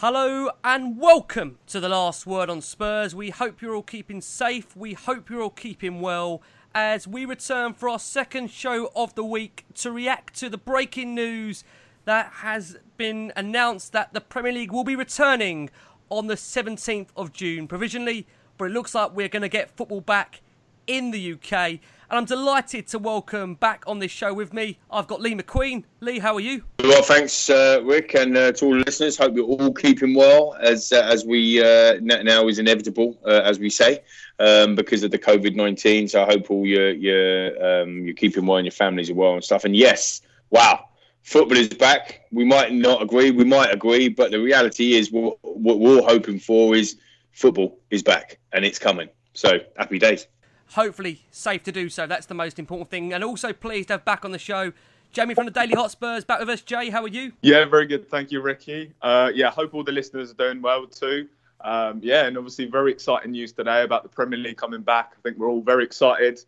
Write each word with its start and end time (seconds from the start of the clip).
Hello 0.00 0.50
and 0.64 0.98
welcome 0.98 1.58
to 1.68 1.78
the 1.78 1.88
last 1.88 2.26
word 2.26 2.50
on 2.50 2.60
Spurs. 2.60 3.14
We 3.14 3.30
hope 3.30 3.62
you're 3.62 3.76
all 3.76 3.82
keeping 3.82 4.20
safe. 4.20 4.76
We 4.76 4.94
hope 4.94 5.30
you're 5.30 5.42
all 5.42 5.50
keeping 5.50 6.00
well 6.00 6.42
as 6.74 7.06
we 7.06 7.24
return 7.24 7.74
for 7.74 7.88
our 7.88 8.00
second 8.00 8.50
show 8.50 8.90
of 8.96 9.14
the 9.14 9.24
week 9.24 9.66
to 9.74 9.92
react 9.92 10.34
to 10.40 10.48
the 10.48 10.58
breaking 10.58 11.14
news 11.14 11.62
that 12.06 12.26
has 12.38 12.78
been 12.96 13.32
announced 13.36 13.92
that 13.92 14.12
the 14.12 14.20
Premier 14.20 14.52
League 14.52 14.72
will 14.72 14.84
be 14.84 14.96
returning 14.96 15.70
on 16.08 16.26
the 16.26 16.34
17th 16.34 17.08
of 17.16 17.32
June 17.32 17.66
provisionally, 17.66 18.26
but 18.58 18.66
it 18.66 18.70
looks 18.70 18.94
like 18.94 19.14
we're 19.14 19.28
going 19.28 19.42
to 19.42 19.48
get 19.48 19.70
football 19.76 20.00
back 20.00 20.40
in 20.86 21.10
the 21.10 21.32
UK. 21.32 21.80
And 22.08 22.18
I'm 22.18 22.24
delighted 22.24 22.86
to 22.88 23.00
welcome 23.00 23.54
back 23.56 23.82
on 23.88 23.98
this 23.98 24.12
show 24.12 24.32
with 24.32 24.52
me. 24.52 24.78
I've 24.92 25.08
got 25.08 25.20
Lee 25.20 25.34
McQueen. 25.34 25.82
Lee, 25.98 26.20
how 26.20 26.34
are 26.34 26.40
you? 26.40 26.62
Well, 26.78 27.02
thanks, 27.02 27.50
uh, 27.50 27.80
Rick, 27.82 28.14
and 28.14 28.36
uh, 28.36 28.52
to 28.52 28.64
all 28.64 28.72
the 28.78 28.84
listeners. 28.84 29.16
Hope 29.16 29.34
you're 29.34 29.44
all 29.44 29.72
keeping 29.72 30.14
well, 30.14 30.56
as 30.60 30.92
uh, 30.92 31.00
as 31.10 31.24
we 31.24 31.60
uh, 31.60 31.98
now 32.00 32.46
is 32.46 32.60
inevitable, 32.60 33.18
uh, 33.26 33.40
as 33.42 33.58
we 33.58 33.68
say, 33.68 34.04
um, 34.38 34.76
because 34.76 35.02
of 35.02 35.10
the 35.10 35.18
COVID 35.18 35.56
nineteen. 35.56 36.06
So 36.06 36.22
I 36.22 36.26
hope 36.26 36.48
all 36.48 36.64
your 36.64 36.90
your 36.90 37.82
um, 37.82 38.04
you're 38.04 38.14
keeping 38.14 38.46
well 38.46 38.58
and 38.58 38.66
your 38.66 38.70
families 38.70 39.10
are 39.10 39.14
well 39.14 39.34
and 39.34 39.42
stuff. 39.42 39.64
And 39.64 39.74
yes, 39.74 40.22
wow, 40.50 40.84
football 41.26 41.58
is 41.58 41.68
back. 41.68 42.20
We 42.30 42.44
might 42.44 42.72
not 42.72 43.02
agree, 43.02 43.32
we 43.32 43.44
might 43.44 43.72
agree, 43.72 44.08
but 44.08 44.30
the 44.30 44.40
reality 44.40 44.94
is 44.94 45.10
what, 45.10 45.38
what 45.42 45.80
we're 45.80 45.96
all 45.96 46.06
hoping 46.06 46.38
for 46.38 46.74
is 46.76 46.96
football 47.32 47.76
is 47.90 48.02
back 48.02 48.38
and 48.52 48.64
it's 48.64 48.78
coming. 48.78 49.08
So 49.34 49.58
happy 49.76 49.98
days. 49.98 50.28
Hopefully, 50.70 51.24
safe 51.30 51.64
to 51.64 51.72
do 51.72 51.88
so. 51.88 52.06
That's 52.06 52.26
the 52.26 52.34
most 52.34 52.58
important 52.58 52.90
thing. 52.90 53.12
And 53.12 53.22
also, 53.22 53.52
pleased 53.52 53.88
to 53.88 53.94
have 53.94 54.04
back 54.04 54.24
on 54.24 54.30
the 54.30 54.38
show 54.38 54.72
Jamie 55.12 55.34
from 55.34 55.46
the 55.46 55.50
Daily 55.50 55.74
Hotspurs 55.74 56.24
back 56.24 56.40
with 56.40 56.48
us. 56.48 56.62
Jay, 56.62 56.90
how 56.90 57.02
are 57.02 57.08
you? 57.08 57.32
Yeah, 57.42 57.64
very 57.64 57.86
good. 57.86 58.08
Thank 58.08 58.30
you, 58.30 58.40
Ricky. 58.40 58.92
Uh, 59.02 59.30
yeah, 59.34 59.50
hope 59.50 59.74
all 59.74 59.84
the 59.84 59.92
listeners 59.92 60.30
are 60.30 60.34
doing 60.34 60.62
well 60.62 60.86
too. 60.86 61.28
Um, 61.60 62.00
yeah, 62.02 62.26
and 62.26 62.36
obviously 62.36 62.66
very 62.66 62.92
exciting 62.92 63.32
news 63.32 63.52
today 63.52 63.82
about 63.82 64.02
the 64.02 64.08
Premier 64.08 64.38
League 64.38 64.56
coming 64.56 64.82
back. 64.82 65.12
I 65.16 65.20
think 65.22 65.38
we're 65.38 65.48
all 65.48 65.62
very 65.62 65.84
excited. 65.84 66.40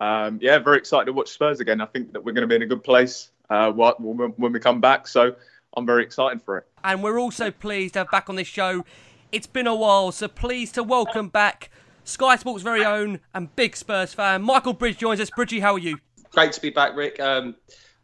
Um, 0.00 0.38
yeah, 0.42 0.58
very 0.58 0.78
excited 0.78 1.06
to 1.06 1.12
watch 1.12 1.30
Spurs 1.30 1.60
again. 1.60 1.80
I 1.80 1.86
think 1.86 2.12
that 2.12 2.24
we're 2.24 2.32
going 2.32 2.42
to 2.42 2.48
be 2.48 2.56
in 2.56 2.62
a 2.62 2.66
good 2.66 2.82
place 2.82 3.30
uh, 3.50 3.72
when 3.72 4.30
when 4.36 4.52
we 4.52 4.60
come 4.60 4.80
back. 4.80 5.08
So 5.08 5.34
I'm 5.76 5.86
very 5.86 6.02
excited 6.02 6.42
for 6.42 6.58
it. 6.58 6.66
And 6.82 7.02
we're 7.02 7.18
also 7.18 7.50
pleased 7.50 7.94
to 7.94 8.00
have 8.00 8.10
back 8.10 8.28
on 8.28 8.36
this 8.36 8.48
show. 8.48 8.84
It's 9.32 9.46
been 9.46 9.66
a 9.66 9.74
while, 9.74 10.12
so 10.12 10.28
pleased 10.28 10.74
to 10.74 10.82
welcome 10.82 11.28
back 11.28 11.70
Sky 12.04 12.36
Sports' 12.36 12.62
very 12.62 12.84
own 12.84 13.20
and 13.34 13.54
big 13.56 13.74
Spurs 13.74 14.12
fan, 14.12 14.42
Michael 14.42 14.74
Bridge 14.74 14.98
joins 14.98 15.20
us. 15.20 15.30
Bridgie, 15.30 15.60
how 15.60 15.74
are 15.74 15.78
you? 15.78 15.98
Great 16.32 16.52
to 16.52 16.60
be 16.60 16.70
back, 16.70 16.94
Rick. 16.94 17.18
Um, 17.18 17.56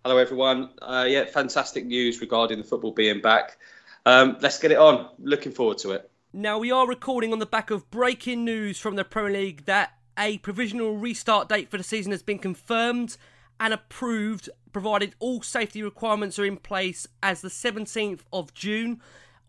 hello, 0.05 0.17
everyone. 0.17 0.71
Uh, 0.81 1.07
yeah, 1.07 1.27
fantastic 1.27 1.85
news 1.85 2.21
regarding 2.21 2.59
the 2.59 2.65
football 2.65 2.93
being 2.93 3.21
back. 3.21 3.59
Um, 4.07 4.39
let's 4.41 4.59
get 4.59 4.73
it 4.73 4.79
on. 4.79 5.11
Looking 5.19 5.53
forward 5.53 5.79
to 5.79 5.93
it. 5.93 6.11
Now, 6.33 6.59
we 6.59 6.71
are 6.71 6.89
recording 6.89 7.33
on 7.33 7.41
the 7.41 7.47
back 7.47 7.71
of 7.71 7.91
breaking 7.91 8.45
news 8.45 8.79
from 8.79 8.97
the 8.97 9.05
Premier 9.05 9.33
League 9.33 9.67
that 9.67 9.93
a 10.19 10.39
provisional 10.39 10.97
restart 10.97 11.49
date 11.49 11.71
for 11.71 11.77
the 11.77 11.85
season 11.85 12.13
has 12.13 12.23
been 12.23 12.39
confirmed 12.39 13.19
and 13.61 13.75
approved, 13.75 14.49
provided 14.73 15.15
all 15.21 15.43
safety 15.43 15.83
requirements 15.83 16.39
are 16.39 16.47
in 16.47 16.57
place 16.57 17.07
as 17.23 17.43
the 17.43 17.49
17th 17.49 18.21
of 18.33 18.55
June. 18.55 19.01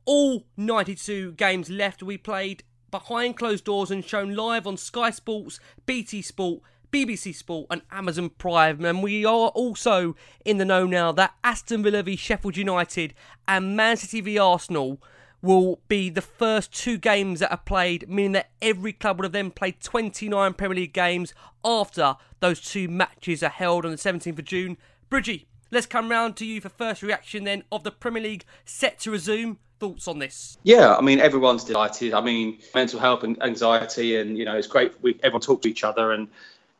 All 0.06 0.46
92 0.58 1.32
games 1.34 1.70
left 1.70 2.04
we 2.04 2.18
played 2.18 2.64
behind 2.92 3.38
closed 3.38 3.64
doors 3.64 3.90
and 3.90 4.04
shown 4.04 4.36
live 4.36 4.68
on 4.68 4.76
Sky 4.76 5.12
Sports, 5.12 5.62
BT 5.86 6.22
Sport, 6.22 6.62
BBC 6.92 7.34
Sport, 7.34 7.68
and 7.72 7.82
Amazon 7.90 8.30
Prime. 8.30 8.84
And 8.84 9.02
we 9.02 9.24
are 9.24 9.48
also 9.50 10.16
in 10.44 10.58
the 10.58 10.66
know 10.66 10.86
now 10.86 11.14
that 11.14 11.36
Aston 11.42 11.82
Villa 11.84 12.04
v 12.04 12.18
Sheffield 12.18 12.58
United 12.58 13.14
and 13.48 13.78
Man 13.78 13.96
City 13.96 14.20
v 14.20 14.38
Arsenal 14.38 15.02
will 15.42 15.80
be 15.88 16.10
the 16.10 16.22
first 16.22 16.74
two 16.74 16.98
games 16.98 17.40
that 17.40 17.52
are 17.52 17.58
played, 17.58 18.08
meaning 18.10 18.34
that 18.34 18.52
every 18.62 18.94
club 18.94 19.18
would 19.18 19.26
have 19.26 19.32
then 19.32 19.52
played 19.52 19.82
29 19.82 20.54
Premier 20.54 20.76
League 20.76 20.94
games 20.94 21.34
after 21.64 22.16
those 22.40 22.62
two 22.62 22.88
matches 22.88 23.42
are 23.44 23.50
held 23.50 23.86
on 23.86 23.92
the 23.92 23.98
17th 23.98 24.40
of 24.40 24.46
June. 24.46 24.78
Bridgie, 25.10 25.48
let's 25.72 25.86
come 25.86 26.10
round 26.10 26.36
to 26.38 26.46
you 26.46 26.62
for 26.62 26.70
first 26.70 27.02
reaction 27.02 27.44
then 27.44 27.64
of 27.72 27.84
the 27.84 27.92
Premier 27.92 28.24
League 28.24 28.46
set 28.66 29.00
to 29.00 29.12
resume. 29.12 29.60
Thoughts 29.80 30.08
on 30.08 30.20
this? 30.20 30.60
Yeah, 30.62 30.96
I 30.96 31.02
mean, 31.02 31.20
everyone's 31.20 31.64
delighted. 31.64 32.14
I 32.14 32.22
mean, 32.22 32.60
mental 32.76 33.00
health 33.00 33.24
and 33.24 33.42
anxiety, 33.42 34.16
and 34.16 34.38
you 34.38 34.46
know, 34.46 34.56
it's 34.56 34.68
great. 34.68 34.94
We 35.02 35.20
everyone 35.24 35.42
talk 35.42 35.64
to 35.64 35.70
each 35.70 35.84
other 35.84 36.12
and 36.12 36.28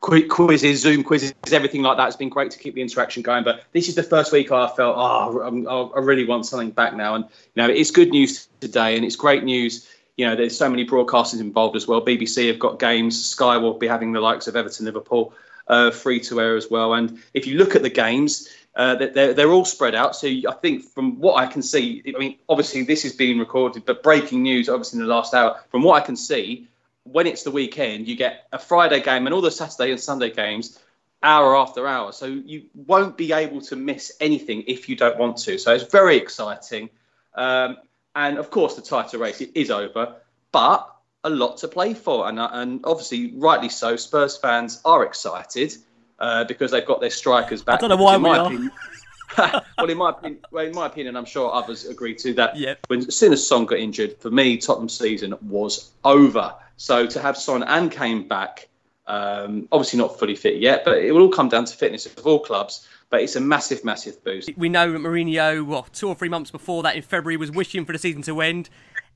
quizzes, 0.02 0.82
Zoom 0.82 1.04
quizzes, 1.04 1.34
everything 1.52 1.84
like 1.84 1.98
that. 1.98 2.08
It's 2.08 2.16
been 2.16 2.30
great 2.30 2.52
to 2.52 2.60
keep 2.60 2.74
the 2.76 2.82
interaction 2.82 3.22
going. 3.22 3.44
But 3.44 3.64
this 3.72 3.88
is 3.88 3.96
the 3.96 4.04
first 4.04 4.32
week 4.32 4.52
I 4.52 4.68
felt, 4.68 4.96
oh, 4.98 5.92
I 5.96 6.00
really 6.00 6.26
want 6.26 6.46
something 6.46 6.72
back 6.72 6.96
now. 6.96 7.16
And 7.16 7.26
you 7.56 7.64
know, 7.64 7.70
it's 7.70 7.92
good 7.92 8.10
news 8.10 8.48
today, 8.60 8.96
and 8.96 9.06
it's 9.06 9.16
great 9.16 9.44
news. 9.44 9.88
You 10.18 10.26
know, 10.26 10.36
there's 10.36 10.58
so 10.58 10.70
many 10.70 10.86
broadcasters 10.86 11.40
involved 11.40 11.76
as 11.76 11.88
well. 11.88 12.04
BBC 12.04 12.48
have 12.48 12.60
got 12.60 12.80
games. 12.80 13.24
Sky 13.24 13.58
will 13.58 13.76
be 13.76 13.88
having 13.88 14.12
the 14.12 14.20
likes 14.20 14.48
of 14.48 14.56
Everton, 14.56 14.86
Liverpool, 14.86 15.34
uh, 15.68 15.92
free 15.92 16.20
to 16.22 16.42
air 16.42 16.58
as 16.58 16.70
well. 16.70 16.94
And 16.94 17.20
if 17.34 17.48
you 17.48 17.58
look 17.58 17.76
at 17.76 17.82
the 17.82 17.90
games, 17.90 18.50
uh, 18.76 18.96
they're, 18.96 19.34
they're 19.34 19.52
all 19.52 19.66
spread 19.66 19.96
out. 19.96 20.16
So 20.16 20.28
I 20.28 20.54
think 20.62 20.84
from 20.84 21.20
what 21.20 21.36
I 21.36 21.46
can 21.46 21.62
see, 21.62 22.04
I 22.06 22.18
mean, 22.18 22.38
obviously 22.50 22.84
this 22.84 23.06
is 23.06 23.14
being 23.14 23.40
recorded, 23.40 23.86
but 23.86 24.04
breaking 24.04 24.44
news, 24.44 24.70
obviously 24.70 25.00
in 25.00 25.06
the 25.06 25.14
last 25.14 25.34
hour, 25.34 25.60
from 25.70 25.84
what 25.84 26.02
I 26.02 26.06
can 26.06 26.16
see, 26.16 26.68
when 27.04 27.28
it's 27.28 27.44
the 27.44 27.52
weekend, 27.52 28.08
you 28.08 28.16
get 28.16 28.48
a 28.52 28.60
Friday 28.60 29.02
game 29.02 29.26
and 29.26 29.34
all 29.34 29.42
the 29.42 29.52
Saturday 29.52 29.92
and 29.92 30.00
Sunday 30.00 30.32
games 30.32 30.80
hour 31.24 31.56
after 31.56 31.88
hour. 31.88 32.12
So 32.12 32.26
you 32.26 32.64
won't 32.74 33.18
be 33.18 33.34
able 33.34 33.62
to 33.62 33.76
miss 33.76 34.12
anything 34.20 34.64
if 34.68 34.90
you 34.90 34.96
don't 34.96 35.18
want 35.18 35.38
to. 35.40 35.58
So 35.58 35.74
it's 35.74 35.92
very 35.92 36.18
exciting. 36.18 36.90
Um, 37.36 37.78
and 38.16 38.38
of 38.38 38.50
course, 38.50 38.76
the 38.76 38.82
title 38.82 39.20
race 39.20 39.42
is 39.42 39.72
over, 39.72 40.16
but 40.52 40.96
a 41.24 41.30
lot 41.30 41.58
to 41.58 41.68
play 41.68 41.94
for. 41.94 42.28
And, 42.28 42.40
and 42.40 42.82
obviously, 42.84 43.34
rightly 43.36 43.70
so, 43.70 43.96
Spurs 43.96 44.38
fans 44.38 44.82
are 44.84 45.06
excited 45.06 45.76
uh, 46.20 46.44
because 46.46 46.72
they've 46.72 46.86
got 46.86 47.02
their 47.02 47.10
strikers 47.10 47.62
back. 47.62 47.84
I 47.84 47.88
don't 47.88 47.98
know 47.98 48.04
why 48.04 48.18
we 48.18 48.30
are. 48.30 48.72
Well, 49.78 49.90
in 49.90 49.98
my 49.98 50.12
opinion, 50.12 50.42
well, 50.52 50.66
in 50.66 50.76
my 50.76 50.86
opinion, 50.86 51.16
I'm 51.16 51.26
sure 51.26 51.52
others 51.52 51.86
agree 51.86 52.14
to 52.16 52.34
that. 52.36 52.56
Yep. 52.56 52.86
When 52.88 53.00
as 53.00 53.16
soon 53.16 53.34
as 53.34 53.46
Son 53.46 53.66
got 53.66 53.80
injured, 53.80 54.18
for 54.20 54.30
me, 54.30 54.58
Tottenham's 54.58 54.98
season 54.98 55.34
was 55.42 55.92
over. 56.04 56.54
So 56.78 57.08
to 57.08 57.20
have 57.20 57.36
Son 57.36 57.64
and 57.64 57.92
Kane 57.92 58.28
back, 58.28 58.68
um, 59.08 59.68
obviously 59.72 60.00
not 60.00 60.20
fully 60.20 60.36
fit 60.36 60.58
yet, 60.58 60.86
but 60.86 61.00
it 61.00 61.12
will 61.12 61.24
all 61.24 61.30
come 61.30 61.50
down 61.50 61.66
to 61.66 61.76
fitness 61.76 62.06
of 62.06 62.26
all 62.26 62.40
clubs. 62.40 62.88
But 63.10 63.22
it's 63.22 63.36
a 63.36 63.42
massive, 63.42 63.84
massive 63.84 64.24
boost. 64.24 64.52
We 64.56 64.70
know 64.70 64.92
that 64.92 65.00
Mourinho, 65.00 65.66
well, 65.66 65.88
two 65.92 66.08
or 66.08 66.16
three 66.16 66.30
months 66.30 66.50
before 66.50 66.82
that 66.84 66.96
in 66.96 67.02
February, 67.02 67.36
was 67.38 67.52
wishing 67.52 67.84
for 67.84 67.92
the 67.92 68.00
season 68.00 68.22
to 68.24 68.40
end. 68.40 68.70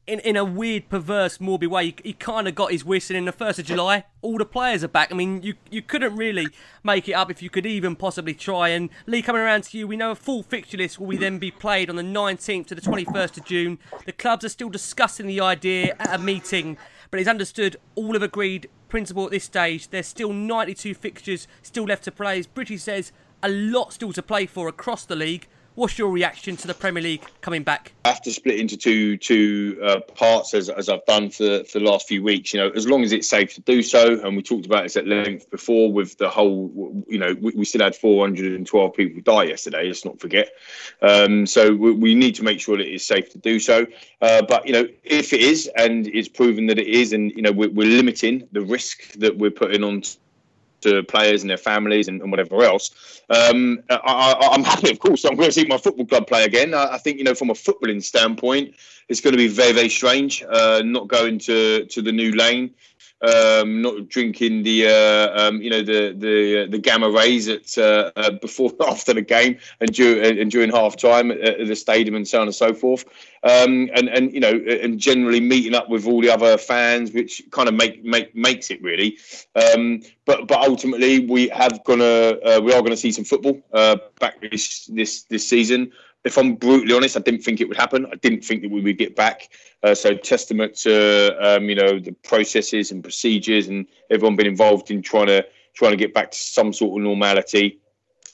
In, 0.08 0.20
in 0.20 0.38
a 0.38 0.46
weird, 0.46 0.88
perverse, 0.88 1.42
morbid 1.42 1.72
way, 1.72 1.86
he, 1.88 1.96
he 2.04 2.14
kind 2.14 2.48
of 2.48 2.54
got 2.54 2.72
his 2.72 2.86
wish, 2.86 3.10
and 3.10 3.18
in 3.18 3.26
the 3.26 3.34
1st 3.34 3.60
of 3.60 3.66
July, 3.66 4.04
all 4.22 4.38
the 4.38 4.46
players 4.46 4.84
are 4.84 4.88
back. 4.88 5.12
I 5.12 5.16
mean, 5.16 5.42
you, 5.42 5.56
you 5.72 5.82
couldn't 5.82 6.16
really 6.16 6.48
make 6.84 7.10
it 7.10 7.14
up 7.14 7.32
if 7.32 7.42
you 7.42 7.50
could 7.50 7.66
even 7.66 7.96
possibly 7.96 8.36
try. 8.36 8.70
And 8.70 8.92
Lee, 9.08 9.24
coming 9.24 9.42
around 9.42 9.64
to 9.64 9.78
you, 9.78 9.88
we 9.88 9.98
know 9.98 10.12
a 10.12 10.16
full 10.16 10.44
fixture 10.44 10.78
list 10.78 11.00
will 11.00 11.08
be 11.08 11.18
then 11.18 11.40
be 11.40 11.50
played 11.50 11.90
on 11.90 11.96
the 11.96 12.04
19th 12.04 12.68
to 12.68 12.76
the 12.76 12.82
21st 12.82 13.38
of 13.38 13.46
June. 13.46 13.80
The 14.06 14.12
clubs 14.12 14.46
are 14.46 14.50
still 14.50 14.70
discussing 14.70 15.26
the 15.26 15.42
idea 15.42 15.96
at 16.00 16.14
a 16.14 16.20
meeting, 16.20 16.78
but 17.10 17.20
it's 17.20 17.30
understood 17.30 17.78
all 17.96 18.14
have 18.14 18.22
agreed 18.22 18.70
principle 18.90 19.26
at 19.26 19.32
this 19.32 19.44
stage. 19.44 19.90
There's 19.90 20.08
still 20.08 20.34
92 20.34 20.94
fixtures 20.94 21.48
still 21.64 21.86
left 21.86 22.04
to 22.04 22.12
play. 22.12 22.40
As 22.40 22.48
Bridgie 22.48 22.78
says, 22.78 23.12
a 23.42 23.50
lot 23.50 23.94
still 23.94 24.14
to 24.14 24.22
play 24.22 24.46
for 24.46 24.68
across 24.68 25.06
the 25.06 25.16
league. 25.16 25.48
What's 25.76 25.98
your 26.00 26.10
reaction 26.10 26.56
to 26.56 26.68
the 26.68 26.74
Premier 26.74 27.04
League 27.04 27.26
coming 27.42 27.64
back? 27.64 27.92
I 28.06 28.10
have 28.10 28.22
to 28.22 28.32
split 28.32 28.62
into 28.62 28.78
two 28.78 29.18
two 29.18 29.78
uh, 29.84 30.00
parts 30.00 30.54
as, 30.54 30.70
as 30.70 30.88
I've 30.88 31.06
done 31.06 31.30
for, 31.30 31.66
for 31.66 31.80
the 31.80 31.86
last 31.86 32.08
few 32.08 32.24
weeks. 32.24 32.54
You 32.54 32.62
know, 32.62 32.70
as 32.70 32.88
long 32.88 33.04
as 33.04 33.12
it's 33.12 33.28
safe 33.28 33.54
to 33.56 33.62
do 33.62 33.84
so, 33.84 34.22
and 34.22 34.38
we 34.38 34.42
talked 34.42 34.66
about 34.66 34.84
this 34.84 34.96
at 34.96 35.06
length 35.06 35.52
before 35.52 35.92
with 35.92 36.18
the 36.18 36.30
whole. 36.30 37.04
You 37.10 37.18
know, 37.18 37.36
we, 37.42 37.52
we 37.56 37.66
still 37.66 37.84
had 37.84 37.94
412 37.94 38.94
people 38.94 39.22
die 39.22 39.44
yesterday. 39.44 39.88
Let's 39.88 40.06
not 40.06 40.18
forget. 40.18 40.52
Um, 41.02 41.46
so 41.46 41.74
we, 41.74 41.92
we, 41.92 42.16
need 42.16 42.36
to 42.36 42.44
make 42.44 42.62
sure 42.62 42.78
that 42.78 42.88
it 42.88 42.94
is 42.94 43.06
safe 43.06 43.30
to 43.34 43.38
do 43.38 43.60
so. 43.60 43.86
Uh, 44.22 44.44
but 44.44 44.66
you 44.66 44.72
know, 44.72 44.88
if 45.04 45.34
it 45.34 45.42
is, 45.42 45.70
and 45.76 46.08
it's 46.08 46.30
proven 46.30 46.68
that 46.68 46.80
it 46.80 46.88
is, 46.88 47.12
and 47.12 47.32
you 47.32 47.42
know, 47.42 47.52
we're, 47.52 47.70
we're 47.70 47.90
limiting 47.90 48.48
the 48.54 48.62
risk 48.62 49.12
that 49.16 49.38
we're 49.38 49.52
putting 49.52 49.84
on 49.84 50.04
to 50.82 51.04
players 51.04 51.42
and 51.42 51.50
their 51.50 51.58
families 51.58 52.08
and, 52.08 52.22
and 52.22 52.32
whatever 52.32 52.64
else. 52.64 53.22
Um, 53.30 53.80
I, 53.90 54.50
am 54.54 54.64
happy, 54.64 54.92
of 54.92 55.00
course. 55.00 55.26
I'm 55.26 55.36
going 55.36 55.48
to 55.48 55.54
see 55.54 55.66
my 55.66 55.78
football 55.78 56.06
club 56.06 56.28
play 56.28 56.44
again. 56.44 56.74
I, 56.74 56.94
I, 56.94 56.98
think, 56.98 57.18
you 57.18 57.24
know, 57.24 57.34
from 57.34 57.50
a 57.50 57.54
footballing 57.54 58.04
standpoint, 58.04 58.76
it's 59.10 59.22
going 59.22 59.34
to 59.34 59.38
be 59.38 59.48
very, 59.48 59.72
very 59.72 59.90
strange 59.90 60.44
uh, 60.44 60.82
not 60.84 61.08
going 61.08 61.40
to, 61.40 61.86
to 61.86 62.02
the 62.02 62.12
new 62.12 62.32
lane 62.32 62.74
um, 63.26 63.82
not 63.82 64.08
drinking 64.10 64.64
the 64.64 64.88
uh, 64.88 65.48
um, 65.48 65.62
you 65.62 65.70
know 65.70 65.82
the 65.82 66.14
the 66.18 66.64
uh, 66.64 66.68
the 66.70 66.78
gamma 66.78 67.10
rays 67.10 67.48
at 67.48 67.78
uh, 67.78 68.12
uh 68.16 68.32
before 68.32 68.72
after 68.88 69.14
the 69.14 69.22
game 69.22 69.58
and, 69.80 69.92
during 69.94 70.40
and 70.40 70.52
during 70.52 70.72
half 70.72 70.96
time 70.96 71.32
at 71.32 71.68
the 71.68 71.76
stadium 71.76 72.16
and 72.16 72.28
so 72.28 72.42
on 72.42 72.48
and 72.48 72.56
so 72.56 72.74
forth. 72.74 73.06
Um, 73.44 73.90
and 73.94 74.10
and 74.10 74.34
you 74.34 74.40
know 74.40 74.54
and 74.54 75.00
generally 75.00 75.40
meeting 75.40 75.76
up 75.76 75.90
with 75.90 76.08
all 76.08 76.22
the 76.22 76.30
other 76.30 76.58
fans 76.58 77.12
which 77.12 77.44
kind 77.52 77.68
of 77.68 77.76
make 77.76 78.04
make 78.04 78.36
makes 78.36 78.72
it 78.72 78.82
really. 78.82 79.18
Um, 79.56 80.02
but 80.26 80.48
but 80.48 80.60
ultimately 80.60 81.26
we 81.26 81.50
have 81.50 81.84
gonna 81.84 82.04
uh, 82.04 82.62
we 82.64 82.74
are 82.74 82.82
gonna 82.82 82.98
see 82.98 83.12
some 83.12 83.26
football 83.26 83.62
uh, 83.74 83.98
back 84.20 84.42
this 84.42 84.86
this 84.88 85.24
this 85.24 85.48
season 85.48 85.92
if 86.26 86.38
I'm 86.38 86.56
brutally 86.56 86.94
honest, 86.94 87.16
I 87.16 87.22
didn't 87.22 87.44
think 87.44 87.62
it 87.62 87.68
would 87.70 87.78
happen. 87.78 88.08
I 88.12 88.16
didn't 88.16 88.44
think 88.44 88.64
that 88.64 88.72
we 88.72 88.82
would 88.82 88.98
get 88.98 89.16
back. 89.16 89.50
Uh, 89.84 89.94
so 89.94 90.16
testament 90.16 90.76
to 90.78 91.38
um, 91.40 91.70
you 91.70 91.76
know 91.76 92.00
the 92.00 92.12
processes 92.24 92.92
and 92.92 93.04
procedures 93.04 93.68
and 93.68 93.86
everyone 94.10 94.36
been 94.36 94.48
involved 94.48 94.90
in 94.92 95.02
trying 95.02 95.28
to 95.28 95.46
trying 95.74 95.92
to 95.92 95.98
get 95.98 96.14
back 96.14 96.32
to 96.32 96.38
some 96.38 96.74
sort 96.74 97.00
of 97.00 97.04
normality. 97.04 97.80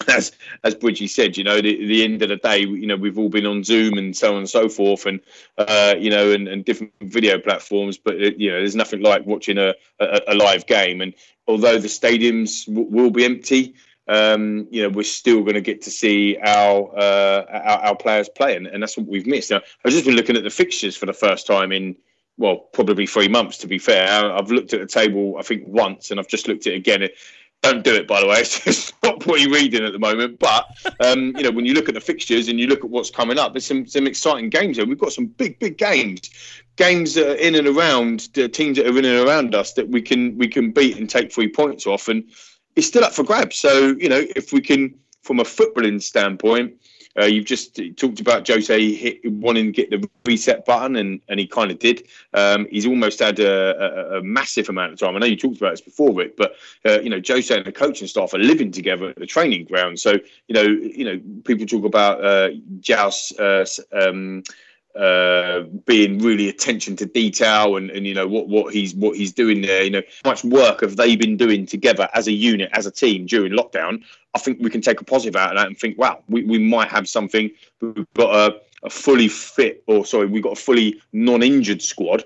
As 0.07 0.31
as 0.63 0.73
Bridgie 0.73 1.05
said, 1.05 1.37
you 1.37 1.43
know, 1.43 1.61
the, 1.61 1.85
the 1.85 2.03
end 2.03 2.23
of 2.23 2.29
the 2.29 2.37
day, 2.37 2.61
you 2.61 2.87
know, 2.87 2.95
we've 2.95 3.19
all 3.19 3.29
been 3.29 3.45
on 3.45 3.63
Zoom 3.63 3.99
and 3.99 4.17
so 4.17 4.31
on 4.31 4.39
and 4.39 4.49
so 4.49 4.67
forth, 4.67 5.05
and 5.05 5.19
uh, 5.59 5.93
you 5.99 6.09
know, 6.09 6.31
and, 6.31 6.47
and 6.47 6.65
different 6.65 6.91
video 7.01 7.37
platforms. 7.37 7.99
But 7.99 8.15
uh, 8.15 8.31
you 8.35 8.49
know, 8.49 8.57
there's 8.57 8.75
nothing 8.75 9.01
like 9.01 9.27
watching 9.27 9.59
a, 9.59 9.75
a, 9.99 10.21
a 10.29 10.33
live 10.33 10.65
game. 10.65 11.01
And 11.01 11.13
although 11.47 11.77
the 11.77 11.87
stadiums 11.87 12.65
w- 12.65 12.87
will 12.89 13.11
be 13.11 13.25
empty, 13.25 13.75
um, 14.07 14.67
you 14.71 14.83
know, 14.83 14.89
we're 14.89 15.03
still 15.03 15.41
going 15.41 15.53
to 15.53 15.61
get 15.61 15.81
to 15.83 15.91
see 15.91 16.37
our, 16.37 16.91
uh, 16.97 17.45
our, 17.49 17.79
our 17.79 17.95
players 17.95 18.29
play, 18.29 18.55
and, 18.55 18.67
and, 18.67 18.81
that's 18.81 18.97
what 18.97 19.07
we've 19.07 19.27
missed. 19.27 19.51
Now, 19.51 19.61
I've 19.85 19.91
just 19.91 20.05
been 20.05 20.15
looking 20.15 20.35
at 20.35 20.43
the 20.43 20.49
fixtures 20.49 20.97
for 20.97 21.05
the 21.05 21.13
first 21.13 21.47
time 21.47 21.71
in 21.71 21.95
well, 22.37 22.57
probably 22.73 23.05
three 23.05 23.27
months. 23.27 23.57
To 23.59 23.67
be 23.67 23.77
fair, 23.77 24.33
I've 24.33 24.51
looked 24.51 24.73
at 24.73 24.79
the 24.79 24.87
table 24.87 25.35
I 25.37 25.43
think 25.43 25.63
once, 25.67 26.11
and 26.11 26.19
I've 26.19 26.27
just 26.27 26.47
looked 26.47 26.67
at 26.67 26.73
it 26.73 26.77
again. 26.77 27.07
Don't 27.61 27.83
do 27.83 27.93
it, 27.93 28.07
by 28.07 28.19
the 28.19 28.27
way. 28.27 28.39
It's 28.65 28.91
Stop 29.01 29.25
what 29.25 29.39
you're 29.39 29.51
reading 29.51 29.83
at 29.83 29.93
the 29.93 29.99
moment. 29.99 30.39
But 30.39 30.65
um, 31.05 31.35
you 31.37 31.43
know, 31.43 31.51
when 31.51 31.65
you 31.65 31.73
look 31.73 31.89
at 31.89 31.95
the 31.95 32.01
fixtures 32.01 32.47
and 32.47 32.59
you 32.59 32.67
look 32.67 32.83
at 32.83 32.89
what's 32.89 33.11
coming 33.11 33.37
up, 33.37 33.53
there's 33.53 33.65
some 33.65 33.85
some 33.85 34.07
exciting 34.07 34.49
games. 34.49 34.77
Here. 34.77 34.85
We've 34.85 34.97
got 34.97 35.13
some 35.13 35.27
big 35.27 35.59
big 35.59 35.77
games, 35.77 36.29
games 36.75 37.13
that 37.15 37.27
are 37.27 37.35
in 37.35 37.55
and 37.55 37.67
around 37.67 38.29
the 38.33 38.49
teams 38.49 38.77
that 38.77 38.87
are 38.87 38.97
in 38.97 39.05
and 39.05 39.27
around 39.27 39.55
us 39.55 39.73
that 39.73 39.89
we 39.89 40.01
can 40.01 40.37
we 40.37 40.47
can 40.47 40.71
beat 40.71 40.97
and 40.97 41.09
take 41.09 41.31
three 41.31 41.47
points 41.47 41.85
off. 41.85 42.07
And 42.07 42.23
it's 42.75 42.87
still 42.87 43.03
up 43.03 43.13
for 43.13 43.23
grabs. 43.23 43.57
So 43.57 43.95
you 43.99 44.09
know, 44.09 44.23
if 44.35 44.53
we 44.53 44.61
can, 44.61 44.93
from 45.23 45.39
a 45.39 45.43
footballing 45.43 46.01
standpoint, 46.01 46.73
uh, 47.19 47.25
you've 47.25 47.45
just 47.45 47.79
talked 47.97 48.19
about 48.19 48.47
Jose 48.47 48.93
hit, 48.93 49.19
wanting 49.31 49.65
to 49.65 49.71
get 49.71 49.89
the 49.89 50.09
reset 50.25 50.65
button, 50.65 50.95
and, 50.95 51.21
and 51.27 51.39
he 51.39 51.47
kind 51.47 51.69
of 51.69 51.79
did. 51.79 52.07
Um, 52.33 52.67
he's 52.71 52.85
almost 52.85 53.19
had 53.19 53.39
a, 53.39 54.13
a, 54.13 54.19
a, 54.19 54.23
massive 54.23 54.69
amount 54.69 54.93
of 54.93 54.99
time. 54.99 55.15
I 55.15 55.19
know 55.19 55.25
you 55.25 55.35
talked 55.35 55.57
about 55.57 55.71
this 55.71 55.81
before, 55.81 56.13
Rick, 56.13 56.37
but 56.37 56.55
uh, 56.85 57.01
you 57.01 57.09
know 57.09 57.21
Jose 57.25 57.53
and 57.55 57.65
the 57.65 57.71
coaching 57.71 58.07
staff 58.07 58.33
are 58.33 58.39
living 58.39 58.71
together 58.71 59.09
at 59.09 59.17
the 59.17 59.25
training 59.25 59.65
ground. 59.65 59.99
So 59.99 60.13
you 60.47 60.55
know, 60.55 60.61
you 60.61 61.03
know, 61.03 61.19
people 61.43 61.65
talk 61.65 61.83
about 61.83 62.23
uh, 62.23 62.49
Joust. 62.79 63.37
Uh, 63.39 63.65
um, 63.91 64.43
uh, 64.95 65.61
being 65.85 66.19
really 66.19 66.49
attention 66.49 66.95
to 66.97 67.05
detail 67.05 67.77
and, 67.77 67.89
and 67.91 68.05
you 68.05 68.13
know 68.13 68.27
what, 68.27 68.47
what 68.47 68.73
he's 68.73 68.93
what 68.95 69.15
he's 69.15 69.31
doing 69.31 69.61
there. 69.61 69.83
You 69.83 69.89
know, 69.89 70.01
much 70.25 70.43
work 70.43 70.81
have 70.81 70.97
they 70.97 71.15
been 71.15 71.37
doing 71.37 71.65
together 71.65 72.09
as 72.13 72.27
a 72.27 72.31
unit, 72.31 72.69
as 72.73 72.85
a 72.85 72.91
team 72.91 73.25
during 73.25 73.53
lockdown? 73.53 74.03
I 74.33 74.39
think 74.39 74.59
we 74.61 74.69
can 74.69 74.81
take 74.81 75.01
a 75.01 75.05
positive 75.05 75.35
out 75.35 75.51
of 75.51 75.57
that 75.57 75.67
and 75.67 75.77
think, 75.77 75.97
wow, 75.97 76.23
we, 76.27 76.43
we 76.43 76.57
might 76.57 76.89
have 76.89 77.07
something. 77.07 77.51
We've 77.81 78.05
got 78.13 78.33
a, 78.33 78.61
a 78.83 78.89
fully 78.89 79.27
fit, 79.27 79.83
or 79.87 80.05
sorry, 80.05 80.27
we've 80.27 80.43
got 80.43 80.53
a 80.53 80.61
fully 80.61 81.01
non-injured 81.13 81.81
squad. 81.81 82.23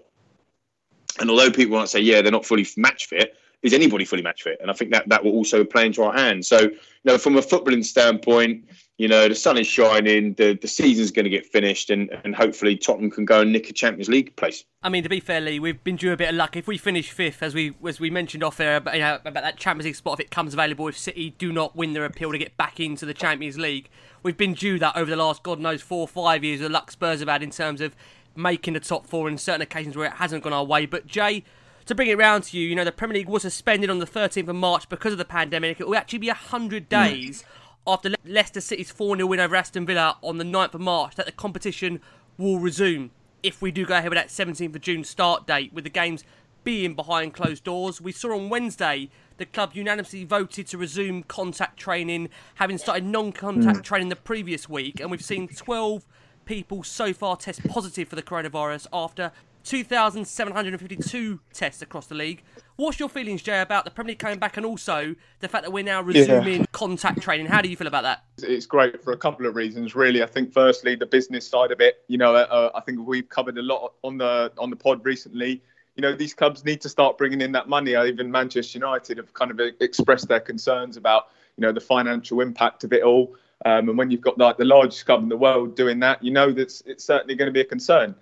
And 1.19 1.29
although 1.29 1.50
people 1.50 1.77
might 1.77 1.89
say, 1.89 2.01
yeah, 2.01 2.21
they're 2.21 2.31
not 2.31 2.45
fully 2.45 2.67
match 2.77 3.07
fit, 3.07 3.38
is 3.65 3.73
anybody 3.73 4.06
fully 4.06 4.21
match 4.21 4.44
fit? 4.44 4.59
And 4.62 4.69
I 4.69 4.73
think 4.73 4.91
that 4.91 5.09
that 5.09 5.23
will 5.23 5.31
also 5.31 5.63
play 5.63 5.88
into 5.88 6.03
our 6.03 6.13
hands. 6.13 6.47
So, 6.47 6.59
you 6.62 6.77
know, 7.03 7.17
from 7.17 7.35
a 7.35 7.41
footballing 7.41 7.83
standpoint, 7.83 8.63
you 8.97 9.07
know, 9.07 9.27
the 9.27 9.35
sun 9.35 9.57
is 9.57 9.67
shining, 9.67 10.35
the, 10.35 10.53
the 10.53 10.67
season's 10.67 11.12
going 11.12 11.25
to 11.25 11.29
get 11.29 11.45
finished, 11.45 11.89
and, 11.89 12.09
and 12.23 12.33
hopefully 12.33 12.77
Tottenham 12.77 13.12
can 13.12 13.25
go 13.25 13.41
and 13.41 13.51
nick 13.51 13.69
a 13.69 13.74
Champions 13.74 14.07
League 14.07 14.34
place. 14.38 14.63
I 14.84 14.89
mean, 14.89 15.03
to 15.03 15.10
be 15.10 15.19
fair, 15.19 15.41
Lee, 15.41 15.60
we've 15.60 15.84
been 15.84 15.98
due 15.98 16.13
a 16.13 16.15
bit 16.17 16.29
of 16.29 16.36
luck. 16.36 16.55
If 16.55 16.67
we 16.67 16.77
finish 16.77 17.12
fifth, 17.12 17.43
as 17.43 17.53
we 17.53 17.74
as 17.86 18.00
we 18.00 18.10
mentioned 18.10 18.43
off 18.43 18.55
there 18.55 18.77
about, 18.77 18.93
you 18.93 19.01
know, 19.01 19.15
about 19.25 19.43
that 19.43 19.57
Champions 19.57 19.86
League 19.86 19.95
spot, 19.95 20.19
if 20.19 20.25
it 20.25 20.31
comes 20.31 20.53
available, 20.53 20.88
if 20.88 20.98
City 20.98 21.31
do 21.38 21.51
not 21.51 21.75
win 21.75 21.91
their 21.91 22.05
appeal 22.05 22.31
to 22.31 22.38
get 22.38 22.55
back 22.55 22.79
into 22.79 23.05
the 23.05 23.13
Champions 23.13 23.57
League, 23.57 23.89
we've 24.24 24.38
been 24.38 24.53
due 24.53 24.79
that 24.79 24.95
over 24.95 25.10
the 25.10 25.17
last, 25.17 25.43
God 25.43 25.60
knows, 25.60 25.81
four 25.81 26.01
or 26.01 26.07
five 26.07 26.43
years. 26.43 26.62
The 26.62 26.69
luck 26.69 26.91
Spurs 26.91 27.19
have 27.19 27.27
had 27.27 27.43
in 27.43 27.51
terms 27.51 27.81
of 27.81 27.95
making 28.34 28.75
the 28.75 28.79
top 28.79 29.07
four 29.07 29.27
in 29.27 29.38
certain 29.38 29.62
occasions 29.62 29.98
where 29.98 30.05
it 30.05 30.13
hasn't 30.13 30.43
gone 30.43 30.53
our 30.53 30.63
way. 30.63 30.86
But, 30.86 31.05
Jay, 31.05 31.43
to 31.86 31.96
bring 31.96 32.08
it 32.08 32.18
round 32.18 32.46
to 32.46 32.58
you, 32.58 32.68
you 32.68 32.75
know, 32.75 32.84
the 32.84 32.92
Premier 32.92 33.18
League 33.18 33.30
was 33.30 33.44
suspended 33.44 33.89
on 33.89 34.00
the 34.00 34.06
13th 34.06 34.48
of 34.48 34.56
March 34.56 34.89
because 34.89 35.12
of 35.12 35.18
the 35.18 35.25
pandemic. 35.25 35.80
It 35.80 35.88
will 35.88 35.96
actually 35.96 36.20
be 36.20 36.27
100 36.27 36.89
days. 36.89 37.44
Mm 37.44 37.46
after 37.88 38.10
Le- 38.10 38.15
Leicester 38.25 38.62
City's 38.62 38.89
4 38.92 39.18
0 39.18 39.27
win 39.27 39.39
over 39.39 39.56
Aston 39.56 39.86
Villa 39.86 40.18
on 40.24 40.38
the 40.38 40.44
9th 40.44 40.74
of 40.74 40.82
March 40.82 41.15
that 41.15 41.25
the 41.25 41.32
competition 41.32 42.01
will 42.38 42.60
resume 42.60 43.12
if 43.44 43.62
we 43.62 43.72
do 43.72 43.86
go 43.86 43.96
ahead 43.96 44.10
with 44.10 44.18
that 44.18 44.30
17th 44.30 44.75
of 44.75 44.82
June 44.82 45.04
start 45.04 45.46
date, 45.46 45.72
with 45.72 45.84
the 45.84 45.89
games 45.89 46.24
being 46.63 46.96
behind 46.96 47.34
closed 47.34 47.63
doors. 47.63 48.01
We 48.01 48.12
saw 48.12 48.36
on 48.36 48.50
Wednesday 48.50 49.10
the 49.38 49.46
club 49.46 49.72
unanimously 49.74 50.24
voted 50.24 50.65
to 50.68 50.77
resume 50.80 51.22
contact 51.24 51.77
training, 51.77 52.30
having 52.56 52.80
started 52.80 53.06
non 53.06 53.32
contact 53.32 53.80
mm. 53.80 53.84
training 53.84 54.10
the 54.10 54.15
previous 54.15 54.68
week, 54.68 55.00
and 55.00 55.12
we've 55.12 55.24
seen 55.24 55.48
12 55.48 56.06
people 56.46 56.84
so 56.84 57.13
far 57.13 57.38
test 57.38 57.68
positive 57.68 58.08
for 58.08 58.15
the 58.15 58.24
coronavirus 58.24 58.88
after 58.92 59.32
2,752 59.65 61.39
tests 61.51 61.81
across 61.81 62.05
the 62.05 62.15
league. 62.15 62.43
What's 62.75 63.00
your 63.00 63.10
feelings, 63.10 63.41
Jay, 63.41 63.62
about 63.62 63.84
the 63.84 63.91
Premier 63.91 64.12
League 64.12 64.19
coming 64.19 64.38
back 64.38 64.57
and 64.57 64.65
also 64.65 65.15
the 65.39 65.48
fact 65.48 65.63
that 65.63 65.72
we're 65.72 65.84
now 65.84 66.01
resuming 66.01 66.62
yeah. 66.62 66.65
contact 66.72 67.22
training? 67.22 67.48
How 67.48 67.62
do 67.62 67.69
you 67.69 67.75
feel 67.75 67.88
about 67.88 68.03
that? 68.03 68.25
It's 68.43 68.65
great 68.65 69.03
for 69.03 69.13
a 69.13 69.17
couple 69.17 69.45
of 69.48 69.55
reasons, 69.55 69.95
really. 69.95 70.22
I 70.22 70.27
think, 70.27 70.53
firstly, 70.53 70.95
the 70.95 71.07
business 71.07 71.48
side 71.48 71.72
of 71.72 71.81
it. 71.81 72.03
You 72.07 72.17
know, 72.17 72.36
uh, 72.36 72.72
I 72.75 72.81
think 72.81 73.00
we've 73.07 73.27
covered 73.27 73.57
a 73.57 73.63
lot 73.63 73.93
on 74.03 74.17
the 74.17 74.51
on 74.57 74.69
the 74.69 74.75
pod 74.75 75.03
recently. 75.03 75.63
You 75.95 76.01
know, 76.01 76.13
these 76.13 76.34
clubs 76.34 76.63
need 76.63 76.81
to 76.81 76.89
start 76.89 77.17
bringing 77.17 77.41
in 77.41 77.51
that 77.53 77.67
money. 77.67 77.95
Even 77.95 78.29
Manchester 78.29 78.77
United 78.77 79.17
have 79.17 79.34
kind 79.34 79.51
of 79.51 79.60
expressed 79.79 80.27
their 80.27 80.41
concerns 80.41 80.95
about 80.95 81.29
you 81.57 81.62
know 81.62 81.72
the 81.72 81.81
financial 81.81 82.41
impact 82.41 82.84
of 82.84 82.93
it 82.93 83.03
all. 83.03 83.36
Um, 83.65 83.89
and 83.89 83.98
when 83.98 84.12
you've 84.12 84.22
got 84.22 84.38
like 84.38 84.57
the 84.57 84.65
largest 84.65 85.05
club 85.05 85.24
in 85.24 85.29
the 85.29 85.38
world 85.38 85.75
doing 85.75 86.00
that, 86.01 86.22
you 86.22 86.31
know 86.31 86.51
that 86.51 86.81
it's 86.86 87.03
certainly 87.03 87.36
going 87.36 87.48
to 87.48 87.53
be 87.53 87.62
a 87.62 87.65
concern. 87.65 88.15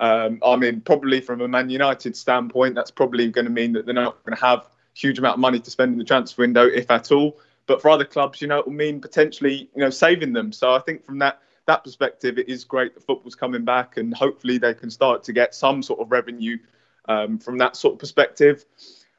Um, 0.00 0.40
I 0.44 0.56
mean, 0.56 0.80
probably 0.80 1.20
from 1.20 1.40
a 1.40 1.48
Man 1.48 1.70
United 1.70 2.16
standpoint, 2.16 2.74
that's 2.74 2.90
probably 2.90 3.30
going 3.30 3.46
to 3.46 3.50
mean 3.50 3.72
that 3.72 3.84
they're 3.84 3.94
not 3.94 4.22
going 4.24 4.36
to 4.36 4.44
have 4.44 4.68
huge 4.94 5.18
amount 5.18 5.34
of 5.34 5.40
money 5.40 5.60
to 5.60 5.70
spend 5.70 5.92
in 5.92 5.98
the 5.98 6.04
transfer 6.04 6.42
window, 6.42 6.66
if 6.66 6.90
at 6.90 7.12
all. 7.12 7.38
but 7.66 7.82
for 7.82 7.90
other 7.90 8.04
clubs, 8.04 8.40
you 8.40 8.48
know, 8.48 8.58
it 8.58 8.66
will 8.66 8.72
mean 8.72 9.00
potentially, 9.00 9.68
you 9.74 9.80
know, 9.80 9.90
saving 9.90 10.32
them. 10.32 10.52
So 10.52 10.72
I 10.72 10.80
think 10.80 11.04
from 11.04 11.18
that 11.18 11.40
that 11.66 11.84
perspective, 11.84 12.38
it 12.38 12.48
is 12.48 12.64
great 12.64 12.94
that 12.94 13.04
football's 13.04 13.34
coming 13.34 13.64
back, 13.64 13.98
and 13.98 14.14
hopefully 14.14 14.56
they 14.56 14.72
can 14.72 14.90
start 14.90 15.22
to 15.24 15.32
get 15.34 15.54
some 15.54 15.82
sort 15.82 16.00
of 16.00 16.10
revenue 16.10 16.56
um, 17.08 17.38
from 17.38 17.58
that 17.58 17.76
sort 17.76 17.92
of 17.94 17.98
perspective. 17.98 18.64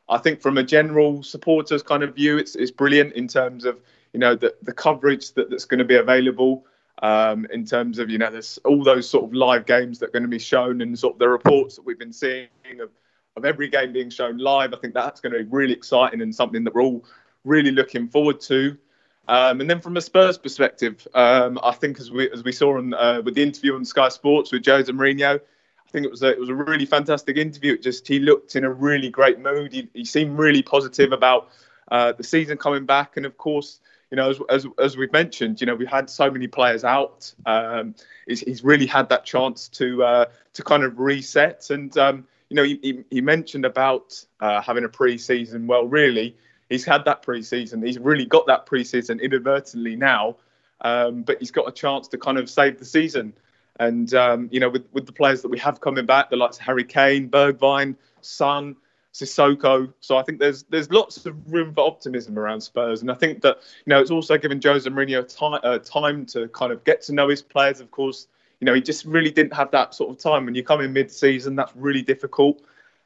I 0.10 0.18
think 0.18 0.42
from 0.42 0.58
a 0.58 0.64
general 0.64 1.22
supporters 1.22 1.84
kind 1.84 2.02
of 2.02 2.16
view, 2.16 2.40
it's, 2.40 2.56
it's 2.56 2.72
brilliant 2.72 3.14
in 3.14 3.28
terms 3.28 3.66
of 3.66 3.80
you 4.14 4.20
know 4.20 4.36
the, 4.36 4.56
the 4.64 4.74
coverage 4.74 5.34
that, 5.34 5.50
that's 5.52 5.66
going 5.66 5.78
to 5.78 5.86
be 5.86 5.96
available. 5.96 6.66
Um, 7.02 7.48
in 7.52 7.66
terms 7.66 7.98
of 7.98 8.10
you 8.10 8.18
know 8.18 8.30
there's 8.30 8.60
all 8.66 8.84
those 8.84 9.10
sort 9.10 9.24
of 9.24 9.34
live 9.34 9.66
games 9.66 10.00
that 10.00 10.10
are 10.10 10.12
going 10.12 10.24
to 10.24 10.30
be 10.30 10.40
shown 10.40 10.82
and 10.82 10.98
sort 11.00 11.14
of 11.14 11.20
the 11.20 11.30
reports 11.30 11.76
that 11.76 11.86
we've 11.86 12.00
been 12.00 12.12
seeing 12.12 12.50
of, 12.82 12.90
of 13.38 13.46
every 13.46 13.70
game 13.70 13.94
being 13.94 14.10
shown 14.10 14.38
live. 14.38 14.74
I 14.74 14.78
think 14.78 14.94
that's 14.94 15.22
going 15.22 15.32
to 15.32 15.40
be 15.40 15.46
really 15.46 15.74
exciting 15.74 16.22
and 16.22 16.36
something 16.36 16.64
that 16.66 16.76
we're 16.76 16.82
all 16.82 17.06
really 17.46 17.72
looking 17.72 18.10
forward 18.10 18.42
to. 18.42 18.78
Um, 19.30 19.62
and 19.62 19.70
then 19.70 19.80
from 19.80 19.96
a 19.96 20.02
Spurs 20.02 20.38
perspective, 20.38 21.08
um, 21.14 21.60
I 21.64 21.72
think 21.72 22.00
as 22.00 22.12
we 22.12 22.30
as 22.32 22.44
we 22.44 22.52
saw 22.52 22.80
uh, 22.80 23.22
with 23.24 23.36
the 23.36 23.44
interview 23.44 23.76
on 23.76 23.86
Sky 23.86 24.10
Sports 24.10 24.52
with 24.52 24.66
Jose 24.66 24.92
Mourinho, 24.92 25.36
I 25.90 25.92
think 25.92 26.06
it 26.06 26.12
was 26.12 26.24
a, 26.24 26.30
it 26.30 26.40
was 26.40 26.50
a 26.50 26.56
really 26.56 26.86
fantastic 26.86 27.38
interview. 27.38 27.74
It 27.74 27.84
just 27.84 28.08
he 28.08 28.20
looked 28.20 28.56
in 28.56 28.64
a 28.64 28.72
really 28.72 29.10
great 29.10 29.40
mood. 29.40 29.72
He, 29.72 29.88
he 29.94 30.04
seemed 30.04 30.38
really 30.38 30.64
positive 30.64 31.12
about 31.12 31.50
uh, 31.92 32.12
the 32.12 32.24
season 32.24 32.58
coming 32.58 32.86
back, 32.86 33.18
and 33.18 33.26
of 33.26 33.38
course, 33.38 33.80
you 34.12 34.16
know, 34.16 34.30
as, 34.30 34.40
as, 34.50 34.68
as 34.80 34.98
we've 34.98 35.12
mentioned, 35.14 35.62
you 35.62 35.68
know, 35.68 35.76
we've 35.76 35.88
had 35.88 36.10
so 36.10 36.32
many 36.32 36.48
players 36.48 36.84
out. 36.84 37.32
Um, 37.46 37.96
he's, 38.28 38.42
he's, 38.42 38.64
really 38.64 38.88
had 38.88 39.10
that 39.10 39.24
chance 39.24 39.68
to 39.70 40.04
uh, 40.04 40.26
to 40.54 40.64
kind 40.64 40.84
of 40.84 41.00
reset, 41.00 41.70
and 41.70 41.96
um, 41.98 42.28
you 42.50 42.56
know, 42.56 42.64
he, 42.64 43.04
he 43.12 43.22
mentioned 43.22 43.66
about 43.66 44.26
uh, 44.40 44.62
having 44.62 44.84
a 44.84 44.90
pre-season. 44.90 45.68
Well, 45.68 45.86
really, 45.86 46.36
he's 46.70 46.84
had 46.84 47.06
that 47.06 47.22
pre-season. 47.22 47.86
He's 47.86 48.00
really 48.00 48.26
got 48.26 48.48
that 48.48 48.66
pre-season 48.66 49.20
inadvertently 49.20 49.96
now, 49.96 50.38
um, 50.82 51.22
but 51.22 51.38
he's 51.40 51.52
got 51.52 51.68
a 51.68 51.72
chance 51.72 52.08
to 52.10 52.18
kind 52.18 52.40
of 52.40 52.50
save 52.50 52.80
the 52.80 52.86
season. 52.86 53.34
And 53.80 54.12
um, 54.16 54.50
you 54.52 54.60
know, 54.60 54.70
with, 54.70 54.86
with 54.92 55.06
the 55.06 55.12
players 55.12 55.44
that 55.44 55.50
we 55.50 55.60
have 55.60 55.80
coming 55.82 56.08
back, 56.08 56.32
the 56.32 56.36
likes 56.36 56.58
of 56.58 56.64
Harry 56.64 56.84
Kane, 56.84 57.30
Bergwijn, 57.30 57.96
Son, 58.22 58.76
Sissoko. 59.14 59.92
So 60.00 60.18
I 60.18 60.24
think 60.24 60.40
there's 60.40 60.64
there's 60.64 60.92
lots 60.92 61.26
of 61.26 61.36
room 61.52 61.74
for 61.74 61.86
optimism 61.86 62.38
around 62.38 62.62
Spurs, 62.62 63.02
and 63.02 63.12
I 63.12 63.16
think 63.16 63.42
that 63.42 63.58
you 63.86 63.90
know 63.90 64.00
it's 64.00 64.12
also 64.12 64.38
given 64.38 64.62
Jose 64.64 64.90
Mourinho 64.90 65.28
time 65.28 65.60
uh, 65.64 65.80
time 65.80 66.26
to 66.28 66.48
kind 66.50 66.72
of 66.72 66.84
get 66.84 67.02
to 67.04 67.14
know 67.14 67.30
his 67.30 67.42
players. 67.42 67.80
Of 67.80 67.92
course, 67.92 68.28
you 68.60 68.66
know 68.66 68.74
he 68.74 68.82
just 68.82 69.06
really 69.06 69.32
didn't 69.32 69.54
have 69.54 69.72
that 69.72 69.94
sort 69.94 70.12
of 70.12 70.18
time 70.18 70.46
when 70.46 70.56
you 70.56 70.64
come 70.64 70.82
in 70.82 70.94
mid-season. 70.94 71.56
That's 71.56 71.76
really 71.76 72.02
difficult. 72.02 72.62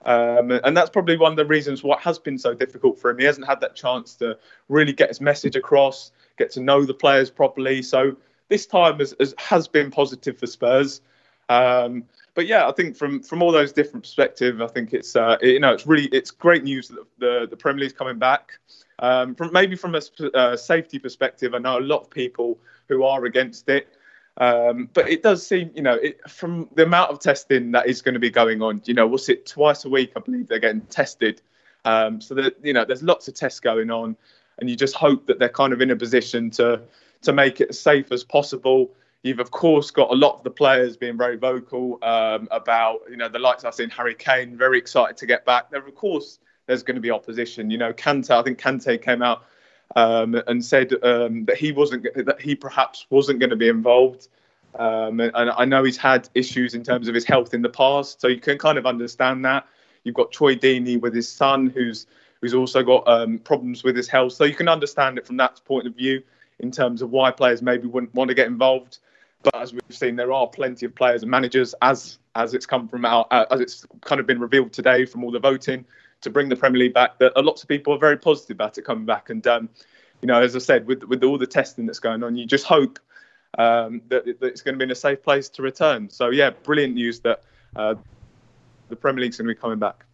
Um, 0.05 0.51
and 0.51 0.75
that's 0.75 0.89
probably 0.89 1.15
one 1.15 1.31
of 1.31 1.37
the 1.37 1.45
reasons 1.45 1.81
what 1.81 2.01
has 2.01 2.19
been 2.19 2.37
so 2.37 2.53
difficult 2.53 2.99
for 2.99 3.11
him. 3.11 3.19
He 3.19 3.25
hasn't 3.25 3.47
had 3.47 3.61
that 3.61 3.73
chance 3.73 4.15
to 4.15 4.37
really 4.67 4.91
get 4.91 5.07
his 5.07 5.21
message 5.21 5.55
across, 5.55 6.11
get 6.37 6.51
to 6.51 6.59
know 6.59 6.83
the 6.83 6.93
players 6.93 7.29
properly. 7.29 7.81
So 7.81 8.17
this 8.49 8.65
time 8.65 8.99
has, 8.99 9.15
has, 9.19 9.33
has 9.37 9.67
been 9.69 9.91
positive 9.91 10.37
for 10.37 10.47
Spurs. 10.47 10.99
Um, 11.47 12.03
but 12.35 12.47
yeah, 12.47 12.67
I 12.67 12.71
think 12.71 12.95
from 12.95 13.21
from 13.21 13.41
all 13.41 13.51
those 13.51 13.71
different 13.71 14.03
perspectives, 14.03 14.59
I 14.61 14.67
think 14.67 14.93
it's 14.93 15.15
uh, 15.15 15.37
it, 15.41 15.49
you 15.49 15.59
know 15.59 15.73
it's 15.73 15.85
really 15.85 16.07
it's 16.07 16.31
great 16.31 16.63
news 16.63 16.87
that 16.89 17.05
the 17.19 17.47
the 17.49 17.57
Premier 17.57 17.81
League's 17.81 17.93
coming 17.93 18.17
back. 18.17 18.51
Um, 18.99 19.35
from 19.35 19.51
maybe 19.51 19.75
from 19.75 19.95
a 19.95 20.01
uh, 20.33 20.55
safety 20.55 20.99
perspective, 20.99 21.53
I 21.53 21.57
know 21.57 21.77
a 21.77 21.81
lot 21.81 22.01
of 22.01 22.09
people 22.09 22.59
who 22.87 23.03
are 23.03 23.25
against 23.25 23.69
it. 23.69 23.87
Um, 24.37 24.89
but 24.93 25.09
it 25.09 25.21
does 25.21 25.45
seem, 25.45 25.69
you 25.75 25.83
know, 25.83 25.93
it, 25.93 26.27
from 26.29 26.67
the 26.73 26.83
amount 26.83 27.11
of 27.11 27.19
testing 27.19 27.71
that 27.73 27.87
is 27.87 28.01
going 28.01 28.15
to 28.15 28.19
be 28.19 28.31
going 28.31 28.63
on, 28.63 28.81
you 28.85 28.95
know, 28.95 29.05
what's 29.05 29.29
it 29.29 29.45
twice 29.45 29.85
a 29.85 29.89
week? 29.89 30.13
I 30.15 30.21
believe 30.21 30.47
they're 30.47 30.59
getting 30.59 30.81
tested. 30.81 31.41
Um, 31.85 32.21
so 32.21 32.33
that 32.35 32.55
you 32.63 32.73
know, 32.73 32.85
there's 32.85 33.03
lots 33.03 33.27
of 33.27 33.35
tests 33.35 33.59
going 33.59 33.91
on, 33.91 34.15
and 34.59 34.69
you 34.69 34.75
just 34.75 34.95
hope 34.95 35.27
that 35.27 35.37
they're 35.37 35.49
kind 35.49 35.73
of 35.73 35.81
in 35.81 35.91
a 35.91 35.95
position 35.95 36.49
to 36.51 36.81
to 37.23 37.33
make 37.33 37.61
it 37.61 37.69
as 37.69 37.79
safe 37.79 38.11
as 38.11 38.23
possible. 38.23 38.91
You've 39.23 39.39
of 39.39 39.51
course 39.51 39.89
got 39.89 40.11
a 40.11 40.15
lot 40.15 40.35
of 40.35 40.43
the 40.43 40.51
players 40.51 40.97
being 40.97 41.17
very 41.17 41.37
vocal 41.37 41.97
um, 42.03 42.49
about, 42.51 42.99
you 43.09 43.15
know, 43.15 43.29
the 43.29 43.39
likes 43.39 43.63
I've 43.63 43.73
seen 43.73 43.89
Harry 43.89 44.15
Kane 44.15 44.57
very 44.57 44.77
excited 44.77 45.15
to 45.17 45.25
get 45.25 45.45
back. 45.45 45.71
There, 45.71 45.85
of 45.85 45.95
course, 45.95 46.39
there's 46.67 46.83
going 46.83 46.95
to 46.95 47.01
be 47.01 47.09
opposition. 47.09 47.71
You 47.71 47.77
know, 47.77 47.93
Kante, 47.93 48.31
I 48.31 48.43
think 48.43 48.59
Kante 48.59 49.01
came 49.01 49.21
out 49.21 49.45
um, 49.95 50.35
and 50.47 50.63
said 50.63 50.93
um, 51.03 51.45
that 51.45 51.57
he 51.57 51.71
wasn't 51.71 52.03
that 52.25 52.41
he 52.41 52.53
perhaps 52.55 53.05
wasn't 53.09 53.39
going 53.39 53.49
to 53.49 53.55
be 53.55 53.69
involved. 53.69 54.27
Um, 54.75 55.19
and, 55.19 55.31
and, 55.35 55.51
I 55.51 55.65
know 55.65 55.83
he's 55.83 55.97
had 55.97 56.27
issues 56.33 56.73
in 56.73 56.83
terms 56.83 57.07
of 57.07 57.13
his 57.13 57.25
health 57.25 57.53
in 57.53 57.61
the 57.61 57.69
past, 57.69 58.19
so 58.19 58.27
you 58.27 58.39
can 58.39 58.57
kind 58.57 58.77
of 58.77 58.87
understand 58.87 59.45
that. 59.45 59.67
You've 60.03 60.15
got 60.15 60.31
Troy 60.31 60.55
Deeney 60.55 60.99
with 60.99 61.13
his 61.13 61.29
son, 61.29 61.67
who's 61.67 62.07
who's 62.41 62.55
also 62.55 62.83
got 62.83 63.07
um, 63.07 63.37
problems 63.37 63.83
with 63.83 63.95
his 63.95 64.09
health, 64.09 64.33
so 64.33 64.43
you 64.43 64.55
can 64.55 64.67
understand 64.67 65.17
it 65.17 65.27
from 65.27 65.37
that 65.37 65.61
point 65.63 65.87
of 65.87 65.95
view 65.95 66.23
in 66.59 66.71
terms 66.71 67.01
of 67.01 67.11
why 67.11 67.31
players 67.31 67.61
maybe 67.61 67.87
wouldn't 67.87 68.13
want 68.13 68.29
to 68.29 68.33
get 68.33 68.47
involved. 68.47 68.99
But 69.43 69.55
as 69.55 69.73
we've 69.73 69.81
seen, 69.89 70.15
there 70.15 70.31
are 70.31 70.47
plenty 70.47 70.85
of 70.85 70.95
players 70.95 71.21
and 71.21 71.29
managers, 71.29 71.75
as 71.81 72.17
as 72.35 72.53
it's 72.53 72.65
come 72.65 72.87
from 72.87 73.05
out, 73.05 73.27
uh, 73.29 73.45
as 73.51 73.59
it's 73.59 73.85
kind 74.01 74.19
of 74.19 74.25
been 74.25 74.39
revealed 74.39 74.73
today 74.73 75.05
from 75.05 75.23
all 75.23 75.31
the 75.31 75.39
voting, 75.39 75.85
to 76.21 76.29
bring 76.29 76.49
the 76.49 76.55
Premier 76.55 76.79
League 76.79 76.93
back 76.93 77.19
that 77.19 77.33
a 77.35 77.41
lot 77.41 77.61
of 77.61 77.67
people 77.67 77.93
are 77.93 77.99
very 77.99 78.17
positive 78.17 78.55
about 78.55 78.77
it 78.77 78.83
coming 78.83 79.05
back. 79.05 79.29
And 79.29 79.45
um, 79.45 79.69
you 80.21 80.27
know, 80.27 80.41
as 80.41 80.55
I 80.55 80.59
said, 80.59 80.87
with 80.87 81.03
with 81.03 81.23
all 81.23 81.37
the 81.37 81.47
testing 81.47 81.85
that's 81.85 81.99
going 81.99 82.23
on, 82.23 82.35
you 82.35 82.45
just 82.45 82.65
hope 82.65 82.99
um, 83.57 84.01
that, 84.07 84.25
that, 84.25 84.43
it's 84.43 84.61
going 84.61 84.75
to 84.75 84.79
be 84.79 84.85
in 84.85 84.91
a 84.91 84.95
safe 84.95 85.21
place 85.21 85.49
to 85.49 85.61
return. 85.61 86.09
So 86.09 86.29
yeah, 86.29 86.51
brilliant 86.51 86.95
news 86.95 87.19
that 87.21 87.43
uh, 87.75 87.95
the 88.89 88.95
Premier 88.95 89.23
League's 89.23 89.37
going 89.37 89.47
to 89.47 89.53
be 89.53 89.59
coming 89.59 89.79
back. 89.79 90.05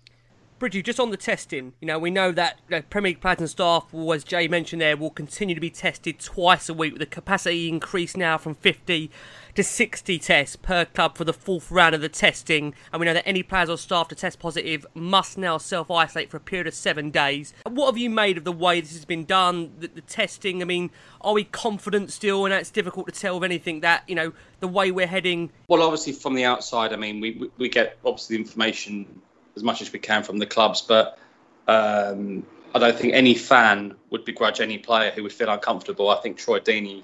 Bridgie, 0.59 0.81
just 0.81 0.99
on 0.99 1.09
the 1.09 1.17
testing, 1.17 1.71
you 1.79 1.87
know, 1.87 1.97
we 1.97 2.11
know 2.11 2.33
that 2.33 2.59
you 2.69 2.75
know, 2.75 2.81
Premier 2.89 3.11
League 3.11 3.21
players 3.21 3.39
and 3.39 3.49
staff, 3.49 3.91
will, 3.93 4.11
as 4.13 4.25
Jay 4.25 4.47
mentioned 4.47 4.81
there, 4.81 4.97
will 4.97 5.09
continue 5.09 5.55
to 5.55 5.61
be 5.61 5.69
tested 5.69 6.19
twice 6.19 6.67
a 6.67 6.73
week 6.73 6.93
with 6.93 6.99
the 6.99 7.05
capacity 7.05 7.69
increased 7.69 8.17
now 8.17 8.37
from 8.37 8.55
50 8.55 9.09
to 9.55 9.63
60 9.63 10.19
tests 10.19 10.55
per 10.57 10.83
club 10.83 11.17
for 11.17 11.23
the 11.23 11.33
fourth 11.33 11.71
round 11.71 11.95
of 11.95 12.01
the 12.01 12.09
testing. 12.09 12.73
And 12.91 12.99
we 12.99 13.05
know 13.05 13.13
that 13.13 13.27
any 13.27 13.41
players 13.41 13.69
or 13.69 13.77
staff 13.77 14.09
to 14.09 14.15
test 14.15 14.39
positive 14.39 14.85
must 14.93 15.37
now 15.37 15.57
self 15.57 15.89
isolate 15.89 16.29
for 16.29 16.37
a 16.37 16.41
period 16.41 16.67
of 16.67 16.73
seven 16.73 17.09
days. 17.09 17.53
What 17.65 17.85
have 17.85 17.97
you 17.97 18.09
made 18.09 18.37
of 18.37 18.43
the 18.43 18.51
way 18.51 18.81
this 18.81 18.93
has 18.93 19.05
been 19.05 19.23
done, 19.25 19.71
the, 19.79 19.87
the 19.87 20.01
testing? 20.01 20.61
I 20.61 20.65
mean, 20.65 20.91
are 21.21 21.33
we 21.33 21.45
confident 21.45 22.11
still? 22.11 22.43
And 22.43 22.53
it's 22.53 22.69
difficult 22.69 23.07
to 23.07 23.17
tell 23.17 23.37
of 23.37 23.43
anything 23.43 23.79
that, 23.79 24.03
you 24.07 24.15
know, 24.15 24.33
the 24.59 24.67
way 24.67 24.91
we're 24.91 25.07
heading. 25.07 25.51
Well, 25.69 25.81
obviously, 25.81 26.13
from 26.13 26.35
the 26.35 26.43
outside, 26.43 26.91
I 26.91 26.97
mean, 26.97 27.21
we, 27.21 27.49
we 27.57 27.69
get 27.69 27.97
obviously 28.03 28.35
the 28.35 28.43
information 28.43 29.21
as 29.55 29.63
much 29.63 29.81
as 29.81 29.91
we 29.91 29.99
can 29.99 30.23
from 30.23 30.37
the 30.37 30.45
clubs, 30.45 30.81
but 30.81 31.17
um, 31.67 32.45
I 32.73 32.79
don't 32.79 32.97
think 32.97 33.13
any 33.13 33.35
fan 33.35 33.95
would 34.09 34.25
begrudge 34.25 34.61
any 34.61 34.77
player 34.77 35.11
who 35.11 35.23
would 35.23 35.33
feel 35.33 35.49
uncomfortable. 35.49 36.09
I 36.09 36.17
think 36.17 36.37
Troy 36.37 36.59
Deeney 36.59 37.03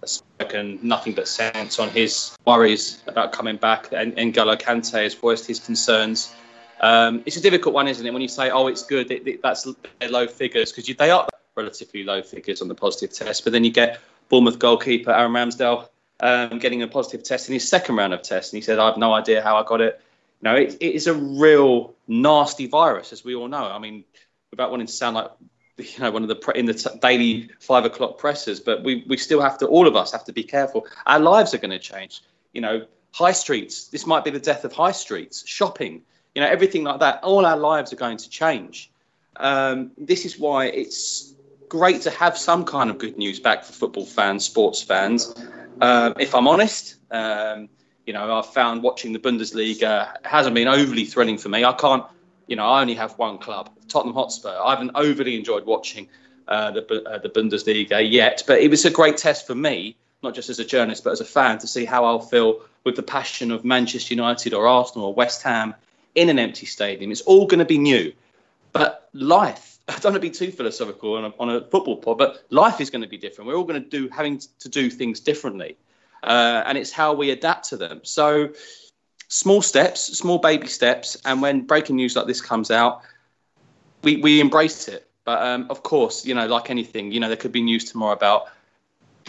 has 0.00 0.12
spoken 0.12 0.78
nothing 0.82 1.14
but 1.14 1.26
sense 1.26 1.78
on 1.78 1.90
his 1.90 2.36
worries 2.44 3.02
about 3.06 3.32
coming 3.32 3.56
back, 3.56 3.92
and 3.92 4.14
N'Golo 4.16 4.60
Kante 4.60 5.02
has 5.02 5.14
voiced 5.14 5.46
his 5.46 5.60
concerns. 5.60 6.34
Um, 6.80 7.22
it's 7.24 7.36
a 7.36 7.40
difficult 7.40 7.74
one, 7.74 7.88
isn't 7.88 8.06
it? 8.06 8.12
When 8.12 8.22
you 8.22 8.28
say, 8.28 8.50
"Oh, 8.50 8.66
it's 8.66 8.84
good," 8.84 9.10
it, 9.10 9.26
it, 9.26 9.42
that's 9.42 9.66
low 10.10 10.26
figures 10.26 10.72
because 10.72 10.94
they 10.94 11.10
are 11.10 11.26
relatively 11.56 12.04
low 12.04 12.22
figures 12.22 12.60
on 12.60 12.68
the 12.68 12.74
positive 12.74 13.16
test, 13.16 13.44
but 13.44 13.52
then 13.52 13.64
you 13.64 13.70
get 13.70 14.00
Bournemouth 14.28 14.58
goalkeeper 14.58 15.10
Aaron 15.10 15.32
Ramsdale 15.32 15.88
um, 16.20 16.58
getting 16.58 16.82
a 16.82 16.88
positive 16.88 17.22
test 17.22 17.48
in 17.48 17.54
his 17.54 17.66
second 17.68 17.96
round 17.96 18.12
of 18.12 18.22
tests, 18.22 18.52
and 18.52 18.58
he 18.58 18.62
said, 18.62 18.78
"I 18.78 18.86
have 18.86 18.98
no 18.98 19.14
idea 19.14 19.42
how 19.42 19.56
I 19.56 19.64
got 19.64 19.80
it." 19.80 20.00
Know, 20.42 20.54
it, 20.54 20.74
it 20.80 20.94
is 20.94 21.06
a 21.06 21.14
real 21.14 21.94
nasty 22.06 22.66
virus, 22.66 23.12
as 23.12 23.24
we 23.24 23.34
all 23.34 23.48
know. 23.48 23.64
I 23.64 23.78
mean, 23.78 24.04
without 24.50 24.70
wanting 24.70 24.86
to 24.86 24.92
sound 24.92 25.16
like 25.16 25.30
you 25.78 26.00
know 26.00 26.10
one 26.10 26.22
of 26.22 26.28
the 26.28 26.52
in 26.52 26.66
the 26.66 26.74
t- 26.74 26.98
daily 27.00 27.50
five 27.60 27.84
o'clock 27.84 28.18
presses, 28.18 28.60
but 28.60 28.82
we 28.82 29.04
we 29.08 29.16
still 29.16 29.40
have 29.40 29.58
to, 29.58 29.66
all 29.66 29.86
of 29.86 29.96
us 29.96 30.12
have 30.12 30.24
to 30.24 30.32
be 30.32 30.42
careful. 30.42 30.86
Our 31.06 31.20
lives 31.20 31.54
are 31.54 31.58
going 31.58 31.70
to 31.70 31.78
change. 31.78 32.22
You 32.52 32.60
know, 32.60 32.86
high 33.12 33.32
streets. 33.32 33.88
This 33.88 34.06
might 34.06 34.24
be 34.24 34.30
the 34.30 34.40
death 34.40 34.64
of 34.64 34.72
high 34.72 34.92
streets. 34.92 35.46
Shopping. 35.46 36.02
You 36.34 36.42
know, 36.42 36.48
everything 36.48 36.84
like 36.84 37.00
that. 37.00 37.24
All 37.24 37.46
our 37.46 37.56
lives 37.56 37.92
are 37.92 37.96
going 37.96 38.18
to 38.18 38.28
change. 38.28 38.90
Um, 39.36 39.90
this 39.96 40.24
is 40.24 40.38
why 40.38 40.66
it's 40.66 41.34
great 41.68 42.02
to 42.02 42.10
have 42.10 42.36
some 42.38 42.64
kind 42.64 42.90
of 42.90 42.98
good 42.98 43.16
news 43.16 43.40
back 43.40 43.64
for 43.64 43.72
football 43.72 44.06
fans, 44.06 44.44
sports 44.44 44.82
fans. 44.82 45.34
Um, 45.80 46.14
if 46.18 46.34
I'm 46.34 46.48
honest, 46.48 46.96
um, 47.10 47.68
you 48.06 48.12
know, 48.12 48.38
I've 48.38 48.46
found 48.46 48.82
watching 48.82 49.12
the 49.12 49.18
Bundesliga 49.18 50.16
hasn't 50.24 50.54
been 50.54 50.68
overly 50.68 51.04
thrilling 51.04 51.38
for 51.38 51.48
me. 51.48 51.64
I 51.64 51.72
can't, 51.72 52.04
you 52.46 52.54
know, 52.54 52.64
I 52.64 52.80
only 52.80 52.94
have 52.94 53.18
one 53.18 53.38
club, 53.38 53.68
Tottenham 53.88 54.14
Hotspur. 54.14 54.56
I 54.64 54.70
haven't 54.70 54.92
overly 54.94 55.36
enjoyed 55.36 55.66
watching 55.66 56.08
uh, 56.46 56.70
the 56.70 57.02
uh, 57.04 57.18
the 57.18 57.28
Bundesliga 57.28 58.08
yet, 58.08 58.44
but 58.46 58.60
it 58.60 58.70
was 58.70 58.84
a 58.84 58.90
great 58.90 59.16
test 59.16 59.46
for 59.46 59.56
me, 59.56 59.96
not 60.22 60.34
just 60.34 60.48
as 60.48 60.60
a 60.60 60.64
journalist 60.64 61.02
but 61.02 61.10
as 61.10 61.20
a 61.20 61.24
fan, 61.24 61.58
to 61.58 61.66
see 61.66 61.84
how 61.84 62.04
I'll 62.04 62.20
feel 62.20 62.60
with 62.84 62.94
the 62.94 63.02
passion 63.02 63.50
of 63.50 63.64
Manchester 63.64 64.14
United 64.14 64.54
or 64.54 64.68
Arsenal 64.68 65.08
or 65.08 65.14
West 65.14 65.42
Ham 65.42 65.74
in 66.14 66.28
an 66.28 66.38
empty 66.38 66.66
stadium. 66.66 67.10
It's 67.10 67.22
all 67.22 67.46
going 67.46 67.58
to 67.58 67.64
be 67.64 67.78
new, 67.78 68.12
but 68.72 69.10
life. 69.12 69.72
I 69.88 69.92
don't 69.92 70.12
want 70.12 70.14
to 70.14 70.20
be 70.20 70.30
too 70.30 70.50
philosophical 70.50 71.14
on 71.14 71.24
a, 71.26 71.32
on 71.38 71.50
a 71.50 71.60
football 71.60 71.96
pod, 71.96 72.18
but 72.18 72.44
life 72.50 72.80
is 72.80 72.90
going 72.90 73.02
to 73.02 73.08
be 73.08 73.18
different. 73.18 73.48
We're 73.48 73.56
all 73.56 73.64
going 73.64 73.82
to 73.82 73.88
do 73.88 74.08
having 74.08 74.40
to 74.60 74.68
do 74.68 74.90
things 74.90 75.20
differently 75.20 75.76
uh, 76.22 76.62
and 76.66 76.78
it's 76.78 76.92
how 76.92 77.14
we 77.14 77.30
adapt 77.30 77.68
to 77.70 77.76
them. 77.76 78.00
So, 78.04 78.50
small 79.28 79.62
steps, 79.62 80.00
small 80.18 80.38
baby 80.38 80.66
steps, 80.68 81.16
and 81.24 81.42
when 81.42 81.66
breaking 81.66 81.96
news 81.96 82.16
like 82.16 82.26
this 82.26 82.40
comes 82.40 82.70
out, 82.70 83.02
we, 84.02 84.16
we 84.18 84.40
embrace 84.40 84.88
it. 84.88 85.08
But 85.24 85.42
um, 85.42 85.66
of 85.70 85.82
course, 85.82 86.26
you 86.26 86.34
know, 86.34 86.46
like 86.46 86.70
anything, 86.70 87.12
you 87.12 87.20
know, 87.20 87.28
there 87.28 87.36
could 87.36 87.52
be 87.52 87.62
news 87.62 87.84
tomorrow 87.90 88.12
about 88.14 88.48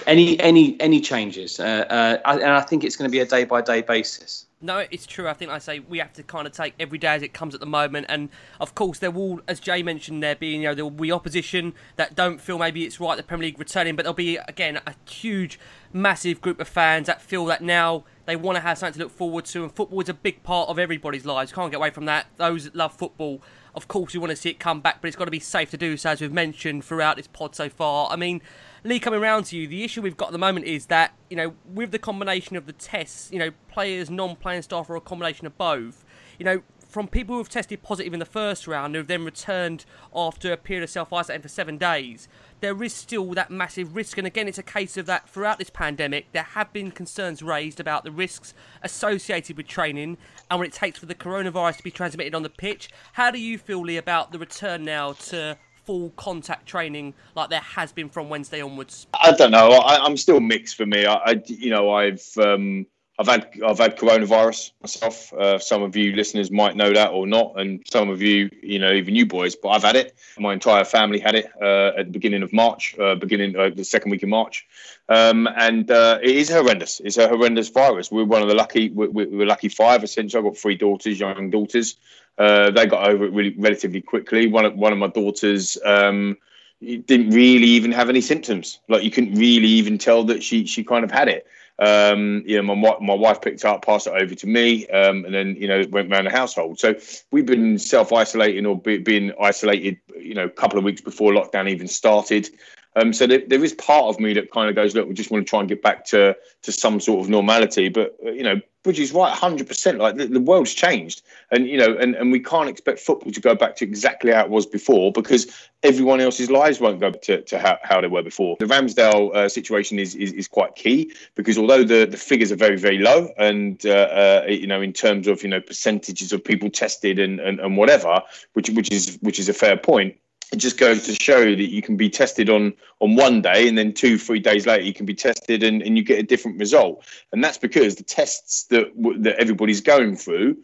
any 0.08 0.40
any 0.40 0.80
any 0.80 1.02
changes, 1.02 1.60
uh, 1.60 1.86
uh, 1.90 2.32
and 2.34 2.44
I 2.52 2.62
think 2.62 2.84
it's 2.84 2.98
going 2.98 3.10
to 3.10 3.12
be 3.12 3.20
a 3.20 3.26
day 3.26 3.46
by 3.46 3.62
day 3.62 3.82
basis. 3.82 4.47
No, 4.60 4.80
it's 4.90 5.06
true. 5.06 5.28
I 5.28 5.34
think 5.34 5.52
I 5.52 5.60
say 5.60 5.78
we 5.78 6.00
have 6.00 6.14
to 6.14 6.24
kind 6.24 6.48
of 6.48 6.54
take 6.54 6.74
every 6.80 6.98
day 6.98 7.10
as 7.10 7.22
it 7.22 7.32
comes 7.32 7.54
at 7.54 7.60
the 7.60 7.68
moment, 7.68 8.08
and 8.10 8.30
of 8.60 8.74
course 8.74 8.98
there 8.98 9.12
will, 9.12 9.40
as 9.48 9.60
Jay 9.60 9.84
mentioned, 9.84 10.24
there 10.24 10.36
being 10.36 10.62
you 10.62 10.70
know 10.70 10.74
there 10.74 10.84
will 10.84 10.90
be 10.90 11.12
opposition 11.12 11.76
that 11.96 12.16
don't 12.16 12.42
feel 12.42 12.58
maybe 12.58 12.84
it's 12.84 13.00
right 13.00 13.16
the 13.16 13.22
Premier 13.22 13.46
League 13.46 13.60
returning, 13.60 13.96
but 13.96 14.02
there'll 14.02 14.16
be 14.16 14.38
again 14.38 14.82
a 14.88 14.96
huge, 15.08 15.60
massive 15.94 16.42
group 16.42 16.60
of 16.60 16.68
fans 16.68 17.06
that 17.06 17.22
feel 17.22 17.46
that 17.46 17.62
now 17.62 18.04
they 18.26 18.36
want 18.36 18.56
to 18.56 18.62
have 18.62 18.80
something 18.80 18.98
to 18.98 19.06
look 19.06 19.12
forward 19.12 19.46
to, 19.46 19.62
and 19.62 19.72
football 19.72 20.02
is 20.02 20.10
a 20.10 20.14
big 20.16 20.42
part 20.42 20.70
of 20.70 20.80
everybody's 20.80 21.24
lives. 21.24 21.52
Can't 21.52 21.70
get 21.70 21.78
away 21.78 21.92
from 21.92 22.06
that. 22.06 22.26
Those 22.38 22.64
that 22.64 22.76
love 22.76 22.96
football, 22.96 23.44
of 23.76 23.88
course, 23.88 24.14
we 24.14 24.20
want 24.20 24.32
to 24.32 24.36
see 24.36 24.50
it 24.50 24.58
come 24.58 24.82
back, 24.82 25.02
but 25.02 25.08
it's 25.08 25.18
got 25.18 25.26
to 25.26 25.32
be 25.32 25.40
safe 25.40 25.70
to 25.70 25.78
do 25.78 25.98
so, 25.98 26.10
as 26.10 26.22
we've 26.22 26.34
mentioned 26.34 26.84
throughout 26.84 27.18
this 27.18 27.28
pod 27.28 27.56
so 27.56 27.70
far. 27.70 28.10
I 28.10 28.16
mean. 28.16 28.42
Lee, 28.88 29.00
coming 29.00 29.20
around 29.20 29.46
to 29.46 29.58
you, 29.58 29.68
the 29.68 29.84
issue 29.84 30.02
we've 30.02 30.18
got 30.18 30.28
at 30.28 30.32
the 30.32 30.38
moment 30.38 30.66
is 30.66 30.86
that, 30.86 31.14
you 31.30 31.36
know, 31.36 31.54
with 31.74 31.92
the 31.92 32.00
combination 32.00 32.56
of 32.56 32.66
the 32.66 32.74
tests, 32.74 33.30
you 33.32 33.40
know, 33.40 33.52
players, 33.68 34.10
non 34.10 34.36
playing 34.36 34.62
staff, 34.62 34.90
or 34.90 34.96
a 34.96 35.02
combination 35.02 35.46
of 35.46 35.58
both, 35.58 36.06
you 36.40 36.46
know, 36.46 36.62
from 36.88 37.08
people 37.08 37.36
who 37.36 37.40
have 37.40 37.50
tested 37.50 37.84
positive 37.84 38.14
in 38.14 38.20
the 38.20 38.26
first 38.26 38.66
round 38.66 38.96
who 38.96 39.00
have 39.00 39.08
then 39.08 39.26
returned 39.26 39.86
after 40.16 40.54
a 40.54 40.58
period 40.58 40.84
of 40.84 40.90
self 40.90 41.12
isolating 41.12 41.42
for 41.42 41.50
seven 41.50 41.78
days, 41.78 42.28
there 42.62 42.82
is 42.82 42.94
still 42.94 43.26
that 43.34 43.52
massive 43.52 43.96
risk. 43.96 44.18
And 44.18 44.26
again, 44.26 44.48
it's 44.48 44.58
a 44.58 44.64
case 44.64 44.96
of 44.96 45.06
that 45.06 45.30
throughout 45.30 45.60
this 45.60 45.70
pandemic, 45.70 46.32
there 46.32 46.44
have 46.44 46.72
been 46.72 46.92
concerns 46.92 47.44
raised 47.44 47.80
about 47.80 48.04
the 48.04 48.12
risks 48.12 48.54
associated 48.82 49.58
with 49.58 49.68
training 49.68 50.18
and 50.50 50.60
what 50.60 50.68
it 50.68 50.74
takes 50.74 51.00
for 51.00 51.06
the 51.06 51.16
coronavirus 51.16 51.78
to 51.78 51.84
be 51.84 51.92
transmitted 51.92 52.34
on 52.34 52.44
the 52.44 52.50
pitch. 52.50 52.90
How 53.14 53.32
do 53.32 53.40
you 53.40 53.58
feel, 53.58 53.82
Lee, 53.82 53.98
about 53.98 54.32
the 54.32 54.40
return 54.40 54.86
now 54.86 55.12
to 55.14 55.58
full 55.88 56.10
contact 56.18 56.66
training 56.68 57.14
like 57.34 57.50
there 57.50 57.62
has 57.62 57.94
been 57.94 58.10
from 58.10 58.28
Wednesday 58.28 58.62
onwards? 58.62 59.08
I 59.20 59.32
don't 59.32 59.52
know. 59.52 59.70
I, 59.72 60.06
am 60.06 60.18
still 60.18 60.42
mixed 60.42 60.76
for 60.76 60.86
me. 60.86 61.06
I, 61.06 61.16
I 61.16 61.42
you 61.46 61.70
know, 61.70 61.92
I've 61.92 62.28
um, 62.38 62.86
I've 63.20 63.28
had 63.28 63.50
I've 63.66 63.80
had 63.80 63.98
coronavirus 63.98 64.72
myself. 64.82 65.34
Uh, 65.34 65.58
some 65.58 65.82
of 65.82 65.96
you 65.96 66.14
listeners 66.14 66.52
might 66.52 66.76
know 66.76 66.94
that 66.94 67.12
or 67.12 67.26
not, 67.26 67.60
and 67.60 67.82
some 67.90 68.10
of 68.10 68.22
you, 68.22 68.50
you 68.62 68.78
know, 68.78 68.94
even 68.94 69.16
you 69.16 69.26
boys. 69.26 69.56
But 69.56 69.70
I've 69.70 69.84
had 69.84 69.96
it. 69.96 70.16
My 70.38 70.54
entire 70.54 70.86
family 70.86 71.20
had 71.20 71.34
it 71.34 71.48
uh, 71.60 71.98
at 71.98 72.06
the 72.06 72.12
beginning 72.12 72.44
of 72.44 72.54
March, 72.54 72.98
uh, 73.00 73.16
beginning 73.16 73.56
uh, 73.56 73.72
the 73.74 73.84
second 73.84 74.12
week 74.12 74.22
of 74.22 74.30
March, 74.30 74.68
um, 75.10 75.48
and 75.58 75.90
uh, 75.90 76.20
it 76.22 76.36
is 76.36 76.50
horrendous. 76.50 77.00
It's 77.00 77.18
a 77.18 77.28
horrendous 77.28 77.70
virus. 77.70 78.12
We're 78.12 78.24
one 78.26 78.44
of 78.44 78.50
the 78.50 78.56
lucky. 78.56 78.90
We're, 78.90 79.10
we're 79.10 79.48
lucky 79.48 79.70
five. 79.70 80.04
Essentially, 80.04 80.40
I've 80.40 80.52
got 80.52 80.58
three 80.58 80.76
daughters, 80.76 81.20
young 81.20 81.50
daughters. 81.50 81.98
Uh, 82.38 82.70
they 82.70 82.86
got 82.86 83.10
over 83.10 83.26
it 83.26 83.34
really 83.34 83.56
relatively 83.58 84.02
quickly. 84.02 84.46
One 84.46 84.66
of 84.66 84.76
one 84.76 84.94
of 84.94 85.00
my 85.00 85.08
daughters 85.08 85.76
um, 85.84 86.38
didn't 86.82 87.32
really 87.32 87.66
even 87.68 87.92
have 87.94 88.10
any 88.10 88.22
symptoms. 88.22 88.80
Like 88.88 89.04
you 89.04 89.10
couldn't 89.10 89.34
really 89.34 89.70
even 89.70 89.98
tell 89.98 90.24
that 90.26 90.44
she 90.44 90.68
she 90.68 90.84
kind 90.84 91.04
of 91.04 91.10
had 91.10 91.30
it. 91.30 91.48
Um, 91.80 92.44
you 92.46 92.62
know, 92.62 92.76
my 92.76 92.96
my 93.00 93.14
wife 93.14 93.42
picked 93.42 93.64
up, 93.64 93.86
passed 93.86 94.08
it 94.08 94.14
over 94.14 94.34
to 94.34 94.48
me, 94.48 94.88
um, 94.88 95.26
and 95.26 95.34
then 95.34 95.56
you 95.56 95.68
know 95.68 95.84
went 95.92 96.12
around 96.12 96.26
the 96.26 96.32
household. 96.32 96.80
So 96.80 96.96
we've 97.32 97.46
been 97.46 97.78
self 97.78 98.12
isolating 98.12 98.66
or 98.66 98.80
be, 98.80 98.98
being 98.98 99.32
isolated, 99.40 100.00
you 100.20 100.34
know, 100.34 100.46
a 100.46 100.50
couple 100.50 100.80
of 100.80 100.86
weeks 100.86 101.02
before 101.02 101.34
lockdown 101.34 101.70
even 101.70 101.88
started. 101.88 102.50
Um, 102.98 103.14
so 103.14 103.28
there, 103.28 103.44
there 103.48 103.64
is 103.64 103.74
part 103.74 104.06
of 104.06 104.20
me 104.20 104.34
that 104.34 104.52
kind 104.52 104.70
of 104.70 104.76
goes, 104.76 104.96
look, 104.96 105.08
we 105.08 105.14
just 105.14 105.30
want 105.30 105.46
to 105.46 105.50
try 105.50 105.60
and 105.60 105.70
get 105.70 105.82
back 105.82 106.06
to 106.06 106.36
to 106.64 106.72
some 106.72 107.00
sort 107.00 107.22
of 107.22 107.30
normality. 107.30 107.90
But 107.90 108.18
uh, 108.26 108.32
you 108.32 108.44
know, 108.44 108.60
Bridges 108.88 109.12
right, 109.12 109.34
hundred 109.34 109.68
percent. 109.68 109.98
Like 109.98 110.16
the, 110.16 110.28
the, 110.28 110.40
world's 110.40 110.74
changed, 110.74 111.22
and 111.52 111.68
you 111.68 111.78
know, 111.78 111.98
and, 111.98 112.16
and 112.16 112.32
we 112.32 112.40
can't 112.40 112.70
expect 112.70 113.00
football 113.00 113.34
to 113.34 113.42
go 113.42 113.54
back 113.54 113.76
to 113.76 113.84
exactly 113.84 114.32
how 114.32 114.46
it 114.46 114.50
was 114.50 114.66
before 114.66 115.12
because 115.12 115.52
everyone 115.84 116.22
else's 116.22 116.50
lives 116.50 116.80
won't 116.80 117.02
go 117.02 117.12
to, 117.12 117.42
to 117.42 117.60
how, 117.60 117.78
how 117.84 118.00
they 118.00 118.08
were 118.08 118.24
before. 118.24 118.56
The 118.62 118.66
Ramsdale 118.66 119.36
uh, 119.36 119.50
situation 119.50 120.00
is, 120.00 120.16
is, 120.16 120.32
is 120.32 120.48
quite 120.48 120.76
key 120.76 121.12
because 121.36 121.58
although 121.58 121.84
the, 121.84 122.06
the 122.06 122.16
figures 122.16 122.50
are 122.52 122.56
very 122.56 122.78
very 122.78 123.00
low, 123.00 123.28
and 123.38 123.86
uh, 123.86 123.90
uh, 123.90 124.46
you 124.48 124.68
know, 124.68 124.82
in 124.82 124.94
terms 124.94 125.28
of 125.28 125.44
you 125.44 125.50
know 125.50 125.60
percentages 125.60 126.32
of 126.32 126.42
people 126.42 126.70
tested 126.70 127.20
and, 127.20 127.42
and, 127.42 127.60
and 127.60 127.76
whatever, 127.76 128.22
which 128.54 128.70
which 128.70 128.90
is 128.90 129.18
which 129.22 129.38
is 129.38 129.50
a 129.50 129.54
fair 129.54 129.76
point 129.76 130.16
it 130.52 130.58
just 130.58 130.78
goes 130.78 131.06
to 131.06 131.14
show 131.14 131.44
that 131.44 131.70
you 131.70 131.82
can 131.82 131.98
be 131.98 132.10
tested 132.10 132.50
on 132.50 132.74
on 133.00 133.16
one 133.16 133.42
day 133.42 133.68
and 133.68 133.78
then 133.78 133.94
two 133.94 134.18
three 134.18 134.40
days 134.40 134.66
later 134.66 134.84
you 134.84 134.94
can 134.94 135.06
be 135.06 135.14
tested 135.14 135.64
and, 135.64 135.82
and 135.82 135.98
you 135.98 136.04
get 136.04 136.20
a 136.20 136.24
different 136.24 136.60
result. 136.60 137.04
And 137.32 137.44
that's 137.44 137.58
because 137.58 137.96
the 137.96 138.04
tests 138.04 138.64
that 138.66 138.92
that 139.20 139.36
everybody's 139.40 139.82
going 139.82 140.16
through 140.16 140.58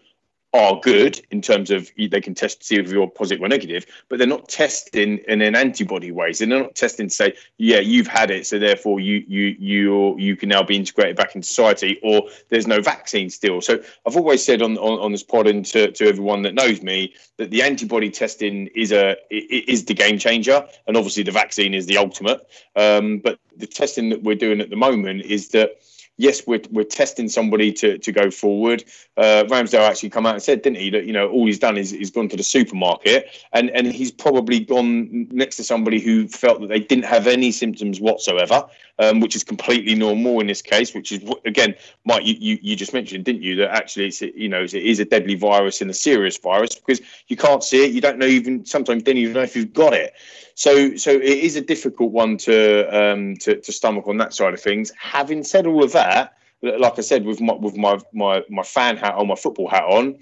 are 0.54 0.80
good 0.82 1.20
in 1.32 1.42
terms 1.42 1.72
of 1.72 1.92
they 1.98 2.22
can 2.22 2.36
test 2.36 2.60
to 2.60 2.66
see 2.66 2.76
if 2.76 2.92
you're 2.92 3.08
positive 3.08 3.44
or 3.44 3.48
negative, 3.48 3.86
but 4.08 4.20
they're 4.20 4.28
not 4.28 4.48
testing 4.48 5.18
in 5.28 5.42
an 5.42 5.56
antibody 5.56 6.12
way. 6.12 6.32
So 6.32 6.46
they're 6.46 6.60
not 6.60 6.76
testing 6.76 7.08
to 7.08 7.14
say, 7.14 7.34
yeah, 7.58 7.80
you've 7.80 8.08
had 8.08 8.30
it, 8.30 8.46
so 8.46 8.60
therefore 8.60 9.00
you 9.00 9.24
you 9.28 9.56
you 9.58 10.20
you 10.20 10.36
can 10.36 10.50
now 10.50 10.62
be 10.62 10.76
integrated 10.76 11.16
back 11.16 11.36
into 11.36 11.48
society, 11.48 12.00
or 12.04 12.30
there's 12.50 12.68
no 12.68 12.82
vaccine 12.82 13.32
still. 13.32 13.62
So 13.62 13.82
I've 14.06 14.16
always 14.16 14.46
said 14.46 14.62
on 14.62 14.78
on, 14.78 15.00
on 15.00 15.12
this 15.12 15.24
pod 15.24 15.48
and 15.48 15.66
to, 15.68 15.92
to 15.92 16.08
everyone 16.08 16.44
that 16.44 16.54
knows 16.54 16.84
me 16.84 17.16
that 17.38 17.50
the 17.50 17.64
antibody 17.64 18.12
testing 18.12 18.68
is 18.76 18.92
a 18.92 19.18
is 19.32 19.86
the 19.86 19.96
game 19.96 20.20
changer, 20.20 20.68
and 20.86 20.96
obviously 20.96 21.24
the 21.24 21.32
vaccine 21.32 21.74
is 21.74 21.88
the 21.88 21.98
ultimate. 21.98 22.42
Um, 22.76 23.18
but 23.20 23.40
the 23.58 23.68
testing 23.68 24.10
that 24.10 24.22
we're 24.22 24.36
doing 24.36 24.62
at 24.62 24.70
the 24.70 24.76
moment 24.76 25.24
is 25.24 25.50
that 25.50 25.78
yes, 26.18 26.46
we're, 26.46 26.62
we're 26.72 26.84
testing 26.84 27.28
somebody 27.28 27.72
to, 27.74 27.98
to 27.98 28.12
go 28.12 28.30
forward. 28.30 28.84
Uh, 29.18 29.44
Ramsdale 29.48 29.88
actually 29.88 30.10
come 30.10 30.26
out 30.26 30.36
and 30.36 30.44
said, 30.44 30.62
didn't 30.62 30.78
he, 30.78 30.90
that 30.92 31.06
you 31.06 31.14
know 31.14 31.30
all 31.30 31.46
he's 31.46 31.60
done 31.60 31.78
is 31.78 31.92
he's 31.92 32.12
gone 32.12 32.30
to 32.30 32.38
the 32.38 32.44
supermarket 32.44 33.28
and 33.54 33.70
and 33.72 33.88
he's 33.88 34.12
probably 34.12 34.60
gone 34.60 35.28
next 35.32 35.58
to 35.58 35.64
somebody 35.64 36.00
who 36.00 36.28
felt 36.28 36.62
that 36.62 36.68
they 36.68 36.80
didn't 36.80 37.06
have 37.06 37.28
any 37.28 37.52
symptoms 37.52 38.00
whatsoever, 38.00 38.66
um, 39.00 39.20
which 39.20 39.36
is 39.36 39.44
completely 39.44 39.96
normal 39.96 40.40
in 40.40 40.48
this 40.48 40.62
case. 40.62 40.94
Which 40.94 41.12
is 41.12 41.24
again, 41.46 41.76
Mike, 42.06 42.26
you, 42.26 42.36
you, 42.40 42.60
you 42.62 42.76
just 42.76 42.94
mentioned, 42.94 43.26
didn't 43.26 43.42
you, 43.42 43.56
that 43.58 43.72
actually 43.72 44.08
it's 44.08 44.22
you 44.22 44.50
know 44.50 44.64
it 44.64 44.74
is 44.74 45.00
a 45.00 45.06
deadly 45.06 45.36
virus 45.36 45.82
and 45.82 45.90
a 45.90 45.94
serious 45.94 46.38
virus 46.38 46.76
because 46.76 47.02
you 47.28 47.36
can't 47.36 47.64
see 47.64 47.86
it, 47.86 47.92
you 47.92 48.02
don't 48.02 48.18
know 48.20 48.26
even 48.26 48.66
sometimes 48.66 49.04
don't 49.04 49.18
even 49.18 49.34
know 49.34 49.42
if 49.42 49.56
you've 49.56 49.74
got 49.74 49.94
it. 49.94 50.14
So 50.56 50.96
so 50.96 51.12
it 51.12 51.24
is 51.24 51.56
a 51.56 51.62
difficult 51.62 52.12
one 52.12 52.38
to 52.38 52.86
um, 52.96 53.36
to, 53.38 53.60
to 53.60 53.72
stomach 53.72 54.08
on 54.08 54.18
that 54.18 54.34
side 54.34 54.54
of 54.54 54.62
things. 54.62 54.92
Having 54.98 55.44
said 55.46 55.66
all 55.66 55.84
of 55.84 55.92
that, 55.94 56.38
like 56.62 56.98
I 56.98 57.02
said, 57.02 57.26
with 57.26 57.42
my 57.42 57.54
with 57.54 57.76
my 57.76 58.00
my, 58.14 58.44
my 58.50 58.64
fan 58.64 58.98
hat 58.98 59.16
on, 59.16 59.28
my 59.28 59.36
football 59.36 59.68
hat 59.68 59.84
on, 59.84 60.20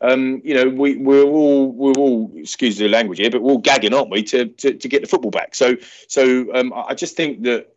um, 0.00 0.40
you 0.44 0.54
know, 0.54 0.68
we 0.68 0.96
we're 0.96 1.22
all 1.22 1.70
we're 1.72 1.92
all 1.92 2.32
excuse 2.34 2.78
the 2.78 2.88
language 2.88 3.18
here, 3.18 3.30
but 3.30 3.42
we're 3.42 3.52
all 3.52 3.58
gagging, 3.58 3.94
aren't 3.94 4.10
we, 4.10 4.22
to 4.24 4.46
to, 4.46 4.74
to 4.74 4.88
get 4.88 5.02
the 5.02 5.08
football 5.08 5.30
back? 5.30 5.54
So 5.54 5.76
so 6.08 6.52
um, 6.54 6.72
I 6.74 6.94
just 6.94 7.16
think 7.16 7.42
that. 7.42 7.68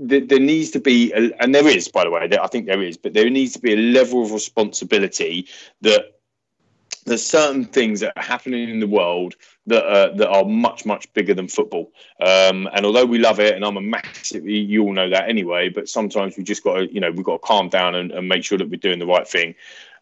There 0.00 0.38
needs 0.38 0.70
to 0.70 0.80
be, 0.80 1.12
a, 1.12 1.32
and 1.40 1.52
there 1.52 1.66
is, 1.66 1.88
by 1.88 2.04
the 2.04 2.10
way, 2.10 2.28
I 2.40 2.46
think 2.46 2.66
there 2.66 2.82
is, 2.82 2.96
but 2.96 3.14
there 3.14 3.28
needs 3.28 3.52
to 3.54 3.58
be 3.58 3.72
a 3.72 3.76
level 3.76 4.22
of 4.22 4.32
responsibility 4.32 5.48
that 5.80 6.18
there's 7.08 7.24
certain 7.24 7.64
things 7.64 8.00
that 8.00 8.12
are 8.16 8.22
happening 8.22 8.68
in 8.68 8.80
the 8.80 8.86
world 8.86 9.34
that 9.66 9.84
are, 9.84 10.14
that 10.16 10.28
are 10.28 10.44
much 10.44 10.86
much 10.86 11.12
bigger 11.14 11.34
than 11.34 11.48
football. 11.48 11.90
Um, 12.20 12.68
and 12.72 12.86
although 12.86 13.06
we 13.06 13.18
love 13.18 13.40
it, 13.40 13.54
and 13.54 13.64
I'm 13.64 13.76
a 13.76 13.80
massive, 13.80 14.46
you 14.46 14.82
all 14.82 14.92
know 14.92 15.10
that 15.10 15.28
anyway. 15.28 15.68
But 15.68 15.88
sometimes 15.88 16.36
we 16.36 16.44
just 16.44 16.62
got 16.62 16.74
to, 16.74 16.92
you 16.92 17.00
know, 17.00 17.10
we've 17.10 17.24
got 17.24 17.42
to 17.42 17.46
calm 17.46 17.68
down 17.68 17.94
and, 17.94 18.12
and 18.12 18.28
make 18.28 18.44
sure 18.44 18.58
that 18.58 18.70
we're 18.70 18.76
doing 18.76 18.98
the 18.98 19.06
right 19.06 19.26
thing. 19.26 19.54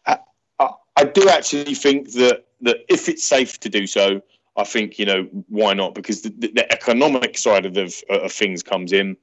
I, 0.05 0.19
I, 0.59 0.69
I, 0.95 1.03
do 1.05 1.27
actually 1.29 1.73
think 1.75 2.11
that 2.13 2.45
that 2.61 2.77
if 2.89 3.09
it's 3.09 3.25
safe 3.25 3.59
to 3.61 3.69
do 3.69 3.87
so, 3.87 4.21
I 4.55 4.63
think 4.63 4.99
you 4.99 5.05
know 5.05 5.23
why 5.47 5.73
not? 5.73 5.95
Because 5.95 6.21
the, 6.21 6.29
the 6.29 6.71
economic 6.71 7.37
side 7.37 7.65
of 7.65 7.73
the 7.73 8.03
of 8.09 8.31
things 8.31 8.63
comes 8.63 8.93
in 8.93 9.17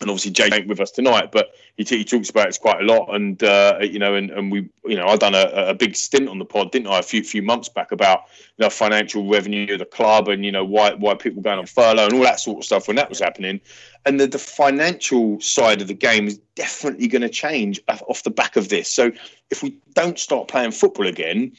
and 0.00 0.10
obviously 0.10 0.30
Jay 0.30 0.48
ain't 0.52 0.68
with 0.68 0.80
us 0.80 0.90
tonight, 0.90 1.32
but 1.32 1.50
he, 1.76 1.84
he 1.84 2.04
talks 2.04 2.30
about 2.30 2.48
it 2.48 2.58
quite 2.60 2.80
a 2.80 2.84
lot. 2.84 3.14
And 3.14 3.42
uh, 3.42 3.78
you 3.80 3.98
know, 3.98 4.14
and, 4.14 4.30
and 4.30 4.52
we, 4.52 4.68
you 4.84 4.96
know, 4.96 5.06
I've 5.06 5.18
done 5.18 5.34
a, 5.34 5.50
a 5.68 5.74
big 5.74 5.96
stint 5.96 6.28
on 6.28 6.38
the 6.38 6.44
pod, 6.44 6.70
didn't 6.72 6.88
I, 6.88 6.98
a 6.98 7.02
few 7.02 7.22
few 7.24 7.42
months 7.42 7.68
back 7.68 7.92
about 7.92 8.22
you 8.56 8.64
know 8.64 8.70
financial 8.70 9.28
revenue 9.28 9.72
of 9.72 9.80
the 9.80 9.84
club 9.84 10.28
and 10.28 10.44
you 10.44 10.52
know 10.52 10.64
why 10.64 10.94
why 10.94 11.14
people 11.14 11.42
going 11.42 11.58
on 11.58 11.66
furlough 11.66 12.06
and 12.06 12.14
all 12.14 12.22
that 12.22 12.40
sort 12.40 12.58
of 12.58 12.64
stuff 12.64 12.86
when 12.86 12.96
that 12.96 13.08
was 13.08 13.18
happening. 13.18 13.60
And 14.06 14.20
the, 14.20 14.26
the 14.26 14.38
financial 14.38 15.40
side 15.40 15.82
of 15.82 15.88
the 15.88 15.94
game 15.94 16.28
is 16.28 16.38
definitely 16.54 17.08
going 17.08 17.22
to 17.22 17.28
change 17.28 17.80
off 17.88 18.22
the 18.22 18.30
back 18.30 18.56
of 18.56 18.68
this. 18.68 18.88
So 18.88 19.12
if 19.50 19.62
we 19.62 19.76
don't 19.94 20.18
start 20.18 20.48
playing 20.48 20.70
football 20.70 21.06
again, 21.06 21.52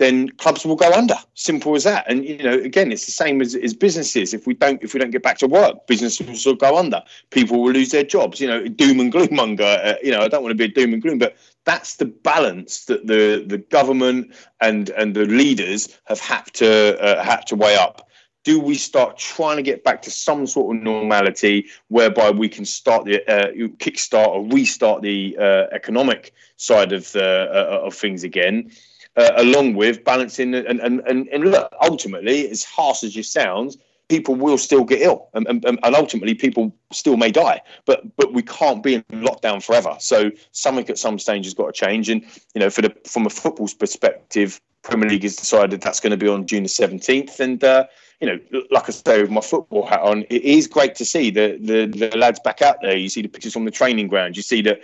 then 0.00 0.30
clubs 0.30 0.64
will 0.64 0.76
go 0.76 0.90
under. 0.90 1.14
Simple 1.34 1.76
as 1.76 1.84
that. 1.84 2.10
And 2.10 2.24
you 2.24 2.42
know, 2.42 2.54
again, 2.54 2.90
it's 2.90 3.04
the 3.04 3.12
same 3.12 3.40
as, 3.42 3.54
as 3.54 3.74
businesses. 3.74 4.32
If 4.32 4.46
we 4.46 4.54
don't 4.54 4.82
if 4.82 4.94
we 4.94 4.98
don't 4.98 5.10
get 5.10 5.22
back 5.22 5.38
to 5.38 5.46
work, 5.46 5.86
businesses 5.86 6.44
will 6.46 6.54
go 6.54 6.78
under. 6.78 7.02
People 7.30 7.62
will 7.62 7.72
lose 7.72 7.90
their 7.90 8.02
jobs. 8.02 8.40
You 8.40 8.48
know, 8.48 8.66
doom 8.66 8.98
and 8.98 9.12
gloom 9.12 9.28
monger. 9.30 9.78
Uh, 9.84 9.94
you 10.02 10.10
know, 10.10 10.22
I 10.22 10.28
don't 10.28 10.42
want 10.42 10.52
to 10.52 10.56
be 10.56 10.64
a 10.64 10.68
doom 10.68 10.94
and 10.94 11.02
gloom, 11.02 11.18
but 11.18 11.36
that's 11.64 11.96
the 11.96 12.06
balance 12.06 12.86
that 12.86 13.06
the 13.06 13.44
the 13.46 13.58
government 13.58 14.34
and 14.60 14.88
and 14.90 15.14
the 15.14 15.26
leaders 15.26 15.96
have 16.06 16.18
had 16.18 16.46
to 16.54 16.98
uh, 16.98 17.22
had 17.22 17.46
to 17.48 17.54
weigh 17.54 17.76
up. 17.76 18.08
Do 18.42 18.58
we 18.58 18.76
start 18.76 19.18
trying 19.18 19.58
to 19.58 19.62
get 19.62 19.84
back 19.84 20.00
to 20.00 20.10
some 20.10 20.46
sort 20.46 20.74
of 20.74 20.82
normality 20.82 21.66
whereby 21.88 22.30
we 22.30 22.48
can 22.48 22.64
start 22.64 23.04
the 23.04 23.22
uh, 23.30 23.52
kickstart 23.76 24.28
or 24.28 24.46
restart 24.46 25.02
the 25.02 25.36
uh, 25.38 25.66
economic 25.72 26.32
side 26.56 26.92
of 26.92 27.12
the 27.12 27.50
uh, 27.52 27.86
of 27.86 27.94
things 27.94 28.24
again? 28.24 28.70
Uh, 29.20 29.32
along 29.36 29.74
with 29.74 30.02
balancing 30.04 30.54
and, 30.54 30.80
and, 30.80 31.00
and, 31.00 31.28
and 31.28 31.44
look, 31.44 31.72
ultimately, 31.82 32.48
as 32.48 32.64
harsh 32.64 33.02
as 33.04 33.14
it 33.16 33.26
sounds, 33.26 33.76
people 34.08 34.34
will 34.34 34.58
still 34.58 34.82
get 34.82 35.02
ill 35.02 35.28
and, 35.34 35.46
and, 35.46 35.64
and, 35.64 35.94
ultimately 35.94 36.34
people 36.34 36.74
still 36.90 37.16
may 37.16 37.30
die 37.30 37.62
but 37.84 38.00
but 38.16 38.32
we 38.32 38.42
can't 38.42 38.82
be 38.82 38.94
in 38.94 39.04
lockdown 39.12 39.62
forever. 39.62 39.94
So 40.00 40.32
something 40.50 40.88
at 40.90 40.98
some 40.98 41.18
stage 41.18 41.44
has 41.44 41.54
got 41.54 41.66
to 41.66 41.72
change. 41.72 42.08
And 42.08 42.22
you 42.54 42.60
know 42.60 42.70
for 42.70 42.82
the 42.82 42.92
from 43.06 43.24
a 43.26 43.30
football's 43.30 43.72
perspective 43.72 44.60
premier 44.82 45.08
league 45.08 45.22
has 45.22 45.36
decided 45.36 45.80
that's 45.80 46.00
going 46.00 46.10
to 46.10 46.16
be 46.16 46.26
on 46.26 46.46
june 46.46 46.62
the 46.62 46.68
17th 46.68 47.38
and 47.38 47.62
uh, 47.62 47.84
you 48.20 48.26
know 48.26 48.62
like 48.70 48.88
i 48.88 48.92
say 48.92 49.20
with 49.20 49.30
my 49.30 49.42
football 49.42 49.84
hat 49.86 50.00
on 50.00 50.22
it 50.30 50.42
is 50.42 50.66
great 50.66 50.94
to 50.94 51.04
see 51.04 51.30
the, 51.30 51.58
the 51.60 51.86
the 51.86 52.16
lads 52.16 52.40
back 52.40 52.62
out 52.62 52.78
there. 52.82 52.96
You 52.96 53.10
see 53.10 53.22
the 53.22 53.28
pictures 53.28 53.52
from 53.52 53.66
the 53.66 53.70
training 53.70 54.08
ground 54.08 54.36
you 54.36 54.42
see 54.42 54.62
that 54.62 54.80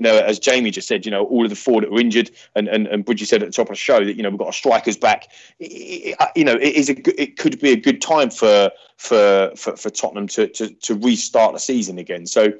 you 0.00 0.04
know, 0.04 0.18
as 0.18 0.38
Jamie 0.38 0.70
just 0.70 0.88
said, 0.88 1.04
you 1.04 1.10
know, 1.10 1.24
all 1.24 1.44
of 1.44 1.50
the 1.50 1.56
four 1.56 1.82
that 1.82 1.90
were 1.90 2.00
injured, 2.00 2.30
and 2.56 2.68
and, 2.68 2.86
and 2.86 3.04
Bridgie 3.04 3.26
said 3.26 3.42
at 3.42 3.48
the 3.48 3.52
top 3.52 3.66
of 3.66 3.72
the 3.72 3.76
show 3.76 4.02
that 4.02 4.16
you 4.16 4.22
know 4.22 4.30
we've 4.30 4.38
got 4.38 4.46
our 4.46 4.52
strikers 4.52 4.96
back. 4.96 5.28
It, 5.58 6.16
it, 6.18 6.28
you 6.34 6.44
know, 6.44 6.54
it 6.54 6.74
is 6.74 6.88
a 6.88 7.22
it 7.22 7.36
could 7.36 7.60
be 7.60 7.70
a 7.72 7.76
good 7.76 8.00
time 8.00 8.30
for 8.30 8.70
for 8.96 9.52
for, 9.56 9.76
for 9.76 9.90
Tottenham 9.90 10.26
to, 10.28 10.48
to 10.48 10.70
to 10.70 10.94
restart 10.94 11.52
the 11.52 11.60
season 11.60 11.98
again. 11.98 12.26
So. 12.26 12.52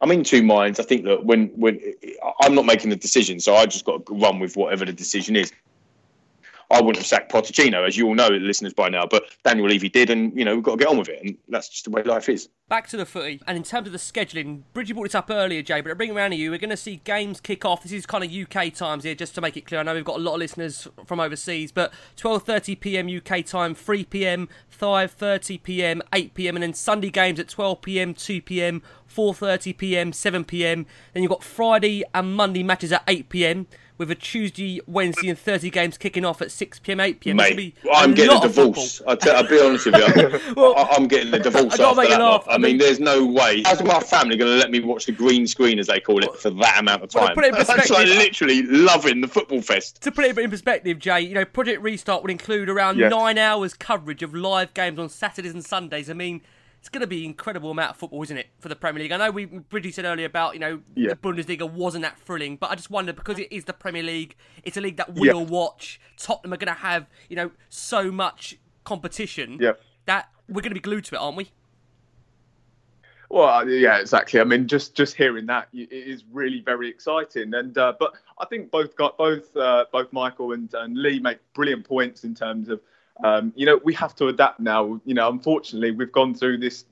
I'm 0.00 0.12
in 0.12 0.22
two 0.22 0.44
minds. 0.44 0.78
I 0.78 0.84
think 0.84 1.02
that 1.06 1.24
when 1.24 1.48
when 1.56 1.80
I'm 2.42 2.54
not 2.54 2.66
making 2.66 2.90
the 2.90 2.94
decision, 2.94 3.40
so 3.40 3.56
I 3.56 3.66
just 3.66 3.84
got 3.84 4.06
to 4.06 4.14
run 4.14 4.38
with 4.38 4.56
whatever 4.56 4.84
the 4.84 4.92
decision 4.92 5.34
is. 5.34 5.50
I 6.70 6.80
wouldn't 6.82 6.98
have 6.98 7.06
sacked 7.06 7.32
Pochettino, 7.32 7.86
as 7.86 7.96
you 7.96 8.06
all 8.06 8.14
know, 8.14 8.28
listeners 8.28 8.74
by 8.74 8.90
now. 8.90 9.06
But 9.06 9.24
Daniel 9.42 9.68
Levy 9.68 9.88
did, 9.88 10.10
and 10.10 10.36
you 10.36 10.44
know 10.44 10.54
we've 10.54 10.62
got 10.64 10.72
to 10.72 10.76
get 10.76 10.88
on 10.88 10.98
with 10.98 11.08
it, 11.08 11.22
and 11.22 11.36
that's 11.48 11.68
just 11.70 11.84
the 11.84 11.90
way 11.90 12.02
life 12.02 12.28
is. 12.28 12.50
Back 12.68 12.88
to 12.88 12.98
the 12.98 13.06
footy, 13.06 13.40
and 13.46 13.56
in 13.56 13.62
terms 13.62 13.86
of 13.86 13.92
the 13.92 13.98
scheduling, 13.98 14.64
Bridgie 14.74 14.92
brought 14.92 15.06
it 15.06 15.14
up 15.14 15.30
earlier, 15.30 15.62
Jay. 15.62 15.80
But 15.80 15.88
to 15.88 15.94
bring 15.94 16.10
it 16.10 16.12
around 16.12 16.32
to 16.32 16.36
you, 16.36 16.50
we're 16.50 16.58
going 16.58 16.68
to 16.68 16.76
see 16.76 17.00
games 17.04 17.40
kick 17.40 17.64
off. 17.64 17.82
This 17.82 17.92
is 17.92 18.04
kind 18.04 18.22
of 18.22 18.30
UK 18.30 18.74
times 18.74 19.04
here, 19.04 19.14
just 19.14 19.34
to 19.36 19.40
make 19.40 19.56
it 19.56 19.64
clear. 19.64 19.80
I 19.80 19.82
know 19.82 19.94
we've 19.94 20.04
got 20.04 20.18
a 20.18 20.22
lot 20.22 20.34
of 20.34 20.40
listeners 20.40 20.86
from 21.06 21.20
overseas, 21.20 21.72
but 21.72 21.90
12:30 22.18 22.78
p.m. 22.80 23.08
UK 23.08 23.46
time, 23.46 23.74
3 23.74 24.04
p.m., 24.04 24.48
5:30 24.78 25.62
p.m., 25.62 26.02
8 26.12 26.34
p.m., 26.34 26.56
and 26.56 26.62
then 26.62 26.74
Sunday 26.74 27.10
games 27.10 27.40
at 27.40 27.48
12 27.48 27.80
p.m., 27.80 28.12
2 28.12 28.42
p.m., 28.42 28.82
4:30 29.10 29.78
p.m., 29.78 30.12
7 30.12 30.44
p.m. 30.44 30.84
Then 31.14 31.22
you've 31.22 31.30
got 31.30 31.42
Friday 31.42 32.04
and 32.12 32.34
Monday 32.34 32.62
matches 32.62 32.92
at 32.92 33.04
8 33.08 33.30
p.m 33.30 33.66
with 33.98 34.10
a 34.10 34.14
Tuesday, 34.14 34.80
Wednesday, 34.86 35.28
and 35.28 35.38
Thursday 35.38 35.70
games 35.70 35.98
kicking 35.98 36.24
off 36.24 36.40
at 36.40 36.50
6 36.52 36.78
pm, 36.78 37.00
8 37.00 37.20
pm. 37.20 37.36
Mate, 37.36 37.76
I'm 37.92 38.14
getting 38.14 38.36
a 38.36 38.40
divorce. 38.40 39.02
I'll, 39.06 39.16
t- 39.16 39.30
I'll, 39.30 39.46
be 39.46 39.60
honest 39.60 39.86
with 39.86 39.96
you. 39.96 40.54
well, 40.56 40.74
I'm 40.92 41.08
getting 41.08 41.34
a 41.34 41.38
divorce 41.38 41.78
after 41.78 42.08
that. 42.08 42.20
Laugh. 42.20 42.46
I, 42.48 42.54
I 42.54 42.58
mean, 42.58 42.78
there's 42.78 43.00
no 43.00 43.26
way. 43.26 43.62
How's 43.66 43.82
my 43.82 44.00
family 44.00 44.36
going 44.36 44.52
to 44.52 44.58
let 44.58 44.70
me 44.70 44.80
watch 44.80 45.06
the 45.06 45.12
green 45.12 45.46
screen, 45.46 45.78
as 45.78 45.88
they 45.88 46.00
call 46.00 46.22
it, 46.22 46.34
for 46.36 46.50
that 46.50 46.78
amount 46.78 47.02
of 47.02 47.10
time? 47.10 47.34
Well, 47.36 47.50
That's 47.52 47.90
like 47.90 48.06
literally 48.06 48.62
loving 48.62 49.20
the 49.20 49.28
football 49.28 49.60
fest. 49.60 50.00
To 50.02 50.12
put 50.12 50.24
it 50.24 50.38
in 50.38 50.50
perspective, 50.50 50.98
Jay, 50.98 51.20
you 51.20 51.34
know, 51.34 51.44
Project 51.44 51.82
Restart 51.82 52.22
would 52.22 52.30
include 52.30 52.68
around 52.68 52.98
yes. 52.98 53.10
nine 53.10 53.36
hours 53.36 53.74
coverage 53.74 54.22
of 54.22 54.34
live 54.34 54.72
games 54.74 54.98
on 54.98 55.08
Saturdays 55.08 55.52
and 55.52 55.64
Sundays. 55.64 56.08
I 56.08 56.14
mean, 56.14 56.40
it's 56.80 56.88
going 56.88 57.00
to 57.00 57.06
be 57.06 57.20
an 57.20 57.26
incredible 57.26 57.70
amount 57.70 57.90
of 57.90 57.96
football, 57.96 58.22
isn't 58.22 58.36
it, 58.36 58.48
for 58.60 58.68
the 58.68 58.76
Premier 58.76 59.02
League? 59.02 59.12
I 59.12 59.16
know 59.16 59.30
we 59.30 59.46
Bridgie 59.46 59.90
said 59.90 60.04
earlier 60.04 60.26
about 60.26 60.54
you 60.54 60.60
know 60.60 60.80
yeah. 60.94 61.10
the 61.10 61.16
Bundesliga 61.16 61.70
wasn't 61.70 62.02
that 62.02 62.18
thrilling, 62.20 62.56
but 62.56 62.70
I 62.70 62.74
just 62.74 62.90
wonder 62.90 63.12
because 63.12 63.38
it 63.38 63.48
is 63.50 63.64
the 63.64 63.72
Premier 63.72 64.02
League, 64.02 64.36
it's 64.62 64.76
a 64.76 64.80
league 64.80 64.96
that 64.96 65.14
we'll 65.14 65.40
yeah. 65.40 65.46
watch. 65.46 66.00
Tottenham 66.16 66.52
are 66.52 66.56
going 66.56 66.74
to 66.74 66.80
have 66.80 67.06
you 67.28 67.36
know 67.36 67.50
so 67.68 68.10
much 68.10 68.58
competition 68.84 69.58
yeah. 69.60 69.72
that 70.06 70.30
we're 70.48 70.62
going 70.62 70.70
to 70.70 70.74
be 70.74 70.80
glued 70.80 71.04
to 71.06 71.14
it, 71.14 71.18
aren't 71.18 71.36
we? 71.36 71.50
Well, 73.30 73.48
uh, 73.48 73.64
yeah, 73.64 73.98
exactly. 73.98 74.40
I 74.40 74.44
mean, 74.44 74.66
just 74.66 74.94
just 74.94 75.14
hearing 75.14 75.46
that 75.46 75.68
it 75.72 75.92
is 75.92 76.24
really 76.32 76.60
very 76.60 76.88
exciting. 76.88 77.52
And 77.54 77.76
uh, 77.76 77.92
but 77.98 78.12
I 78.38 78.46
think 78.46 78.70
both 78.70 78.96
got 78.96 79.18
both 79.18 79.54
uh, 79.56 79.84
both 79.92 80.12
Michael 80.12 80.52
and, 80.52 80.72
and 80.74 80.96
Lee 80.96 81.18
make 81.18 81.38
brilliant 81.54 81.86
points 81.86 82.24
in 82.24 82.34
terms 82.34 82.68
of 82.68 82.80
um, 83.24 83.52
you 83.56 83.66
know, 83.66 83.80
we 83.82 83.94
have 83.94 84.14
to 84.16 84.28
adapt 84.28 84.60
now. 84.60 85.00
You 85.04 85.14
know, 85.14 85.28
unfortunately, 85.28 85.90
we've 85.90 86.12
gone 86.12 86.34
through 86.34 86.58
this 86.58 86.84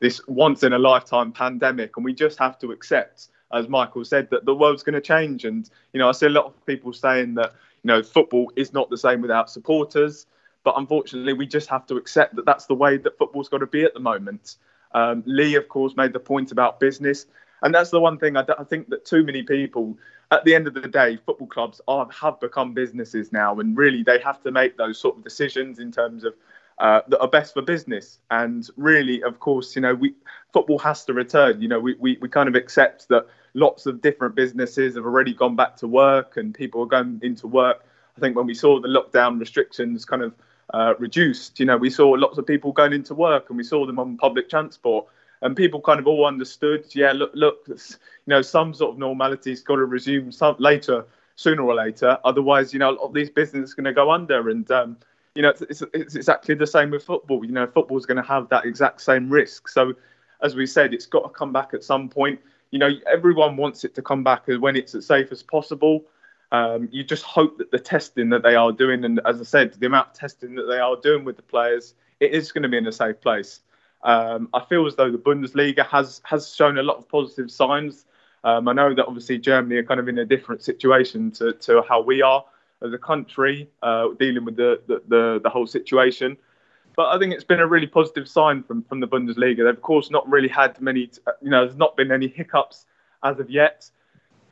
this 0.00 0.20
once 0.28 0.62
in 0.62 0.72
a 0.72 0.78
lifetime 0.78 1.32
pandemic, 1.32 1.96
and 1.96 2.04
we 2.04 2.14
just 2.14 2.38
have 2.38 2.58
to 2.60 2.70
accept, 2.72 3.28
as 3.52 3.68
Michael 3.68 4.04
said, 4.04 4.30
that 4.30 4.44
the 4.44 4.54
world's 4.54 4.82
going 4.82 4.94
to 4.94 5.00
change. 5.00 5.44
And 5.44 5.68
you 5.92 5.98
know, 5.98 6.08
I 6.08 6.12
see 6.12 6.26
a 6.26 6.30
lot 6.30 6.46
of 6.46 6.66
people 6.66 6.92
saying 6.92 7.34
that 7.34 7.54
you 7.82 7.88
know 7.88 8.02
football 8.02 8.52
is 8.54 8.72
not 8.72 8.90
the 8.90 8.96
same 8.96 9.20
without 9.20 9.50
supporters, 9.50 10.26
but 10.62 10.74
unfortunately, 10.76 11.32
we 11.32 11.46
just 11.46 11.68
have 11.68 11.86
to 11.86 11.96
accept 11.96 12.36
that 12.36 12.46
that's 12.46 12.66
the 12.66 12.74
way 12.74 12.96
that 12.96 13.18
football's 13.18 13.48
got 13.48 13.58
to 13.58 13.66
be 13.66 13.82
at 13.82 13.94
the 13.94 14.00
moment. 14.00 14.56
Um, 14.94 15.24
Lee, 15.26 15.56
of 15.56 15.68
course, 15.68 15.96
made 15.96 16.12
the 16.12 16.20
point 16.20 16.52
about 16.52 16.78
business, 16.78 17.26
and 17.62 17.74
that's 17.74 17.90
the 17.90 18.00
one 18.00 18.18
thing 18.18 18.36
I, 18.36 18.44
I 18.56 18.64
think 18.64 18.88
that 18.90 19.04
too 19.04 19.24
many 19.24 19.42
people 19.42 19.98
at 20.32 20.44
the 20.44 20.54
end 20.54 20.66
of 20.66 20.72
the 20.72 20.88
day, 20.88 21.18
football 21.26 21.46
clubs 21.46 21.80
are, 21.86 22.08
have 22.10 22.40
become 22.40 22.72
businesses 22.72 23.32
now, 23.32 23.60
and 23.60 23.76
really 23.76 24.02
they 24.02 24.18
have 24.20 24.42
to 24.42 24.50
make 24.50 24.78
those 24.78 24.98
sort 24.98 25.18
of 25.18 25.22
decisions 25.22 25.78
in 25.78 25.92
terms 25.92 26.24
of 26.24 26.32
uh, 26.78 27.02
that 27.08 27.20
are 27.20 27.28
best 27.28 27.52
for 27.52 27.60
business. 27.60 28.18
And 28.30 28.68
really, 28.76 29.22
of 29.22 29.38
course, 29.40 29.76
you 29.76 29.82
know, 29.82 29.94
we 29.94 30.14
football 30.52 30.78
has 30.78 31.04
to 31.04 31.12
return. 31.12 31.60
You 31.60 31.68
know, 31.68 31.78
we, 31.78 31.94
we, 32.00 32.18
we 32.22 32.28
kind 32.30 32.48
of 32.48 32.54
accept 32.54 33.08
that 33.08 33.26
lots 33.52 33.84
of 33.84 34.00
different 34.00 34.34
businesses 34.34 34.94
have 34.94 35.04
already 35.04 35.34
gone 35.34 35.54
back 35.54 35.76
to 35.76 35.86
work 35.86 36.38
and 36.38 36.54
people 36.54 36.82
are 36.82 36.86
going 36.86 37.20
into 37.22 37.46
work. 37.46 37.84
I 38.16 38.20
think 38.20 38.34
when 38.34 38.46
we 38.46 38.54
saw 38.54 38.80
the 38.80 38.88
lockdown 38.88 39.38
restrictions 39.38 40.06
kind 40.06 40.22
of 40.22 40.34
uh, 40.72 40.94
reduced, 40.98 41.60
you 41.60 41.66
know, 41.66 41.76
we 41.76 41.90
saw 41.90 42.08
lots 42.08 42.38
of 42.38 42.46
people 42.46 42.72
going 42.72 42.94
into 42.94 43.14
work 43.14 43.50
and 43.50 43.58
we 43.58 43.64
saw 43.64 43.84
them 43.86 43.98
on 43.98 44.16
public 44.16 44.48
transport 44.48 45.06
and 45.42 45.56
people 45.56 45.80
kind 45.80 46.00
of 46.00 46.06
all 46.06 46.24
understood. 46.24 46.86
Yeah, 46.94 47.12
look, 47.12 47.32
look, 47.34 47.64
you 47.68 47.74
know, 48.26 48.42
some 48.42 48.72
sort 48.72 48.92
of 48.92 48.98
normality's 48.98 49.62
got 49.62 49.76
to 49.76 49.84
resume 49.84 50.32
some 50.32 50.56
later, 50.58 51.04
sooner 51.36 51.62
or 51.62 51.74
later. 51.74 52.16
Otherwise, 52.24 52.72
you 52.72 52.78
know, 52.78 52.90
a 52.90 52.92
lot 52.92 53.08
of 53.08 53.12
these 53.12 53.28
businesses 53.28 53.72
are 53.72 53.76
going 53.76 53.84
to 53.84 53.92
go 53.92 54.10
under. 54.10 54.48
And 54.48 54.70
um, 54.70 54.96
you 55.34 55.42
know, 55.42 55.50
it's, 55.50 55.62
it's, 55.62 55.82
it's, 55.92 56.14
exactly 56.14 56.54
the 56.54 56.66
same 56.66 56.90
with 56.90 57.04
football. 57.04 57.44
You 57.44 57.52
know, 57.52 57.66
football's 57.66 58.06
going 58.06 58.22
to 58.22 58.28
have 58.28 58.48
that 58.50 58.64
exact 58.64 59.00
same 59.00 59.28
risk. 59.28 59.68
So, 59.68 59.94
as 60.42 60.54
we 60.54 60.66
said, 60.66 60.94
it's 60.94 61.06
got 61.06 61.22
to 61.22 61.28
come 61.28 61.52
back 61.52 61.74
at 61.74 61.82
some 61.82 62.08
point. 62.08 62.40
You 62.70 62.78
know, 62.78 62.90
everyone 63.10 63.56
wants 63.56 63.84
it 63.84 63.94
to 63.96 64.02
come 64.02 64.24
back 64.24 64.44
when 64.46 64.76
it's 64.76 64.94
as 64.94 65.06
safe 65.06 65.32
as 65.32 65.42
possible. 65.42 66.04
Um, 66.52 66.88
you 66.92 67.02
just 67.02 67.24
hope 67.24 67.58
that 67.58 67.70
the 67.70 67.78
testing 67.78 68.28
that 68.30 68.42
they 68.42 68.54
are 68.54 68.72
doing, 68.72 69.04
and 69.04 69.20
as 69.24 69.40
I 69.40 69.44
said, 69.44 69.72
the 69.74 69.86
amount 69.86 70.08
of 70.08 70.14
testing 70.14 70.54
that 70.54 70.64
they 70.64 70.78
are 70.78 70.96
doing 70.96 71.24
with 71.24 71.36
the 71.36 71.42
players, 71.42 71.94
it 72.20 72.32
is 72.32 72.52
going 72.52 72.62
to 72.62 72.68
be 72.68 72.76
in 72.76 72.86
a 72.86 72.92
safe 72.92 73.20
place. 73.20 73.60
Um, 74.04 74.48
I 74.52 74.64
feel 74.64 74.86
as 74.86 74.96
though 74.96 75.10
the 75.10 75.18
Bundesliga 75.18 75.86
has 75.86 76.20
has 76.24 76.54
shown 76.54 76.78
a 76.78 76.82
lot 76.82 76.96
of 76.98 77.08
positive 77.08 77.50
signs. 77.50 78.04
Um, 78.44 78.66
I 78.66 78.72
know 78.72 78.94
that 78.94 79.06
obviously 79.06 79.38
Germany 79.38 79.76
are 79.76 79.84
kind 79.84 80.00
of 80.00 80.08
in 80.08 80.18
a 80.18 80.24
different 80.24 80.62
situation 80.62 81.30
to, 81.32 81.52
to 81.52 81.82
how 81.88 82.02
we 82.02 82.22
are 82.22 82.44
as 82.84 82.92
a 82.92 82.98
country 82.98 83.68
uh, 83.82 84.08
dealing 84.18 84.44
with 84.44 84.56
the, 84.56 84.80
the, 84.88 85.02
the, 85.06 85.40
the, 85.44 85.48
whole 85.48 85.66
situation. 85.66 86.36
But 86.96 87.14
I 87.14 87.18
think 87.18 87.32
it's 87.32 87.44
been 87.44 87.60
a 87.60 87.66
really 87.66 87.86
positive 87.86 88.28
sign 88.28 88.64
from, 88.64 88.82
from 88.82 88.98
the 88.98 89.06
Bundesliga. 89.06 89.58
They've, 89.58 89.68
of 89.68 89.82
course, 89.82 90.10
not 90.10 90.28
really 90.28 90.48
had 90.48 90.80
many, 90.80 91.08
you 91.40 91.50
know, 91.50 91.64
there's 91.64 91.76
not 91.76 91.96
been 91.96 92.10
any 92.10 92.26
hiccups 92.26 92.86
as 93.22 93.38
of 93.38 93.48
yet. 93.48 93.88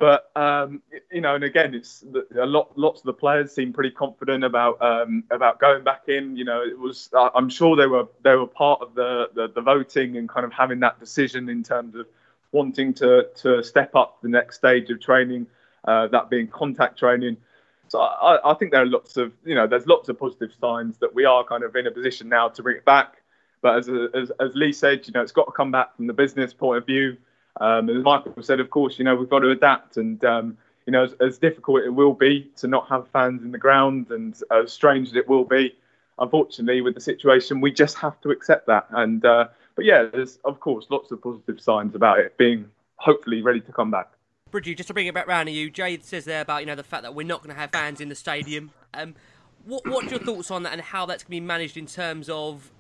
But 0.01 0.31
um, 0.35 0.83
you 1.13 1.21
know, 1.21 1.35
and 1.35 1.45
again, 1.45 1.75
it's 1.75 2.03
a 2.35 2.47
lot. 2.47 2.73
Lots 2.77 3.03
of 3.03 3.05
the 3.05 3.13
players 3.13 3.53
seem 3.53 3.71
pretty 3.71 3.91
confident 3.91 4.45
about 4.45 4.81
um, 4.81 5.25
about 5.31 5.61
going 5.61 5.85
back 5.85 6.09
in. 6.09 6.37
You 6.37 6.47
know, 6.47 6.63
it 6.63 6.77
was. 6.77 7.11
I'm 7.15 7.51
sure 7.51 7.77
they 7.77 7.87
were 7.87 8.09
they 8.25 8.35
were 8.35 8.47
part 8.47 8.81
of 8.81 8.95
the, 8.95 9.29
the, 9.35 9.49
the 9.49 9.61
voting 9.61 10.17
and 10.17 10.27
kind 10.27 10.47
of 10.47 10.55
having 10.55 10.81
that 10.81 10.99
decision 10.99 11.51
in 11.51 11.63
terms 11.63 11.95
of 11.95 12.07
wanting 12.51 12.95
to 12.95 13.29
to 13.43 13.63
step 13.63 13.95
up 13.95 14.23
the 14.23 14.29
next 14.31 14.57
stage 14.57 14.89
of 14.89 15.03
training, 15.03 15.47
uh, 15.85 16.07
that 16.07 16.31
being 16.31 16.49
contact 16.49 16.99
training. 16.99 17.37
So 17.89 18.01
I, 18.01 18.53
I, 18.53 18.55
think 18.55 18.71
there 18.71 18.81
are 18.81 18.87
lots 18.87 19.19
of 19.19 19.35
you 19.45 19.55
know 19.55 19.67
there's 19.67 19.87
lots 19.87 20.09
of 20.09 20.19
positive 20.19 20.53
signs 20.59 20.97
that 21.01 21.15
we 21.15 21.27
are 21.27 21.45
kind 21.45 21.63
of 21.63 21.77
in 21.77 21.87
a 21.87 21.91
position 21.91 22.31
now 22.31 22.49
to 22.49 22.63
bring 22.63 22.79
it 22.79 22.87
back. 22.87 23.17
But 23.61 23.77
as 23.77 23.91
as, 24.15 24.33
as 24.41 24.55
Lee 24.55 24.73
said, 24.73 25.07
you 25.07 25.13
know, 25.13 25.21
it's 25.21 25.33
got 25.33 25.45
to 25.45 25.53
come 25.53 25.71
back 25.71 25.95
from 25.95 26.07
the 26.07 26.15
business 26.15 26.55
point 26.55 26.79
of 26.79 26.87
view. 26.87 27.19
Um, 27.61 27.91
as 27.91 28.03
Michael 28.03 28.43
said, 28.43 28.59
of 28.59 28.71
course, 28.71 28.99
you 28.99 29.05
know 29.05 29.15
we've 29.15 29.29
got 29.29 29.41
to 29.41 29.51
adapt, 29.51 29.97
and 29.99 30.25
um, 30.25 30.57
you 30.87 30.93
know 30.93 31.05
as, 31.05 31.15
as, 31.21 31.39
difficult 31.39 31.83
it 31.83 31.91
will 31.91 32.15
be 32.15 32.51
to 32.57 32.67
not 32.67 32.89
have 32.89 33.07
fans 33.09 33.43
in 33.43 33.53
the 33.53 33.59
ground, 33.59 34.11
and 34.11 34.35
as 34.51 34.73
strange 34.73 35.09
as 35.09 35.15
it 35.15 35.29
will 35.29 35.45
be, 35.45 35.75
unfortunately, 36.19 36.81
with 36.81 36.95
the 36.95 37.01
situation, 37.01 37.61
we 37.61 37.71
just 37.71 37.97
have 37.99 38.19
to 38.23 38.31
accept 38.31 38.67
that. 38.67 38.87
And 38.91 39.25
uh, 39.25 39.49
but 39.77 39.85
yeah, 39.85 40.05
there's 40.05 40.39
of 40.45 40.59
course 40.61 40.87
lots 40.89 41.11
of 41.11 41.23
positive 41.23 41.61
signs 41.61 41.95
about 41.95 42.19
it 42.19 42.37
being 42.39 42.67
hopefully 42.97 43.43
ready 43.43 43.61
to 43.61 43.73
come 43.73 43.91
back. 43.91 44.11
Bridgie, 44.51 44.75
just 44.75 44.89
to 44.89 44.95
bring 44.95 45.07
it 45.07 45.15
back 45.15 45.27
round 45.29 45.47
to 45.47 45.53
you, 45.53 45.71
Jay 45.71 45.99
says 46.01 46.25
there 46.25 46.41
about 46.41 46.61
you 46.61 46.67
know 46.67 46.75
the 46.75 46.83
fact 46.83 47.03
that 47.03 47.15
we're 47.15 47.27
not 47.27 47.43
going 47.43 47.55
to 47.55 47.61
have 47.61 47.71
fans 47.73 48.01
in 48.01 48.09
the 48.09 48.15
stadium. 48.15 48.71
Um, 48.95 49.15
what, 49.67 49.87
what's 49.87 50.11
your 50.11 50.21
thoughts 50.21 50.51
on 50.51 50.63
that, 50.63 50.73
and 50.73 50.81
how 50.81 51.05
that's 51.05 51.23
going 51.23 51.37
to 51.37 51.41
be 51.43 51.47
managed 51.47 51.77
in 51.77 51.87
terms 51.87 52.31
of 52.31 52.73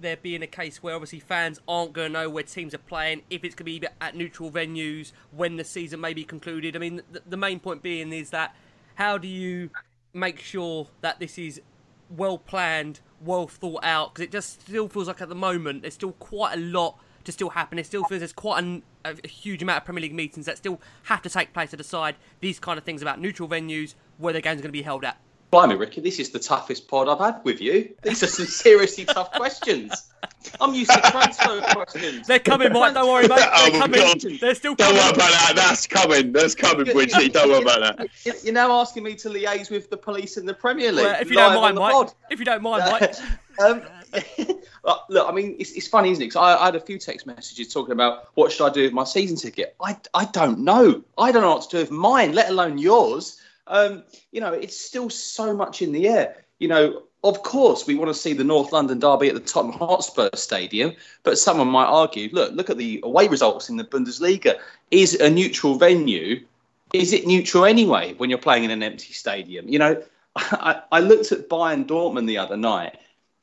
there 0.00 0.16
being 0.16 0.42
a 0.42 0.46
case 0.46 0.82
where 0.82 0.94
obviously 0.94 1.20
fans 1.20 1.60
aren't 1.66 1.92
going 1.92 2.12
to 2.12 2.12
know 2.12 2.30
where 2.30 2.42
teams 2.42 2.74
are 2.74 2.78
playing, 2.78 3.22
if 3.30 3.44
it's 3.44 3.54
going 3.54 3.72
to 3.72 3.80
be 3.80 3.88
at 4.00 4.14
neutral 4.14 4.50
venues, 4.50 5.12
when 5.30 5.56
the 5.56 5.64
season 5.64 6.00
may 6.00 6.14
be 6.14 6.24
concluded. 6.24 6.76
I 6.76 6.78
mean, 6.78 7.02
the, 7.10 7.22
the 7.26 7.36
main 7.36 7.60
point 7.60 7.82
being 7.82 8.12
is 8.12 8.30
that 8.30 8.54
how 8.96 9.18
do 9.18 9.28
you 9.28 9.70
make 10.12 10.40
sure 10.40 10.88
that 11.00 11.20
this 11.20 11.38
is 11.38 11.60
well 12.10 12.38
planned, 12.38 13.00
well 13.20 13.46
thought 13.46 13.84
out? 13.84 14.14
Because 14.14 14.24
it 14.24 14.32
just 14.32 14.62
still 14.62 14.88
feels 14.88 15.08
like 15.08 15.20
at 15.20 15.28
the 15.28 15.34
moment 15.34 15.82
there's 15.82 15.94
still 15.94 16.12
quite 16.12 16.54
a 16.54 16.60
lot 16.60 16.98
to 17.24 17.32
still 17.32 17.50
happen. 17.50 17.78
It 17.78 17.86
still 17.86 18.04
feels 18.04 18.20
there's 18.20 18.32
quite 18.32 18.62
an, 18.62 18.82
a, 19.04 19.14
a, 19.22 19.28
huge 19.28 19.62
amount 19.62 19.78
of 19.78 19.84
Premier 19.84 20.02
League 20.02 20.14
meetings 20.14 20.46
that 20.46 20.56
still 20.56 20.80
have 21.04 21.22
to 21.22 21.28
take 21.28 21.52
place 21.52 21.70
to 21.70 21.76
decide 21.76 22.16
these 22.40 22.58
kind 22.58 22.78
of 22.78 22.84
things 22.84 23.02
about 23.02 23.20
neutral 23.20 23.48
venues, 23.48 23.94
where 24.18 24.32
the 24.32 24.40
games 24.40 24.60
going 24.60 24.68
to 24.68 24.72
be 24.72 24.82
held 24.82 25.04
at. 25.04 25.18
Blimey, 25.50 25.76
Ricky, 25.76 26.00
this 26.00 26.18
is 26.18 26.30
the 26.30 26.38
toughest 26.38 26.88
pod 26.88 27.08
I've 27.08 27.20
had 27.20 27.40
with 27.44 27.60
you. 27.60 27.94
These 28.02 28.22
are 28.22 28.26
some 28.26 28.46
seriously 28.46 29.04
tough 29.04 29.32
questions. 29.32 30.08
I'm 30.60 30.74
used 30.74 30.90
to 30.90 31.00
transfer 31.00 31.60
questions. 31.60 32.26
They're 32.26 32.38
coming, 32.38 32.72
Mike. 32.72 32.94
Don't 32.94 33.08
worry, 33.08 33.28
mate. 33.28 33.36
They're 33.36 33.48
oh, 33.52 33.70
coming. 33.78 34.00
God. 34.00 34.20
They're 34.40 34.54
still 34.54 34.74
coming. 34.74 34.94
Don't 34.94 35.04
worry 35.04 35.14
about 35.14 35.30
that. 35.30 35.52
That's 35.54 35.86
coming. 35.86 36.32
That's 36.32 36.54
coming, 36.54 36.92
Bridgie. 36.92 37.28
Don't 37.28 37.50
worry 37.50 37.62
about 37.62 37.98
that. 37.98 38.44
You're 38.44 38.54
now 38.54 38.72
asking 38.72 39.04
me 39.04 39.14
to 39.16 39.28
liaise 39.28 39.70
with 39.70 39.88
the 39.88 39.96
police 39.96 40.36
in 40.36 40.46
the 40.46 40.54
Premier 40.54 40.90
League. 40.90 41.04
Well, 41.04 41.20
if 41.20 41.30
you 41.30 41.36
don't 41.36 41.60
mind, 41.60 41.76
Mike. 41.76 41.92
Pod. 41.92 42.12
If 42.30 42.38
you 42.40 42.44
don't 42.44 42.62
mind, 42.62 42.84
Mike. 42.90 43.14
um, 43.60 43.82
look, 45.08 45.28
I 45.28 45.32
mean, 45.32 45.56
it's, 45.58 45.72
it's 45.72 45.88
funny, 45.88 46.10
isn't 46.10 46.22
it? 46.22 46.26
Because 46.26 46.40
I, 46.40 46.62
I, 46.62 46.64
had 46.66 46.76
a 46.76 46.80
few 46.80 46.98
text 46.98 47.26
messages 47.26 47.72
talking 47.72 47.92
about 47.92 48.28
what 48.34 48.52
should 48.52 48.66
I 48.66 48.72
do 48.72 48.82
with 48.82 48.92
my 48.92 49.04
season 49.04 49.36
ticket. 49.36 49.76
I, 49.80 49.96
I 50.14 50.24
don't 50.26 50.60
know. 50.60 51.02
I 51.18 51.32
don't 51.32 51.42
know 51.42 51.54
what 51.54 51.62
to 51.62 51.68
do 51.68 51.78
with 51.78 51.90
mine, 51.90 52.32
let 52.32 52.50
alone 52.50 52.78
yours. 52.78 53.40
Um, 53.66 54.04
you 54.32 54.40
know, 54.40 54.52
it's 54.52 54.78
still 54.78 55.10
so 55.10 55.54
much 55.54 55.82
in 55.82 55.92
the 55.92 56.08
air. 56.08 56.44
You 56.58 56.68
know, 56.68 57.02
of 57.24 57.42
course, 57.42 57.86
we 57.86 57.96
want 57.96 58.08
to 58.08 58.14
see 58.14 58.32
the 58.32 58.44
North 58.44 58.72
London 58.72 58.98
derby 58.98 59.28
at 59.28 59.34
the 59.34 59.40
Tottenham 59.40 59.78
Hotspur 59.78 60.30
Stadium, 60.34 60.92
but 61.22 61.38
someone 61.38 61.68
might 61.68 61.86
argue, 61.86 62.28
look, 62.32 62.52
look 62.52 62.70
at 62.70 62.78
the 62.78 63.00
away 63.02 63.28
results 63.28 63.68
in 63.68 63.76
the 63.76 63.84
Bundesliga. 63.84 64.58
Is 64.90 65.14
a 65.14 65.28
neutral 65.28 65.74
venue? 65.74 66.44
Is 66.92 67.12
it 67.12 67.26
neutral 67.26 67.64
anyway 67.64 68.14
when 68.14 68.30
you're 68.30 68.38
playing 68.38 68.64
in 68.64 68.70
an 68.70 68.82
empty 68.82 69.12
stadium? 69.12 69.68
You 69.68 69.78
know, 69.78 70.02
I, 70.36 70.82
I 70.92 71.00
looked 71.00 71.32
at 71.32 71.48
Bayern 71.48 71.86
Dortmund 71.86 72.26
the 72.26 72.38
other 72.38 72.56
night, 72.56 72.98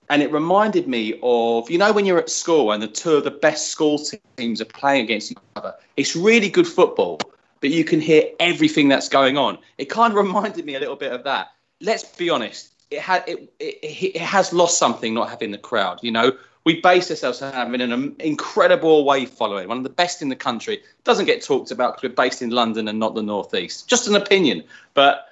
and 0.10 0.22
it 0.22 0.32
reminded 0.32 0.88
me 0.88 1.20
of 1.22 1.70
you 1.70 1.78
know 1.78 1.92
when 1.92 2.06
you're 2.06 2.20
at 2.20 2.30
school 2.30 2.72
and 2.72 2.82
the 2.82 2.88
two 2.88 3.16
of 3.16 3.24
the 3.24 3.32
best 3.32 3.68
school 3.68 4.00
teams 4.38 4.62
are 4.62 4.66
playing 4.66 5.04
against 5.04 5.32
each 5.32 5.38
other. 5.56 5.74
It's 5.98 6.16
really 6.16 6.50
good 6.50 6.68
football, 6.68 7.20
but 7.64 7.72
you 7.72 7.86
can 7.86 8.02
hear 8.02 8.26
everything 8.42 8.90
that's 8.90 9.08
going 9.08 9.38
on. 9.38 9.58
It 9.78 9.86
kind 9.86 10.12
of 10.12 10.18
reminded 10.26 10.66
me 10.66 10.76
a 10.76 10.82
little 10.82 10.98
bit 10.98 11.14
of 11.14 11.24
that. 11.24 11.54
Let's 11.80 12.04
be 12.04 12.30
honest, 12.30 12.74
it, 12.92 13.00
had, 13.00 13.24
it, 13.26 13.54
it, 13.58 14.16
it 14.16 14.22
has 14.22 14.52
lost 14.52 14.78
something 14.78 15.14
not 15.14 15.30
having 15.30 15.52
the 15.52 15.58
crowd. 15.58 16.00
You 16.04 16.12
know, 16.12 16.34
we 16.66 16.82
base 16.82 17.10
ourselves 17.10 17.42
on 17.42 17.54
having 17.54 17.80
an 17.80 17.94
um, 17.94 18.16
incredible 18.20 19.00
away 19.00 19.26
following, 19.26 19.70
one 19.70 19.78
of 19.78 19.84
the 19.84 19.90
best 19.90 20.22
in 20.22 20.28
the 20.28 20.36
country. 20.36 20.82
Doesn't 21.06 21.26
get 21.26 21.42
talked 21.42 21.72
about 21.72 21.96
because 21.96 22.10
we're 22.10 22.16
based 22.16 22.42
in 22.42 22.50
London 22.50 22.90
and 22.90 23.00
not 23.00 23.16
the 23.16 23.24
northeast. 23.24 23.88
Just 23.88 24.10
an 24.10 24.16
opinion, 24.18 24.66
but 24.94 25.30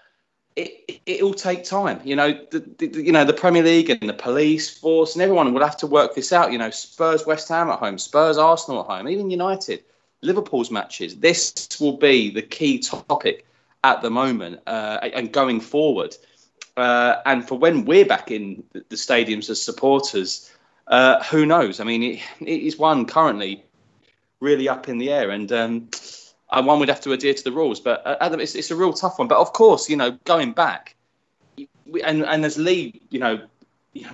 it, 0.56 1.02
it 1.06 1.24
will 1.24 1.34
take 1.34 1.66
time. 1.66 2.00
You 2.06 2.16
know, 2.16 2.32
the, 2.50 2.60
the, 2.78 3.04
you 3.04 3.12
know 3.12 3.26
the 3.26 3.34
Premier 3.34 3.64
League 3.64 3.90
and 3.90 4.08
the 4.08 4.14
police 4.14 4.70
force 4.70 5.16
and 5.16 5.22
everyone 5.22 5.54
will 5.54 5.66
have 5.66 5.78
to 5.78 5.88
work 5.88 6.16
this 6.16 6.32
out. 6.32 6.54
You 6.54 6.60
know, 6.60 6.70
Spurs, 6.70 7.26
West 7.26 7.50
Ham 7.50 7.70
at 7.70 7.80
home, 7.80 7.98
Spurs, 7.98 8.38
Arsenal 8.38 8.80
at 8.82 8.88
home, 8.88 9.10
even 9.10 9.30
United. 9.30 9.84
Liverpool's 10.22 10.72
matches. 10.72 11.18
This 11.18 11.68
will 11.80 11.98
be 11.98 12.30
the 12.30 12.42
key 12.42 12.80
topic 12.80 13.46
at 13.84 14.02
the 14.02 14.10
moment 14.10 14.60
uh, 14.68 15.00
and 15.14 15.32
going 15.32 15.60
forward. 15.60 16.16
Uh, 16.78 17.16
and 17.26 17.48
for 17.48 17.58
when 17.58 17.86
we're 17.86 18.06
back 18.06 18.32
in 18.32 18.64
the 18.74 18.96
stadiums 18.96 19.50
as 19.50 19.62
supporters, 19.62 20.52
uh, 20.88 21.24
who 21.24 21.46
knows? 21.46 21.80
I 21.80 21.84
mean, 21.84 22.04
it, 22.04 22.22
it 22.40 22.62
is 22.62 22.78
one 22.78 23.06
currently 23.06 23.64
really 24.40 24.68
up 24.68 24.90
in 24.90 24.98
the 24.98 25.12
air, 25.12 25.30
and 25.30 25.52
um, 25.52 25.88
one 26.50 26.80
would 26.80 26.90
have 26.90 27.02
to 27.02 27.14
adhere 27.14 27.34
to 27.34 27.44
the 27.44 27.52
rules. 27.52 27.80
But 27.80 28.06
uh, 28.06 28.18
Adam, 28.22 28.40
it's, 28.40 28.56
it's, 28.56 28.72
a 28.72 28.76
real 28.76 28.94
tough 28.94 29.20
one. 29.20 29.28
But 29.28 29.38
of 29.38 29.54
course, 29.54 29.90
you 29.90 29.96
know, 29.96 30.12
going 30.26 30.54
back, 30.54 30.96
and, 31.58 32.24
and 32.24 32.46
as 32.46 32.58
Lee, 32.58 33.02
you 33.10 33.20
know, 33.20 33.42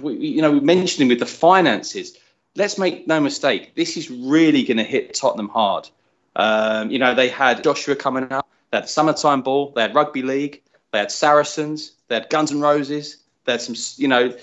we, 0.02 0.16
you 0.16 0.42
know, 0.42 0.52
we 0.52 0.60
mentioned 0.60 1.04
him 1.04 1.08
with 1.10 1.20
the 1.20 1.26
finances. 1.26 2.18
Let's 2.56 2.78
make 2.78 3.08
no 3.08 3.20
mistake, 3.20 3.76
this 3.76 3.98
is 3.98 4.10
really 4.10 4.64
going 4.64 4.78
to 4.78 4.84
hit 4.84 5.14
Tottenham 5.14 5.50
hard. 5.50 5.90
Um, 6.38 6.92
you 6.92 7.00
know, 7.00 7.16
they 7.16 7.30
had 7.30 7.64
Joshua 7.64 7.96
coming 7.96 8.32
up, 8.32 8.48
they 8.72 8.78
had 8.78 8.88
summertime 8.88 9.42
ball, 9.42 9.72
they 9.76 9.82
had 9.82 9.96
rugby 9.96 10.22
league, 10.22 10.62
they 10.92 11.00
had 11.00 11.12
Saracens, 11.12 11.94
they 12.08 12.16
had 12.16 12.30
Guns 12.30 12.52
N' 12.52 12.62
Roses, 12.62 13.18
they 13.46 13.54
had 13.54 13.62
some, 13.62 13.76
you 13.98 14.08
know, 14.08 14.34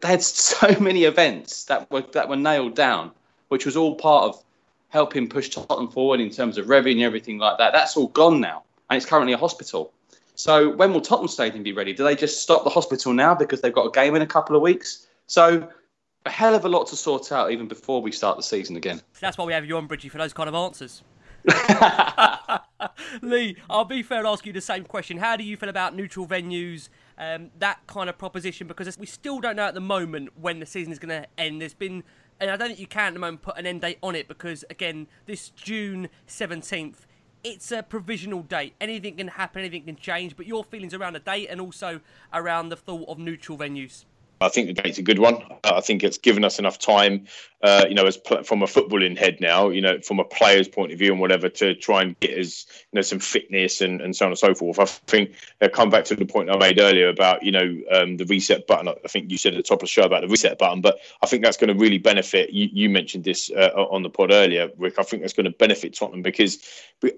they 0.00 0.08
had 0.08 0.22
so 0.22 0.78
many 0.80 1.04
events 1.04 1.64
that 1.64 1.90
were 1.90 2.02
that 2.12 2.28
were 2.28 2.36
nailed 2.36 2.76
down, 2.76 3.10
which 3.48 3.66
was 3.66 3.76
all 3.76 3.96
part 3.96 4.24
of 4.24 4.42
helping 4.90 5.28
push 5.28 5.50
Tottenham 5.50 5.88
forward 5.88 6.20
in 6.20 6.30
terms 6.30 6.56
of 6.56 6.68
revenue 6.68 6.98
and 6.98 7.02
everything 7.02 7.38
like 7.38 7.58
that. 7.58 7.72
That's 7.72 7.96
all 7.96 8.06
gone 8.06 8.40
now, 8.40 8.62
and 8.88 8.96
it's 8.96 9.04
currently 9.04 9.32
a 9.32 9.38
hospital. 9.38 9.92
So 10.36 10.70
when 10.70 10.92
will 10.92 11.00
Tottenham 11.00 11.26
Stadium 11.26 11.64
be 11.64 11.72
ready? 11.72 11.92
Do 11.92 12.04
they 12.04 12.14
just 12.14 12.40
stop 12.40 12.62
the 12.62 12.70
hospital 12.70 13.12
now 13.12 13.34
because 13.34 13.60
they've 13.60 13.74
got 13.74 13.86
a 13.86 13.90
game 13.90 14.14
in 14.14 14.22
a 14.22 14.26
couple 14.26 14.54
of 14.54 14.62
weeks? 14.62 15.08
So 15.26 15.68
a 16.28 16.30
hell 16.30 16.54
of 16.54 16.64
a 16.64 16.68
lot 16.68 16.86
to 16.86 16.96
sort 16.96 17.32
out 17.32 17.50
even 17.50 17.66
before 17.66 18.02
we 18.02 18.12
start 18.12 18.36
the 18.36 18.42
season 18.42 18.76
again. 18.76 19.00
That's 19.18 19.38
why 19.38 19.46
we 19.46 19.54
have 19.54 19.64
you 19.64 19.76
on, 19.78 19.86
Bridgie, 19.86 20.10
for 20.10 20.18
those 20.18 20.34
kind 20.34 20.48
of 20.48 20.54
answers. 20.54 21.02
Lee, 23.22 23.56
I'll 23.70 23.86
be 23.86 24.02
fair 24.02 24.18
and 24.18 24.26
ask 24.26 24.44
you 24.44 24.52
the 24.52 24.60
same 24.60 24.84
question. 24.84 25.16
How 25.16 25.36
do 25.36 25.42
you 25.44 25.56
feel 25.56 25.70
about 25.70 25.96
neutral 25.96 26.26
venues, 26.26 26.90
um, 27.16 27.50
that 27.58 27.86
kind 27.86 28.10
of 28.10 28.18
proposition? 28.18 28.66
Because 28.66 28.98
we 28.98 29.06
still 29.06 29.40
don't 29.40 29.56
know 29.56 29.64
at 29.64 29.74
the 29.74 29.80
moment 29.80 30.30
when 30.38 30.60
the 30.60 30.66
season 30.66 30.92
is 30.92 30.98
going 30.98 31.22
to 31.22 31.26
end. 31.38 31.62
There's 31.62 31.72
been, 31.72 32.04
and 32.38 32.50
I 32.50 32.56
don't 32.56 32.68
think 32.68 32.78
you 32.78 32.86
can 32.86 33.08
at 33.08 33.14
the 33.14 33.20
moment 33.20 33.40
put 33.40 33.56
an 33.56 33.66
end 33.66 33.80
date 33.80 33.98
on 34.02 34.14
it 34.14 34.28
because, 34.28 34.66
again, 34.68 35.06
this 35.24 35.48
June 35.48 36.10
17th, 36.28 37.06
it's 37.42 37.72
a 37.72 37.82
provisional 37.82 38.42
date. 38.42 38.74
Anything 38.82 39.16
can 39.16 39.28
happen, 39.28 39.60
anything 39.60 39.84
can 39.84 39.96
change. 39.96 40.36
But 40.36 40.46
your 40.46 40.62
feelings 40.62 40.92
around 40.92 41.14
the 41.14 41.20
date 41.20 41.46
and 41.48 41.58
also 41.58 42.00
around 42.34 42.68
the 42.68 42.76
thought 42.76 43.08
of 43.08 43.18
neutral 43.18 43.56
venues? 43.56 44.04
I 44.40 44.48
think 44.48 44.68
the 44.68 44.82
date's 44.82 44.98
a 44.98 45.02
good 45.02 45.18
one. 45.18 45.42
I 45.64 45.80
think 45.80 46.04
it's 46.04 46.18
given 46.18 46.44
us 46.44 46.58
enough 46.58 46.78
time, 46.78 47.26
uh, 47.62 47.86
you 47.88 47.94
know, 47.94 48.06
as 48.06 48.16
pl- 48.16 48.44
from 48.44 48.62
a 48.62 48.66
footballing 48.66 49.18
head 49.18 49.40
now, 49.40 49.70
you 49.70 49.80
know, 49.80 50.00
from 50.00 50.20
a 50.20 50.24
player's 50.24 50.68
point 50.68 50.92
of 50.92 50.98
view 50.98 51.10
and 51.10 51.20
whatever, 51.20 51.48
to 51.48 51.74
try 51.74 52.02
and 52.02 52.18
get 52.20 52.38
as 52.38 52.66
you 52.92 52.96
know 52.96 53.02
some 53.02 53.18
fitness 53.18 53.80
and, 53.80 54.00
and 54.00 54.14
so 54.14 54.26
on 54.26 54.32
and 54.32 54.38
so 54.38 54.54
forth. 54.54 54.78
I 54.78 54.84
think 54.84 55.34
uh, 55.60 55.68
come 55.68 55.90
back 55.90 56.04
to 56.06 56.14
the 56.14 56.24
point 56.24 56.50
I 56.50 56.56
made 56.56 56.78
earlier 56.78 57.08
about 57.08 57.42
you 57.42 57.50
know 57.50 57.80
um, 57.90 58.16
the 58.16 58.26
reset 58.26 58.66
button. 58.68 58.88
I 58.88 59.08
think 59.08 59.30
you 59.30 59.38
said 59.38 59.54
at 59.54 59.56
the 59.56 59.62
top 59.62 59.78
of 59.78 59.80
the 59.80 59.86
show 59.88 60.02
about 60.02 60.22
the 60.22 60.28
reset 60.28 60.56
button, 60.58 60.80
but 60.80 60.98
I 61.20 61.26
think 61.26 61.42
that's 61.42 61.56
going 61.56 61.72
to 61.72 61.78
really 61.78 61.98
benefit. 61.98 62.50
You, 62.50 62.68
you 62.72 62.88
mentioned 62.88 63.24
this 63.24 63.50
uh, 63.50 63.70
on 63.74 64.02
the 64.04 64.10
pod 64.10 64.30
earlier, 64.30 64.70
Rick. 64.78 64.98
I 64.98 65.02
think 65.02 65.22
that's 65.22 65.34
going 65.34 65.46
to 65.46 65.58
benefit 65.58 65.94
Tottenham 65.94 66.22
because 66.22 66.58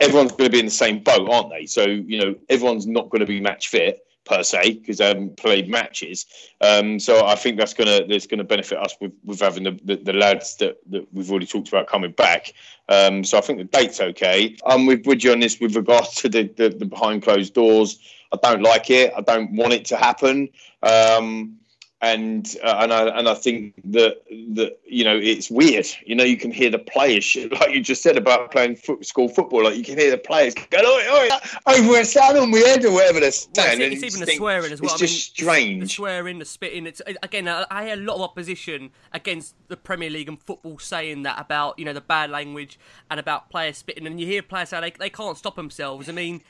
everyone's 0.00 0.33
going 0.33 0.50
to 0.50 0.52
be 0.52 0.61
in 0.61 0.66
the 0.66 0.70
same 0.70 1.02
boat, 1.02 1.28
aren't 1.28 1.50
they? 1.50 1.66
So 1.66 1.85
you 1.85 2.18
know, 2.18 2.35
everyone's 2.48 2.87
not 2.87 3.11
going 3.11 3.20
to 3.20 3.26
be 3.26 3.40
match 3.40 3.68
fit 3.68 4.06
per 4.31 4.45
se 4.45 4.75
because 4.75 4.99
they 4.99 5.07
haven't 5.07 5.37
played 5.37 5.69
matches. 5.69 6.27
Um, 6.61 7.01
so 7.01 7.27
I 7.27 7.35
think 7.35 7.59
that's 7.59 7.75
gonna 7.75 8.07
that's 8.07 8.29
gonna 8.29 8.45
benefit 8.45 8.79
us 8.79 8.95
with, 9.01 9.12
with 9.25 9.40
having 9.40 9.64
the, 9.64 9.79
the, 9.85 9.97
the, 9.97 10.12
lads 10.12 10.57
that, 10.57 10.79
that 10.90 11.07
we've 11.12 11.29
already 11.31 11.47
talked 11.47 11.69
about 11.69 11.88
coming 11.88 12.12
back. 12.12 12.53
Um, 12.88 13.25
so 13.25 13.38
I 13.38 13.40
think 13.40 13.59
the 13.59 13.64
date's 13.64 14.01
okay. 14.01 14.57
I'm 14.64 14.87
with 14.87 15.03
Bridgie 15.03 15.33
on 15.33 15.40
this 15.40 15.59
with 15.59 15.75
regards 15.75 16.14
to 16.16 16.29
the, 16.29 16.45
the, 16.57 16.69
the, 16.69 16.85
behind 16.85 17.25
closed 17.25 17.55
doors. 17.55 17.99
I 18.33 18.38
don't 18.40 18.62
like 18.62 18.88
it. 18.90 19.12
I 19.16 19.21
don't 19.23 19.53
want 19.53 19.73
it 19.73 19.85
to 19.87 19.97
happen. 19.97 20.49
Um, 20.85 21.57
and 22.02 22.56
uh, 22.64 22.76
and 22.80 22.92
I 22.92 23.18
and 23.18 23.28
I 23.28 23.34
think 23.34 23.74
that 23.84 24.22
that 24.54 24.78
you 24.86 25.04
know 25.04 25.16
it's 25.16 25.50
weird. 25.50 25.86
You 26.06 26.14
know, 26.14 26.24
you 26.24 26.36
can 26.36 26.50
hear 26.50 26.70
the 26.70 26.78
players 26.78 27.36
like 27.60 27.70
you 27.70 27.82
just 27.82 28.02
said 28.02 28.16
about 28.16 28.50
playing 28.50 28.76
foot, 28.76 29.04
school 29.04 29.28
football. 29.28 29.64
Like 29.64 29.76
you 29.76 29.84
can 29.84 29.98
hear 29.98 30.10
the 30.10 30.18
players 30.18 30.54
go, 30.54 30.64
"Oh, 30.80 31.28
oh, 31.66 31.78
over 31.78 32.00
a 32.00 32.04
sound 32.04 32.38
on 32.38 32.50
my 32.50 32.58
head" 32.58 32.84
or 32.84 32.92
whatever 32.92 33.20
they're 33.20 33.30
saying. 33.30 33.78
Well, 33.78 33.92
it's, 33.92 34.02
it's 34.02 34.14
even 34.16 34.26
the 34.26 34.34
swearing 34.34 34.72
as 34.72 34.80
well. 34.80 34.94
It's 34.94 35.02
I 35.02 35.06
just 35.06 35.38
mean, 35.38 35.46
strange. 35.46 35.82
The 35.82 35.88
swearing, 35.88 36.38
the 36.38 36.44
spitting. 36.46 36.86
It's 36.86 37.02
again. 37.22 37.48
I 37.48 37.84
hear 37.84 37.94
a 37.94 37.96
lot 37.96 38.16
of 38.16 38.22
opposition 38.22 38.90
against 39.12 39.54
the 39.68 39.76
Premier 39.76 40.08
League 40.08 40.28
and 40.28 40.40
football 40.40 40.78
saying 40.78 41.24
that 41.24 41.38
about 41.38 41.78
you 41.78 41.84
know 41.84 41.92
the 41.92 42.00
bad 42.00 42.30
language 42.30 42.78
and 43.10 43.20
about 43.20 43.50
players 43.50 43.76
spitting, 43.76 44.06
and 44.06 44.18
you 44.18 44.26
hear 44.26 44.42
players 44.42 44.70
say 44.70 44.80
they 44.80 44.90
they 44.90 45.10
can't 45.10 45.36
stop 45.36 45.56
themselves. 45.56 46.08
I 46.08 46.12
mean 46.12 46.42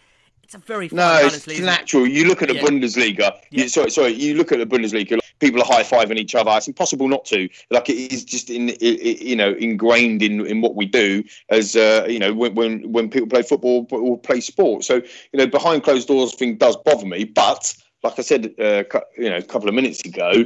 it's 0.42 0.56
a 0.56 0.58
very 0.58 0.88
no, 0.90 1.20
it's 1.22 1.46
natural. 1.60 2.08
You 2.08 2.26
look 2.26 2.42
at 2.42 2.48
the 2.48 2.56
yeah. 2.56 2.62
Bundesliga. 2.62 3.18
Yeah. 3.18 3.62
You, 3.62 3.68
sorry, 3.68 3.90
sorry. 3.90 4.14
You 4.14 4.34
look 4.34 4.50
at 4.50 4.58
the 4.58 4.66
Bundesliga. 4.66 5.19
People 5.40 5.62
are 5.62 5.66
high 5.66 5.82
fiving 5.82 6.18
each 6.18 6.34
other. 6.34 6.50
It's 6.54 6.68
impossible 6.68 7.08
not 7.08 7.24
to. 7.26 7.48
Like 7.70 7.88
it 7.88 8.12
is 8.12 8.24
just 8.24 8.50
in, 8.50 8.76
you 8.80 9.36
know, 9.36 9.52
ingrained 9.54 10.22
in, 10.22 10.46
in 10.46 10.60
what 10.60 10.76
we 10.76 10.86
do. 10.86 11.24
As 11.48 11.76
uh, 11.76 12.06
you 12.08 12.18
know, 12.18 12.32
when, 12.32 12.54
when 12.54 12.92
when 12.92 13.10
people 13.10 13.28
play 13.28 13.42
football 13.42 13.86
or 13.90 14.18
play 14.18 14.40
sport. 14.40 14.84
So 14.84 14.96
you 14.96 15.38
know, 15.38 15.46
behind 15.46 15.82
closed 15.82 16.08
doors 16.08 16.34
thing 16.34 16.56
does 16.56 16.76
bother 16.76 17.06
me. 17.06 17.24
But 17.24 17.74
like 18.02 18.18
I 18.18 18.22
said, 18.22 18.54
uh, 18.58 18.84
you 19.16 19.28
know, 19.28 19.36
a 19.36 19.42
couple 19.42 19.68
of 19.68 19.74
minutes 19.74 20.04
ago, 20.04 20.44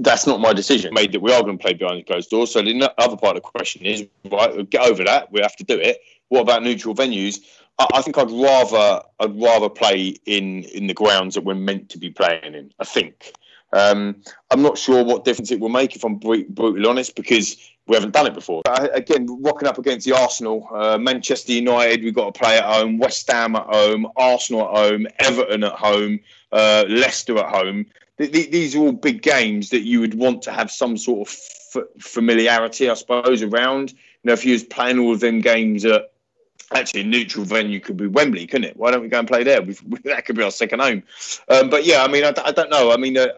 that's 0.00 0.26
not 0.26 0.40
my 0.40 0.52
decision. 0.52 0.94
Made 0.94 1.12
that 1.12 1.20
we 1.20 1.32
are 1.32 1.42
going 1.42 1.58
to 1.58 1.62
play 1.62 1.74
behind 1.74 2.06
closed 2.06 2.30
doors. 2.30 2.52
So 2.52 2.62
the 2.62 2.92
other 2.98 3.16
part 3.16 3.36
of 3.36 3.42
the 3.42 3.48
question 3.48 3.84
is, 3.84 4.06
right, 4.30 4.68
get 4.70 4.88
over 4.88 5.04
that. 5.04 5.32
We 5.32 5.40
have 5.40 5.56
to 5.56 5.64
do 5.64 5.78
it. 5.78 5.98
What 6.28 6.42
about 6.42 6.62
neutral 6.62 6.94
venues? 6.94 7.40
I, 7.78 8.02
think 8.02 8.16
I'd 8.18 8.30
rather 8.30 9.02
I'd 9.18 9.40
rather 9.40 9.68
play 9.68 10.16
in 10.26 10.64
in 10.64 10.86
the 10.86 10.94
grounds 10.94 11.34
that 11.34 11.44
we're 11.44 11.54
meant 11.54 11.88
to 11.90 11.98
be 11.98 12.10
playing 12.10 12.54
in. 12.54 12.72
I 12.78 12.84
think. 12.84 13.32
Um, 13.72 14.16
I'm 14.50 14.62
not 14.62 14.78
sure 14.78 15.02
what 15.04 15.24
difference 15.24 15.50
it 15.50 15.60
will 15.60 15.68
make 15.68 15.96
if 15.96 16.04
I'm 16.04 16.16
brutally 16.16 16.86
honest 16.86 17.16
because 17.16 17.56
we 17.86 17.94
haven't 17.96 18.12
done 18.12 18.26
it 18.26 18.34
before. 18.34 18.62
Uh, 18.66 18.88
again, 18.92 19.26
rocking 19.42 19.68
up 19.68 19.78
against 19.78 20.06
the 20.06 20.14
Arsenal, 20.14 20.68
uh, 20.72 20.98
Manchester 20.98 21.52
United, 21.52 22.02
we've 22.02 22.14
got 22.14 22.32
to 22.32 22.38
play 22.38 22.58
at 22.58 22.64
home, 22.64 22.98
West 22.98 23.30
Ham 23.30 23.56
at 23.56 23.66
home, 23.66 24.06
Arsenal 24.16 24.62
at 24.62 24.76
home, 24.76 25.06
Everton 25.18 25.64
at 25.64 25.72
home, 25.72 26.20
uh, 26.52 26.84
Leicester 26.88 27.38
at 27.38 27.54
home. 27.54 27.86
Th- 28.18 28.30
th- 28.30 28.50
these 28.50 28.76
are 28.76 28.80
all 28.80 28.92
big 28.92 29.22
games 29.22 29.70
that 29.70 29.82
you 29.82 30.00
would 30.00 30.14
want 30.14 30.42
to 30.42 30.52
have 30.52 30.70
some 30.70 30.96
sort 30.96 31.28
of 31.28 31.34
f- 31.74 31.84
familiarity, 31.98 32.88
I 32.88 32.94
suppose, 32.94 33.42
around 33.42 33.90
You 33.90 33.98
know, 34.24 34.32
if 34.34 34.44
you 34.44 34.52
was 34.52 34.62
playing 34.62 34.98
all 35.00 35.12
of 35.14 35.20
them 35.20 35.40
games 35.40 35.84
at 35.84 36.11
actually 36.74 37.04
neutral 37.04 37.44
venue 37.44 37.80
could 37.80 37.96
be 37.96 38.06
Wembley, 38.06 38.46
couldn't 38.46 38.68
it? 38.70 38.76
Why 38.76 38.90
don't 38.90 39.02
we 39.02 39.08
go 39.08 39.18
and 39.18 39.28
play 39.28 39.44
there? 39.44 39.62
We've, 39.62 39.82
that 40.04 40.24
could 40.26 40.36
be 40.36 40.42
our 40.42 40.50
second 40.50 40.80
home. 40.80 41.02
Um, 41.48 41.70
but 41.70 41.84
yeah, 41.84 42.02
I 42.02 42.08
mean, 42.08 42.24
I, 42.24 42.32
I 42.44 42.52
don't 42.52 42.70
know. 42.70 42.92
I 42.92 42.96
mean, 42.96 43.16
uh, 43.16 43.28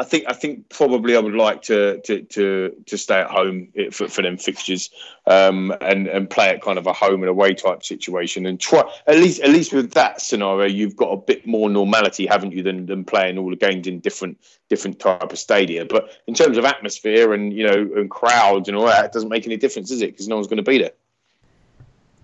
I 0.00 0.04
think 0.04 0.24
I 0.28 0.32
think 0.32 0.70
probably 0.70 1.14
I 1.14 1.20
would 1.20 1.34
like 1.34 1.60
to 1.62 2.00
to 2.00 2.22
to, 2.22 2.74
to 2.86 2.96
stay 2.96 3.20
at 3.20 3.28
home 3.28 3.68
for, 3.92 4.08
for 4.08 4.22
them 4.22 4.38
fixtures 4.38 4.88
um, 5.26 5.74
and 5.82 6.08
and 6.08 6.30
play 6.30 6.48
at 6.48 6.62
kind 6.62 6.78
of 6.78 6.86
a 6.86 6.92
home 6.94 7.20
and 7.20 7.28
away 7.28 7.52
type 7.52 7.84
situation 7.84 8.46
and 8.46 8.58
try 8.58 8.82
at 9.06 9.16
least 9.16 9.42
at 9.42 9.50
least 9.50 9.74
with 9.74 9.92
that 9.92 10.22
scenario 10.22 10.66
you've 10.66 10.96
got 10.96 11.10
a 11.10 11.18
bit 11.18 11.46
more 11.46 11.68
normality, 11.68 12.26
haven't 12.26 12.52
you, 12.52 12.62
than, 12.62 12.86
than 12.86 13.04
playing 13.04 13.36
all 13.36 13.50
the 13.50 13.56
games 13.56 13.86
in 13.86 14.00
different 14.00 14.38
different 14.70 14.98
type 14.98 15.30
of 15.30 15.38
stadia. 15.38 15.84
But 15.84 16.10
in 16.26 16.32
terms 16.32 16.56
of 16.56 16.64
atmosphere 16.64 17.34
and 17.34 17.52
you 17.52 17.66
know 17.66 17.90
and 17.94 18.10
crowds 18.10 18.68
and 18.68 18.78
all 18.78 18.86
that, 18.86 19.04
it 19.04 19.12
doesn't 19.12 19.28
make 19.28 19.44
any 19.44 19.58
difference, 19.58 19.90
is 19.90 20.00
it? 20.00 20.12
Because 20.12 20.28
no 20.28 20.36
one's 20.36 20.46
going 20.46 20.56
to 20.56 20.70
be 20.70 20.78
there. 20.78 20.92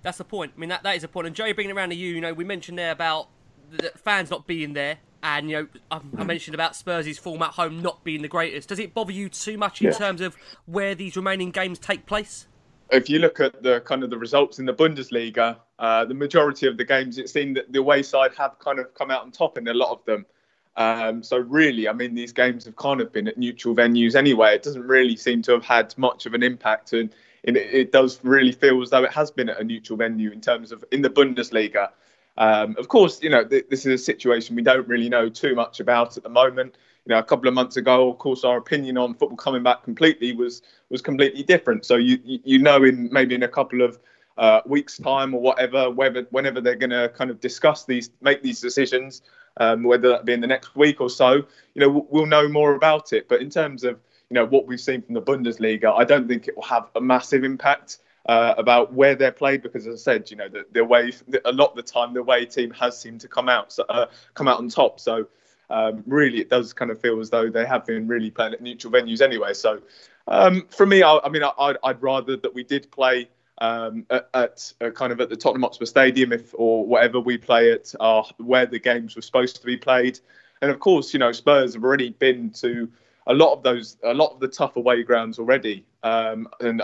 That's 0.07 0.19
the 0.19 0.25
point. 0.25 0.53
I 0.57 0.61
mean, 0.61 0.69
that, 0.69 0.85
that 0.85 0.95
is 0.95 1.03
a 1.03 1.09
point. 1.09 1.27
And 1.27 1.35
Joey, 1.35 1.53
bringing 1.53 1.71
it 1.71 1.77
around 1.77 1.89
to 1.89 1.97
you, 1.97 2.15
you 2.15 2.21
know, 2.21 2.33
we 2.33 2.45
mentioned 2.45 2.79
there 2.79 2.93
about 2.93 3.27
the 3.73 3.91
fans 3.97 4.31
not 4.31 4.47
being 4.47 4.73
there, 4.73 4.99
and 5.21 5.51
you 5.51 5.57
know, 5.57 5.69
I, 5.91 6.01
I 6.17 6.23
mentioned 6.23 6.55
about 6.55 6.77
Spurs' 6.77 7.19
form 7.19 7.43
at 7.43 7.51
home 7.51 7.83
not 7.83 8.05
being 8.05 8.23
the 8.23 8.29
greatest. 8.29 8.69
Does 8.69 8.79
it 8.79 8.95
bother 8.95 9.11
you 9.11 9.29
too 9.29 9.59
much 9.59 9.81
in 9.81 9.89
yeah. 9.89 9.95
terms 9.95 10.21
of 10.21 10.37
where 10.67 10.95
these 10.95 11.17
remaining 11.17 11.51
games 11.51 11.81
take 11.81 12.07
place? 12.07 12.47
If 12.93 13.11
you 13.11 13.19
look 13.19 13.41
at 13.41 13.65
the 13.65 13.81
kind 13.81 14.05
of 14.05 14.11
the 14.11 14.17
results 14.17 14.61
in 14.61 14.65
the 14.65 14.73
Bundesliga, 14.73 15.57
uh, 15.81 16.05
the 16.05 16.15
majority 16.15 16.69
of 16.69 16.77
the 16.77 16.85
games, 16.85 17.19
it 17.19 17.29
seemed 17.29 17.57
that 17.57 17.73
the 17.73 17.81
away 17.81 18.05
side 18.05 18.31
have 18.39 18.61
kind 18.61 18.79
of 18.79 18.95
come 18.95 19.11
out 19.11 19.23
on 19.23 19.33
top 19.33 19.59
in 19.59 19.67
a 19.67 19.75
lot 19.75 19.91
of 19.91 20.05
them. 20.05 20.25
Um, 20.77 21.21
so 21.25 21.39
really, 21.39 21.89
I 21.89 21.93
mean, 21.93 22.15
these 22.15 22.33
games 22.33 22.65
have 22.65 22.77
kind 22.77 23.01
of 23.01 23.13
been 23.13 23.27
at 23.27 23.39
neutral 23.39 23.75
venues 23.75 24.15
anyway. 24.15 24.55
It 24.55 24.63
doesn't 24.63 24.87
really 24.87 25.17
seem 25.17 25.43
to 25.43 25.53
have 25.53 25.65
had 25.65 25.99
much 25.99 26.27
of 26.27 26.35
an 26.35 26.45
impact, 26.45 26.93
and 26.93 27.11
it, 27.47 27.57
it 27.57 27.93
does 27.93 28.21
really 28.23 28.53
feel 28.53 28.81
as 28.83 28.91
though 28.91 29.05
it 29.05 29.13
has 29.13 29.31
been 29.31 29.49
at 29.49 29.61
a 29.61 29.65
neutral 29.65 29.97
venue 29.97 30.31
in 30.31 30.41
terms 30.41 30.73
of 30.73 30.85
in 30.91 31.03
the 31.03 31.11
Bundesliga. 31.11 31.91
Um, 32.39 32.77
of 32.79 32.89
course, 32.89 33.23
you 33.23 33.31
know 33.31 33.45
th- 33.45 33.67
this 33.69 33.87
is 33.87 34.01
a 34.01 34.05
situation 34.05 34.57
we 34.57 34.63
don't 34.63 34.89
really 34.89 35.09
know 35.09 35.29
too 35.29 35.55
much 35.55 35.81
about 35.81 36.17
at 36.17 36.23
the 36.23 36.29
moment. 36.29 36.77
You 37.05 37.15
know, 37.15 37.19
a 37.19 37.23
couple 37.23 37.47
of 37.47 37.55
months 37.55 37.77
ago, 37.77 38.11
of 38.11 38.19
course, 38.19 38.43
our 38.43 38.57
opinion 38.57 38.99
on 38.99 39.15
football 39.15 39.37
coming 39.37 39.63
back 39.63 39.85
completely 39.85 40.33
was 40.33 40.63
was 40.91 41.03
completely 41.03 41.43
different. 41.43 41.85
So 41.85 41.97
you 41.97 42.19
you 42.25 42.59
know, 42.59 42.83
in 42.83 43.09
maybe 43.13 43.35
in 43.35 43.43
a 43.43 43.49
couple 43.49 43.83
of 43.83 43.99
uh, 44.39 44.61
weeks' 44.67 44.99
time 44.99 45.35
or 45.35 45.41
whatever, 45.41 45.91
whether 45.91 46.27
whenever 46.31 46.61
they're 46.61 46.77
going 46.77 46.91
to 46.91 47.09
kind 47.11 47.31
of 47.31 47.41
discuss 47.41 47.85
these, 47.85 48.11
make 48.21 48.43
these 48.43 48.61
decisions, 48.61 49.23
um, 49.59 49.83
whether 49.83 50.09
that 50.09 50.25
be 50.25 50.33
in 50.33 50.41
the 50.41 50.47
next 50.47 50.77
week 50.77 51.01
or 51.01 51.09
so, 51.09 51.35
you 51.75 51.81
know, 51.81 51.89
we'll, 51.89 52.07
we'll 52.11 52.27
know 52.27 52.49
more 52.49 52.75
about 52.75 53.13
it. 53.13 53.29
But 53.29 53.41
in 53.41 53.51
terms 53.51 53.85
of 53.85 53.99
you 54.31 54.35
know 54.35 54.45
what 54.45 54.67
we've 54.67 54.81
seen 54.81 55.03
from 55.03 55.15
the 55.15 55.23
Bundesliga, 55.23 55.93
I 55.97 56.05
don't 56.05 56.27
think 56.27 56.49
it 56.49 56.57
will 56.57 56.65
have 56.65 56.91
a 56.95 57.01
massive 57.01 57.45
impact 57.45 57.99
uh, 58.27 58.55
about 58.59 58.93
where 58.93 59.15
they're 59.15 59.33
played 59.33 59.63
because, 59.63 59.87
as 59.87 59.95
I 59.95 60.13
said, 60.13 60.31
you 60.31 60.37
know 60.37 60.49
the, 60.49 60.67
the 60.73 60.85
way 60.85 61.13
a 61.45 61.53
lot 61.53 61.71
of 61.71 61.77
the 61.77 61.83
time 61.83 62.13
the 62.13 62.23
way 62.23 62.45
team 62.45 62.71
has 62.73 62.99
seemed 62.99 63.21
to 63.21 63.29
come 63.29 63.49
out 63.49 63.77
uh, 63.89 64.07
come 64.35 64.49
out 64.49 64.59
on 64.59 64.69
top. 64.69 64.99
So 64.99 65.29
um, 65.71 66.03
really, 66.07 66.41
it 66.41 66.51
does 66.51 66.73
kind 66.73 66.91
of 66.91 67.01
feel 67.01 67.21
as 67.21 67.31
though 67.31 67.51
they 67.51 67.67
have 67.67 67.87
been 67.87 68.09
really 68.09 68.31
playing 68.31 68.55
at 68.55 68.61
neutral 68.61 68.93
venues 68.93 69.21
anyway. 69.21 69.55
So 69.55 69.81
um, 70.27 70.67
for 70.71 70.87
me, 70.87 71.03
I, 71.03 71.19
I 71.19 71.29
mean, 71.29 71.45
I, 71.45 71.77
would 71.85 72.03
rather 72.03 72.37
that 72.37 72.55
we 72.55 72.65
did 72.65 72.91
play. 72.91 73.29
Um, 73.59 74.05
at, 74.11 74.29
at 74.35 74.73
uh, 74.83 74.91
kind 74.91 75.15
of 75.15 75.21
at 75.23 75.31
the 75.31 75.37
Tottenham 75.37 75.63
Hotspur 75.63 75.87
Stadium, 75.87 76.31
if 76.31 76.53
or 76.53 76.85
whatever 76.85 77.21
we 77.21 77.39
play 77.39 77.73
at, 77.73 77.91
uh, 77.99 78.23
where 78.37 78.67
the 78.67 78.79
games 78.79 79.17
were 79.17 79.23
supposed 79.23 79.57
to 79.57 79.65
be 79.65 79.79
played, 79.79 80.21
and 80.61 80.71
of 80.71 80.79
course, 80.79 81.15
you 81.15 81.19
know, 81.19 81.33
Spurs 81.33 81.73
have 81.73 81.83
already 81.83 82.11
been 82.11 82.51
to 82.51 82.87
a 83.27 83.35
lot 83.35 83.53
of 83.53 83.63
those, 83.63 83.97
a 84.03 84.15
lot 84.15 84.33
of 84.33 84.41
the 84.41 84.49
tough 84.49 84.77
away 84.77 85.03
grounds 85.03 85.39
already. 85.39 85.85
Um, 86.03 86.49
and 86.61 86.83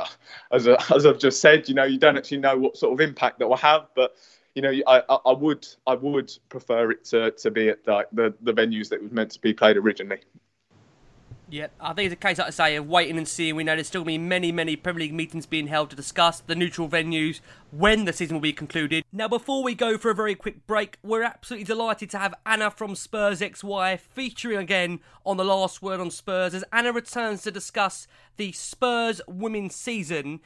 as, 0.53 0.67
a, 0.67 0.79
as 0.95 1.07
I've 1.07 1.19
just 1.19 1.41
said, 1.41 1.69
you 1.69 1.75
know, 1.75 1.85
you 1.85 1.99
don't 1.99 2.17
actually 2.17 2.39
know 2.39 2.57
what 2.57 2.77
sort 2.77 2.93
of 2.93 3.01
impact 3.01 3.39
that 3.39 3.49
will 3.49 3.57
have, 3.57 3.87
but 3.95 4.17
you 4.55 4.63
know, 4.63 4.73
I, 4.87 5.03
I 5.25 5.33
would 5.33 5.67
I 5.87 5.95
would 5.95 6.31
prefer 6.51 6.91
it 6.91 7.07
to, 7.07 7.31
to 7.31 7.51
be 7.51 7.71
at 7.71 7.85
the, 7.85 8.07
the 8.13 8.35
the 8.43 8.53
venues 8.53 8.91
that 8.91 9.03
was 9.03 9.11
meant 9.11 9.31
to 9.33 9.41
be 9.41 9.55
played 9.55 9.77
originally. 9.79 10.21
Yeah, 11.53 11.67
I 11.79 11.93
think 11.93 12.07
it's 12.07 12.15
a 12.15 12.17
case, 12.17 12.39
like 12.39 12.47
I 12.47 12.51
say, 12.51 12.77
of 12.77 12.89
waiting 12.89 13.19
and 13.19 13.29
seeing. 13.29 13.57
We 13.57 13.63
know 13.63 13.75
there's 13.75 13.87
still 13.87 14.01
going 14.05 14.15
to 14.15 14.19
be 14.21 14.27
many, 14.27 14.51
many 14.51 14.75
Premier 14.75 15.01
League 15.01 15.13
meetings 15.13 15.45
being 15.45 15.67
held 15.67 15.91
to 15.91 15.97
discuss 15.97 16.41
the 16.41 16.55
neutral 16.55 16.89
venues 16.89 17.41
when 17.71 18.07
the 18.07 18.13
season 18.15 18.37
will 18.37 18.41
be 18.41 18.55
concluded. 18.55 19.05
Now, 19.13 19.29
before 19.29 19.63
we 19.63 19.75
go 19.75 19.99
for 19.99 20.11
a 20.11 20.15
very 20.15 20.35
quick 20.35 20.67
break, 20.67 20.97
we're 21.03 21.23
absolutely 21.23 21.67
delighted 21.67 22.09
to 22.09 22.19
have 22.19 22.35
Anna 22.47 22.71
from 22.71 22.95
Spurs 22.95 23.43
XY 23.43 24.01
featuring 24.01 24.57
again 24.57 25.01
on 25.27 25.37
the 25.37 25.45
last 25.45 25.83
word 25.83 26.01
on 26.01 26.11
Spurs 26.11 26.55
as 26.55 26.65
Anna 26.73 26.91
returns 26.91 27.43
to 27.43 27.51
discuss 27.51 28.07
the 28.39 28.53
Spurs 28.53 29.21
women's 29.29 29.75
season 29.77 30.41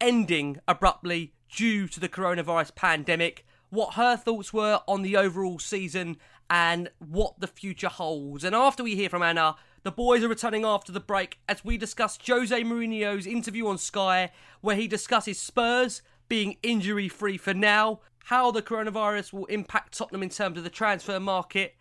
ending 0.00 0.58
abruptly 0.66 1.34
due 1.54 1.86
to 1.86 2.00
the 2.00 2.08
coronavirus 2.08 2.74
pandemic, 2.74 3.46
what 3.70 3.94
her 3.94 4.16
thoughts 4.16 4.52
were 4.52 4.80
on 4.88 5.02
the 5.02 5.16
overall 5.16 5.60
season, 5.60 6.16
and 6.50 6.90
what 6.98 7.38
the 7.38 7.46
future 7.46 7.88
holds. 7.88 8.42
And 8.42 8.56
after 8.56 8.82
we 8.82 8.96
hear 8.96 9.08
from 9.08 9.22
Anna, 9.22 9.54
the 9.88 9.92
boys 9.92 10.22
are 10.22 10.28
returning 10.28 10.66
after 10.66 10.92
the 10.92 11.00
break 11.00 11.38
as 11.48 11.64
we 11.64 11.78
discuss 11.78 12.18
Jose 12.26 12.62
Mourinho's 12.62 13.26
interview 13.26 13.68
on 13.68 13.78
Sky, 13.78 14.30
where 14.60 14.76
he 14.76 14.86
discusses 14.86 15.40
Spurs 15.40 16.02
being 16.28 16.58
injury 16.62 17.08
free 17.08 17.38
for 17.38 17.54
now, 17.54 18.00
how 18.24 18.50
the 18.50 18.60
coronavirus 18.60 19.32
will 19.32 19.46
impact 19.46 19.96
Tottenham 19.96 20.22
in 20.22 20.28
terms 20.28 20.58
of 20.58 20.64
the 20.64 20.68
transfer 20.68 21.18
market, 21.18 21.74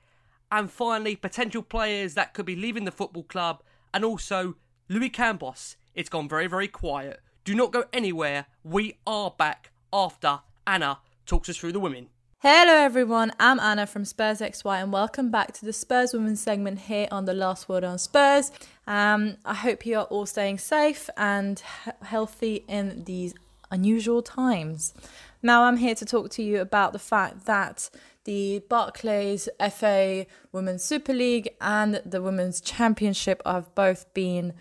and 0.50 0.72
finally, 0.72 1.17
potential 1.17 1.62
players 1.62 2.13
that 2.13 2.34
could 2.34 2.46
be 2.46 2.56
leaving 2.56 2.86
the 2.86 2.93
football 2.93 3.24
club, 3.24 3.62
and 3.93 4.06
also 4.06 4.56
Louis 4.88 5.10
Campos. 5.10 5.76
It's 5.93 6.08
gone 6.08 6.30
very, 6.30 6.48
very 6.48 6.70
quiet. 6.70 7.20
Do 7.43 7.56
not 7.56 7.74
go 7.74 7.84
anywhere. 7.91 8.46
We 8.63 9.00
are 9.06 9.32
back 9.38 9.74
after 9.91 10.39
Anna 10.65 11.00
talks 11.26 11.50
us 11.50 11.58
through 11.58 11.74
the 11.74 11.82
women. 11.82 12.08
Hello 12.41 12.71
everyone, 12.71 13.32
I'm 13.39 13.60
Anna 13.60 13.88
from 13.88 14.06
Spurs 14.06 14.41
XY 14.41 14.84
and 14.84 14.93
welcome 14.93 15.32
back 15.32 15.54
to 15.54 15.65
the 15.65 15.73
Spurs 15.73 16.13
Women's 16.13 16.39
segment 16.39 16.78
here 16.82 17.08
on 17.10 17.26
the 17.26 17.34
Last 17.34 17.67
Word 17.67 17.84
on 17.84 17.97
Spurs. 17.97 18.52
Um, 18.86 19.38
I 19.43 19.56
hope 19.56 19.88
you 19.88 19.97
are 19.97 20.04
all 20.04 20.28
staying 20.28 20.60
safe 20.60 21.10
and 21.17 21.63
he- 21.84 21.91
healthy 22.04 22.63
in 22.67 23.06
these 23.06 23.34
unusual 23.71 24.21
times. 24.21 24.93
Now 25.41 25.63
I'm 25.63 25.78
here 25.78 25.95
to 25.95 26.06
talk 26.06 26.30
to 26.34 26.43
you 26.43 26.62
about 26.62 26.93
the 26.93 27.00
fact 27.00 27.47
that 27.47 27.89
the 28.26 28.62
Barclays 28.69 29.50
FA 29.71 30.28
Women's 30.52 30.84
Super 30.84 31.13
League 31.13 31.50
and 31.60 32.04
the 32.06 32.21
Women's 32.21 32.62
Championship 32.62 33.41
have 33.47 33.73
both 33.73 34.13
been 34.13 34.54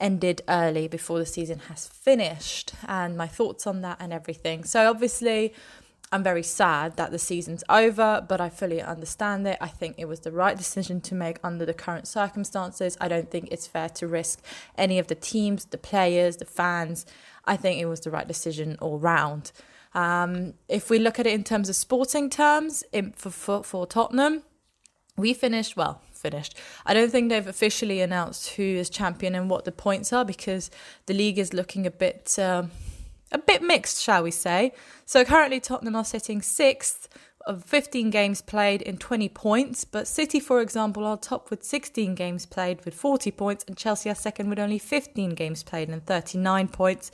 ended 0.00 0.42
early 0.48 0.88
before 0.88 1.20
the 1.20 1.26
season 1.26 1.60
has 1.68 1.86
finished 1.86 2.72
and 2.88 3.16
my 3.16 3.28
thoughts 3.28 3.68
on 3.68 3.82
that 3.82 3.98
and 4.00 4.12
everything. 4.12 4.64
So 4.64 4.90
obviously 4.90 5.54
I'm 6.12 6.24
very 6.24 6.42
sad 6.42 6.96
that 6.96 7.12
the 7.12 7.20
season's 7.20 7.62
over, 7.68 8.24
but 8.28 8.40
I 8.40 8.48
fully 8.48 8.82
understand 8.82 9.46
it. 9.46 9.56
I 9.60 9.68
think 9.68 9.94
it 9.96 10.06
was 10.06 10.20
the 10.20 10.32
right 10.32 10.58
decision 10.58 11.00
to 11.02 11.14
make 11.14 11.38
under 11.44 11.64
the 11.64 11.74
current 11.74 12.08
circumstances. 12.08 12.96
I 13.00 13.06
don't 13.06 13.30
think 13.30 13.48
it's 13.52 13.68
fair 13.68 13.88
to 13.90 14.08
risk 14.08 14.42
any 14.76 14.98
of 14.98 15.06
the 15.06 15.14
teams, 15.14 15.66
the 15.66 15.78
players, 15.78 16.38
the 16.38 16.44
fans. 16.44 17.06
I 17.44 17.56
think 17.56 17.80
it 17.80 17.86
was 17.86 18.00
the 18.00 18.10
right 18.10 18.26
decision 18.26 18.76
all 18.80 18.98
round. 18.98 19.52
Um, 19.94 20.54
if 20.68 20.90
we 20.90 20.98
look 20.98 21.20
at 21.20 21.26
it 21.26 21.32
in 21.32 21.44
terms 21.44 21.68
of 21.68 21.76
sporting 21.76 22.28
terms, 22.28 22.82
in, 22.92 23.12
for, 23.12 23.30
for, 23.30 23.62
for 23.62 23.86
Tottenham, 23.86 24.42
we 25.16 25.32
finished 25.32 25.76
well 25.76 26.02
finished. 26.12 26.54
I 26.84 26.92
don't 26.92 27.10
think 27.10 27.30
they've 27.30 27.46
officially 27.46 28.00
announced 28.00 28.50
who 28.50 28.62
is 28.62 28.90
champion 28.90 29.34
and 29.34 29.48
what 29.48 29.64
the 29.64 29.72
points 29.72 30.12
are 30.12 30.24
because 30.24 30.70
the 31.06 31.14
league 31.14 31.38
is 31.38 31.54
looking 31.54 31.86
a 31.86 31.90
bit 31.90 32.38
uh, 32.38 32.64
a 33.32 33.38
bit 33.38 33.62
mixed, 33.62 34.02
shall 34.02 34.22
we 34.22 34.30
say. 34.30 34.72
So 35.04 35.24
currently 35.24 35.60
Tottenham 35.60 35.96
are 35.96 36.04
sitting 36.04 36.42
sixth 36.42 37.08
of 37.46 37.64
15 37.64 38.10
games 38.10 38.42
played 38.42 38.82
in 38.82 38.98
20 38.98 39.28
points, 39.30 39.84
but 39.84 40.06
City, 40.06 40.38
for 40.40 40.60
example, 40.60 41.06
are 41.06 41.16
top 41.16 41.50
with 41.50 41.64
16 41.64 42.14
games 42.14 42.44
played 42.44 42.84
with 42.84 42.94
40 42.94 43.30
points, 43.30 43.64
and 43.66 43.76
Chelsea 43.76 44.10
are 44.10 44.14
second 44.14 44.50
with 44.50 44.58
only 44.58 44.78
15 44.78 45.30
games 45.30 45.62
played 45.62 45.88
and 45.88 46.04
39 46.04 46.68
points. 46.68 47.10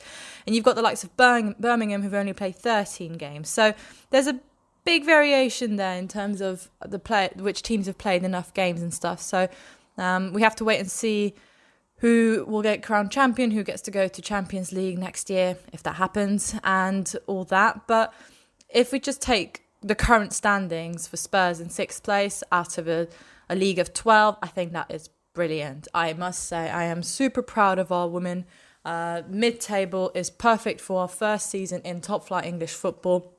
And 0.46 0.55
you've 0.55 0.64
got 0.64 0.74
the 0.74 0.83
likes 0.83 1.05
of 1.05 1.16
Birmingham 1.16 2.02
who've 2.02 2.12
only 2.12 2.33
played 2.33 2.57
13 2.57 3.14
games. 3.14 3.48
So 3.48 3.72
there's 4.11 4.26
a 4.26 4.40
big 4.85 5.05
variation 5.05 5.76
there 5.76 5.96
in 5.96 6.09
terms 6.09 6.40
of 6.40 6.70
the 6.85 6.98
play, 6.98 7.31
which 7.37 7.62
teams 7.62 7.87
have 7.87 7.98
played 7.98 8.24
enough 8.24 8.52
games 8.52 8.83
and 8.83 8.92
stuff. 8.92 9.20
So 9.20 9.48
um, 9.96 10.33
we 10.33 10.42
have 10.42 10.57
to 10.57 10.64
wait 10.64 10.81
and 10.81 10.90
see 10.90 11.35
who 11.98 12.44
will 12.46 12.62
get 12.62 12.82
crowned 12.82 13.11
champion, 13.11 13.50
who 13.50 13.62
gets 13.62 13.82
to 13.82 13.90
go 13.90 14.06
to 14.09 14.22
Champions 14.22 14.72
League 14.72 14.99
next 14.99 15.30
year, 15.30 15.57
if 15.72 15.82
that 15.82 15.94
happens, 15.94 16.55
and 16.62 17.14
all 17.26 17.44
that. 17.44 17.86
But 17.86 18.12
if 18.68 18.92
we 18.92 19.01
just 19.01 19.22
take 19.22 19.62
the 19.82 19.94
current 19.94 20.32
standings 20.32 21.07
for 21.07 21.16
Spurs 21.16 21.61
in 21.61 21.70
sixth 21.70 22.03
place 22.03 22.42
out 22.53 22.76
of 22.76 22.88
a, 22.88 23.09
a 23.49 23.57
league 23.57 23.78
of 23.78 23.94
12, 23.94 24.36
I 24.42 24.47
think 24.49 24.72
that 24.72 24.90
is 24.90 25.09
brilliant. 25.32 25.88
I 25.94 26.12
must 26.12 26.44
say, 26.44 26.70
I 26.70 26.84
am 26.84 27.03
super 27.03 27.42
proud 27.42 27.78
of 27.78 27.90
our 27.92 28.09
women. 28.09 28.44
Uh, 28.84 29.22
Mid 29.28 29.61
table 29.61 30.11
is 30.14 30.30
perfect 30.30 30.80
for 30.80 31.01
our 31.01 31.09
first 31.09 31.51
season 31.51 31.80
in 31.82 32.01
top 32.01 32.26
flight 32.26 32.44
English 32.44 32.72
football. 32.72 33.36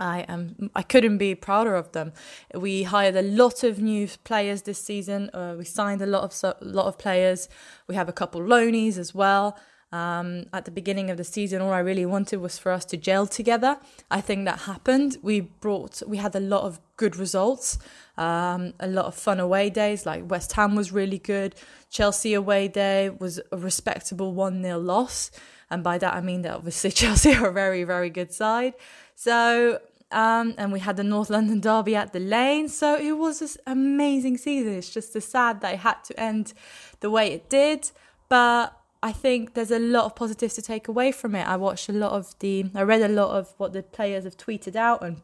I 0.00 0.20
am. 0.28 0.70
I 0.74 0.82
couldn't 0.82 1.18
be 1.18 1.34
prouder 1.34 1.76
of 1.76 1.92
them. 1.92 2.12
We 2.54 2.84
hired 2.84 3.16
a 3.16 3.22
lot 3.22 3.62
of 3.62 3.78
new 3.80 4.08
players 4.24 4.62
this 4.62 4.82
season. 4.82 5.30
Uh, 5.34 5.54
we 5.58 5.64
signed 5.64 6.00
a 6.00 6.06
lot 6.06 6.24
of 6.24 6.56
lot 6.62 6.86
of 6.86 6.98
players. 6.98 7.48
We 7.86 7.94
have 7.94 8.08
a 8.08 8.12
couple 8.12 8.40
loanies 8.40 8.96
as 8.96 9.14
well. 9.14 9.58
Um, 9.92 10.46
at 10.52 10.66
the 10.66 10.70
beginning 10.70 11.10
of 11.10 11.16
the 11.16 11.24
season, 11.24 11.60
all 11.60 11.72
I 11.72 11.80
really 11.80 12.06
wanted 12.06 12.36
was 12.36 12.56
for 12.58 12.70
us 12.70 12.84
to 12.86 12.96
gel 12.96 13.26
together. 13.26 13.76
I 14.10 14.20
think 14.20 14.44
that 14.44 14.60
happened. 14.60 15.18
We 15.20 15.40
brought, 15.40 16.00
we 16.06 16.16
had 16.18 16.36
a 16.36 16.40
lot 16.40 16.62
of 16.62 16.80
good 16.96 17.16
results, 17.16 17.78
um, 18.16 18.72
a 18.78 18.86
lot 18.86 19.06
of 19.06 19.16
fun 19.16 19.40
away 19.40 19.68
days. 19.68 20.06
Like 20.06 20.30
West 20.30 20.52
Ham 20.52 20.76
was 20.76 20.92
really 20.92 21.18
good. 21.18 21.56
Chelsea 21.90 22.34
away 22.34 22.68
day 22.68 23.10
was 23.10 23.40
a 23.50 23.56
respectable 23.56 24.32
1 24.32 24.62
0 24.62 24.78
loss. 24.78 25.32
And 25.70 25.82
by 25.82 25.98
that, 25.98 26.14
I 26.14 26.20
mean 26.20 26.42
that 26.42 26.54
obviously 26.54 26.90
Chelsea 27.02 27.34
are 27.34 27.48
a 27.48 27.52
very, 27.52 27.82
very 27.82 28.10
good 28.10 28.32
side. 28.32 28.74
So, 29.16 29.80
um, 30.12 30.54
and 30.58 30.72
we 30.72 30.80
had 30.80 30.96
the 30.96 31.04
North 31.04 31.30
London 31.30 31.60
Derby 31.60 31.94
at 31.96 32.12
the 32.12 32.20
Lane. 32.20 32.68
So 32.68 32.96
it 32.96 33.12
was 33.12 33.40
this 33.40 33.56
amazing 33.66 34.38
season. 34.38 34.74
It's 34.74 34.90
just 34.90 35.14
a 35.16 35.20
sad 35.20 35.60
that 35.60 35.74
it 35.74 35.80
had 35.80 36.02
to 36.04 36.20
end 36.20 36.52
the 37.00 37.10
way 37.10 37.32
it 37.32 37.48
did. 37.48 37.90
But 38.28 38.76
I 39.02 39.12
think 39.12 39.54
there's 39.54 39.70
a 39.70 39.78
lot 39.78 40.04
of 40.04 40.14
positives 40.14 40.54
to 40.54 40.62
take 40.62 40.88
away 40.88 41.12
from 41.12 41.34
it. 41.34 41.46
I 41.46 41.56
watched 41.56 41.88
a 41.88 41.92
lot 41.92 42.12
of 42.12 42.38
the, 42.40 42.66
I 42.74 42.82
read 42.82 43.02
a 43.02 43.08
lot 43.08 43.36
of 43.36 43.54
what 43.56 43.72
the 43.72 43.82
players 43.82 44.24
have 44.24 44.36
tweeted 44.36 44.76
out 44.76 45.02
and 45.02 45.22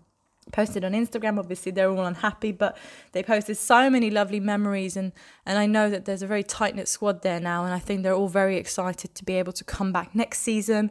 posted 0.52 0.84
on 0.84 0.92
Instagram. 0.92 1.38
Obviously, 1.38 1.72
they're 1.72 1.90
all 1.90 2.04
unhappy, 2.04 2.52
but 2.52 2.76
they 3.12 3.22
posted 3.22 3.56
so 3.56 3.90
many 3.90 4.10
lovely 4.10 4.40
memories, 4.40 4.96
and 4.96 5.12
and 5.44 5.58
I 5.58 5.66
know 5.66 5.90
that 5.90 6.04
there's 6.04 6.22
a 6.22 6.26
very 6.26 6.42
tight 6.42 6.76
knit 6.76 6.88
squad 6.88 7.22
there 7.22 7.40
now, 7.40 7.64
and 7.64 7.74
I 7.74 7.78
think 7.78 8.02
they're 8.02 8.14
all 8.14 8.28
very 8.28 8.56
excited 8.56 9.14
to 9.14 9.24
be 9.24 9.34
able 9.34 9.52
to 9.52 9.64
come 9.64 9.92
back 9.92 10.14
next 10.14 10.40
season. 10.40 10.90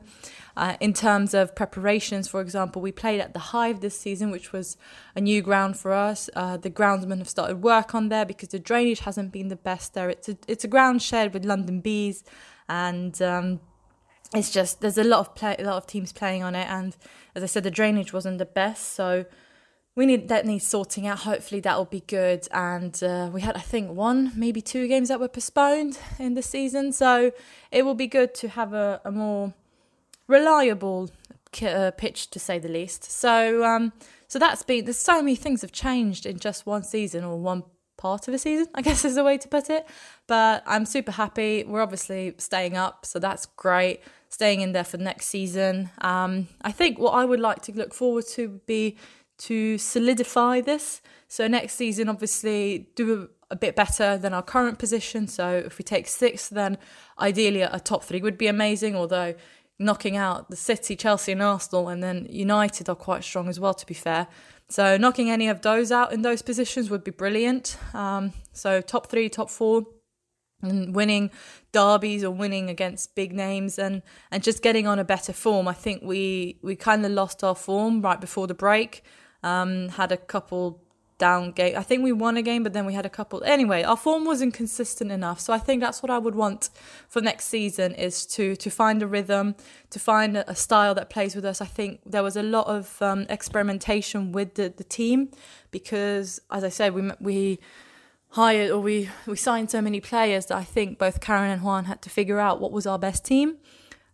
Uh, 0.57 0.77
in 0.79 0.93
terms 0.93 1.33
of 1.33 1.53
preparations, 1.53 2.29
for 2.29 2.39
example, 2.39 2.81
we 2.81 2.91
played 2.91 3.19
at 3.19 3.33
the 3.33 3.39
Hive 3.39 3.81
this 3.81 3.99
season, 3.99 4.31
which 4.31 4.53
was 4.53 4.77
a 5.13 5.19
new 5.19 5.41
ground 5.41 5.77
for 5.77 5.91
us. 5.91 6.29
Uh, 6.33 6.55
the 6.55 6.69
groundsmen 6.69 7.17
have 7.17 7.27
started 7.27 7.61
work 7.61 7.93
on 7.93 8.07
there 8.07 8.25
because 8.25 8.49
the 8.49 8.59
drainage 8.59 9.01
hasn't 9.01 9.33
been 9.33 9.49
the 9.49 9.57
best 9.57 9.93
there. 9.93 10.09
It's 10.09 10.29
a 10.29 10.37
it's 10.47 10.63
a 10.63 10.69
ground 10.69 11.01
shared 11.01 11.33
with 11.33 11.45
London 11.45 11.81
Bees, 11.81 12.23
and 12.69 13.21
um, 13.21 13.59
it's 14.33 14.51
just 14.51 14.81
there's 14.81 14.97
a 14.97 15.03
lot 15.03 15.19
of 15.19 15.35
play, 15.35 15.55
a 15.59 15.63
lot 15.63 15.77
of 15.77 15.87
teams 15.87 16.11
playing 16.11 16.43
on 16.43 16.55
it, 16.55 16.67
and 16.69 16.95
as 17.35 17.43
I 17.43 17.47
said, 17.47 17.63
the 17.63 17.71
drainage 17.71 18.13
wasn't 18.13 18.37
the 18.37 18.45
best, 18.45 18.93
so 18.93 19.25
we 19.95 20.05
need 20.05 20.27
that 20.27 20.45
needs 20.45 20.67
sorting 20.67 21.07
out. 21.07 21.19
Hopefully 21.19 21.61
that 21.61 21.77
will 21.77 21.85
be 21.85 22.01
good. 22.01 22.47
And 22.51 23.01
uh, 23.01 23.29
we 23.31 23.41
had, 23.41 23.55
I 23.55 23.61
think, 23.61 23.91
one, 23.91 24.33
maybe 24.35 24.61
two 24.61 24.87
games 24.87 25.07
that 25.07 25.19
were 25.19 25.29
postponed 25.29 25.97
in 26.19 26.33
the 26.33 26.41
season, 26.41 26.91
so 26.91 27.31
it 27.71 27.85
will 27.85 27.95
be 27.95 28.07
good 28.07 28.33
to 28.35 28.49
have 28.49 28.73
a, 28.73 29.01
a 29.05 29.11
more 29.11 29.53
reliable 30.27 31.09
uh, 31.61 31.91
pitch, 31.91 32.29
to 32.31 32.39
say 32.39 32.59
the 32.59 32.67
least. 32.67 33.09
So, 33.09 33.63
um, 33.63 33.93
so 34.27 34.37
that's 34.37 34.63
been. 34.63 34.83
There's 34.83 34.97
so 34.97 35.21
many 35.21 35.35
things 35.35 35.61
have 35.61 35.71
changed 35.71 36.25
in 36.25 36.39
just 36.39 36.65
one 36.65 36.83
season 36.83 37.23
or 37.23 37.37
one 37.37 37.63
part 37.95 38.27
of 38.27 38.33
a 38.33 38.37
season, 38.37 38.67
I 38.75 38.81
guess 38.81 39.05
is 39.05 39.15
the 39.15 39.23
way 39.23 39.37
to 39.37 39.47
put 39.47 39.69
it. 39.69 39.87
But 40.27 40.63
I'm 40.65 40.85
super 40.85 41.13
happy. 41.13 41.63
We're 41.63 41.81
obviously 41.81 42.35
staying 42.37 42.75
up, 42.75 43.05
so 43.05 43.19
that's 43.19 43.45
great. 43.45 44.01
Staying 44.27 44.59
in 44.59 44.73
there 44.73 44.83
for 44.83 44.97
next 44.97 45.27
season. 45.27 45.89
Um, 46.01 46.49
I 46.61 46.73
think 46.73 46.99
what 46.99 47.11
I 47.11 47.23
would 47.23 47.39
like 47.39 47.61
to 47.63 47.71
look 47.71 47.93
forward 47.93 48.27
to 48.33 48.49
would 48.49 48.65
be 48.65 48.97
to 49.38 49.77
solidify 49.77 50.61
this. 50.61 51.01
So 51.27 51.47
next 51.47 51.73
season, 51.73 52.09
obviously, 52.09 52.89
do 52.95 53.29
a, 53.49 53.53
a, 53.53 53.55
bit 53.55 53.75
better 53.75 54.17
than 54.17 54.33
our 54.33 54.43
current 54.43 54.79
position. 54.79 55.27
So 55.27 55.63
if 55.65 55.77
we 55.77 55.83
take 55.83 56.07
sixth, 56.07 56.49
then 56.49 56.77
ideally 57.19 57.61
a 57.61 57.79
top 57.79 58.03
three 58.03 58.21
would 58.21 58.38
be 58.38 58.47
amazing. 58.47 58.95
Although 58.95 59.36
knocking 59.77 60.15
out 60.15 60.49
the 60.49 60.55
City, 60.55 60.95
Chelsea, 60.95 61.33
and 61.33 61.41
Arsenal, 61.41 61.89
and 61.89 62.01
then 62.01 62.27
United 62.29 62.88
are 62.88 62.95
quite 62.95 63.23
strong 63.23 63.49
as 63.49 63.59
well. 63.59 63.73
To 63.73 63.86
be 63.86 63.93
fair, 63.93 64.27
so 64.69 64.97
knocking 64.97 65.29
any 65.29 65.47
of 65.47 65.61
those 65.61 65.91
out 65.91 66.13
in 66.13 66.21
those 66.21 66.41
positions 66.41 66.89
would 66.89 67.03
be 67.03 67.11
brilliant. 67.11 67.77
Um, 67.93 68.33
so 68.53 68.81
top 68.81 69.07
three, 69.07 69.29
top 69.29 69.49
four. 69.49 69.83
And 70.61 70.95
winning 70.95 71.29
derbies 71.73 72.23
or 72.23 72.31
winning 72.31 72.69
against 72.69 73.13
big 73.13 73.33
names 73.33 73.77
and, 73.77 74.01
and 74.31 74.41
just 74.41 74.63
getting 74.63 74.88
on 74.88 74.97
a 74.97 75.03
better 75.03 75.33
form. 75.33 75.67
I 75.67 75.73
think 75.73 76.01
we, 76.01 76.57
we 76.63 76.75
kind 76.75 77.05
of 77.05 77.11
lost 77.11 77.43
our 77.43 77.53
form 77.53 78.01
right 78.01 78.19
before 78.19 78.47
the 78.47 78.55
break. 78.55 79.03
Um, 79.45 79.89
had 79.89 80.11
a 80.11 80.17
couple 80.17 80.81
down 81.17 81.51
game. 81.51 81.77
I 81.77 81.83
think 81.83 82.03
we 82.03 82.11
won 82.11 82.37
a 82.37 82.41
game, 82.41 82.63
but 82.63 82.73
then 82.73 82.85
we 82.85 82.93
had 82.93 83.05
a 83.05 83.09
couple. 83.09 83.43
Anyway, 83.43 83.83
our 83.83 83.95
form 83.95 84.25
wasn't 84.25 84.53
consistent 84.53 85.11
enough. 85.11 85.39
So 85.39 85.53
I 85.53 85.59
think 85.59 85.81
that's 85.81 86.03
what 86.03 86.09
I 86.09 86.17
would 86.17 86.35
want 86.35 86.69
for 87.07 87.21
next 87.21 87.45
season 87.45 87.93
is 87.95 88.25
to 88.27 88.55
to 88.57 88.69
find 88.69 89.01
a 89.01 89.07
rhythm, 89.07 89.55
to 89.91 89.99
find 89.99 90.37
a, 90.37 90.55
style 90.55 90.93
that 90.95 91.09
plays 91.09 91.35
with 91.35 91.45
us. 91.45 91.61
I 91.61 91.65
think 91.65 92.01
there 92.05 92.23
was 92.23 92.35
a 92.35 92.43
lot 92.43 92.67
of 92.67 93.01
um, 93.01 93.25
experimentation 93.29 94.31
with 94.31 94.55
the, 94.55 94.73
the 94.75 94.83
team 94.83 95.29
because, 95.71 96.41
as 96.51 96.63
I 96.63 96.69
said, 96.69 96.93
we 96.93 97.11
we 97.19 97.59
hired 98.29 98.71
or 98.71 98.79
we 98.79 99.09
we 99.25 99.37
signed 99.37 99.71
so 99.71 99.81
many 99.81 100.01
players 100.01 100.47
that 100.47 100.57
I 100.57 100.63
think 100.63 100.97
both 100.97 101.21
Karen 101.21 101.51
and 101.51 101.61
Juan 101.61 101.85
had 101.85 102.01
to 102.01 102.09
figure 102.09 102.39
out 102.39 102.59
what 102.59 102.71
was 102.71 102.85
our 102.85 102.99
best 102.99 103.23
team. 103.23 103.57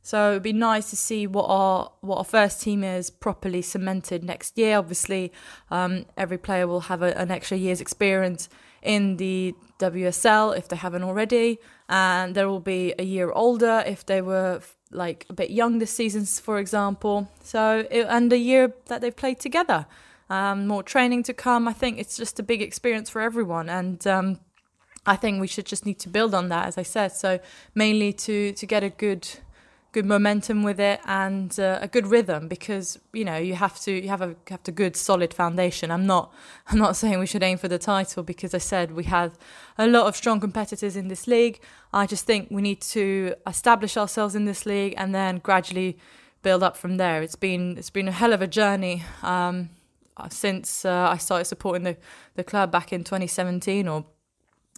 So 0.03 0.31
it'd 0.31 0.43
be 0.43 0.53
nice 0.53 0.89
to 0.89 0.95
see 0.95 1.27
what 1.27 1.45
our 1.45 1.91
what 2.01 2.17
our 2.17 2.23
first 2.23 2.61
team 2.61 2.83
is 2.83 3.09
properly 3.09 3.61
cemented 3.61 4.23
next 4.23 4.57
year. 4.57 4.77
Obviously, 4.77 5.31
um, 5.69 6.05
every 6.17 6.37
player 6.37 6.67
will 6.67 6.81
have 6.81 7.01
a, 7.01 7.17
an 7.17 7.29
extra 7.29 7.57
year's 7.57 7.81
experience 7.81 8.49
in 8.81 9.17
the 9.17 9.53
WSL 9.77 10.57
if 10.57 10.67
they 10.67 10.75
haven't 10.75 11.03
already, 11.03 11.59
and 11.87 12.33
there 12.33 12.47
will 12.47 12.59
be 12.59 12.95
a 12.97 13.03
year 13.03 13.31
older 13.31 13.83
if 13.85 14.05
they 14.05 14.21
were 14.21 14.61
like 14.89 15.25
a 15.29 15.33
bit 15.33 15.51
young 15.51 15.79
this 15.79 15.91
season, 15.91 16.25
for 16.25 16.57
example. 16.57 17.29
So 17.43 17.85
it, 17.91 18.07
and 18.09 18.33
a 18.33 18.37
year 18.37 18.73
that 18.87 19.01
they've 19.01 19.15
played 19.15 19.39
together. 19.39 19.85
Um, 20.31 20.65
more 20.65 20.81
training 20.81 21.23
to 21.23 21.33
come. 21.33 21.67
I 21.67 21.73
think 21.73 21.99
it's 21.99 22.15
just 22.15 22.39
a 22.39 22.43
big 22.43 22.61
experience 22.61 23.09
for 23.09 23.21
everyone, 23.21 23.69
and 23.69 24.05
um, 24.07 24.39
I 25.05 25.15
think 25.15 25.41
we 25.41 25.47
should 25.47 25.65
just 25.65 25.85
need 25.85 25.99
to 25.99 26.09
build 26.09 26.33
on 26.33 26.49
that, 26.49 26.67
as 26.67 26.77
I 26.77 26.83
said. 26.83 27.11
So 27.11 27.39
mainly 27.75 28.13
to 28.13 28.53
to 28.53 28.65
get 28.65 28.83
a 28.83 28.89
good 28.89 29.27
good 29.91 30.05
momentum 30.05 30.63
with 30.63 30.79
it 30.79 31.01
and 31.05 31.59
uh, 31.59 31.79
a 31.81 31.87
good 31.87 32.07
rhythm 32.07 32.47
because 32.47 32.97
you 33.11 33.25
know 33.25 33.35
you 33.35 33.55
have 33.55 33.77
to 33.77 33.91
you 33.91 34.07
have 34.07 34.21
a 34.21 34.35
have 34.49 34.61
a 34.67 34.71
good 34.71 34.95
solid 34.95 35.33
foundation. 35.33 35.91
I'm 35.91 36.05
not 36.05 36.33
I'm 36.67 36.77
not 36.77 36.95
saying 36.95 37.19
we 37.19 37.25
should 37.25 37.43
aim 37.43 37.57
for 37.57 37.67
the 37.67 37.77
title 37.77 38.23
because 38.23 38.53
I 38.53 38.59
said 38.59 38.91
we 38.91 39.03
have 39.05 39.37
a 39.77 39.87
lot 39.87 40.07
of 40.07 40.15
strong 40.15 40.39
competitors 40.39 40.95
in 40.95 41.07
this 41.09 41.27
league. 41.27 41.59
I 41.93 42.05
just 42.05 42.25
think 42.25 42.47
we 42.49 42.61
need 42.61 42.81
to 42.81 43.35
establish 43.45 43.97
ourselves 43.97 44.33
in 44.35 44.45
this 44.45 44.65
league 44.65 44.93
and 44.97 45.13
then 45.13 45.39
gradually 45.39 45.97
build 46.41 46.63
up 46.63 46.77
from 46.77 46.97
there. 46.97 47.21
It's 47.21 47.35
been 47.35 47.77
it's 47.77 47.89
been 47.89 48.07
a 48.07 48.13
hell 48.13 48.33
of 48.33 48.41
a 48.41 48.47
journey 48.47 49.03
um, 49.23 49.69
since 50.29 50.85
uh, 50.85 51.09
I 51.11 51.17
started 51.17 51.45
supporting 51.45 51.83
the 51.83 51.97
the 52.35 52.43
club 52.43 52.71
back 52.71 52.93
in 52.93 53.03
2017 53.03 53.87
or 53.87 54.05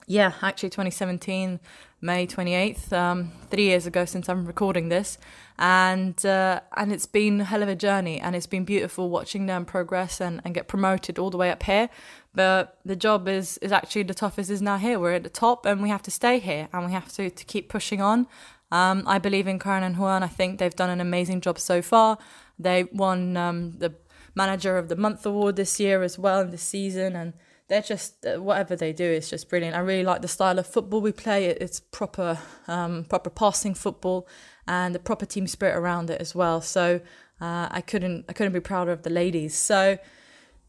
yeah, 0.07 0.33
actually 0.41 0.69
2017 0.69 1.59
May 2.03 2.27
28th, 2.27 2.91
um, 2.91 3.31
three 3.49 3.63
years 3.63 3.87
ago 3.87 4.03
since 4.03 4.27
I'm 4.27 4.45
recording 4.45 4.89
this, 4.89 5.17
and 5.57 6.25
uh, 6.25 6.59
and 6.75 6.91
it's 6.91 7.05
been 7.05 7.39
a 7.39 7.45
hell 7.45 7.63
of 7.63 7.69
a 7.69 7.77
journey, 7.77 8.19
and 8.19 8.35
it's 8.35 8.45
been 8.45 8.65
beautiful 8.65 9.09
watching 9.09 9.45
them 9.45 9.63
progress 9.63 10.19
and, 10.19 10.41
and 10.43 10.53
get 10.53 10.67
promoted 10.67 11.17
all 11.17 11.29
the 11.29 11.37
way 11.37 11.49
up 11.49 11.63
here. 11.63 11.89
But 12.35 12.77
the 12.83 12.97
job 12.97 13.29
is 13.29 13.57
is 13.59 13.71
actually 13.71 14.03
the 14.03 14.13
toughest 14.13 14.49
is 14.49 14.61
now 14.61 14.75
here. 14.75 14.99
We're 14.99 15.13
at 15.13 15.23
the 15.23 15.29
top, 15.29 15.65
and 15.65 15.81
we 15.81 15.87
have 15.87 16.03
to 16.03 16.11
stay 16.11 16.39
here, 16.39 16.67
and 16.73 16.85
we 16.85 16.91
have 16.91 17.09
to 17.13 17.29
to 17.29 17.45
keep 17.45 17.69
pushing 17.69 18.01
on. 18.01 18.27
Um, 18.69 19.03
I 19.07 19.17
believe 19.17 19.47
in 19.47 19.57
Karen 19.57 19.83
and 19.83 19.97
Juan. 19.97 20.23
I 20.23 20.27
think 20.27 20.59
they've 20.59 20.75
done 20.75 20.89
an 20.89 20.99
amazing 20.99 21.39
job 21.39 21.57
so 21.57 21.81
far. 21.81 22.17
They 22.59 22.83
won 22.83 23.37
um, 23.37 23.77
the 23.77 23.93
Manager 24.35 24.77
of 24.77 24.89
the 24.89 24.97
Month 24.97 25.25
award 25.25 25.55
this 25.55 25.79
year 25.79 26.03
as 26.03 26.19
well 26.19 26.41
in 26.41 26.49
this 26.49 26.63
season, 26.63 27.15
and 27.15 27.31
they're 27.67 27.81
just 27.81 28.25
uh, 28.25 28.41
whatever 28.41 28.75
they 28.75 28.93
do 28.93 29.05
is 29.05 29.29
just 29.29 29.49
brilliant. 29.49 29.75
I 29.75 29.79
really 29.79 30.03
like 30.03 30.21
the 30.21 30.27
style 30.27 30.59
of 30.59 30.67
football 30.67 31.01
we 31.01 31.11
play. 31.11 31.45
It's 31.45 31.79
proper, 31.79 32.39
um, 32.67 33.05
proper 33.05 33.29
passing 33.29 33.73
football, 33.73 34.27
and 34.67 34.93
the 34.93 34.99
proper 34.99 35.25
team 35.25 35.47
spirit 35.47 35.77
around 35.77 36.09
it 36.09 36.19
as 36.21 36.35
well. 36.35 36.61
So 36.61 37.01
uh, 37.41 37.67
I 37.71 37.81
couldn't, 37.81 38.25
I 38.29 38.33
couldn't 38.33 38.53
be 38.53 38.59
prouder 38.59 38.91
of 38.91 39.03
the 39.03 39.09
ladies. 39.09 39.55
So 39.55 39.97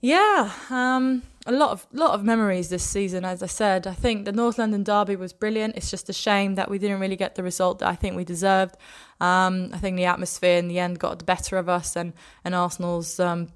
yeah, 0.01 0.53
um, 0.69 1.23
a 1.47 1.53
lot 1.53 1.71
of 1.71 1.87
lot 1.93 2.13
of 2.13 2.23
memories 2.23 2.69
this 2.69 2.85
season. 2.85 3.25
As 3.25 3.43
I 3.43 3.47
said, 3.47 3.87
I 3.87 3.95
think 3.95 4.27
the 4.27 4.33
North 4.33 4.59
London 4.59 4.85
derby 4.85 5.17
was 5.17 5.33
brilliant. 5.33 5.77
It's 5.77 5.91
just 5.91 6.11
a 6.11 6.13
shame 6.13 6.57
that 6.57 6.71
we 6.71 6.79
didn't 6.79 7.01
really 7.01 7.17
get 7.17 7.37
the 7.37 7.43
result 7.43 7.79
that 7.79 7.89
I 7.89 7.95
think 7.95 8.15
we 8.15 8.25
deserved. 8.25 8.77
Um, 9.21 9.71
I 9.73 9.79
think 9.79 9.97
the 9.97 10.05
atmosphere 10.05 10.59
in 10.59 10.69
the 10.69 10.79
end 10.79 10.99
got 10.99 11.19
the 11.19 11.25
better 11.25 11.57
of 11.57 11.69
us, 11.71 11.97
and 11.97 12.13
and 12.45 12.55
Arsenal's 12.55 13.19
um, 13.19 13.49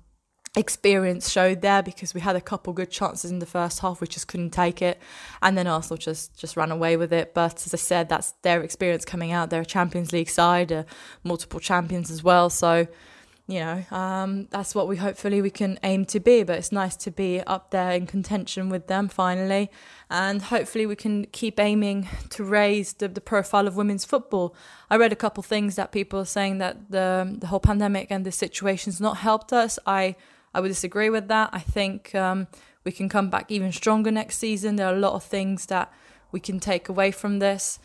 experience 0.57 1.31
showed 1.31 1.63
there 1.63 1.83
because 1.83 2.15
we 2.15 2.21
had 2.21 2.37
a 2.37 2.41
couple 2.41 2.73
good 2.73 2.91
chances 2.91 3.31
in 3.31 3.39
the 3.39 3.47
first 3.47 3.81
half, 3.81 4.01
we 4.01 4.07
just 4.07 4.29
couldn't 4.29 4.51
take 4.51 4.83
it, 4.83 5.01
and 5.43 5.57
then 5.57 5.67
Arsenal 5.67 5.99
just 5.99 6.37
just 6.39 6.57
ran 6.57 6.71
away 6.71 6.97
with 6.97 7.13
it. 7.13 7.35
But 7.35 7.65
as 7.67 7.75
I 7.75 7.77
said, 7.77 8.09
that's 8.09 8.33
their 8.43 8.63
experience 8.63 9.05
coming 9.05 9.33
out. 9.33 9.51
They're 9.51 9.63
a 9.63 9.67
Champions 9.67 10.13
League 10.13 10.31
side, 10.31 10.73
uh, 10.73 10.85
multiple 11.25 11.61
champions 11.61 12.11
as 12.11 12.23
well. 12.23 12.51
So 12.51 12.87
you 13.47 13.61
know 13.61 13.83
um, 13.91 14.47
that's 14.51 14.75
what 14.75 14.89
we 14.89 14.99
hopefully 14.99 15.41
we 15.41 15.51
can 15.51 15.79
aim 15.83 16.05
to 16.07 16.21
be. 16.21 16.43
But 16.43 16.59
it's 16.59 16.73
nice 16.73 16.97
to 16.97 17.11
be 17.11 17.41
up 17.41 17.71
there 17.71 17.93
in 17.93 18.07
contention 18.07 18.69
with 18.69 18.87
them 18.87 19.09
finally, 19.09 19.71
and 20.11 20.43
hopefully 20.43 20.87
we 20.87 20.97
can 20.97 21.27
keep 21.27 21.59
aiming 21.61 22.09
to 22.31 22.45
raise 22.45 22.95
the, 22.95 23.09
the 23.09 23.21
profile 23.21 23.67
of 23.67 23.77
women's 23.77 24.05
football. 24.05 24.55
I 24.91 24.97
read 24.97 25.13
a 25.13 25.17
couple 25.17 25.43
things 25.43 25.77
that 25.77 25.93
people 25.93 26.19
are 26.21 26.27
saying 26.27 26.59
that 26.59 26.91
the 26.91 27.37
the 27.39 27.49
whole 27.49 27.61
pandemic 27.61 28.09
and 28.11 28.25
the 28.25 28.33
situation's 28.33 29.01
not 29.01 29.19
helped 29.19 29.53
us. 29.53 29.79
I 29.87 30.17
I 30.55 30.61
would 30.61 30.69
disagree 30.69 31.11
with 31.11 31.29
that. 31.29 31.51
I 31.53 31.61
think 31.61 32.15
um, 32.15 32.47
we 32.85 32.93
can 32.93 33.09
come 33.09 33.31
back 33.31 33.51
even 33.51 33.73
stronger 33.73 34.11
next 34.11 34.39
season. 34.39 34.77
There 34.77 34.87
are 34.87 34.95
a 34.95 34.99
lot 34.99 35.15
of 35.15 35.25
things 35.25 35.67
that 35.67 35.93
we 36.33 36.41
can 36.41 36.61
take 36.61 36.89
away 36.89 37.11
from 37.11 37.39
this. 37.39 37.79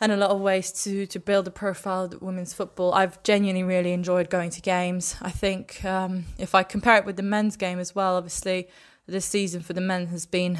and 0.00 0.12
a 0.12 0.16
lot 0.16 0.30
of 0.30 0.40
ways 0.40 0.72
to 0.84 1.06
to 1.06 1.18
build 1.18 1.48
a 1.48 1.50
profile 1.50 2.04
of 2.04 2.20
women's 2.22 2.52
football. 2.52 2.92
I've 2.92 3.22
genuinely 3.22 3.62
really 3.62 3.92
enjoyed 3.92 4.28
going 4.30 4.50
to 4.50 4.60
games. 4.60 5.16
I 5.22 5.30
think 5.30 5.84
um, 5.84 6.26
if 6.38 6.54
I 6.54 6.62
compare 6.62 6.96
it 6.96 7.04
with 7.04 7.16
the 7.16 7.22
men's 7.22 7.56
game 7.56 7.78
as 7.78 7.94
well, 7.94 8.16
obviously 8.16 8.68
this 9.06 9.24
season 9.24 9.62
for 9.62 9.72
the 9.72 9.80
men 9.80 10.08
has 10.08 10.26
been 10.26 10.58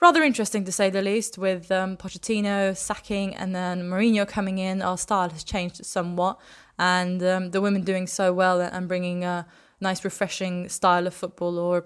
rather 0.00 0.22
interesting 0.22 0.64
to 0.64 0.72
say 0.72 0.90
the 0.90 1.02
least. 1.02 1.36
With 1.38 1.70
um, 1.72 1.96
Pochettino 1.96 2.76
sacking 2.76 3.34
and 3.34 3.54
then 3.54 3.90
Mourinho 3.90 4.26
coming 4.26 4.58
in, 4.58 4.82
our 4.82 4.98
style 4.98 5.30
has 5.30 5.42
changed 5.42 5.84
somewhat, 5.84 6.38
and 6.78 7.22
um, 7.24 7.50
the 7.50 7.60
women 7.60 7.82
doing 7.82 8.06
so 8.06 8.32
well 8.32 8.60
and 8.60 8.86
bringing 8.86 9.24
a 9.24 9.46
nice, 9.82 10.04
refreshing 10.04 10.68
style 10.68 11.06
of 11.06 11.14
football 11.14 11.58
or 11.58 11.84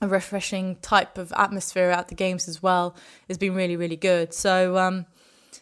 a 0.00 0.08
refreshing 0.08 0.76
type 0.76 1.18
of 1.18 1.32
atmosphere 1.36 1.90
at 1.90 2.08
the 2.08 2.14
games 2.14 2.48
as 2.48 2.62
well 2.62 2.94
has 3.28 3.38
been 3.38 3.54
really, 3.54 3.76
really 3.76 3.96
good. 3.96 4.32
So. 4.32 4.78
Um, 4.78 5.06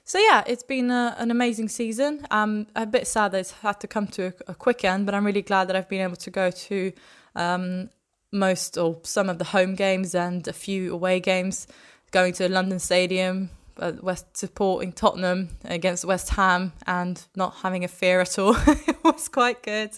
so 0.07 0.19
yeah, 0.19 0.43
it's 0.47 0.63
been 0.63 0.91
a, 0.91 1.15
an 1.19 1.31
amazing 1.31 1.69
season. 1.69 2.27
I'm 2.31 2.67
a 2.77 2.85
bit 2.85 3.07
sad 3.07 3.33
that 3.33 3.39
it's 3.39 3.53
had 3.53 3.81
to 3.81 3.87
come 3.87 4.07
to 4.09 4.27
a, 4.27 4.33
a, 4.49 4.55
quick 4.55 4.85
end, 4.85 5.07
but 5.07 5.15
I'm 5.15 5.25
really 5.25 5.41
glad 5.41 5.69
that 5.69 5.77
I've 5.77 5.89
been 5.89 6.03
able 6.03 6.17
to 6.17 6.31
go 6.31 6.51
to 6.51 6.93
um, 7.35 7.89
most 8.31 8.77
or 8.77 9.01
some 9.05 9.31
of 9.31 9.39
the 9.39 9.45
home 9.45 9.75
games 9.75 10.15
and 10.15 10.47
a 10.47 10.53
few 10.53 10.93
away 10.93 11.21
games, 11.21 11.67
going 12.11 12.35
to 12.35 12.49
London 12.51 12.81
Stadium, 12.81 13.49
uh, 13.49 13.64
West 13.77 14.37
supporting 14.37 14.93
Tottenham 14.93 15.49
against 15.65 16.05
West 16.05 16.31
Ham 16.31 16.73
and 16.87 17.25
not 17.35 17.57
having 17.63 17.85
a 17.85 17.89
fear 17.89 18.21
at 18.21 18.39
all. 18.39 18.57
it 18.67 18.97
was 19.03 19.29
quite 19.29 19.63
good. 19.63 19.91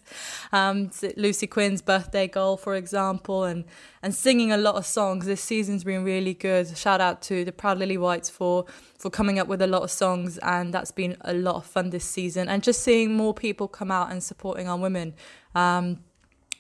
Um, 0.53 0.91
Lucy 1.17 1.47
Quinn's 1.47 1.83
birthday 1.83 2.27
goal, 2.29 2.57
for 2.57 2.75
example, 2.75 3.45
and 3.45 3.65
and 4.03 4.15
singing 4.15 4.53
a 4.53 4.57
lot 4.57 4.77
of 4.77 4.87
songs. 4.87 5.27
This 5.27 5.41
season's 5.41 5.85
been 5.85 6.05
really 6.05 6.35
good. 6.35 6.77
Shout 6.77 7.01
out 7.01 7.23
to 7.23 7.45
the 7.45 7.53
Proud 7.53 7.79
Lily 7.79 7.99
Whites 7.99 8.31
for 8.31 8.67
for 8.99 9.11
coming 9.11 9.39
up 9.39 9.49
with 9.49 9.61
a 9.61 9.67
lot 9.67 9.83
of 9.83 9.91
songs, 9.91 10.39
and 10.39 10.73
that's 10.73 10.91
been 10.93 11.17
a 11.23 11.35
lot 11.35 11.57
of 11.57 11.67
fun 11.67 11.91
this 11.91 12.05
season. 12.05 12.49
And 12.49 12.63
just 12.63 12.83
seeing 12.83 13.15
more 13.15 13.35
people 13.35 13.69
come 13.69 13.91
out 13.91 14.11
and 14.11 14.23
supporting 14.23 14.69
our 14.69 14.79
women. 14.79 15.15
Um, 15.55 16.01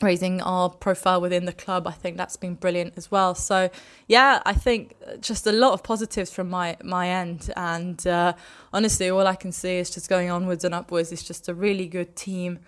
raising 0.03 0.42
our 0.42 0.68
profile 0.68 1.20
within 1.20 1.44
the 1.47 1.53
club. 1.53 1.86
I 1.86 1.92
think 1.92 2.16
that's 2.16 2.36
been 2.36 2.55
brilliant 2.55 2.94
as 2.97 3.11
well. 3.11 3.34
So 3.34 3.70
yeah, 4.07 4.42
I 4.44 4.53
think 4.53 4.94
just 5.20 5.47
a 5.47 5.53
lot 5.53 5.72
of 5.72 5.82
positives 5.82 6.30
from 6.30 6.51
my 6.51 6.76
my 6.82 7.09
end. 7.09 7.51
And 7.57 8.07
uh, 8.07 8.34
honestly, 8.72 9.11
all 9.11 9.26
I 9.26 9.34
can 9.34 9.53
see 9.53 9.76
is 9.78 9.90
just 9.90 10.09
going 10.09 10.30
onwards 10.30 10.64
and 10.64 10.74
upwards. 10.74 11.12
It's 11.12 11.22
just 11.22 11.49
a 11.49 11.55
really 11.55 11.86
good 11.86 12.16
team, 12.16 12.59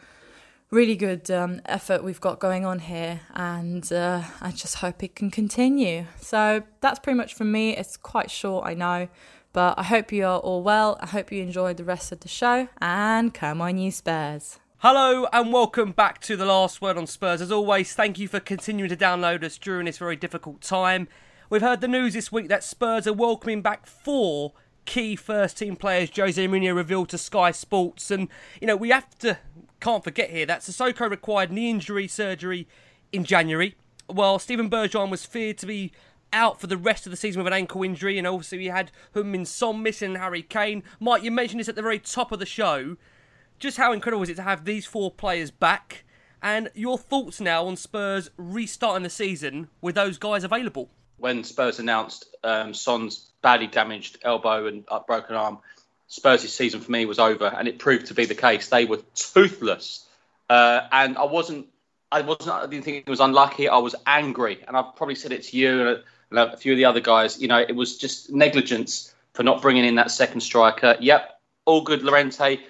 really 0.70 0.96
good 0.96 1.30
um, 1.30 1.60
effort 1.66 2.02
we've 2.02 2.20
got 2.20 2.40
going 2.40 2.64
on 2.64 2.78
here, 2.78 3.20
and 3.34 3.90
uh, 3.92 4.22
I 4.40 4.50
just 4.50 4.76
hope 4.76 5.02
it 5.02 5.14
can 5.14 5.30
continue. 5.30 6.06
So 6.20 6.62
that's 6.80 6.98
pretty 6.98 7.16
much 7.16 7.34
from 7.34 7.52
me. 7.52 7.76
It's 7.76 7.96
quite 7.96 8.30
short, 8.30 8.66
I 8.66 8.74
know. 8.74 9.08
But 9.54 9.78
I 9.78 9.82
hope 9.82 10.12
you 10.12 10.26
are 10.26 10.38
all 10.38 10.62
well. 10.62 10.98
I 11.00 11.06
hope 11.06 11.32
you 11.32 11.42
enjoyed 11.42 11.78
the 11.78 11.84
rest 11.84 12.12
of 12.12 12.20
the 12.20 12.28
show. 12.28 12.68
And 12.80 13.32
come 13.32 13.62
on, 13.62 13.78
you 13.78 13.90
Spurs. 13.90 14.58
Hello 14.82 15.26
and 15.32 15.52
welcome 15.52 15.90
back 15.90 16.20
to 16.20 16.36
the 16.36 16.44
last 16.44 16.80
word 16.80 16.96
on 16.96 17.08
Spurs. 17.08 17.40
As 17.40 17.50
always, 17.50 17.94
thank 17.94 18.16
you 18.16 18.28
for 18.28 18.38
continuing 18.38 18.88
to 18.88 18.96
download 18.96 19.42
us 19.42 19.58
during 19.58 19.86
this 19.86 19.98
very 19.98 20.14
difficult 20.14 20.60
time. 20.60 21.08
We've 21.50 21.62
heard 21.62 21.80
the 21.80 21.88
news 21.88 22.14
this 22.14 22.30
week 22.30 22.46
that 22.46 22.62
Spurs 22.62 23.04
are 23.08 23.12
welcoming 23.12 23.60
back 23.60 23.88
four 23.88 24.52
key 24.84 25.16
first 25.16 25.58
team 25.58 25.74
players 25.74 26.16
Jose 26.16 26.46
Mourinho 26.46 26.76
revealed 26.76 27.08
to 27.08 27.18
Sky 27.18 27.50
Sports. 27.50 28.12
And, 28.12 28.28
you 28.60 28.68
know, 28.68 28.76
we 28.76 28.90
have 28.90 29.18
to, 29.18 29.38
can't 29.80 30.04
forget 30.04 30.30
here 30.30 30.46
that 30.46 30.60
Sissoko 30.60 31.10
required 31.10 31.50
knee 31.50 31.70
injury 31.70 32.06
surgery 32.06 32.68
in 33.10 33.24
January, 33.24 33.74
while 34.06 34.38
Steven 34.38 34.70
Bergwijn 34.70 35.10
was 35.10 35.26
feared 35.26 35.58
to 35.58 35.66
be 35.66 35.90
out 36.32 36.60
for 36.60 36.68
the 36.68 36.76
rest 36.76 37.04
of 37.04 37.10
the 37.10 37.16
season 37.16 37.40
with 37.40 37.48
an 37.48 37.58
ankle 37.58 37.82
injury. 37.82 38.16
And 38.16 38.28
obviously, 38.28 38.58
we 38.58 38.66
had 38.66 38.92
Heung-min 39.16 39.44
Son 39.44 39.82
missing 39.82 40.14
Harry 40.14 40.42
Kane. 40.42 40.84
Mike, 41.00 41.24
you 41.24 41.32
mentioned 41.32 41.58
this 41.58 41.68
at 41.68 41.74
the 41.74 41.82
very 41.82 41.98
top 41.98 42.30
of 42.30 42.38
the 42.38 42.46
show 42.46 42.96
just 43.58 43.76
how 43.76 43.92
incredible 43.92 44.22
is 44.22 44.28
it 44.28 44.36
to 44.36 44.42
have 44.42 44.64
these 44.64 44.86
four 44.86 45.10
players 45.10 45.50
back? 45.50 46.04
And 46.42 46.70
your 46.74 46.98
thoughts 46.98 47.40
now 47.40 47.66
on 47.66 47.76
Spurs 47.76 48.30
restarting 48.36 49.02
the 49.02 49.10
season 49.10 49.68
with 49.80 49.94
those 49.94 50.18
guys 50.18 50.44
available? 50.44 50.88
When 51.16 51.42
Spurs 51.42 51.80
announced 51.80 52.26
um, 52.44 52.72
Son's 52.74 53.30
badly 53.42 53.66
damaged 53.66 54.18
elbow 54.22 54.66
and 54.66 54.84
broken 55.06 55.34
arm, 55.34 55.58
Spurs' 56.06 56.52
season 56.52 56.80
for 56.80 56.90
me 56.90 57.06
was 57.06 57.18
over, 57.18 57.46
and 57.46 57.68
it 57.68 57.78
proved 57.78 58.06
to 58.06 58.14
be 58.14 58.24
the 58.24 58.34
case. 58.34 58.68
They 58.68 58.84
were 58.84 59.00
toothless, 59.14 60.06
uh, 60.48 60.82
and 60.90 61.18
I 61.18 61.24
wasn't. 61.24 61.66
I 62.10 62.22
wasn't. 62.22 62.50
I 62.50 62.66
didn't 62.66 62.84
think 62.84 63.04
it 63.06 63.10
was 63.10 63.20
unlucky. 63.20 63.68
I 63.68 63.76
was 63.78 63.94
angry, 64.06 64.64
and 64.66 64.76
I've 64.76 64.96
probably 64.96 65.16
said 65.16 65.32
it 65.32 65.42
to 65.44 65.56
you 65.56 65.80
and 65.80 65.88
a, 65.88 66.02
and 66.30 66.38
a 66.38 66.56
few 66.56 66.72
of 66.72 66.78
the 66.78 66.86
other 66.86 67.00
guys. 67.00 67.38
You 67.42 67.48
know, 67.48 67.58
it 67.58 67.76
was 67.76 67.98
just 67.98 68.32
negligence 68.32 69.14
for 69.34 69.42
not 69.42 69.60
bringing 69.60 69.84
in 69.84 69.96
that 69.96 70.10
second 70.10 70.40
striker. 70.40 70.96
Yep, 70.98 71.40
all 71.66 71.82
good, 71.82 72.02
Llorente 72.02 72.60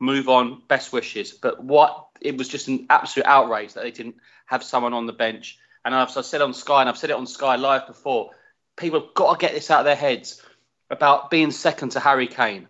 move 0.00 0.28
on, 0.28 0.62
best 0.68 0.92
wishes. 0.92 1.32
But 1.32 1.62
what 1.62 2.06
it 2.20 2.36
was 2.36 2.48
just 2.48 2.68
an 2.68 2.86
absolute 2.90 3.26
outrage 3.26 3.74
that 3.74 3.84
they 3.84 3.90
didn't 3.90 4.16
have 4.46 4.62
someone 4.62 4.94
on 4.94 5.06
the 5.06 5.12
bench. 5.12 5.58
And 5.84 5.94
I've, 5.94 6.16
I 6.16 6.22
said 6.22 6.40
on 6.40 6.54
Sky, 6.54 6.80
and 6.80 6.88
I've 6.88 6.98
said 6.98 7.10
it 7.10 7.16
on 7.16 7.26
Sky 7.26 7.56
Live 7.56 7.86
before, 7.86 8.30
people 8.76 9.00
have 9.00 9.14
got 9.14 9.38
to 9.38 9.46
get 9.46 9.54
this 9.54 9.70
out 9.70 9.80
of 9.80 9.84
their 9.84 9.96
heads 9.96 10.42
about 10.90 11.30
being 11.30 11.50
second 11.50 11.90
to 11.90 12.00
Harry 12.00 12.26
Kane. 12.26 12.68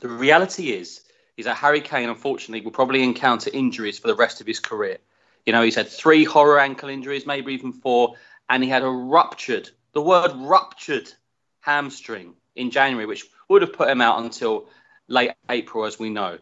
The 0.00 0.08
reality 0.08 0.72
is, 0.72 1.02
is 1.36 1.44
that 1.44 1.56
Harry 1.56 1.80
Kane, 1.80 2.08
unfortunately, 2.08 2.64
will 2.64 2.72
probably 2.72 3.02
encounter 3.02 3.50
injuries 3.52 3.98
for 3.98 4.08
the 4.08 4.14
rest 4.14 4.40
of 4.40 4.46
his 4.46 4.60
career. 4.60 4.98
You 5.46 5.52
know, 5.52 5.62
he's 5.62 5.76
had 5.76 5.88
three 5.88 6.24
horror 6.24 6.58
ankle 6.58 6.88
injuries, 6.88 7.26
maybe 7.26 7.52
even 7.54 7.72
four, 7.72 8.14
and 8.50 8.62
he 8.62 8.68
had 8.68 8.82
a 8.82 8.88
ruptured, 8.88 9.70
the 9.92 10.02
word 10.02 10.32
ruptured 10.34 11.12
hamstring 11.60 12.34
in 12.56 12.70
January, 12.70 13.06
which 13.06 13.26
would 13.48 13.62
have 13.62 13.72
put 13.72 13.88
him 13.88 14.00
out 14.00 14.22
until 14.22 14.66
late 15.06 15.32
April, 15.48 15.84
as 15.84 15.98
we 15.98 16.10
know 16.10 16.38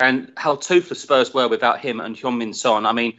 and 0.00 0.32
how 0.36 0.56
toothless 0.56 1.00
Spurs 1.02 1.32
were 1.32 1.48
without 1.48 1.80
him 1.80 2.00
and 2.00 2.16
Heung-min 2.16 2.54
Son. 2.54 2.86
I 2.86 2.92
mean, 2.92 3.14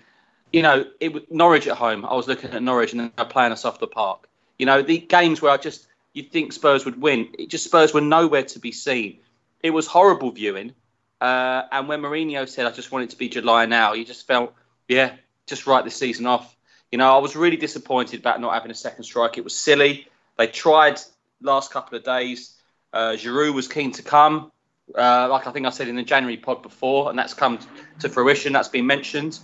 you 0.54 0.62
know, 0.62 0.86
it 1.00 1.32
Norwich 1.32 1.68
at 1.68 1.78
home. 1.78 2.06
I 2.06 2.14
was 2.14 2.28
looking 2.28 2.52
at 2.52 2.64
Norwich 2.64 2.94
and 2.94 3.12
they're 3.16 3.26
playing 3.26 3.52
us 3.52 3.66
off 3.66 3.80
the 3.80 3.88
park. 3.88 4.28
You 4.60 4.66
know, 4.66 4.82
the 4.82 5.00
games 5.00 5.42
where 5.42 5.52
I 5.52 5.58
just 5.58 5.88
you 6.14 6.24
think 6.24 6.54
Spurs 6.54 6.86
would 6.86 7.02
win, 7.02 7.30
it 7.38 7.50
just 7.50 7.66
Spurs 7.66 7.94
were 7.94 8.02
nowhere 8.02 8.44
to 8.44 8.60
be 8.60 8.72
seen. 8.72 9.20
It 9.62 9.72
was 9.72 9.88
horrible 9.88 10.32
viewing. 10.32 10.74
Uh, 11.20 11.64
and 11.72 11.88
when 11.88 12.02
Mourinho 12.02 12.48
said, 12.48 12.66
"I 12.66 12.72
just 12.72 12.92
want 12.92 13.06
it 13.06 13.10
to 13.12 13.18
be 13.18 13.30
July 13.30 13.66
now," 13.66 13.94
you 13.94 14.06
just 14.06 14.28
felt, 14.28 14.54
yeah, 14.88 15.14
just 15.48 15.68
write 15.68 15.84
the 15.84 15.92
season 15.92 16.26
off. 16.26 16.56
You 16.92 16.98
know, 16.98 17.14
I 17.14 17.18
was 17.18 17.36
really 17.36 17.58
disappointed 17.58 18.20
about 18.20 18.40
not 18.40 18.54
having 18.54 18.72
a 18.72 18.76
second 18.76 19.04
strike. 19.04 19.38
It 19.38 19.44
was 19.44 19.56
silly. 19.56 20.08
They 20.38 20.48
tried 20.48 21.02
last 21.42 21.72
couple 21.72 21.98
of 21.98 22.04
days. 22.04 22.56
Uh, 22.94 23.14
Giroud 23.14 23.54
was 23.54 23.68
keen 23.68 23.92
to 23.94 24.04
come. 24.04 24.52
Uh, 24.96 25.28
like 25.30 25.48
I 25.48 25.52
think 25.52 25.66
I 25.66 25.70
said 25.70 25.88
in 25.88 25.96
the 25.96 26.04
January 26.04 26.38
pod 26.38 26.62
before, 26.62 27.10
and 27.10 27.20
that's 27.20 27.34
come 27.34 27.60
to 28.00 28.10
fruition. 28.10 28.54
That's 28.54 28.70
been 28.70 28.86
mentioned. 28.86 29.40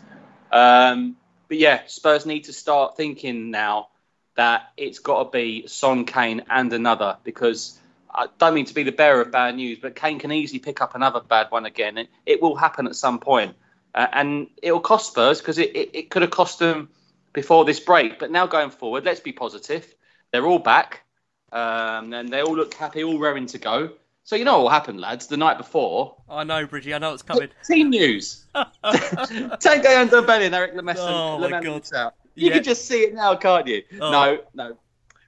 Um, 0.51 1.17
but 1.47 1.57
yeah, 1.57 1.81
Spurs 1.87 2.25
need 2.25 2.45
to 2.45 2.53
start 2.53 2.95
thinking 2.95 3.51
now 3.51 3.89
that 4.35 4.71
it's 4.77 4.99
got 4.99 5.23
to 5.23 5.29
be 5.29 5.67
Son, 5.67 6.05
Kane, 6.05 6.43
and 6.49 6.71
another 6.71 7.17
because 7.23 7.79
I 8.13 8.27
don't 8.37 8.53
mean 8.53 8.65
to 8.65 8.73
be 8.73 8.83
the 8.83 8.91
bearer 8.91 9.21
of 9.21 9.31
bad 9.31 9.55
news, 9.55 9.79
but 9.79 9.95
Kane 9.95 10.19
can 10.19 10.31
easily 10.31 10.59
pick 10.59 10.81
up 10.81 10.95
another 10.95 11.19
bad 11.19 11.47
one 11.49 11.65
again. 11.65 11.97
It, 11.97 12.09
it 12.25 12.41
will 12.41 12.55
happen 12.55 12.87
at 12.87 12.95
some 12.95 13.19
point. 13.19 13.55
Uh, 13.95 14.07
and 14.11 14.47
it 14.61 14.71
will 14.71 14.79
cost 14.79 15.11
Spurs 15.11 15.39
because 15.39 15.59
it, 15.59 15.75
it, 15.75 15.89
it, 15.93 16.09
could 16.09 16.23
have 16.23 16.31
cost 16.31 16.57
them 16.57 16.89
before 17.31 17.63
this 17.63 17.79
break. 17.79 18.17
But 18.17 18.31
now 18.31 18.47
going 18.47 18.71
forward, 18.71 19.05
let's 19.05 19.19
be 19.19 19.31
positive. 19.31 19.93
They're 20.31 20.47
all 20.47 20.59
back 20.59 21.03
um, 21.51 22.11
and 22.13 22.29
they 22.29 22.41
all 22.41 22.55
look 22.55 22.73
happy, 22.73 23.03
all 23.03 23.19
raring 23.19 23.45
to 23.47 23.59
go. 23.59 23.91
So 24.26 24.38
you 24.38 24.45
know 24.45 24.53
what 24.53 24.63
will 24.63 24.69
happen, 24.69 24.99
lads? 24.99 25.28
The 25.28 25.38
night 25.38 25.57
before. 25.57 26.15
I 26.30 26.43
know, 26.43 26.65
Bridgie. 26.65 26.93
I 26.93 26.97
know 26.97 27.13
it's 27.13 27.24
coming. 27.24 27.49
Team 27.65 27.89
news. 27.89 28.45
Tanguy 28.55 30.07
Ndombele 30.09 30.45
and 30.45 30.55
Eric 30.55 30.76
Lamela. 30.76 31.38
Oh 31.38 31.39
my 31.39 31.61
god! 31.61 31.93
Out. 31.93 32.15
You 32.36 32.47
yeah. 32.47 32.55
can 32.55 32.63
just 32.63 32.88
see 32.88 33.01
it 33.03 33.13
now, 33.13 33.36
can't 33.36 33.67
you? 33.67 33.84
Oh. 33.99 34.11
No, 34.11 34.39
no. 34.53 34.78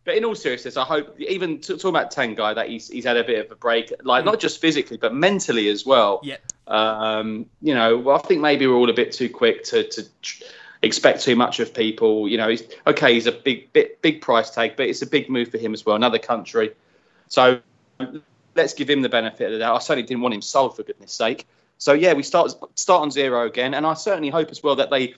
But 0.05 0.15
in 0.15 0.23
all 0.23 0.35
seriousness, 0.35 0.77
I 0.77 0.83
hope 0.83 1.19
even 1.19 1.59
talking 1.59 1.89
about 1.89 2.11
Tanguy 2.11 2.55
that 2.55 2.69
he's 2.69 2.87
he's 2.87 3.05
had 3.05 3.17
a 3.17 3.23
bit 3.23 3.45
of 3.45 3.51
a 3.51 3.55
break, 3.55 3.91
like 4.03 4.21
mm. 4.21 4.27
not 4.27 4.39
just 4.39 4.61
physically 4.61 4.97
but 4.97 5.13
mentally 5.13 5.67
as 5.67 5.85
well. 5.85 6.21
Yeah. 6.23 6.37
Um, 6.67 7.47
you 7.61 7.73
know, 7.73 7.97
well, 7.97 8.15
I 8.15 8.19
think 8.19 8.39
maybe 8.39 8.65
we're 8.65 8.75
all 8.75 8.89
a 8.89 8.93
bit 8.93 9.11
too 9.11 9.29
quick 9.29 9.63
to 9.65 9.83
to 9.83 10.05
expect 10.83 11.23
too 11.23 11.35
much 11.35 11.59
of 11.59 11.73
people. 11.73 12.29
You 12.29 12.37
know, 12.37 12.49
he's 12.49 12.63
okay. 12.87 13.13
He's 13.15 13.27
a 13.27 13.31
big 13.31 13.73
big 13.73 14.01
big 14.01 14.21
price 14.21 14.51
tag, 14.51 14.75
but 14.77 14.87
it's 14.87 15.01
a 15.01 15.07
big 15.07 15.29
move 15.29 15.49
for 15.49 15.57
him 15.57 15.73
as 15.73 15.85
well. 15.85 15.95
Another 15.95 16.19
country, 16.19 16.73
so 17.27 17.59
let's 18.55 18.73
give 18.73 18.89
him 18.89 19.01
the 19.01 19.09
benefit 19.09 19.47
of 19.47 19.51
the 19.53 19.59
doubt. 19.59 19.75
I 19.75 19.79
certainly 19.79 20.07
didn't 20.07 20.21
want 20.21 20.33
him 20.33 20.41
sold 20.41 20.75
for 20.75 20.83
goodness 20.83 21.11
sake. 21.11 21.45
So 21.77 21.93
yeah, 21.93 22.13
we 22.13 22.23
start 22.23 22.53
start 22.75 23.01
on 23.01 23.11
zero 23.11 23.45
again, 23.45 23.73
and 23.73 23.85
I 23.85 23.93
certainly 23.93 24.29
hope 24.29 24.49
as 24.49 24.63
well 24.63 24.77
that 24.77 24.89
they 24.89 25.15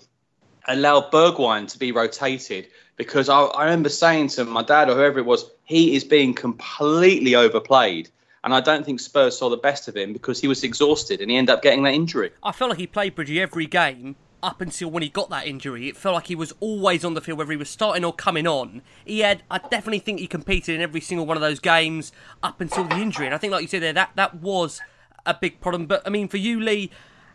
allow 0.67 1.09
Bergwijn 1.09 1.69
to 1.71 1.79
be 1.79 1.91
rotated 1.91 2.67
because 2.97 3.29
I, 3.29 3.41
I 3.41 3.65
remember 3.65 3.89
saying 3.89 4.29
to 4.29 4.45
my 4.45 4.63
dad 4.63 4.89
or 4.89 4.95
whoever 4.95 5.19
it 5.19 5.25
was, 5.25 5.49
he 5.63 5.95
is 5.95 6.03
being 6.03 6.33
completely 6.33 7.35
overplayed. 7.35 8.09
And 8.43 8.53
I 8.53 8.61
don't 8.61 8.85
think 8.85 8.99
Spurs 8.99 9.37
saw 9.37 9.49
the 9.49 9.57
best 9.57 9.87
of 9.87 9.95
him 9.95 10.13
because 10.13 10.39
he 10.39 10.47
was 10.47 10.63
exhausted 10.63 11.21
and 11.21 11.29
he 11.29 11.37
ended 11.37 11.53
up 11.53 11.61
getting 11.61 11.83
that 11.83 11.93
injury. 11.93 12.31
I 12.43 12.51
felt 12.51 12.69
like 12.69 12.79
he 12.79 12.87
played 12.87 13.15
Bridgie 13.15 13.41
every 13.41 13.65
game 13.65 14.15
up 14.47 14.61
until 14.61 14.89
when 14.89 15.03
he 15.03 15.09
got 15.09 15.29
that 15.29 15.45
injury. 15.45 15.89
It 15.89 15.97
felt 15.97 16.15
like 16.15 16.27
he 16.27 16.35
was 16.35 16.53
always 16.61 17.03
on 17.03 17.15
the 17.15 17.21
field, 17.21 17.37
whether 17.37 17.51
he 17.51 17.57
was 17.57 17.69
starting 17.69 18.05
or 18.05 18.13
coming 18.13 18.47
on. 18.47 18.81
He 19.03 19.19
had, 19.19 19.43
I 19.51 19.57
definitely 19.57 19.99
think 19.99 20.21
he 20.21 20.27
competed 20.27 20.73
in 20.73 20.81
every 20.81 21.01
single 21.01 21.25
one 21.25 21.35
of 21.35 21.41
those 21.41 21.59
games 21.59 22.13
up 22.41 22.61
until 22.61 22.85
the 22.85 22.95
injury. 22.95 23.25
And 23.25 23.35
I 23.35 23.39
think, 23.39 23.51
like 23.51 23.61
you 23.61 23.67
said 23.67 23.81
there, 23.81 23.91
that, 23.91 24.11
that 24.15 24.35
was 24.35 24.79
a 25.25 25.33
big 25.33 25.59
problem. 25.59 25.85
But 25.85 26.01
I 26.05 26.09
mean, 26.09 26.29
for 26.29 26.37
you, 26.37 26.61
Lee, 26.61 26.89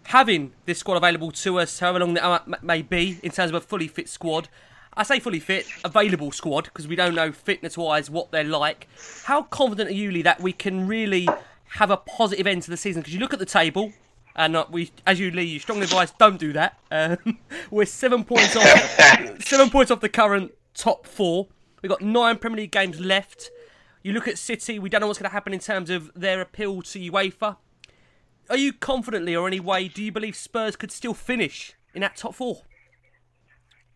having 0.05 0.53
this 0.65 0.79
squad 0.79 0.97
available 0.97 1.31
to 1.33 1.61
us, 1.61 1.79
however 1.79 1.99
long 1.99 2.15
that 2.15 2.25
uh, 2.25 2.41
may 2.63 2.81
be, 2.81 3.21
in 3.23 3.31
terms 3.31 3.51
of 3.51 3.57
a 3.57 3.61
fully 3.61 3.89
fit 3.89 4.09
squad, 4.09 4.49
I 4.95 5.03
say 5.03 5.21
fully 5.21 5.41
fit, 5.41 5.67
available 5.85 6.33
squad, 6.33 6.65
because 6.65 6.89
we 6.89 6.97
don't 6.97 7.15
know 7.15 7.31
fitness 7.31 7.77
wise 7.77 8.09
what 8.09 8.33
they're 8.33 8.43
like. 8.43 8.89
How 9.25 9.43
confident 9.43 9.91
are 9.91 9.95
you, 9.95 10.11
Lee, 10.11 10.23
that 10.23 10.41
we 10.41 10.55
can 10.55 10.87
really 10.87 11.29
have 11.77 11.91
a 11.91 11.99
positive 11.99 12.47
end 12.47 12.63
to 12.63 12.71
the 12.71 12.79
season? 12.79 13.03
Because 13.03 13.13
you 13.13 13.21
look 13.21 13.35
at 13.35 13.39
the 13.39 13.45
table, 13.45 13.93
and 14.37 14.57
uh, 14.57 14.67
we, 14.71 14.91
as 15.07 15.21
you 15.21 15.31
leave, 15.31 15.49
you 15.49 15.59
strongly 15.59 15.85
advise 15.85 16.13
don't 16.13 16.39
do 16.39 16.53
that. 16.53 16.79
Um, 16.91 17.39
we're 17.71 17.87
seven 17.87 18.25
points 18.25 18.57
off, 18.57 19.41
seven 19.45 19.71
points 19.71 19.91
off 19.91 20.01
the 20.01 20.09
current 20.09 20.53
top 20.75 21.07
four. 21.07 21.49
We've 21.83 21.91
got 21.91 22.01
nine 22.01 22.39
Premier 22.39 22.59
League 22.59 22.73
games 22.73 23.01
left. 23.01 23.51
You 24.03 24.13
look 24.13 24.27
at 24.27 24.39
City, 24.39 24.79
we 24.79 24.89
don't 24.89 25.01
know 25.01 25.07
what's 25.07 25.19
going 25.19 25.29
to 25.29 25.33
happen 25.33 25.53
in 25.53 25.61
terms 25.61 25.91
of 25.91 26.11
their 26.15 26.41
appeal 26.41 26.83
to 26.83 27.11
UEFA. 27.11 27.57
Are 28.51 28.57
you 28.57 28.73
confidently, 28.73 29.37
or 29.37 29.47
any 29.47 29.61
way, 29.61 29.89
do 29.89 30.03
you 30.03 30.11
believe 30.13 30.35
Spurs 30.35 30.77
could 30.77 30.91
still 30.91 31.15
finish 31.15 31.75
in 31.95 32.01
that 32.01 32.17
top 32.17 32.35
four? 32.35 32.63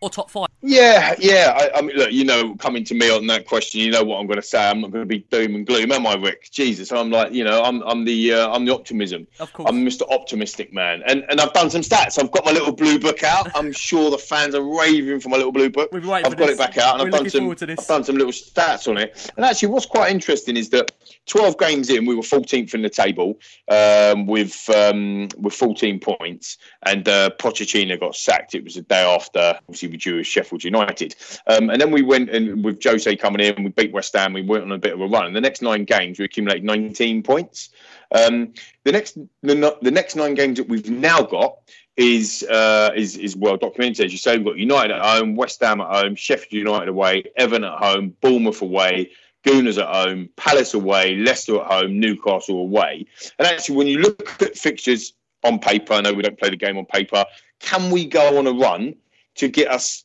or 0.01 0.11
top 0.11 0.31
five? 0.31 0.46
Yeah, 0.63 1.15
yeah. 1.19 1.53
I, 1.55 1.79
I, 1.79 1.83
mean, 1.83 1.97
look, 1.97 2.13
you 2.13 2.25
know, 2.25 2.55
coming 2.57 2.83
to 2.85 2.95
me 2.95 3.11
on 3.11 3.27
that 3.27 3.47
question, 3.47 3.81
you 3.81 3.91
know 3.91 4.03
what 4.03 4.19
I'm 4.19 4.27
going 4.27 4.41
to 4.41 4.47
say. 4.47 4.69
I'm 4.69 4.81
not 4.81 4.91
going 4.91 5.03
to 5.03 5.07
be 5.07 5.19
doom 5.31 5.55
and 5.55 5.67
gloom, 5.67 5.93
am 5.93 6.07
I, 6.07 6.15
Rick? 6.15 6.49
Jesus, 6.51 6.91
I'm 6.91 7.11
like, 7.11 7.33
you 7.33 7.45
know, 7.45 7.63
I'm, 7.63 7.83
I'm 7.83 8.05
the, 8.05 8.33
uh, 8.33 8.51
I'm 8.51 8.65
the 8.65 8.75
optimism. 8.75 9.27
Of 9.39 9.53
course. 9.53 9.69
I'm 9.71 9.85
Mr. 9.85 10.11
Optimistic 10.11 10.73
man, 10.73 11.03
and 11.07 11.25
and 11.29 11.41
I've 11.41 11.53
done 11.53 11.69
some 11.71 11.83
stats. 11.83 12.19
I've 12.19 12.31
got 12.31 12.45
my 12.45 12.53
little 12.53 12.73
blue 12.73 12.99
book 12.99 13.23
out. 13.23 13.55
I'm 13.55 13.71
sure 13.71 14.11
the 14.11 14.19
fans 14.19 14.55
are 14.55 14.63
raving 14.63 15.21
for 15.21 15.29
my 15.29 15.37
little 15.37 15.53
blue 15.53 15.71
book. 15.71 15.91
I've 16.27 16.37
got 16.37 16.47
this. 16.47 16.57
it 16.57 16.59
back 16.59 16.79
out, 16.79 17.01
and 17.01 17.13
We're 17.13 17.19
I've 17.19 17.31
done 17.31 17.59
some, 17.59 17.69
I've 17.79 17.87
done 17.87 18.05
some 18.05 18.17
little 18.17 18.33
stats 18.33 18.89
on 18.89 18.97
it. 18.97 19.31
And 19.37 19.45
actually, 19.45 19.69
what's 19.69 19.87
quite 19.87 20.11
interesting 20.11 20.57
is 20.57 20.71
that 20.71 20.91
12 21.27 21.59
games 21.59 21.91
in, 21.91 22.07
we 22.07 22.15
were 22.15 22.23
14th 22.23 22.75
in 22.75 22.83
the 22.83 22.91
table 22.91 23.39
um, 23.69 24.27
with 24.27 24.69
um, 24.71 25.29
with 25.37 25.53
14 25.53 26.01
points, 26.01 26.59
and 26.85 27.07
uh, 27.09 27.31
Pochettino 27.39 28.01
got 28.01 28.17
sacked. 28.17 28.55
It 28.55 28.65
was 28.65 28.75
the 28.75 28.83
day 28.83 29.03
after, 29.03 29.59
obviously, 29.69 29.91
we 29.91 29.97
drew 29.97 30.17
with 30.17 30.27
Sheffield 30.27 30.46
United, 30.65 31.15
um, 31.47 31.71
and 31.71 31.81
then 31.81 31.91
we 31.91 32.03
went 32.03 32.31
and 32.31 32.65
with 32.65 32.83
Jose 32.83 33.15
coming 33.17 33.41
in, 33.41 33.65
we 33.65 33.71
beat 33.71 33.93
West 33.93 34.15
Ham. 34.17 34.33
We 34.33 34.43
went 34.43 34.65
on 34.65 34.73
a 34.73 34.79
bit 34.79 34.95
of 34.95 35.01
a 35.01 35.07
run. 35.07 35.27
And 35.27 35.37
the 35.37 35.41
next 35.41 35.63
nine 35.63 35.85
games, 35.85 36.19
we 36.19 36.25
accumulated 36.25 36.65
19 36.65 37.23
points. 37.23 37.71
Um, 38.13 38.55
the 38.85 38.93
next 38.93 39.19
the, 39.43 39.77
the 39.83 39.91
next 39.91 40.17
nine 40.17 40.35
games 40.35 40.59
that 40.59 40.69
we've 40.69 40.91
now 40.91 41.23
got 41.23 41.59
is 41.97 42.45
uh, 42.51 42.91
is 42.95 43.17
is 43.17 43.37
well 43.37 43.57
documented. 43.57 44.07
As 44.07 44.13
you 44.13 44.19
say, 44.19 44.37
we've 44.37 44.47
got 44.47 44.57
United 44.57 44.95
at 44.95 45.03
home, 45.03 45.37
West 45.37 45.61
Ham 45.63 45.81
at 45.81 45.89
home, 45.89 46.15
Sheffield 46.15 46.53
United 46.53 46.89
away, 46.89 47.25
Evan 47.37 47.65
at 47.65 47.79
home, 47.79 48.15
Bournemouth 48.21 48.63
away. 48.63 49.11
Gooners 49.45 49.81
at 49.81 49.87
home, 49.87 50.29
Palace 50.35 50.75
away, 50.75 51.15
Leicester 51.15 51.61
at 51.61 51.71
home, 51.71 52.01
Newcastle 52.01 52.59
away. 52.59 53.07
And 53.39 53.47
actually, 53.47 53.77
when 53.77 53.87
you 53.87 53.99
look 53.99 54.43
at 54.43 54.59
fixtures 54.59 55.13
on 55.45 55.61
paper, 55.61 55.93
I 55.93 56.01
know 56.01 56.13
we 56.13 56.23
don't 56.23 56.37
play 56.37 56.51
the 56.51 56.57
game 56.57 56.77
on 56.77 56.85
paper, 56.85 57.25
can 57.61 57.91
we 57.91 58.07
go 58.07 58.39
on 58.39 58.47
a 58.47 58.53
run 58.53 58.97
to 59.37 59.49
get 59.49 59.71
us 59.71 60.05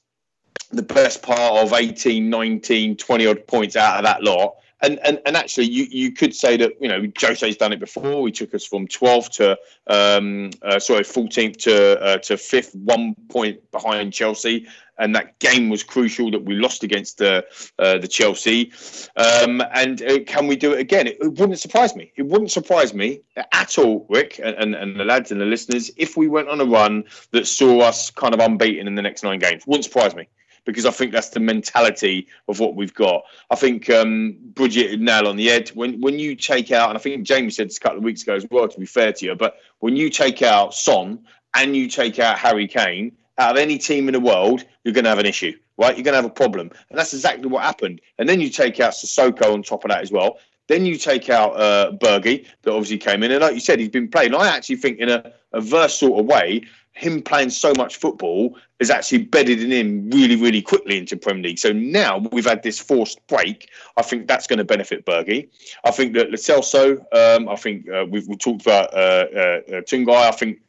the 0.72 0.82
best 0.82 1.22
part 1.22 1.64
of 1.64 1.74
18, 1.74 2.30
19, 2.30 2.98
20 2.98 3.28
odd 3.28 3.48
points 3.48 3.76
out 3.76 3.98
of 3.98 4.04
that 4.04 4.24
lot? 4.24 4.56
And, 4.84 4.98
and 5.06 5.22
and 5.28 5.38
actually, 5.38 5.68
you, 5.68 5.86
you 5.92 6.12
could 6.12 6.34
say 6.34 6.58
that 6.58 6.74
you 6.82 6.88
know 6.88 7.06
Jose's 7.16 7.56
done 7.56 7.72
it 7.72 7.80
before. 7.80 8.26
He 8.26 8.32
took 8.32 8.56
us 8.56 8.66
from 8.66 8.88
12th 8.88 9.30
to 9.34 9.52
um, 9.86 10.50
uh, 10.64 10.80
sorry 10.80 11.04
14th 11.04 11.58
to 11.58 12.02
uh, 12.02 12.18
to 12.18 12.36
fifth, 12.36 12.74
one 12.74 13.14
point 13.30 13.60
behind 13.70 14.12
Chelsea 14.12 14.66
and 15.02 15.16
that 15.16 15.38
game 15.40 15.68
was 15.68 15.84
crucial 15.84 16.32
that 16.32 16.44
we 16.46 16.54
lost 16.54 16.84
against 16.84 17.18
the 17.18 17.46
uh, 17.80 17.98
the 17.98 18.08
Chelsea. 18.08 18.72
Um, 19.18 19.62
and 19.74 20.02
uh, 20.04 20.20
can 20.26 20.48
we 20.48 20.56
do 20.56 20.74
it 20.74 20.80
again? 20.80 21.08
It, 21.08 21.18
it, 21.20 21.34
wouldn't 21.40 21.60
surprise 21.60 21.96
me. 21.96 22.14
It 22.16 22.28
wouldn't 22.28 22.52
surprise 22.52 22.94
me 22.94 23.22
at 23.52 23.78
all, 23.78 24.06
Rick, 24.10 24.40
and, 24.42 24.76
and, 24.76 25.00
the 25.00 25.04
lads 25.04 25.32
and 25.32 25.42
the 25.42 25.46
listeners, 25.46 25.90
if 25.98 26.16
we 26.16 26.28
went 26.28 26.50
on 26.50 26.62
a 26.62 26.66
run 26.66 27.04
that 27.32 27.48
saw 27.48 27.82
us 27.82 28.12
kind 28.12 28.34
of 28.34 28.40
unbeaten 28.40 28.88
in 28.88 28.96
the 28.96 29.02
next 29.02 29.24
nine 29.24 29.40
games. 29.40 29.66
Wouldn't 29.66 29.86
surprise 29.86 30.16
me. 30.16 30.28
Because 30.66 30.86
I 30.86 30.92
think 30.92 31.12
that's 31.12 31.30
the 31.30 31.40
mentality 31.40 32.28
of 32.48 32.60
what 32.60 32.76
we've 32.76 32.94
got. 32.94 33.24
I 33.50 33.56
think 33.56 33.90
um, 33.90 34.38
Bridgie 34.54 34.96
nail 34.98 35.28
on 35.28 35.36
the 35.36 35.48
head. 35.48 35.70
When 35.70 36.00
when 36.02 36.20
you 36.20 36.36
take 36.36 36.72
out, 36.72 36.90
and 36.90 36.98
I 36.98 37.02
think 37.02 37.26
Jamie 37.26 37.50
said 37.50 37.70
this 37.70 37.78
a 37.78 37.80
couple 37.80 37.98
of 37.98 38.04
weeks 38.04 38.22
ago 38.22 38.36
as 38.36 38.46
well. 38.52 38.68
To 38.68 38.80
be 38.80 38.86
fair 38.86 39.12
to 39.12 39.26
you, 39.26 39.36
but 39.36 39.58
when 39.80 39.96
you 39.96 40.10
take 40.10 40.42
out 40.42 40.74
Son 40.74 41.20
and 41.56 41.76
you 41.76 41.88
take 41.88 42.20
out 42.20 42.38
Harry 42.38 42.68
Kane, 42.68 43.12
out 43.38 43.52
of 43.52 43.58
any 43.58 43.78
team 43.78 44.08
in 44.08 44.14
the 44.14 44.20
world, 44.20 44.64
you're 44.84 44.94
going 44.94 45.04
to 45.04 45.10
have 45.10 45.20
an 45.20 45.26
issue, 45.26 45.58
right? 45.78 45.98
You're 45.98 46.04
going 46.04 46.14
to 46.14 46.22
have 46.22 46.26
a 46.26 46.30
problem. 46.30 46.70
And 46.90 47.00
that's 47.00 47.14
exactly 47.14 47.48
what 47.48 47.64
happened. 47.64 48.00
And 48.20 48.30
then 48.30 48.40
you 48.40 48.50
take 48.50 48.80
out 48.80 48.94
Sissoko 48.94 49.54
on 49.54 49.64
top 49.64 49.84
of 49.84 49.90
that 49.90 50.02
as 50.02 50.12
well. 50.12 50.38
Then 50.68 50.86
you 50.86 50.96
take 50.96 51.30
out 51.30 51.60
uh, 51.60 51.92
Bergie, 51.94 52.46
that 52.62 52.72
obviously 52.72 52.98
came 52.98 53.24
in. 53.24 53.32
And 53.32 53.42
like 53.42 53.56
you 53.56 53.60
said, 53.60 53.80
he's 53.80 53.90
been 53.90 54.08
playing. 54.08 54.36
I 54.36 54.48
actually 54.48 54.78
think, 54.78 55.00
in 55.00 55.10
a, 55.10 55.34
a 55.52 55.60
verse 55.60 55.98
sort 55.98 56.20
of 56.20 56.28
way, 56.28 56.64
him 56.94 57.22
playing 57.22 57.50
so 57.50 57.74
much 57.78 57.96
football 57.96 58.58
has 58.80 58.90
actually 58.90 59.20
bedded 59.20 59.62
in 59.62 59.72
him 59.72 60.10
really, 60.10 60.36
really 60.36 60.62
quickly 60.62 60.98
into 60.98 61.16
Premier 61.16 61.44
League. 61.44 61.60
So 61.60 61.72
now 61.72 62.18
we've 62.32 62.46
had 62.46 62.64
this 62.64 62.80
forced 62.80 63.26
break. 63.28 63.70
I 63.98 64.02
think 64.02 64.28
that's 64.28 64.48
going 64.48 64.60
to 64.60 64.66
benefit 64.66 65.06
Bergie. 65.06 65.50
I 65.86 65.92
think 65.92 66.14
that 66.14 66.30
Lo 66.30 66.36
Celso, 66.36 66.98
um, 67.14 67.48
I 67.48 67.56
think 67.56 67.88
uh, 67.90 68.06
we've, 68.10 68.28
we 68.28 68.36
talked 68.36 68.62
about 68.62 68.94
uh, 68.94 69.26
uh, 69.34 69.40
uh 69.40 69.82
Tanguy. 69.82 70.16
I 70.16 70.32
think 70.32 70.60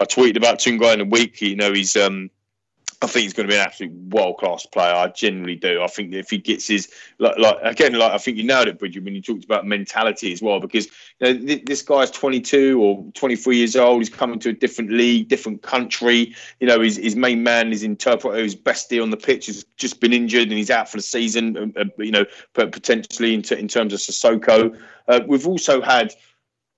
I 0.00 0.04
tweeted 0.04 0.36
about 0.36 0.58
Tanguy 0.58 0.94
in 0.94 1.00
a 1.00 1.04
week. 1.04 1.40
You 1.40 1.56
know, 1.56 1.72
he's 1.72 1.96
um, 1.96 2.30
I 3.02 3.06
think 3.06 3.24
he's 3.24 3.34
going 3.34 3.46
to 3.46 3.52
be 3.52 3.58
an 3.58 3.66
absolute 3.66 3.92
world 4.08 4.38
class 4.38 4.64
player. 4.64 4.94
I 4.94 5.08
generally 5.08 5.56
do. 5.56 5.82
I 5.82 5.86
think 5.86 6.14
if 6.14 6.30
he 6.30 6.38
gets 6.38 6.66
his 6.66 6.90
like, 7.18 7.36
like 7.38 7.56
again, 7.62 7.92
like 7.92 8.12
I 8.12 8.18
think 8.18 8.38
you 8.38 8.44
nailed 8.44 8.68
it, 8.68 8.78
Bridgie, 8.78 9.00
when 9.00 9.14
you 9.14 9.20
talked 9.20 9.44
about 9.44 9.66
mentality 9.66 10.32
as 10.32 10.40
well. 10.40 10.60
Because 10.60 10.86
you 11.20 11.34
know, 11.34 11.46
th- 11.46 11.64
this 11.66 11.82
guy's 11.82 12.10
22 12.10 12.80
or 12.80 13.04
23 13.12 13.56
years 13.58 13.76
old. 13.76 13.98
He's 13.98 14.08
coming 14.08 14.38
to 14.40 14.48
a 14.48 14.52
different 14.54 14.92
league, 14.92 15.28
different 15.28 15.62
country. 15.62 16.34
You 16.60 16.66
know, 16.66 16.80
his, 16.80 16.96
his 16.96 17.16
main 17.16 17.42
man, 17.42 17.70
his 17.70 17.82
interpreter, 17.82 18.42
his 18.42 18.56
bestie 18.56 19.02
on 19.02 19.10
the 19.10 19.16
pitch, 19.16 19.46
has 19.46 19.64
just 19.76 20.00
been 20.00 20.14
injured 20.14 20.48
and 20.48 20.52
he's 20.52 20.70
out 20.70 20.88
for 20.88 20.96
the 20.96 21.02
season. 21.02 21.74
Uh, 21.76 21.80
uh 21.80 21.84
you 21.98 22.12
know, 22.12 22.24
potentially 22.54 23.34
in, 23.34 23.42
t- 23.42 23.58
in 23.58 23.68
terms 23.68 23.92
of 23.92 24.00
Sissoko. 24.00 24.78
Uh, 25.08 25.20
we've 25.26 25.46
also 25.46 25.82
had 25.82 26.14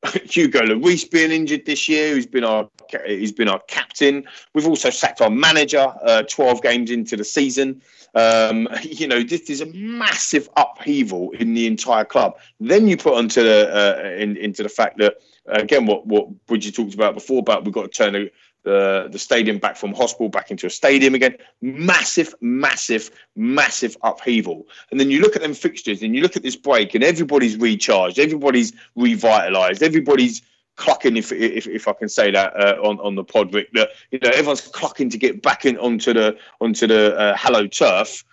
Hugo 0.30 0.61
Lloris 0.61 1.11
being 1.11 1.30
injured 1.30 1.66
this 1.66 1.88
year, 1.88 2.14
who's 2.14 2.26
been 2.26 2.44
our 2.44 2.68
he's 3.07 3.32
been 3.32 3.49
our 3.49 3.61
captain. 3.68 4.24
We've 4.55 4.66
also 4.66 4.90
sacked 4.90 5.20
our 5.20 5.30
manager 5.30 5.92
uh, 6.03 6.22
12 6.22 6.62
games 6.62 6.90
into 6.90 7.16
the 7.16 7.24
season. 7.24 7.82
Um, 8.14 8.68
you 8.82 9.07
know, 9.07 9.22
this 9.22 9.51
is 9.51 9.61
a 9.61 9.66
massive 9.66 10.49
upheaval 10.57 11.32
in 11.32 11.55
the 11.55 11.66
entire 11.66 12.05
club. 12.05 12.38
Then 12.61 12.86
you 12.88 12.96
put 12.96 13.14
onto 13.14 13.42
the 13.42 13.68
uh, 13.74 14.09
in, 14.11 14.36
into 14.36 14.62
the 14.62 14.68
fact 14.68 14.99
that 14.99 15.16
again, 15.46 15.86
what 15.86 16.07
what 16.07 16.28
Bridgie 16.46 16.72
talked 16.72 16.94
about 16.94 17.14
before 17.14 17.40
about 17.40 17.64
we've 17.64 17.74
got 17.74 17.82
to 17.82 17.88
turn 17.88 18.14
a, 18.14 18.30
the 18.64 19.09
the 19.11 19.18
stadium 19.18 19.59
back 19.59 19.76
from 19.76 19.94
hospital 19.94 20.28
back 20.28 20.50
into 20.50 20.66
a 20.66 20.70
stadium 20.70 21.14
again. 21.14 21.36
Massive, 21.62 22.34
massive, 22.40 23.11
massive 23.36 23.96
upheaval. 24.02 24.66
And 24.90 24.98
then 24.98 25.11
you 25.11 25.20
look 25.20 25.36
at 25.36 25.42
them 25.42 25.54
fixtures 25.54 26.02
and 26.02 26.14
you 26.14 26.22
look 26.22 26.36
at 26.36 26.42
this 26.42 26.56
break, 26.56 26.94
and 26.94 27.04
everybody's 27.04 27.56
recharged, 27.56 28.18
everybody's 28.18 28.72
revitalised, 28.96 29.82
everybody's 29.82 30.42
clucking, 30.76 31.16
if 31.16 31.32
if, 31.32 31.66
if 31.66 31.88
I 31.88 31.92
can 31.92 32.09
say 32.09 32.30
that 32.30 32.56
uh, 32.56 32.80
on 32.82 32.98
on 33.00 33.14
the 33.14 33.24
pod, 33.24 33.52
Rick, 33.52 33.72
that 33.74 33.90
you 34.11 34.18
know 34.22 34.30
everyone's 34.30 34.66
clucking 34.66 35.11
to 35.11 35.18
get 35.18 35.42
back 35.42 35.64
in 35.64 35.76
onto 35.78 36.12
the 36.12 36.36
onto 36.61 36.86
the 36.86 37.16
uh, 37.16 37.66
turf. 37.68 38.24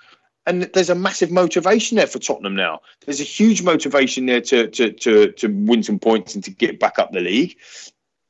And 0.47 0.61
there's 0.61 0.91
a 0.91 0.95
massive 0.95 1.32
motivation 1.32 1.97
there 1.97 2.05
for 2.05 2.19
Tottenham 2.19 2.55
now. 2.55 2.82
There's 3.03 3.19
a 3.19 3.23
huge 3.23 3.63
motivation 3.63 4.28
there 4.28 4.41
to 4.41 4.67
to 4.67 4.91
to, 4.91 5.32
to 5.32 5.47
win 5.47 5.84
some 5.84 5.99
points 5.99 6.36
and 6.36 6.43
to 6.43 6.51
get 6.51 6.80
back 6.80 6.99
up 6.99 7.11
the 7.11 7.19
league 7.19 7.57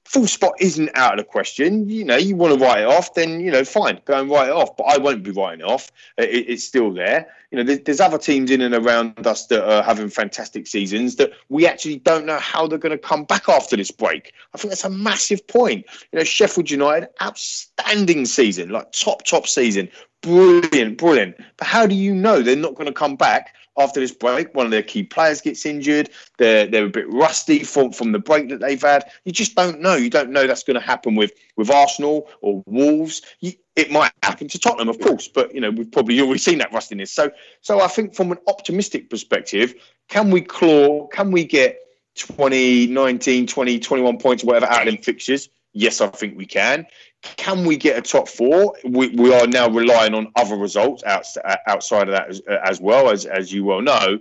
full 0.05 0.27
spot 0.27 0.53
isn't 0.59 0.89
out 0.95 1.13
of 1.13 1.17
the 1.17 1.23
question. 1.23 1.89
You 1.89 2.05
know, 2.05 2.15
you 2.15 2.35
want 2.35 2.57
to 2.57 2.63
write 2.63 2.81
it 2.81 2.87
off, 2.87 3.13
then 3.15 3.39
you 3.39 3.51
know, 3.51 3.65
fine, 3.65 3.99
go 4.05 4.19
and 4.19 4.29
write 4.29 4.49
it 4.49 4.53
off. 4.55 4.77
But 4.77 4.83
I 4.83 4.97
won't 4.97 5.23
be 5.23 5.31
writing 5.31 5.61
it 5.61 5.69
off. 5.69 5.91
It, 6.17 6.49
it's 6.49 6.63
still 6.63 6.93
there. 6.93 7.27
You 7.51 7.57
know, 7.57 7.63
there's, 7.63 7.79
there's, 7.81 7.99
other 7.99 8.17
teams 8.17 8.51
in 8.51 8.61
and 8.61 8.75
around 8.75 9.25
us 9.25 9.47
that 9.47 9.67
are 9.67 9.81
having 9.81 10.09
fantastic 10.09 10.67
seasons 10.67 11.15
that 11.15 11.31
we 11.49 11.65
actually 11.65 11.97
don't 11.99 12.25
know 12.25 12.37
how 12.37 12.67
they're 12.67 12.77
going 12.77 12.91
to 12.91 12.97
come 12.97 13.23
back 13.23 13.47
after 13.47 13.75
this 13.75 13.91
break. 13.91 14.33
I 14.53 14.57
think 14.57 14.71
that's 14.71 14.83
a 14.83 14.89
massive 14.89 15.45
point. 15.47 15.85
You 16.11 16.19
know, 16.19 16.25
Sheffield 16.25 16.69
United, 16.69 17.09
outstanding 17.21 18.25
season, 18.25 18.69
like 18.69 18.91
top 18.91 19.23
top 19.23 19.47
season, 19.47 19.89
brilliant, 20.21 20.97
brilliant. 20.97 21.35
But 21.57 21.67
how 21.67 21.87
do 21.87 21.95
you 21.95 22.13
know 22.13 22.41
they're 22.41 22.55
not 22.55 22.75
going 22.75 22.87
to 22.87 22.93
come 22.93 23.15
back? 23.15 23.55
After 23.78 23.99
this 23.99 24.11
break. 24.11 24.53
One 24.55 24.65
of 24.65 24.71
their 24.71 24.84
key 24.84 25.03
players 25.03 25.41
gets 25.41 25.65
injured. 25.65 26.09
They're 26.38 26.67
they're 26.67 26.86
a 26.86 26.89
bit 26.89 27.11
rusty 27.11 27.63
from, 27.63 27.91
from 27.91 28.11
the 28.11 28.19
break 28.19 28.49
that 28.49 28.59
they've 28.59 28.82
had. 28.82 29.09
You 29.23 29.32
just 29.32 29.55
don't 29.55 29.82
know. 29.82 29.95
You 29.95 30.09
don't 30.09 30.32
know 30.32 30.47
that's 30.47 30.63
going 30.63 30.80
to 30.80 30.86
happen 30.86 31.15
with 31.15 31.34
with 31.55 31.69
Arsenal 31.69 32.30
or 32.41 32.63
Wolves. 32.65 33.21
You, 33.39 33.53
it 33.76 33.91
might 33.91 34.11
happen 34.23 34.47
to 34.47 34.59
Tottenham, 34.59 34.89
of 34.89 34.99
course, 34.99 35.28
but 35.28 35.53
you 35.53 35.61
know 35.61 35.71
we've 35.71 35.91
probably 35.91 36.19
already 36.21 36.39
seen 36.39 36.59
that 36.59 36.71
rustiness. 36.73 37.11
So 37.11 37.32
so 37.61 37.82
I 37.82 37.88
think 37.88 38.15
from 38.15 38.32
an 38.32 38.38
optimistic 38.47 39.09
perspective, 39.09 39.73
can 40.09 40.32
we 40.32 40.41
claw? 40.41 41.07
Can 41.07 41.32
we 41.32 41.45
get 41.45 41.80
20, 42.17 42.88
19, 42.88 43.47
20, 43.47 43.80
21 43.80 44.17
points, 44.17 44.43
whatever 44.43 44.67
out 44.67 44.88
of 44.88 44.93
them 44.93 45.01
fixtures? 45.01 45.49
Yes, 45.78 45.99
I 45.99 46.07
think 46.07 46.38
we 46.38 46.45
can. 46.45 46.88
Can 47.21 47.65
we 47.65 47.76
get 47.76 47.97
a 47.97 48.01
top 48.01 48.30
four? 48.30 48.76
We, 48.86 49.09
we 49.09 49.34
are 49.34 49.45
now 49.45 49.69
relying 49.69 50.13
on 50.13 50.32
other 50.38 50.55
results 50.55 51.03
outside 51.05 52.07
of 52.07 52.13
that 52.13 52.30
as, 52.30 52.41
as 52.63 52.80
well, 52.80 53.09
as, 53.09 53.26
as 53.26 53.51
you 53.51 53.65
well 53.65 53.82
know. 53.82 54.17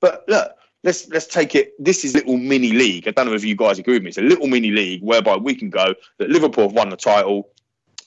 But 0.00 0.24
look, 0.28 0.52
let's 0.84 1.08
let's 1.08 1.26
take 1.26 1.54
it. 1.54 1.72
This 1.82 2.04
is 2.04 2.14
little 2.14 2.36
mini 2.36 2.72
league. 2.72 3.08
I 3.08 3.12
don't 3.12 3.26
know 3.26 3.32
if 3.32 3.44
you 3.44 3.56
guys 3.56 3.78
agree 3.78 3.94
with 3.94 4.02
me. 4.02 4.10
It's 4.10 4.18
a 4.18 4.22
little 4.22 4.48
mini 4.48 4.70
league 4.70 5.02
whereby 5.02 5.36
we 5.36 5.54
can 5.54 5.70
go 5.70 5.94
that 6.18 6.28
Liverpool 6.28 6.64
have 6.64 6.74
won 6.74 6.90
the 6.90 6.96
title. 6.96 7.48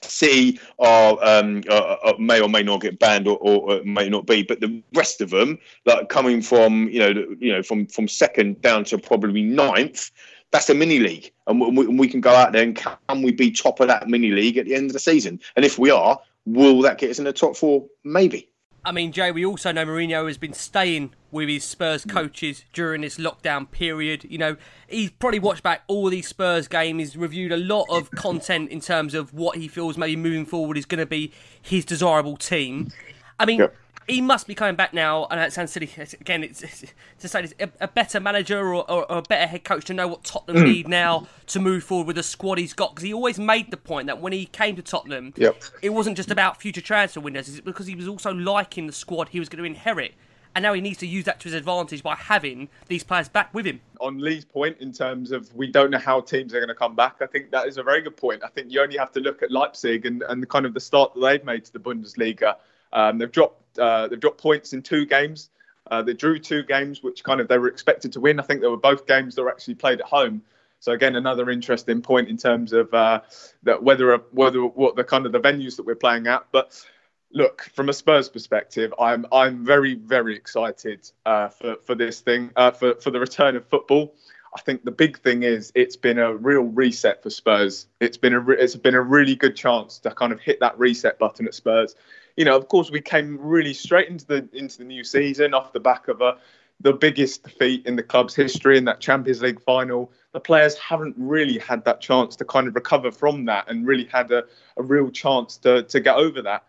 City 0.04 0.60
are 0.78 1.18
um, 1.24 1.64
uh, 1.70 2.14
may 2.20 2.40
or 2.40 2.50
may 2.50 2.64
not 2.64 2.82
get 2.82 3.00
banned 3.00 3.28
or, 3.28 3.38
or, 3.38 3.72
or, 3.72 3.84
may 3.84 4.10
not 4.10 4.26
be, 4.26 4.42
but 4.42 4.60
the 4.60 4.82
rest 4.94 5.22
of 5.22 5.30
them, 5.32 5.58
like 5.86 6.10
coming 6.10 6.42
from 6.42 6.88
you 6.90 7.00
know 7.00 7.36
you 7.40 7.52
know 7.52 7.64
from 7.64 7.88
from 7.88 8.08
second 8.08 8.62
down 8.62 8.84
to 8.86 8.98
probably 8.98 9.42
ninth, 9.42 10.12
that's 10.52 10.70
a 10.70 10.74
mini 10.74 11.00
league, 11.00 11.32
and 11.48 11.60
we, 11.60 11.86
and 11.86 11.98
we 11.98 12.08
can 12.08 12.22
go 12.22 12.32
out 12.32 12.52
there 12.52 12.64
and 12.64 12.76
can 12.76 13.22
we 13.22 13.32
be 13.32 13.52
top 13.52 13.80
of 13.80 13.88
that 13.88 14.08
mini 14.08 14.32
league 14.32 14.58
at 14.58 14.66
the 14.66 14.76
end 14.76 14.88
of 14.88 14.94
the 14.94 15.00
season? 15.00 15.40
And 15.56 15.64
if 15.64 15.80
we 15.80 15.90
are, 15.90 16.20
will 16.46 16.82
that 16.82 16.98
get 16.98 17.10
us 17.10 17.20
in 17.20 17.26
the 17.26 17.34
top 17.34 17.56
four? 17.56 17.86
Maybe. 18.04 18.50
I 18.84 18.92
mean, 18.92 19.12
Jay, 19.12 19.32
we 19.32 19.46
also 19.46 19.72
know 19.72 19.86
Mourinho 19.86 20.28
has 20.28 20.40
been 20.40 20.54
staying 20.54 21.14
with 21.30 21.48
his 21.48 21.64
Spurs 21.64 22.04
hmm. 22.04 22.10
coaches 22.10 22.66
during 22.74 23.02
this 23.02 23.18
lockdown 23.18 23.70
period. 23.70 24.26
You 24.28 24.40
know, 24.40 24.58
he's 24.88 25.12
probably 25.12 25.40
watched 25.40 25.64
back 25.64 25.84
all 25.88 26.10
these 26.10 26.28
Spurs 26.28 26.68
games. 26.68 27.00
He's 27.00 27.18
reviewed 27.18 27.52
a 27.52 27.58
lot 27.58 27.86
of 27.90 28.12
content 28.16 28.72
in 28.72 28.82
terms 28.82 29.14
of 29.14 29.34
what 29.34 29.58
he 29.58 29.68
feels 29.68 29.98
maybe 29.98 30.16
moving 30.16 30.46
forward 30.46 30.78
is 30.78 30.86
going 30.86 31.00
to 31.00 31.06
be 31.06 31.32
his 31.62 31.86
desirable 31.86 32.38
team. 32.38 32.92
I 33.40 33.46
mean, 33.46 33.60
yep 33.60 33.76
he 34.08 34.22
must 34.22 34.48
be 34.48 34.56
coming 34.56 34.76
back 34.76 34.94
now. 34.94 35.28
And 35.30 35.40
it 35.40 35.54
sounds 35.54 35.72
silly 35.72 35.90
again. 36.20 36.44
It's, 36.44 36.62
it's 36.62 36.86
to 37.20 37.28
say 37.28 37.44
it's 37.44 37.54
a, 37.60 37.70
a, 37.80 37.88
better 37.88 38.20
manager 38.20 38.60
or, 38.60 38.90
or, 38.90 39.12
or, 39.12 39.18
a 39.20 39.22
better 39.22 39.48
head 39.48 39.64
coach 39.64 39.86
to 39.86 39.94
know 39.94 40.08
what 40.08 40.24
Tottenham 40.24 40.64
mm. 40.64 40.68
need 40.68 40.88
now 40.88 41.28
to 41.48 41.60
move 41.60 41.84
forward 41.84 42.08
with 42.08 42.16
the 42.16 42.24
squad 42.24 42.58
he's 42.58 42.74
got. 42.74 42.96
Because 42.96 43.04
he 43.04 43.14
always 43.14 43.40
made 43.40 43.72
the 43.72 43.78
point 43.78 44.08
that 44.08 44.22
when 44.22 44.34
he 44.34 44.46
came 44.46 44.76
to 44.76 44.82
Tottenham, 44.82 45.34
yep. 45.38 45.62
it 45.82 45.90
wasn't 45.90 46.18
just 46.18 46.32
about 46.32 46.62
future 46.62 46.82
transfer 46.82 47.20
windows. 47.20 47.50
It's 47.50 47.62
because 47.62 47.88
he 47.88 47.96
was 47.96 48.08
also 48.08 48.34
liking 48.34 48.88
the 48.88 48.94
squad 48.94 49.30
he 49.30 49.40
was 49.40 49.50
going 49.50 49.64
to 49.64 49.66
inherit. 49.66 50.14
And 50.54 50.64
now 50.64 50.74
he 50.74 50.82
needs 50.82 50.98
to 51.00 51.08
use 51.08 51.26
that 51.26 51.40
to 51.42 51.46
his 51.46 51.54
advantage 51.54 52.04
by 52.04 52.16
having 52.16 52.68
these 52.88 53.04
players 53.04 53.30
back 53.30 53.54
with 53.54 53.66
him. 53.66 53.80
On 54.02 54.20
Lee's 54.20 54.44
point, 54.44 54.78
in 54.80 54.92
terms 54.92 55.32
of 55.32 55.54
we 55.56 55.68
don't 55.68 55.92
know 55.92 55.98
how 55.98 56.20
teams 56.20 56.54
are 56.54 56.60
going 56.60 56.68
to 56.68 56.76
come 56.76 56.96
back, 56.96 57.18
I 57.22 57.26
think 57.26 57.52
that 57.52 57.68
is 57.68 57.78
a 57.78 57.84
very 57.84 58.02
good 58.02 58.18
point. 58.18 58.44
I 58.44 58.50
think 58.50 58.70
you 58.70 58.82
only 58.82 58.98
have 58.98 59.14
to 59.14 59.22
look 59.22 59.44
at 59.44 59.52
Leipzig 59.52 60.06
and, 60.06 60.24
and 60.24 60.48
kind 60.50 60.66
of 60.66 60.74
the 60.74 60.80
start 60.80 61.14
that 61.14 61.22
they've 61.22 61.46
made 61.46 61.64
to 61.66 61.74
the 61.74 61.80
Bundesliga. 61.80 62.56
Um, 62.94 63.18
they've 63.18 63.32
dropped 63.32 63.80
uh, 63.80 64.08
they've 64.08 64.20
dropped 64.20 64.42
points 64.42 64.74
in 64.74 64.82
two 64.82 65.06
games. 65.06 65.50
Uh, 65.90 66.02
they 66.02 66.14
drew 66.14 66.40
two 66.40 66.64
games, 66.64 67.04
which 67.04 67.24
kind 67.24 67.42
of 67.42 67.48
they 67.48 67.58
were 67.58 67.68
expected 67.68 68.14
to 68.14 68.20
win. 68.22 68.40
I 68.40 68.44
think 68.44 68.62
they 68.62 68.68
were 68.68 68.78
both 68.78 69.08
games 69.08 69.36
that 69.36 69.44
were 69.44 69.50
actually 69.50 69.76
played 69.76 70.00
at 70.00 70.08
home. 70.08 70.42
So 70.80 70.94
again, 70.94 71.16
another 71.16 71.50
interesting 71.50 72.02
point 72.02 72.28
in 72.30 72.38
terms 72.38 72.74
of 72.74 72.94
uh, 72.94 73.22
that 73.64 73.84
whether 73.84 74.18
whether 74.32 74.62
what 74.62 74.96
the 74.96 75.04
kind 75.04 75.26
of 75.26 75.32
the 75.32 75.40
venues 75.40 75.76
that 75.78 75.86
we're 75.86 75.96
playing 75.96 76.28
at. 76.28 76.46
But 76.52 76.84
look, 77.32 77.70
from 77.74 77.90
a 77.90 77.94
Spurs 77.94 78.30
perspective, 78.30 78.94
I'm 79.00 79.26
I'm 79.32 79.66
very 79.66 79.96
very 79.96 80.36
excited 80.36 81.10
uh, 81.26 81.50
for 81.50 81.76
for 81.86 81.96
this 81.96 82.22
thing 82.22 82.52
uh, 82.56 82.72
for 82.72 82.96
for 82.96 83.12
the 83.12 83.20
return 83.20 83.56
of 83.56 83.66
football. 83.68 84.16
I 84.56 84.62
think 84.62 84.84
the 84.84 84.92
big 84.92 85.20
thing 85.20 85.44
is 85.44 85.72
it's 85.76 85.96
been 85.96 86.20
a 86.20 86.36
real 86.36 86.64
reset 86.64 87.24
for 87.24 87.30
Spurs. 87.30 87.88
It's 88.00 88.18
been 88.18 88.34
a 88.34 88.40
re- 88.40 88.58
it's 88.60 88.76
been 88.76 88.96
a 88.96 89.02
really 89.02 89.36
good 89.36 89.56
chance 89.56 90.00
to 90.00 90.12
kind 90.12 90.34
of 90.34 90.40
hit 90.40 90.60
that 90.62 90.78
reset 90.80 91.20
button 91.20 91.48
at 91.48 91.54
Spurs 91.54 91.96
you 92.38 92.46
know, 92.46 92.56
of 92.56 92.68
course, 92.68 92.92
we 92.92 93.02
came 93.02 93.38
really 93.40 93.74
straight 93.74 94.10
into 94.10 94.26
the 94.26 94.50
into 94.54 94.78
the 94.80 94.84
new 94.84 95.04
season 95.04 95.54
off 95.54 95.74
the 95.74 95.80
back 95.80 96.08
of 96.08 96.22
a 96.22 96.38
the 96.82 96.94
biggest 96.94 97.44
defeat 97.44 97.86
in 97.86 97.96
the 97.96 98.04
club's 98.04 98.34
history 98.34 98.78
in 98.78 98.86
that 98.86 99.00
Champions 99.00 99.42
League 99.42 99.62
final. 99.62 100.12
The 100.32 100.40
players 100.40 100.78
haven't 100.78 101.16
really 101.18 101.60
had 101.60 101.86
that 101.86 102.02
chance 102.02 102.36
to 102.38 102.46
kind 102.46 102.68
of 102.68 102.76
recover 102.76 103.12
from 103.12 103.46
that 103.46 103.70
and 103.70 103.86
really 103.86 104.06
had 104.06 104.32
a, 104.32 104.46
a 104.78 104.84
real 104.84 105.12
chance 105.12 105.58
to, 105.58 105.84
to 105.84 106.00
get 106.00 106.16
over 106.16 106.42
that. 106.42 106.64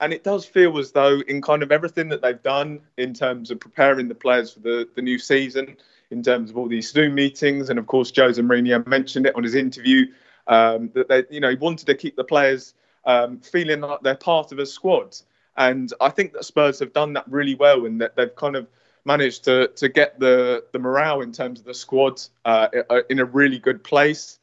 And 0.00 0.12
it 0.12 0.22
does 0.22 0.44
feel 0.44 0.76
as 0.78 0.92
though, 0.92 1.20
in 1.20 1.40
kind 1.40 1.62
of 1.62 1.72
everything 1.72 2.08
that 2.10 2.20
they've 2.20 2.42
done 2.42 2.80
in 2.98 3.14
terms 3.14 3.50
of 3.50 3.60
preparing 3.60 4.08
the 4.08 4.14
players 4.14 4.52
for 4.52 4.60
the, 4.60 4.88
the 4.96 5.02
new 5.02 5.18
season, 5.18 5.76
in 6.10 6.22
terms 6.22 6.50
of 6.50 6.58
all 6.58 6.68
these 6.68 6.90
Zoom 6.90 7.14
meetings, 7.14 7.70
and 7.70 7.78
of 7.78 7.86
course, 7.86 8.12
Jose 8.14 8.40
Mourinho 8.40 8.86
mentioned 8.86 9.26
it 9.26 9.34
on 9.34 9.42
his 9.42 9.54
interview 9.54 10.06
um, 10.46 10.90
that 10.94 11.08
they, 11.08 11.24
you 11.30 11.40
know, 11.40 11.50
he 11.50 11.56
wanted 11.56 11.86
to 11.86 11.94
keep 11.94 12.16
the 12.16 12.24
players 12.24 12.74
um, 13.06 13.38
feeling 13.40 13.80
like 13.80 14.00
they're 14.02 14.16
part 14.16 14.52
of 14.52 14.58
a 14.58 14.66
squad. 14.66 15.16
And 15.56 15.92
I 16.00 16.10
think 16.10 16.32
that 16.32 16.44
Spurs 16.44 16.80
have 16.80 16.92
done 16.92 17.12
that 17.12 17.30
really 17.30 17.54
well 17.54 17.84
in 17.84 17.98
that 17.98 18.16
they've 18.16 18.34
kind 18.34 18.56
of 18.56 18.66
managed 19.04 19.44
to 19.44 19.68
to 19.68 19.88
get 19.88 20.18
the 20.18 20.64
the 20.72 20.78
morale 20.78 21.20
in 21.20 21.32
terms 21.32 21.60
of 21.60 21.66
the 21.66 21.74
squad 21.74 22.20
uh, 22.44 22.68
in 23.10 23.20
a 23.20 23.24
really 23.24 23.58
good 23.58 23.84
place. 23.84 24.38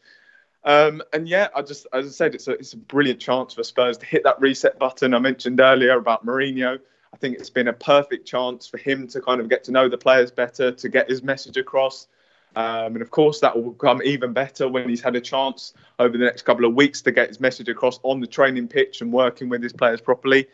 Um, 0.64 1.02
and 1.12 1.28
yeah, 1.28 1.48
I 1.56 1.64
just 1.64 1.88
as 1.92 2.06
I 2.06 2.10
said, 2.10 2.36
it's 2.36 2.48
a 2.48 2.52
it's 2.52 2.74
a 2.74 2.78
brilliant 2.78 3.20
chance 3.20 3.54
for 3.54 3.64
Spurs 3.64 3.98
to 3.98 4.06
hit 4.06 4.24
that 4.24 4.40
reset 4.40 4.78
button 4.80 5.14
I 5.14 5.20
mentioned 5.20 5.60
earlier 5.60 5.98
about 5.98 6.26
Mourinho. 6.26 6.80
I 7.14 7.18
think 7.18 7.38
it's 7.38 7.50
been 7.50 7.68
a 7.68 7.74
perfect 7.74 8.26
chance 8.26 8.68
for 8.68 8.78
him 8.78 9.08
to 9.10 9.22
kind 9.22 9.42
of 9.42 9.50
get 9.50 9.66
to 9.66 9.72
know 9.72 9.90
the 9.90 9.98
players 9.98 10.32
better, 10.32 10.72
to 10.72 10.90
get 10.90 11.10
his 11.10 11.24
message 11.24 11.58
across. 11.58 12.08
Um, 12.56 12.94
and 12.94 13.02
of 13.02 13.12
course, 13.12 13.40
that 13.40 13.56
will 13.56 13.72
become 13.72 14.02
even 14.04 14.34
better 14.34 14.68
when 14.68 14.90
he's 14.90 15.02
had 15.02 15.16
a 15.16 15.22
chance 15.22 15.74
over 16.00 16.18
the 16.18 16.26
next 16.26 16.42
couple 16.42 16.66
of 16.66 16.74
weeks 16.74 17.02
to 17.04 17.12
get 17.12 17.30
his 17.30 17.40
message 17.40 17.70
across 17.70 18.00
on 18.04 18.20
the 18.20 18.28
training 18.28 18.68
pitch 18.68 19.02
and 19.02 19.12
working 19.12 19.48
with 19.48 19.64
his 19.64 19.72
players 19.72 20.02
properly. 20.02 20.48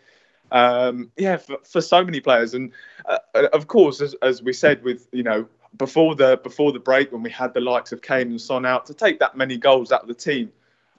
Um, 0.51 1.11
yeah, 1.17 1.37
for, 1.37 1.57
for, 1.63 1.81
so 1.81 2.03
many 2.03 2.19
players, 2.21 2.53
and 2.53 2.71
uh, 3.05 3.17
of 3.51 3.67
course, 3.67 3.99
as, 3.99 4.15
as, 4.21 4.41
we 4.41 4.53
said, 4.53 4.81
with 4.83 5.07
you 5.11 5.23
know 5.23 5.47
before 5.77 6.15
the 6.15 6.39
before 6.41 6.71
the 6.71 6.79
break 6.79 7.11
when 7.11 7.21
we 7.21 7.29
had 7.29 7.53
the 7.53 7.59
likes 7.59 7.91
of 7.91 8.01
Kane 8.01 8.29
and 8.29 8.39
Son 8.39 8.65
out 8.65 8.85
to 8.85 8.93
take 8.93 9.19
that 9.19 9.35
many 9.35 9.57
goals 9.57 9.91
out 9.91 10.03
of 10.03 10.07
the 10.07 10.13
team, 10.13 10.51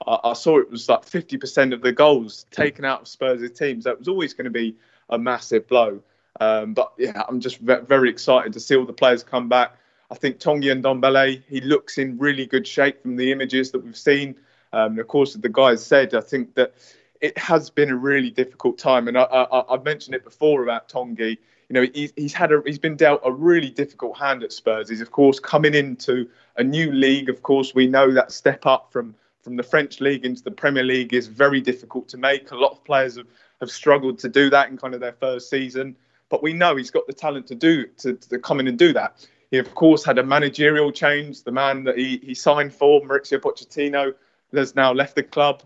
I, 0.05 0.19
I 0.23 0.33
saw 0.33 0.59
it 0.59 0.69
was 0.69 0.87
like 0.87 1.01
50% 1.01 1.73
of 1.73 1.81
the 1.81 1.91
goals 1.91 2.45
taken 2.51 2.85
out 2.85 3.01
of 3.01 3.07
Spurs' 3.07 3.51
teams. 3.51 3.85
That 3.85 3.97
was 3.97 4.07
always 4.07 4.33
going 4.33 4.45
to 4.45 4.51
be 4.51 4.75
a 5.09 5.17
massive 5.17 5.67
blow. 5.67 6.01
Um, 6.39 6.73
but 6.73 6.93
yeah, 6.97 7.23
I'm 7.27 7.39
just 7.39 7.59
very 7.59 8.09
excited 8.09 8.53
to 8.53 8.59
see 8.59 8.75
all 8.75 8.85
the 8.85 8.93
players 8.93 9.23
come 9.23 9.49
back. 9.49 9.75
I 10.11 10.15
think 10.15 10.39
Tanguy 10.39 10.81
Ndombele, 10.81 11.43
he 11.47 11.61
looks 11.61 11.97
in 11.97 12.17
really 12.17 12.45
good 12.45 12.65
shape 12.65 13.01
from 13.01 13.15
the 13.15 13.31
images 13.31 13.71
that 13.71 13.83
we've 13.83 13.97
seen. 13.97 14.35
Um, 14.73 14.91
and 14.91 14.99
of 14.99 15.07
course, 15.07 15.33
the 15.33 15.49
guys 15.49 15.85
said, 15.85 16.13
I 16.13 16.21
think 16.21 16.55
that 16.55 16.73
it 17.21 17.37
has 17.37 17.69
been 17.69 17.89
a 17.89 17.95
really 17.95 18.29
difficult 18.29 18.77
time. 18.77 19.07
And 19.07 19.17
I, 19.17 19.23
I, 19.23 19.63
have 19.71 19.83
mentioned 19.83 20.15
it 20.15 20.23
before 20.23 20.63
about 20.63 20.89
Tanguy. 20.89 21.37
You 21.69 21.73
know, 21.73 21.85
he's, 21.93 22.13
he's 22.15 22.33
had 22.33 22.51
a, 22.51 22.61
he's 22.65 22.79
been 22.79 22.95
dealt 22.95 23.21
a 23.23 23.31
really 23.31 23.69
difficult 23.69 24.17
hand 24.17 24.43
at 24.43 24.51
Spurs. 24.51 24.89
He's 24.89 25.01
of 25.01 25.11
course 25.11 25.39
coming 25.39 25.75
into 25.75 26.27
a 26.57 26.63
new 26.63 26.91
league. 26.91 27.29
Of 27.29 27.43
course, 27.43 27.75
we 27.75 27.87
know 27.87 28.11
that 28.11 28.31
step 28.31 28.65
up 28.65 28.91
from 28.91 29.15
from 29.41 29.55
the 29.55 29.63
French 29.63 30.01
league 30.01 30.25
into 30.25 30.43
the 30.43 30.51
Premier 30.51 30.83
League 30.83 31.13
is 31.13 31.27
very 31.27 31.61
difficult 31.61 32.09
to 32.09 32.17
make. 32.17 32.51
A 32.51 32.55
lot 32.55 32.71
of 32.71 32.83
players 32.83 33.15
have, 33.15 33.27
have 33.61 33.71
struggled 33.71 34.19
to 34.19 34.29
do 34.29 34.49
that 34.49 34.69
in 34.69 34.77
kind 34.77 34.93
of 34.93 34.99
their 34.99 35.13
first 35.13 35.49
season. 35.49 35.95
But 36.29 36.43
we 36.43 36.53
know 36.53 36.75
he's 36.75 36.91
got 36.91 37.07
the 37.07 37.13
talent 37.13 37.47
to 37.47 37.55
do 37.55 37.87
to, 37.99 38.13
to 38.13 38.39
come 38.39 38.59
in 38.59 38.67
and 38.67 38.77
do 38.77 38.93
that. 38.93 39.25
He, 39.51 39.57
of 39.57 39.73
course, 39.73 40.03
had 40.05 40.17
a 40.17 40.23
managerial 40.23 40.91
change. 40.91 41.43
The 41.43 41.51
man 41.51 41.83
that 41.85 41.97
he, 41.97 42.17
he 42.23 42.35
signed 42.35 42.73
for, 42.73 43.01
Mauricio 43.01 43.39
Pochettino, 43.39 44.13
has 44.53 44.75
now 44.75 44.93
left 44.93 45.15
the 45.15 45.23
club. 45.23 45.63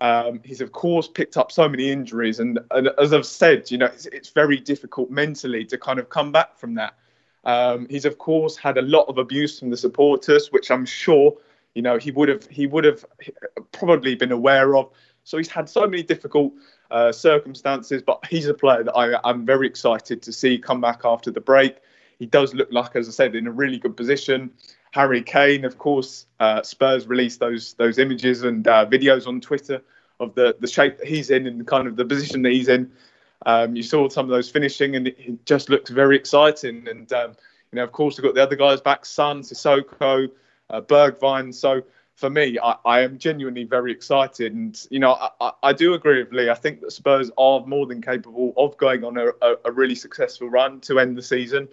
Um, 0.00 0.40
he's, 0.44 0.60
of 0.60 0.72
course, 0.72 1.08
picked 1.08 1.36
up 1.36 1.50
so 1.50 1.68
many 1.68 1.90
injuries. 1.90 2.40
And, 2.40 2.58
and 2.70 2.90
as 2.98 3.12
I've 3.12 3.26
said, 3.26 3.70
you 3.70 3.78
know, 3.78 3.86
it's, 3.86 4.06
it's, 4.06 4.28
very 4.28 4.58
difficult 4.58 5.10
mentally 5.10 5.64
to 5.66 5.78
kind 5.78 5.98
of 5.98 6.10
come 6.10 6.32
back 6.32 6.58
from 6.58 6.74
that. 6.74 6.94
Um, 7.44 7.86
he's, 7.88 8.04
of 8.04 8.18
course, 8.18 8.56
had 8.56 8.76
a 8.76 8.82
lot 8.82 9.04
of 9.08 9.18
abuse 9.18 9.58
from 9.58 9.70
the 9.70 9.76
supporters, 9.76 10.48
which 10.52 10.70
I'm 10.70 10.84
sure, 10.84 11.34
you 11.74 11.82
know, 11.82 11.96
he 11.96 12.10
would 12.10 12.28
have 12.28 12.46
he 12.48 12.66
would 12.66 12.84
have 12.84 13.06
probably 13.72 14.16
been 14.16 14.32
aware 14.32 14.76
of. 14.76 14.90
So 15.24 15.38
he's 15.38 15.48
had 15.48 15.68
so 15.68 15.86
many 15.86 16.02
difficult 16.02 16.52
uh, 16.90 17.12
circumstances, 17.12 18.02
but 18.02 18.24
he's 18.26 18.48
a 18.48 18.54
player 18.54 18.82
that 18.84 18.94
I, 18.94 19.18
I'm 19.24 19.46
very 19.46 19.66
excited 19.66 20.22
to 20.22 20.32
see 20.32 20.58
come 20.58 20.80
back 20.80 21.02
after 21.04 21.30
the 21.30 21.40
break. 21.40 21.76
He 22.18 22.26
does 22.26 22.54
look 22.54 22.68
like, 22.70 22.96
as 22.96 23.08
I 23.08 23.12
said, 23.12 23.34
in 23.34 23.46
a 23.46 23.52
really 23.52 23.78
good 23.78 23.96
position. 23.96 24.50
Harry 24.92 25.22
Kane, 25.22 25.64
of 25.64 25.78
course, 25.78 26.26
uh, 26.40 26.62
Spurs 26.62 27.06
released 27.06 27.40
those 27.40 27.74
those 27.74 27.98
images 27.98 28.42
and 28.42 28.66
uh, 28.66 28.86
videos 28.86 29.26
on 29.26 29.40
Twitter 29.40 29.82
of 30.20 30.34
the 30.34 30.56
the 30.60 30.66
shape 30.66 30.98
that 30.98 31.06
he's 31.06 31.30
in 31.30 31.46
and 31.46 31.66
kind 31.66 31.86
of 31.86 31.96
the 31.96 32.04
position 32.04 32.42
that 32.42 32.52
he's 32.52 32.68
in. 32.68 32.90
Um, 33.44 33.76
you 33.76 33.82
saw 33.82 34.08
some 34.08 34.24
of 34.24 34.30
those 34.30 34.50
finishing, 34.50 34.96
and 34.96 35.08
it, 35.08 35.16
it 35.18 35.44
just 35.44 35.68
looks 35.68 35.90
very 35.90 36.16
exciting. 36.16 36.88
And 36.88 37.12
um, 37.12 37.32
you 37.72 37.76
know, 37.76 37.84
of 37.84 37.92
course, 37.92 38.16
we've 38.16 38.24
got 38.24 38.34
the 38.34 38.42
other 38.42 38.56
guys 38.56 38.80
back: 38.80 39.04
Son, 39.04 39.42
Sissoko, 39.42 40.28
uh, 40.70 40.80
Bergwijn. 40.80 41.54
So 41.54 41.82
for 42.14 42.30
me, 42.30 42.58
I, 42.62 42.76
I, 42.86 43.00
am 43.02 43.18
genuinely 43.18 43.64
very 43.64 43.92
excited. 43.92 44.54
And 44.54 44.80
you 44.90 44.98
know, 44.98 45.12
I, 45.40 45.52
I, 45.62 45.72
do 45.74 45.92
agree 45.92 46.22
with 46.22 46.32
Lee. 46.32 46.48
I 46.48 46.54
think 46.54 46.80
that 46.80 46.92
Spurs 46.92 47.30
are 47.36 47.64
more 47.66 47.86
than 47.86 48.00
capable 48.00 48.54
of 48.56 48.76
going 48.78 49.04
on 49.04 49.18
a, 49.18 49.26
a, 49.42 49.56
a 49.66 49.72
really 49.72 49.94
successful 49.94 50.48
run 50.48 50.80
to 50.80 50.98
end 50.98 51.18
the 51.18 51.22
season. 51.22 51.68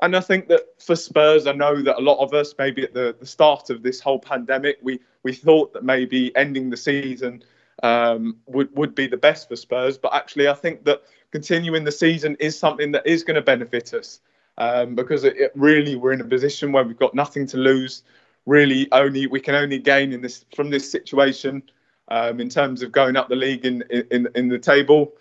And 0.00 0.16
I 0.16 0.20
think 0.20 0.48
that 0.48 0.62
for 0.78 0.94
Spurs, 0.94 1.46
I 1.46 1.52
know 1.52 1.82
that 1.82 1.98
a 1.98 2.00
lot 2.00 2.22
of 2.22 2.32
us, 2.32 2.54
maybe 2.58 2.84
at 2.84 2.94
the, 2.94 3.16
the 3.18 3.26
start 3.26 3.70
of 3.70 3.82
this 3.82 4.00
whole 4.00 4.18
pandemic, 4.18 4.78
we, 4.80 5.00
we 5.24 5.32
thought 5.32 5.72
that 5.72 5.84
maybe 5.84 6.34
ending 6.36 6.70
the 6.70 6.76
season 6.76 7.42
um, 7.82 8.36
would, 8.46 8.74
would 8.76 8.94
be 8.94 9.06
the 9.06 9.16
best 9.16 9.48
for 9.48 9.56
Spurs. 9.56 9.98
But 9.98 10.14
actually, 10.14 10.48
I 10.48 10.54
think 10.54 10.84
that 10.84 11.02
continuing 11.32 11.84
the 11.84 11.92
season 11.92 12.36
is 12.38 12.58
something 12.58 12.92
that 12.92 13.06
is 13.06 13.24
going 13.24 13.34
to 13.34 13.42
benefit 13.42 13.92
us 13.92 14.20
um, 14.56 14.94
because 14.94 15.24
it, 15.24 15.36
it 15.36 15.52
really, 15.54 15.96
we're 15.96 16.12
in 16.12 16.20
a 16.20 16.24
position 16.24 16.70
where 16.72 16.84
we've 16.84 16.98
got 16.98 17.14
nothing 17.14 17.46
to 17.48 17.56
lose. 17.56 18.02
really 18.48 18.88
only 18.92 19.26
we 19.26 19.40
can 19.40 19.54
only 19.54 19.78
gain 19.78 20.12
in 20.12 20.22
this 20.22 20.44
from 20.56 20.70
this 20.70 20.90
situation 20.90 21.62
um, 22.08 22.40
in 22.40 22.48
terms 22.48 22.82
of 22.82 22.90
going 22.90 23.14
up 23.14 23.28
the 23.28 23.36
league 23.36 23.64
in 23.64 23.82
in, 24.10 24.26
in 24.34 24.48
the 24.48 24.58
table. 24.58 25.12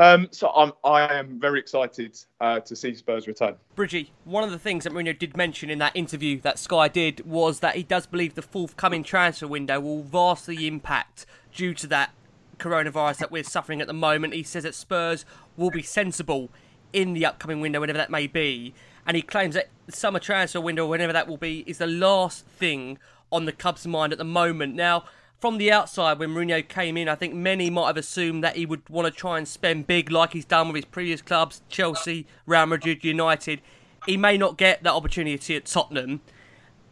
Um, 0.00 0.28
so 0.30 0.48
I'm 0.56 0.72
I 0.82 1.18
am 1.18 1.38
very 1.38 1.60
excited 1.60 2.18
uh, 2.40 2.60
to 2.60 2.74
see 2.74 2.94
Spurs 2.94 3.26
return. 3.26 3.56
Bridgie, 3.74 4.12
one 4.24 4.42
of 4.42 4.50
the 4.50 4.58
things 4.58 4.84
that 4.84 4.94
Mourinho 4.94 5.16
did 5.16 5.36
mention 5.36 5.68
in 5.68 5.78
that 5.80 5.94
interview 5.94 6.40
that 6.40 6.58
Sky 6.58 6.88
did 6.88 7.26
was 7.26 7.60
that 7.60 7.76
he 7.76 7.82
does 7.82 8.06
believe 8.06 8.34
the 8.34 8.40
forthcoming 8.40 9.04
transfer 9.04 9.46
window 9.46 9.78
will 9.78 10.02
vastly 10.02 10.66
impact 10.66 11.26
due 11.54 11.74
to 11.74 11.86
that 11.88 12.14
coronavirus 12.56 13.18
that 13.18 13.30
we're 13.30 13.44
suffering 13.44 13.82
at 13.82 13.88
the 13.88 13.92
moment. 13.92 14.32
He 14.32 14.42
says 14.42 14.62
that 14.62 14.74
Spurs 14.74 15.26
will 15.58 15.70
be 15.70 15.82
sensible 15.82 16.48
in 16.94 17.12
the 17.12 17.26
upcoming 17.26 17.60
window, 17.60 17.80
whenever 17.80 17.98
that 17.98 18.10
may 18.10 18.26
be, 18.26 18.72
and 19.06 19.18
he 19.18 19.22
claims 19.22 19.54
that 19.54 19.68
the 19.84 19.92
summer 19.92 20.18
transfer 20.18 20.62
window, 20.62 20.86
whenever 20.86 21.12
that 21.12 21.28
will 21.28 21.36
be, 21.36 21.62
is 21.66 21.76
the 21.76 21.86
last 21.86 22.46
thing 22.46 22.98
on 23.30 23.44
the 23.44 23.52
club's 23.52 23.86
mind 23.86 24.12
at 24.12 24.18
the 24.18 24.24
moment. 24.24 24.74
Now 24.74 25.04
from 25.40 25.56
the 25.56 25.72
outside, 25.72 26.18
when 26.18 26.30
Mourinho 26.30 26.66
came 26.66 26.98
in, 26.98 27.08
I 27.08 27.14
think 27.14 27.34
many 27.34 27.70
might 27.70 27.86
have 27.86 27.96
assumed 27.96 28.44
that 28.44 28.56
he 28.56 28.66
would 28.66 28.86
want 28.90 29.06
to 29.06 29.10
try 29.10 29.38
and 29.38 29.48
spend 29.48 29.86
big 29.86 30.10
like 30.10 30.34
he's 30.34 30.44
done 30.44 30.68
with 30.68 30.76
his 30.76 30.84
previous 30.84 31.22
clubs, 31.22 31.62
Chelsea, 31.70 32.26
Real 32.44 32.66
Madrid, 32.66 33.02
United. 33.02 33.62
He 34.06 34.18
may 34.18 34.36
not 34.36 34.58
get 34.58 34.82
that 34.82 34.92
opportunity 34.92 35.56
at 35.56 35.64
Tottenham. 35.64 36.20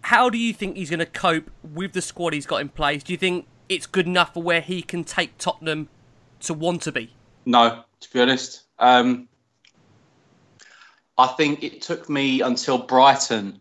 How 0.03 0.31
do 0.31 0.39
you 0.39 0.55
think 0.55 0.77
he's 0.77 0.89
going 0.89 1.01
to 1.01 1.07
cope 1.07 1.51
with 1.63 1.93
the 1.93 2.01
squad 2.01 2.33
he's 2.33 2.47
got 2.47 2.63
in 2.63 2.71
place? 2.71 3.03
Do 3.03 3.13
you 3.13 3.19
think 3.19 3.47
it's 3.69 3.87
good 3.87 4.07
enough 4.07 4.33
for 4.33 4.43
where 4.43 4.63
he 4.63 4.81
can 4.81 5.05
take 5.05 5.37
Tottenham 5.37 5.89
to 6.41 6.55
want 6.55 6.83
to 6.83 6.93
be? 6.93 7.13
No, 7.45 7.85
to 8.01 8.13
be 8.13 8.21
honest. 8.21 8.63
Um, 8.79 9.29
I 11.19 11.27
think 11.27 11.63
it 11.63 11.83
took 11.83 12.09
me 12.09 12.41
until 12.41 12.79
Brighton, 12.79 13.61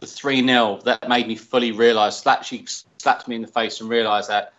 the 0.00 0.06
3 0.06 0.44
0, 0.44 0.80
that 0.84 1.08
made 1.08 1.26
me 1.26 1.36
fully 1.36 1.72
realise, 1.72 2.20
that 2.22 2.40
actually 2.40 2.66
slapped 2.98 3.28
me 3.28 3.36
in 3.36 3.42
the 3.42 3.48
face 3.48 3.80
and 3.80 3.88
realised 3.88 4.28
that 4.28 4.52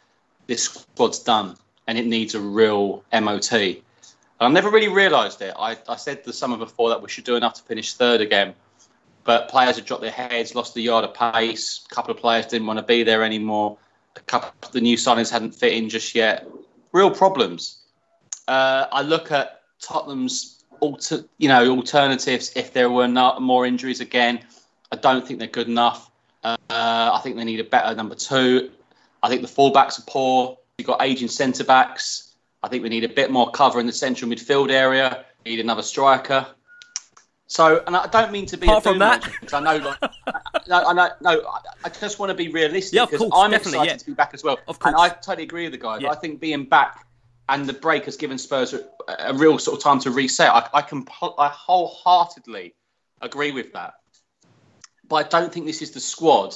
this 0.47 0.63
squad's 0.63 1.19
done 1.19 1.55
and 1.87 1.97
it 1.97 2.05
needs 2.05 2.35
a 2.35 2.39
real 2.39 3.03
MOT. 3.11 3.51
And 3.51 3.83
I 4.39 4.47
never 4.47 4.69
really 4.69 4.87
realised 4.87 5.41
it. 5.41 5.53
I, 5.57 5.77
I 5.87 5.95
said 5.95 6.23
the 6.23 6.33
summer 6.33 6.57
before 6.57 6.89
that 6.89 7.01
we 7.01 7.09
should 7.09 7.25
do 7.25 7.35
enough 7.35 7.55
to 7.55 7.63
finish 7.63 7.93
third 7.93 8.21
again, 8.21 8.53
but 9.23 9.49
players 9.49 9.75
had 9.75 9.85
dropped 9.85 10.01
their 10.01 10.11
heads, 10.11 10.55
lost 10.55 10.73
the 10.73 10.81
yard 10.81 11.03
of 11.03 11.13
pace. 11.13 11.85
A 11.91 11.93
couple 11.93 12.11
of 12.11 12.17
players 12.17 12.45
didn't 12.45 12.67
want 12.67 12.79
to 12.79 12.85
be 12.85 13.03
there 13.03 13.23
anymore. 13.23 13.77
A 14.15 14.21
couple 14.21 14.51
of 14.63 14.71
the 14.71 14.81
new 14.81 14.97
signings 14.97 15.29
hadn't 15.29 15.51
fit 15.51 15.73
in 15.73 15.89
just 15.89 16.15
yet. 16.15 16.47
Real 16.91 17.11
problems. 17.11 17.83
Uh, 18.47 18.87
I 18.91 19.01
look 19.01 19.31
at 19.31 19.61
Tottenham's 19.81 20.63
alter, 20.79 21.25
you 21.37 21.49
know 21.49 21.69
alternatives 21.75 22.51
if 22.55 22.73
there 22.73 22.89
were 22.89 23.07
not 23.07 23.41
more 23.41 23.65
injuries 23.65 23.99
again. 23.99 24.39
I 24.91 24.95
don't 24.95 25.25
think 25.25 25.39
they're 25.39 25.47
good 25.47 25.67
enough. 25.67 26.08
Uh, 26.43 26.57
I 26.69 27.19
think 27.23 27.35
they 27.35 27.43
need 27.43 27.59
a 27.59 27.65
better 27.65 27.95
number 27.95 28.15
two. 28.15 28.71
I 29.21 29.29
think 29.29 29.41
the 29.41 29.47
fullbacks 29.47 29.99
are 29.99 30.05
poor. 30.07 30.57
You've 30.77 30.87
got 30.87 31.01
aging 31.01 31.27
centre 31.27 31.63
backs. 31.63 32.33
I 32.63 32.67
think 32.69 32.83
we 32.83 32.89
need 32.89 33.03
a 33.03 33.09
bit 33.09 33.31
more 33.31 33.51
cover 33.51 33.79
in 33.79 33.85
the 33.85 33.93
central 33.93 34.31
midfield 34.31 34.71
area. 34.71 35.25
We 35.45 35.51
need 35.51 35.59
another 35.59 35.81
striker. 35.81 36.47
So, 37.47 37.83
and 37.87 37.97
I 37.97 38.05
don't 38.07 38.31
mean 38.31 38.45
to 38.45 38.57
be 38.57 38.67
apart 38.67 38.83
from 38.83 38.99
that, 38.99 39.23
because 39.23 39.53
I 39.53 39.59
know, 39.59 39.77
like, 39.77 39.99
no, 40.67 40.83
I 40.83 40.93
know, 40.93 41.09
no, 41.19 41.51
I 41.83 41.89
just 41.89 42.19
want 42.19 42.29
to 42.29 42.35
be 42.35 42.49
realistic. 42.49 42.95
Yeah, 42.95 43.03
of 43.03 43.09
course, 43.09 43.31
I'm 43.33 43.53
excited 43.53 43.87
yeah. 43.87 43.97
to 43.97 44.05
be 44.05 44.13
back 44.13 44.35
as 44.35 44.43
well. 44.43 44.59
Of 44.67 44.77
course, 44.77 44.93
and 44.93 45.01
I 45.01 45.09
totally 45.09 45.43
agree 45.43 45.63
with 45.63 45.71
the 45.71 45.79
guys. 45.79 46.01
Yeah. 46.03 46.11
I 46.11 46.15
think 46.15 46.39
being 46.39 46.65
back 46.65 47.07
and 47.49 47.65
the 47.65 47.73
break 47.73 48.05
has 48.05 48.17
given 48.17 48.37
Spurs 48.37 48.75
a, 48.75 48.85
a 49.07 49.33
real 49.33 49.57
sort 49.57 49.77
of 49.77 49.83
time 49.83 49.99
to 50.01 50.11
reset. 50.11 50.49
I, 50.49 50.69
I 50.75 50.81
can, 50.83 51.07
I 51.39 51.47
wholeheartedly 51.47 52.75
agree 53.21 53.51
with 53.51 53.73
that. 53.73 53.95
But 55.09 55.25
I 55.25 55.27
don't 55.27 55.51
think 55.51 55.65
this 55.65 55.81
is 55.81 55.91
the 55.91 55.99
squad 55.99 56.55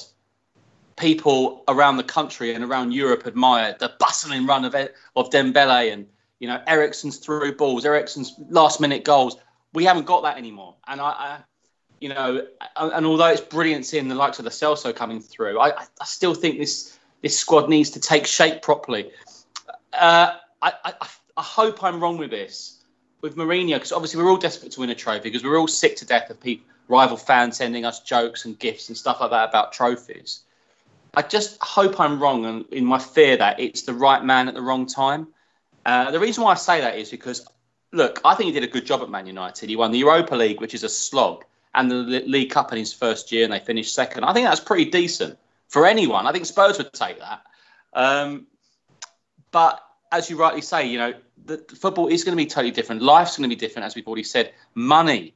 people 0.96 1.64
around 1.68 1.96
the 1.96 2.04
country 2.04 2.54
and 2.54 2.64
around 2.64 2.92
Europe 2.92 3.26
admire 3.26 3.76
the 3.78 3.92
bustling 3.98 4.46
run 4.46 4.64
of 4.64 4.74
of 5.16 5.30
Dembele 5.30 5.92
and 5.92 6.06
you 6.38 6.48
know 6.48 6.62
Eriksen's 6.66 7.18
through 7.18 7.56
balls, 7.56 7.84
Eriksen's 7.84 8.34
last 8.48 8.80
minute 8.80 9.04
goals. 9.04 9.36
We 9.72 9.84
haven't 9.84 10.06
got 10.06 10.22
that 10.22 10.38
anymore, 10.38 10.76
and 10.86 11.00
I, 11.00 11.04
I 11.04 11.38
you 12.00 12.10
know, 12.10 12.46
and 12.76 13.06
although 13.06 13.28
it's 13.28 13.40
brilliant 13.40 13.86
seeing 13.86 14.08
the 14.08 14.14
likes 14.14 14.38
of 14.38 14.44
the 14.44 14.50
Celso 14.50 14.94
coming 14.94 15.20
through, 15.20 15.58
I, 15.58 15.72
I 16.00 16.04
still 16.04 16.34
think 16.34 16.58
this 16.58 16.98
this 17.22 17.38
squad 17.38 17.68
needs 17.68 17.90
to 17.90 18.00
take 18.00 18.26
shape 18.26 18.62
properly. 18.62 19.10
Uh, 19.92 20.36
I, 20.60 20.72
I, 20.84 20.92
I 21.36 21.42
hope 21.42 21.82
I'm 21.82 22.00
wrong 22.02 22.18
with 22.18 22.30
this 22.30 22.84
with 23.22 23.36
Mourinho 23.36 23.76
because 23.76 23.92
obviously 23.92 24.22
we're 24.22 24.30
all 24.30 24.36
desperate 24.36 24.72
to 24.72 24.80
win 24.80 24.90
a 24.90 24.94
trophy 24.94 25.22
because 25.22 25.42
we're 25.42 25.58
all 25.58 25.66
sick 25.66 25.96
to 25.96 26.04
death 26.04 26.28
of 26.28 26.38
people, 26.38 26.66
rival 26.88 27.16
fans 27.16 27.56
sending 27.56 27.84
us 27.84 28.00
jokes 28.00 28.44
and 28.44 28.58
gifts 28.58 28.88
and 28.88 28.96
stuff 28.96 29.20
like 29.20 29.30
that 29.30 29.48
about 29.48 29.72
trophies. 29.72 30.42
I 31.16 31.22
just 31.22 31.60
hope 31.62 32.00
I'm 32.00 32.20
wrong 32.20 32.44
and 32.44 32.64
in 32.72 32.84
my 32.84 32.98
fear 32.98 33.36
that 33.36 33.60
it's 33.60 33.82
the 33.82 33.94
right 33.94 34.22
man 34.24 34.48
at 34.48 34.54
the 34.54 34.62
wrong 34.62 34.86
time. 34.86 35.28
Uh, 35.86 36.10
the 36.10 36.20
reason 36.20 36.42
why 36.42 36.52
I 36.52 36.56
say 36.56 36.80
that 36.80 36.98
is 36.98 37.10
because, 37.10 37.46
look, 37.92 38.20
I 38.24 38.34
think 38.34 38.46
he 38.46 38.52
did 38.52 38.64
a 38.64 38.72
good 38.72 38.86
job 38.86 39.02
at 39.02 39.10
Man 39.10 39.26
United. 39.26 39.68
He 39.68 39.76
won 39.76 39.92
the 39.92 39.98
Europa 39.98 40.34
League, 40.34 40.60
which 40.60 40.74
is 40.74 40.82
a 40.82 40.88
slog, 40.88 41.44
and 41.74 41.90
the 41.90 41.96
League 41.96 42.50
Cup 42.50 42.72
in 42.72 42.78
his 42.78 42.92
first 42.92 43.30
year, 43.32 43.44
and 43.44 43.52
they 43.52 43.60
finished 43.60 43.94
second. 43.94 44.24
I 44.24 44.32
think 44.32 44.46
that's 44.46 44.60
pretty 44.60 44.86
decent 44.86 45.38
for 45.68 45.86
anyone. 45.86 46.26
I 46.26 46.32
think 46.32 46.46
Spurs 46.46 46.78
would 46.78 46.92
take 46.92 47.18
that. 47.20 47.42
Um, 47.92 48.46
but 49.50 49.80
as 50.10 50.30
you 50.30 50.36
rightly 50.36 50.62
say, 50.62 50.86
you 50.86 50.98
know, 50.98 51.14
the, 51.44 51.64
the 51.68 51.76
football 51.76 52.08
is 52.08 52.24
going 52.24 52.36
to 52.36 52.42
be 52.42 52.48
totally 52.48 52.70
different. 52.70 53.02
Life's 53.02 53.36
going 53.36 53.48
to 53.48 53.54
be 53.54 53.58
different, 53.58 53.86
as 53.86 53.94
we've 53.94 54.06
already 54.06 54.24
said. 54.24 54.52
Money 54.74 55.34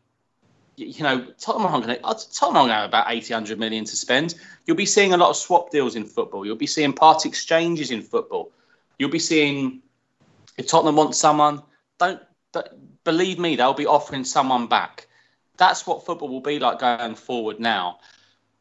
you 0.78 1.02
know, 1.02 1.26
Tottenham 1.38 1.66
aren't 1.66 1.86
going 1.86 1.98
to, 1.98 2.04
uh, 2.04 2.14
Tottenham 2.32 2.68
have 2.68 2.88
about 2.88 3.10
80, 3.10 3.34
100 3.34 3.58
million 3.58 3.84
to 3.84 3.96
spend. 3.96 4.34
You'll 4.66 4.76
be 4.76 4.86
seeing 4.86 5.12
a 5.12 5.16
lot 5.16 5.30
of 5.30 5.36
swap 5.36 5.70
deals 5.70 5.96
in 5.96 6.04
football. 6.04 6.46
You'll 6.46 6.56
be 6.56 6.66
seeing 6.66 6.92
part 6.92 7.26
exchanges 7.26 7.90
in 7.90 8.02
football. 8.02 8.52
You'll 8.98 9.10
be 9.10 9.18
seeing, 9.18 9.82
if 10.56 10.66
Tottenham 10.66 10.96
wants 10.96 11.18
someone, 11.18 11.62
don't, 11.98 12.20
don't 12.52 13.04
believe 13.04 13.38
me, 13.38 13.56
they'll 13.56 13.74
be 13.74 13.86
offering 13.86 14.24
someone 14.24 14.66
back. 14.66 15.06
That's 15.56 15.86
what 15.86 16.06
football 16.06 16.28
will 16.28 16.40
be 16.40 16.58
like 16.58 16.78
going 16.78 17.14
forward 17.16 17.58
now. 17.58 17.98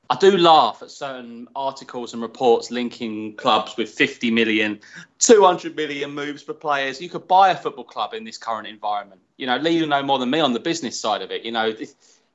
I 0.09 0.15
do 0.15 0.37
laugh 0.37 0.81
at 0.81 0.89
certain 0.89 1.47
articles 1.55 2.13
and 2.13 2.21
reports 2.21 2.71
linking 2.71 3.35
clubs 3.35 3.75
with 3.75 3.89
50 3.89 4.31
million, 4.31 4.79
200 5.19 5.75
million 5.75 6.11
moves 6.11 6.41
for 6.41 6.53
players. 6.53 7.01
You 7.01 7.09
could 7.09 7.27
buy 7.27 7.49
a 7.49 7.55
football 7.55 7.83
club 7.83 8.13
in 8.13 8.23
this 8.23 8.37
current 8.37 8.67
environment. 8.67 9.21
You 9.37 9.47
know, 9.47 9.57
Lee 9.57 9.81
will 9.81 9.89
know 9.89 10.03
more 10.03 10.19
than 10.19 10.29
me 10.29 10.39
on 10.39 10.53
the 10.53 10.59
business 10.59 10.97
side 10.99 11.21
of 11.21 11.31
it. 11.31 11.43
You 11.43 11.51
know, 11.51 11.73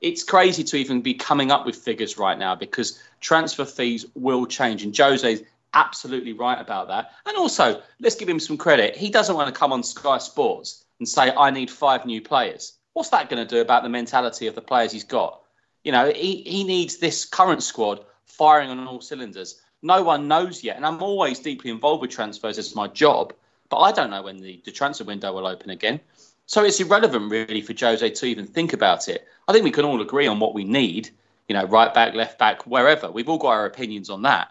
it's 0.01 0.23
crazy 0.23 0.63
to 0.65 0.77
even 0.77 1.01
be 1.01 1.13
coming 1.13 1.49
up 1.49 1.65
with 1.65 1.75
figures 1.75 2.17
right 2.17 2.37
now 2.37 2.53
because 2.53 3.01
transfer 3.21 3.65
fees 3.65 4.05
will 4.13 4.45
change. 4.45 4.83
And 4.83 4.95
Jose's 4.95 5.41
absolutely 5.73 6.33
right 6.33 6.59
about 6.59 6.89
that. 6.89 7.11
And 7.25 7.35
also, 7.37 7.81
let's 7.99 8.15
give 8.15 8.29
him 8.29 8.39
some 8.39 8.57
credit. 8.57 8.95
He 8.95 9.09
doesn't 9.09 9.35
want 9.35 9.53
to 9.53 9.59
come 9.59 9.73
on 9.73 9.81
Sky 9.81 10.19
Sports 10.19 10.85
and 10.99 11.09
say, 11.09 11.31
I 11.35 11.49
need 11.49 11.71
five 11.71 12.05
new 12.05 12.21
players. 12.21 12.73
What's 12.93 13.09
that 13.09 13.29
going 13.29 13.45
to 13.45 13.55
do 13.55 13.61
about 13.61 13.81
the 13.81 13.89
mentality 13.89 14.45
of 14.45 14.53
the 14.53 14.61
players 14.61 14.91
he's 14.91 15.03
got? 15.03 15.41
You 15.83 15.91
know, 15.91 16.11
he, 16.11 16.43
he 16.43 16.63
needs 16.63 16.97
this 16.97 17.25
current 17.25 17.63
squad 17.63 18.05
firing 18.25 18.69
on 18.69 18.87
all 18.87 19.01
cylinders. 19.01 19.61
No 19.81 20.01
one 20.01 20.27
knows 20.27 20.63
yet. 20.63 20.77
And 20.77 20.85
I'm 20.85 21.03
always 21.03 21.39
deeply 21.39 21.71
involved 21.71 22.01
with 22.01 22.11
transfers 22.11 22.57
as 22.57 22.75
my 22.75 22.87
job, 22.87 23.33
but 23.69 23.79
I 23.79 23.91
don't 23.91 24.09
know 24.09 24.21
when 24.21 24.37
the, 24.37 24.61
the 24.65 24.71
transfer 24.71 25.03
window 25.03 25.33
will 25.33 25.45
open 25.45 25.69
again. 25.69 25.99
So 26.45 26.63
it's 26.63 26.79
irrelevant, 26.79 27.31
really, 27.31 27.61
for 27.61 27.73
Jose 27.77 28.09
to 28.09 28.25
even 28.25 28.45
think 28.45 28.73
about 28.73 29.07
it. 29.07 29.27
I 29.47 29.53
think 29.53 29.63
we 29.63 29.71
can 29.71 29.85
all 29.85 30.01
agree 30.01 30.27
on 30.27 30.39
what 30.39 30.53
we 30.53 30.63
need, 30.63 31.09
you 31.47 31.53
know, 31.53 31.65
right 31.65 31.93
back, 31.93 32.13
left 32.13 32.37
back, 32.37 32.65
wherever. 32.67 33.11
We've 33.11 33.29
all 33.29 33.37
got 33.37 33.49
our 33.49 33.65
opinions 33.65 34.09
on 34.09 34.21
that. 34.23 34.49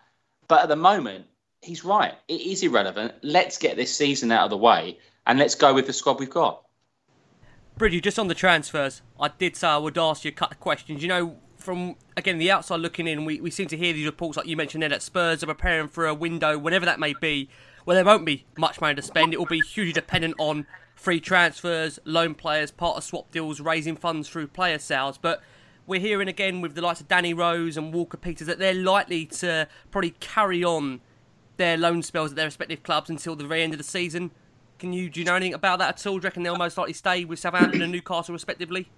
But 0.48 0.62
at 0.62 0.68
the 0.68 0.76
moment, 0.76 1.26
he's 1.60 1.84
right. 1.84 2.14
It 2.28 2.40
is 2.40 2.62
irrelevant. 2.62 3.14
Let's 3.22 3.58
get 3.58 3.76
this 3.76 3.94
season 3.94 4.32
out 4.32 4.44
of 4.44 4.50
the 4.50 4.56
way 4.56 4.98
and 5.26 5.38
let's 5.38 5.54
go 5.54 5.72
with 5.72 5.86
the 5.86 5.92
squad 5.92 6.18
we've 6.18 6.30
got. 6.30 6.64
Bridgie, 7.82 8.00
just 8.00 8.16
on 8.16 8.28
the 8.28 8.34
transfers, 8.36 9.02
I 9.18 9.26
did 9.26 9.56
say 9.56 9.66
I 9.66 9.76
would 9.76 9.98
ask 9.98 10.24
you 10.24 10.28
a 10.28 10.32
couple 10.32 10.54
of 10.54 10.60
questions. 10.60 11.02
You 11.02 11.08
know, 11.08 11.38
from 11.56 11.96
again 12.16 12.38
the 12.38 12.48
outside 12.48 12.78
looking 12.78 13.08
in, 13.08 13.24
we, 13.24 13.40
we 13.40 13.50
seem 13.50 13.66
to 13.66 13.76
hear 13.76 13.92
these 13.92 14.06
reports 14.06 14.36
like 14.36 14.46
you 14.46 14.56
mentioned 14.56 14.84
there 14.84 14.90
that 14.90 15.02
Spurs 15.02 15.42
are 15.42 15.48
preparing 15.48 15.88
for 15.88 16.06
a 16.06 16.14
window, 16.14 16.56
whenever 16.56 16.86
that 16.86 17.00
may 17.00 17.12
be, 17.20 17.48
where 17.82 17.96
there 17.96 18.04
won't 18.04 18.24
be 18.24 18.46
much 18.56 18.80
money 18.80 18.94
to 18.94 19.02
spend. 19.02 19.34
It 19.34 19.38
will 19.40 19.46
be 19.46 19.58
hugely 19.58 19.92
dependent 19.92 20.36
on 20.38 20.64
free 20.94 21.18
transfers, 21.18 21.98
loan 22.04 22.36
players, 22.36 22.70
part 22.70 22.98
of 22.98 23.02
swap 23.02 23.32
deals, 23.32 23.60
raising 23.60 23.96
funds 23.96 24.28
through 24.28 24.46
player 24.46 24.78
sales. 24.78 25.18
But 25.18 25.42
we're 25.84 25.98
hearing 25.98 26.28
again 26.28 26.60
with 26.60 26.76
the 26.76 26.82
likes 26.82 27.00
of 27.00 27.08
Danny 27.08 27.34
Rose 27.34 27.76
and 27.76 27.92
Walker 27.92 28.16
Peters 28.16 28.46
that 28.46 28.60
they're 28.60 28.74
likely 28.74 29.26
to 29.26 29.66
probably 29.90 30.14
carry 30.20 30.62
on 30.62 31.00
their 31.56 31.76
loan 31.76 32.04
spells 32.04 32.30
at 32.30 32.36
their 32.36 32.46
respective 32.46 32.84
clubs 32.84 33.10
until 33.10 33.34
the 33.34 33.44
very 33.44 33.64
end 33.64 33.74
of 33.74 33.78
the 33.78 33.82
season. 33.82 34.30
Can 34.82 34.92
you 34.92 35.08
do 35.08 35.20
you 35.20 35.24
know 35.24 35.36
anything 35.36 35.54
about 35.54 35.78
that 35.78 35.90
at 35.90 36.06
all? 36.08 36.14
Do 36.18 36.24
you 36.24 36.26
reckon 36.26 36.42
they'll 36.42 36.56
most 36.56 36.76
likely 36.76 36.92
stay 36.92 37.24
with 37.24 37.38
Southampton 37.38 37.82
and 37.82 37.92
Newcastle 37.92 38.32
respectively? 38.32 38.88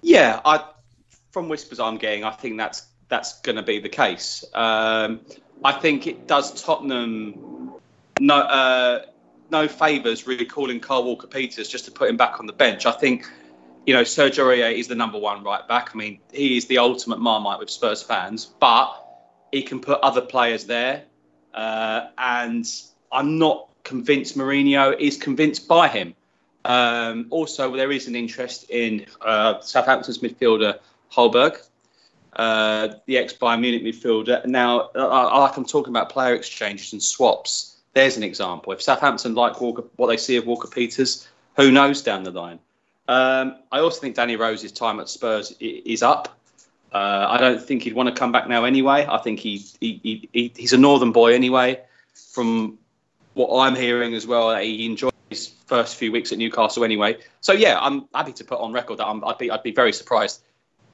Yeah, 0.00 0.40
I, 0.44 0.64
from 1.32 1.48
whispers 1.48 1.80
I'm 1.80 1.96
getting, 1.96 2.22
I 2.22 2.30
think 2.30 2.56
that's 2.56 2.86
that's 3.08 3.40
going 3.40 3.56
to 3.56 3.62
be 3.64 3.80
the 3.80 3.88
case. 3.88 4.44
Um, 4.54 5.22
I 5.64 5.72
think 5.72 6.06
it 6.06 6.28
does 6.28 6.62
Tottenham 6.62 7.72
no 8.20 8.36
uh, 8.36 9.06
no 9.50 9.66
favours 9.66 10.28
really 10.28 10.46
calling 10.46 10.78
Kyle 10.78 11.02
Walker 11.02 11.26
Peters 11.26 11.66
just 11.66 11.86
to 11.86 11.90
put 11.90 12.08
him 12.08 12.16
back 12.16 12.38
on 12.38 12.46
the 12.46 12.52
bench. 12.52 12.86
I 12.86 12.92
think 12.92 13.28
you 13.84 13.94
know 13.94 14.02
Sergio 14.02 14.44
Aurier 14.44 14.78
is 14.78 14.86
the 14.86 14.94
number 14.94 15.18
one 15.18 15.42
right 15.42 15.66
back. 15.66 15.90
I 15.92 15.98
mean 15.98 16.20
he 16.30 16.56
is 16.56 16.66
the 16.66 16.78
ultimate 16.78 17.18
marmite 17.18 17.58
with 17.58 17.70
Spurs 17.70 18.00
fans, 18.00 18.44
but 18.60 18.94
he 19.50 19.62
can 19.62 19.80
put 19.80 19.98
other 20.02 20.20
players 20.20 20.66
there, 20.66 21.02
uh, 21.52 22.10
and 22.16 22.64
I'm 23.10 23.40
not 23.40 23.70
convinced 23.86 24.36
Mourinho 24.36 24.98
is 24.98 25.16
convinced 25.16 25.66
by 25.68 25.88
him. 25.88 26.14
Um, 26.64 27.26
also, 27.30 27.74
there 27.76 27.92
is 27.92 28.08
an 28.08 28.16
interest 28.16 28.68
in 28.68 29.06
uh, 29.20 29.60
Southampton's 29.60 30.18
midfielder 30.18 30.78
Højbjerg, 31.12 31.62
uh, 32.34 32.88
the 33.06 33.16
ex 33.16 33.32
Bayern 33.32 33.60
Munich 33.60 33.84
midfielder. 33.84 34.44
Now, 34.44 34.90
like 34.94 35.56
I'm 35.56 35.64
talking 35.64 35.92
about 35.92 36.10
player 36.10 36.34
exchanges 36.34 36.92
and 36.92 37.02
swaps, 37.02 37.76
there's 37.94 38.16
an 38.16 38.24
example. 38.24 38.72
If 38.72 38.82
Southampton 38.82 39.34
like 39.34 39.60
Walker, 39.60 39.84
what 39.96 40.08
they 40.08 40.16
see 40.16 40.36
of 40.36 40.46
Walker 40.46 40.68
Peters, 40.68 41.28
who 41.56 41.70
knows 41.70 42.02
down 42.02 42.24
the 42.24 42.32
line? 42.32 42.58
Um, 43.08 43.56
I 43.70 43.78
also 43.78 44.00
think 44.00 44.16
Danny 44.16 44.34
Rose's 44.36 44.72
time 44.72 44.98
at 44.98 45.08
Spurs 45.08 45.54
is 45.60 46.02
up. 46.02 46.36
Uh, 46.92 47.26
I 47.28 47.38
don't 47.38 47.62
think 47.62 47.84
he'd 47.84 47.94
want 47.94 48.08
to 48.08 48.14
come 48.14 48.32
back 48.32 48.48
now 48.48 48.64
anyway. 48.64 49.06
I 49.08 49.18
think 49.18 49.38
he, 49.38 49.64
he, 49.80 50.28
he, 50.32 50.52
he's 50.56 50.72
a 50.72 50.78
northern 50.78 51.12
boy 51.12 51.32
anyway. 51.32 51.80
From 52.32 52.78
what 53.36 53.66
I'm 53.66 53.76
hearing 53.76 54.14
as 54.14 54.26
well, 54.26 54.48
that 54.48 54.64
he 54.64 54.86
enjoyed 54.86 55.12
his 55.28 55.48
first 55.66 55.96
few 55.96 56.10
weeks 56.10 56.32
at 56.32 56.38
Newcastle 56.38 56.84
anyway. 56.84 57.18
So 57.42 57.52
yeah, 57.52 57.78
I'm 57.78 58.08
happy 58.14 58.32
to 58.32 58.44
put 58.44 58.58
on 58.58 58.72
record 58.72 58.98
that 58.98 59.04
i 59.04 59.12
would 59.12 59.38
be 59.38 59.50
I'd 59.50 59.62
be 59.62 59.72
very 59.72 59.92
surprised 59.92 60.42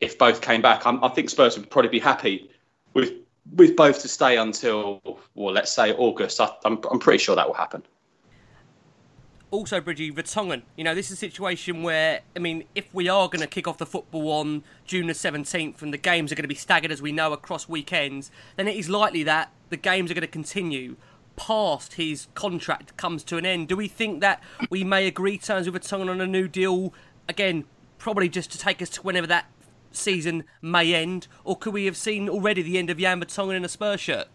if 0.01 0.19
both 0.19 0.41
came 0.41 0.61
back. 0.61 0.85
I'm, 0.85 1.03
i 1.05 1.09
think 1.09 1.31
Spurs 1.31 1.57
would 1.57 1.71
probably 1.71 1.91
be 1.91 2.01
happy 2.01 2.51
with 2.95 3.13
with 3.55 3.77
both 3.77 4.03
to 4.03 4.09
stay 4.09 4.39
until, 4.39 5.01
well, 5.35 5.55
let's 5.55 5.73
say 5.73 5.93
August. 5.93 6.41
I, 6.41 6.51
I'm 6.65 6.81
I'm 6.91 6.99
pretty 6.99 7.19
sure 7.19 7.37
that 7.37 7.47
will 7.47 7.55
happen 7.55 7.85
also, 9.53 9.83
Bridgie, 9.83 10.11
Vertonghen, 10.11 10.63
you 10.77 10.83
know, 10.83 10.95
this 10.95 11.11
is 11.11 11.13
a 11.13 11.17
situation 11.17 11.83
where, 11.83 12.23
I 12.35 12.39
mean, 12.39 12.65
if 12.75 12.93
we 12.95 13.09
are 13.11 13.29
going 13.29 13.43
to 13.43 13.47
kick 13.47 13.69
off 13.69 13.77
the 13.77 13.87
football 13.87 14.33
on 14.33 14.65
June 14.87 15.07
the 15.07 15.13
17th 15.13 15.83
and 15.83 15.93
the 15.93 15.99
games 15.99 16.33
are 16.33 16.35
going 16.35 16.45
to 16.45 16.49
be 16.49 16.55
staggered, 16.55 16.91
as 16.91 17.03
we 17.03 17.13
know, 17.13 17.35
across 17.35 17.69
weekends, 17.69 18.31
then 18.57 18.67
it 18.67 18.77
is 18.77 18.89
likely 18.89 19.23
that 19.25 19.53
the 19.69 19.77
games 19.77 20.11
are 20.11 20.15
going 20.15 20.23
to 20.23 20.27
continue 20.27 20.97
past 21.37 21.95
his 21.95 22.29
contract 22.35 22.97
comes 22.97 23.25
to 23.25 23.37
an 23.37 23.47
end. 23.47 23.69
Do 23.69 23.77
we 23.77 23.89
think 23.89 24.21
that 24.21 24.43
we 24.71 24.85
may 24.85 25.07
agree 25.07 25.39
terms 25.39 25.71
with 25.71 25.83
Vertonghen 25.83 26.11
on 26.11 26.21
a 26.21 26.27
new 26.27 26.49
deal, 26.49 26.93
again, 27.29 27.65
probably 27.99 28.29
just 28.29 28.51
to 28.53 28.59
take 28.59 28.83
us 28.83 28.89
to 28.91 29.03
whenever 29.03 29.27
that 29.27 29.47
season 29.93 30.45
may 30.61 30.95
end? 30.95 31.27
Or 31.45 31.57
could 31.57 31.73
we 31.73 31.87
have 31.87 31.97
seen 31.97 32.29
already 32.29 32.63
the 32.63 32.79
end 32.79 32.91
of 32.91 32.99
Jan 32.99 33.21
Vertonghen 33.21 33.57
in 33.57 33.65
a 33.65 33.69
Spurs 33.69 34.01
shirt? 34.01 34.29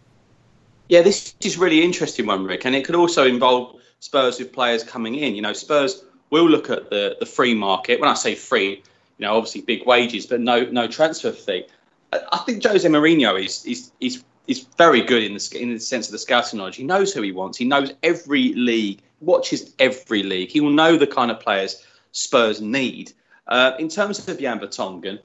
Yeah, 0.90 1.02
this 1.02 1.36
is 1.42 1.58
really 1.58 1.84
interesting 1.84 2.26
one, 2.26 2.46
Rick, 2.46 2.66
and 2.66 2.76
it 2.76 2.86
could 2.86 2.96
also 2.96 3.26
involve 3.26 3.82
Spurs 4.00 4.40
with 4.40 4.54
players 4.54 4.84
coming 4.84 5.16
in. 5.16 5.36
You 5.36 5.42
know, 5.42 5.54
Spurs 5.54 6.04
will 6.30 6.48
look 6.50 6.70
at 6.70 6.90
the 6.90 7.18
the 7.20 7.26
free 7.26 7.54
market. 7.54 8.00
When 8.00 8.10
I 8.10 8.14
say 8.14 8.36
free, 8.36 8.84
you 9.18 9.26
know, 9.26 9.36
obviously 9.36 9.62
big 9.62 9.86
wages, 9.86 10.26
but 10.26 10.40
no 10.40 10.64
no 10.64 10.88
transfer 10.88 11.32
fee. 11.32 11.66
I 12.14 12.38
think 12.46 12.64
Jose 12.64 12.88
Mourinho 12.88 13.44
is 13.44 13.66
is 13.66 13.92
is 14.00 14.24
is 14.48 14.66
very 14.78 15.02
good 15.02 15.24
in 15.24 15.34
the 15.34 15.58
in 15.60 15.74
the 15.74 15.80
sense 15.80 16.08
of 16.08 16.14
the 16.14 16.20
scouting 16.20 16.58
knowledge. 16.58 16.78
He 16.78 16.84
knows 16.84 17.14
who 17.14 17.22
he 17.22 17.32
wants. 17.32 17.58
He 17.58 17.66
knows 17.66 17.94
every 18.02 18.54
league, 18.54 19.02
watches 19.20 19.74
every 19.78 20.24
league. 20.24 20.50
He 20.50 20.62
will 20.62 20.72
know 20.72 20.98
the 20.98 21.08
kind 21.08 21.32
of 21.32 21.40
players 21.40 21.86
Spurs 22.12 22.62
need. 22.62 23.12
Uh, 23.48 23.74
in 23.80 23.90
terms 23.90 24.28
of 24.28 24.40
Jan 24.40 24.60
Vertonghen, 24.60 25.20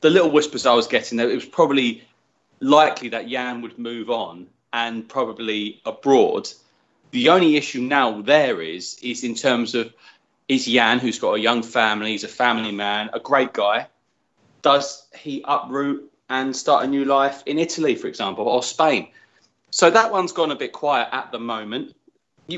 the 0.00 0.10
little 0.10 0.30
whispers 0.30 0.66
I 0.66 0.74
was 0.74 0.86
getting 0.86 1.18
it 1.18 1.26
was 1.26 1.46
probably 1.46 2.02
likely 2.60 3.08
that 3.10 3.28
Jan 3.28 3.62
would 3.62 3.78
move 3.78 4.10
on 4.10 4.48
and 4.72 5.08
probably 5.08 5.80
abroad. 5.86 6.48
The 7.12 7.28
only 7.28 7.56
issue 7.56 7.80
now 7.80 8.20
there 8.22 8.60
is 8.60 8.98
is 9.02 9.24
in 9.24 9.34
terms 9.34 9.74
of 9.74 9.92
is 10.48 10.66
Jan, 10.66 10.98
who's 10.98 11.18
got 11.18 11.34
a 11.34 11.40
young 11.40 11.62
family, 11.62 12.12
he's 12.12 12.24
a 12.24 12.28
family 12.28 12.72
man, 12.72 13.10
a 13.12 13.20
great 13.20 13.52
guy. 13.52 13.86
Does 14.62 15.06
he 15.14 15.42
uproot 15.46 16.10
and 16.30 16.54
start 16.54 16.84
a 16.84 16.86
new 16.86 17.04
life 17.04 17.42
in 17.46 17.58
Italy, 17.58 17.94
for 17.94 18.06
example, 18.06 18.48
or 18.48 18.62
Spain? 18.62 19.08
So 19.70 19.90
that 19.90 20.10
one's 20.12 20.32
gone 20.32 20.50
a 20.50 20.56
bit 20.56 20.72
quiet 20.72 21.08
at 21.12 21.32
the 21.32 21.38
moment. 21.38 21.94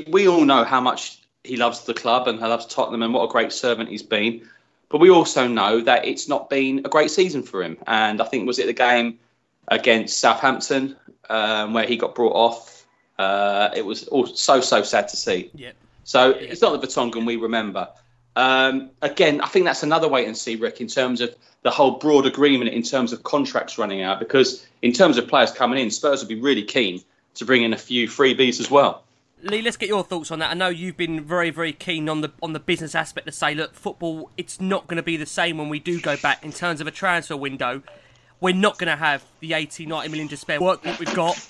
We 0.07 0.27
all 0.27 0.45
know 0.45 0.63
how 0.63 0.81
much 0.81 1.21
he 1.43 1.57
loves 1.57 1.83
the 1.85 1.93
club 1.93 2.27
and 2.27 2.39
he 2.39 2.45
loves 2.45 2.65
Tottenham 2.65 3.03
and 3.03 3.13
what 3.13 3.23
a 3.23 3.31
great 3.31 3.51
servant 3.51 3.89
he's 3.89 4.03
been. 4.03 4.47
But 4.89 4.99
we 4.99 5.09
also 5.09 5.47
know 5.47 5.81
that 5.81 6.05
it's 6.05 6.27
not 6.27 6.49
been 6.49 6.79
a 6.85 6.89
great 6.89 7.11
season 7.11 7.43
for 7.43 7.63
him. 7.63 7.77
And 7.87 8.21
I 8.21 8.25
think 8.25 8.47
was 8.47 8.59
it 8.59 8.67
the 8.67 8.73
game 8.73 9.19
against 9.67 10.19
Southampton 10.19 10.95
um, 11.29 11.73
where 11.73 11.85
he 11.85 11.97
got 11.97 12.15
brought 12.15 12.33
off 12.33 12.77
uh, 13.17 13.69
it 13.75 13.85
was 13.85 14.07
all 14.07 14.27
so 14.27 14.61
so 14.61 14.83
sad 14.83 15.07
to 15.09 15.17
see. 15.17 15.49
Yeah. 15.55 15.71
So 16.03 16.31
it's 16.31 16.61
not 16.61 16.79
the 16.79 16.87
Vertonghen 16.87 17.25
we 17.25 17.35
remember. 17.35 17.89
Um, 18.37 18.91
again, 19.01 19.41
I 19.41 19.47
think 19.47 19.65
that's 19.65 19.81
another 19.81 20.07
wait 20.07 20.27
and 20.27 20.37
see, 20.37 20.55
Rick, 20.55 20.79
in 20.79 20.87
terms 20.87 21.21
of 21.21 21.35
the 21.63 21.71
whole 21.71 21.97
broad 21.97 22.27
agreement 22.27 22.69
in 22.69 22.83
terms 22.83 23.11
of 23.11 23.23
contracts 23.23 23.79
running 23.79 24.03
out. 24.03 24.19
Because 24.19 24.63
in 24.83 24.93
terms 24.93 25.17
of 25.17 25.27
players 25.27 25.51
coming 25.51 25.79
in, 25.79 25.89
Spurs 25.89 26.21
would 26.21 26.29
be 26.29 26.39
really 26.39 26.61
keen 26.61 27.01
to 27.33 27.45
bring 27.45 27.63
in 27.63 27.73
a 27.73 27.77
few 27.77 28.07
freebies 28.07 28.59
as 28.59 28.69
well. 28.69 29.03
Lee, 29.41 29.63
let's 29.63 29.75
get 29.75 29.89
your 29.89 30.03
thoughts 30.03 30.29
on 30.29 30.37
that. 30.37 30.51
I 30.51 30.53
know 30.53 30.69
you've 30.69 30.97
been 30.97 31.23
very, 31.23 31.49
very 31.49 31.73
keen 31.73 32.07
on 32.07 32.21
the 32.21 32.31
on 32.43 32.53
the 32.53 32.59
business 32.59 32.93
aspect 32.93 33.25
to 33.25 33.31
say, 33.31 33.55
look, 33.55 33.73
football, 33.73 34.29
it's 34.37 34.61
not 34.61 34.85
going 34.85 34.97
to 34.97 35.03
be 35.03 35.17
the 35.17 35.25
same 35.25 35.57
when 35.57 35.69
we 35.69 35.79
do 35.79 35.99
go 35.99 36.15
back 36.17 36.45
in 36.45 36.51
terms 36.51 36.79
of 36.79 36.85
a 36.85 36.91
transfer 36.91 37.35
window. 37.35 37.81
We're 38.39 38.53
not 38.53 38.77
going 38.77 38.89
to 38.89 38.95
have 38.95 39.25
the 39.39 39.53
80, 39.53 39.87
90 39.87 40.09
million 40.09 40.27
to 40.27 40.37
spare. 40.37 40.61
Work 40.61 40.85
what 40.85 40.99
we've 40.99 41.15
got 41.15 41.43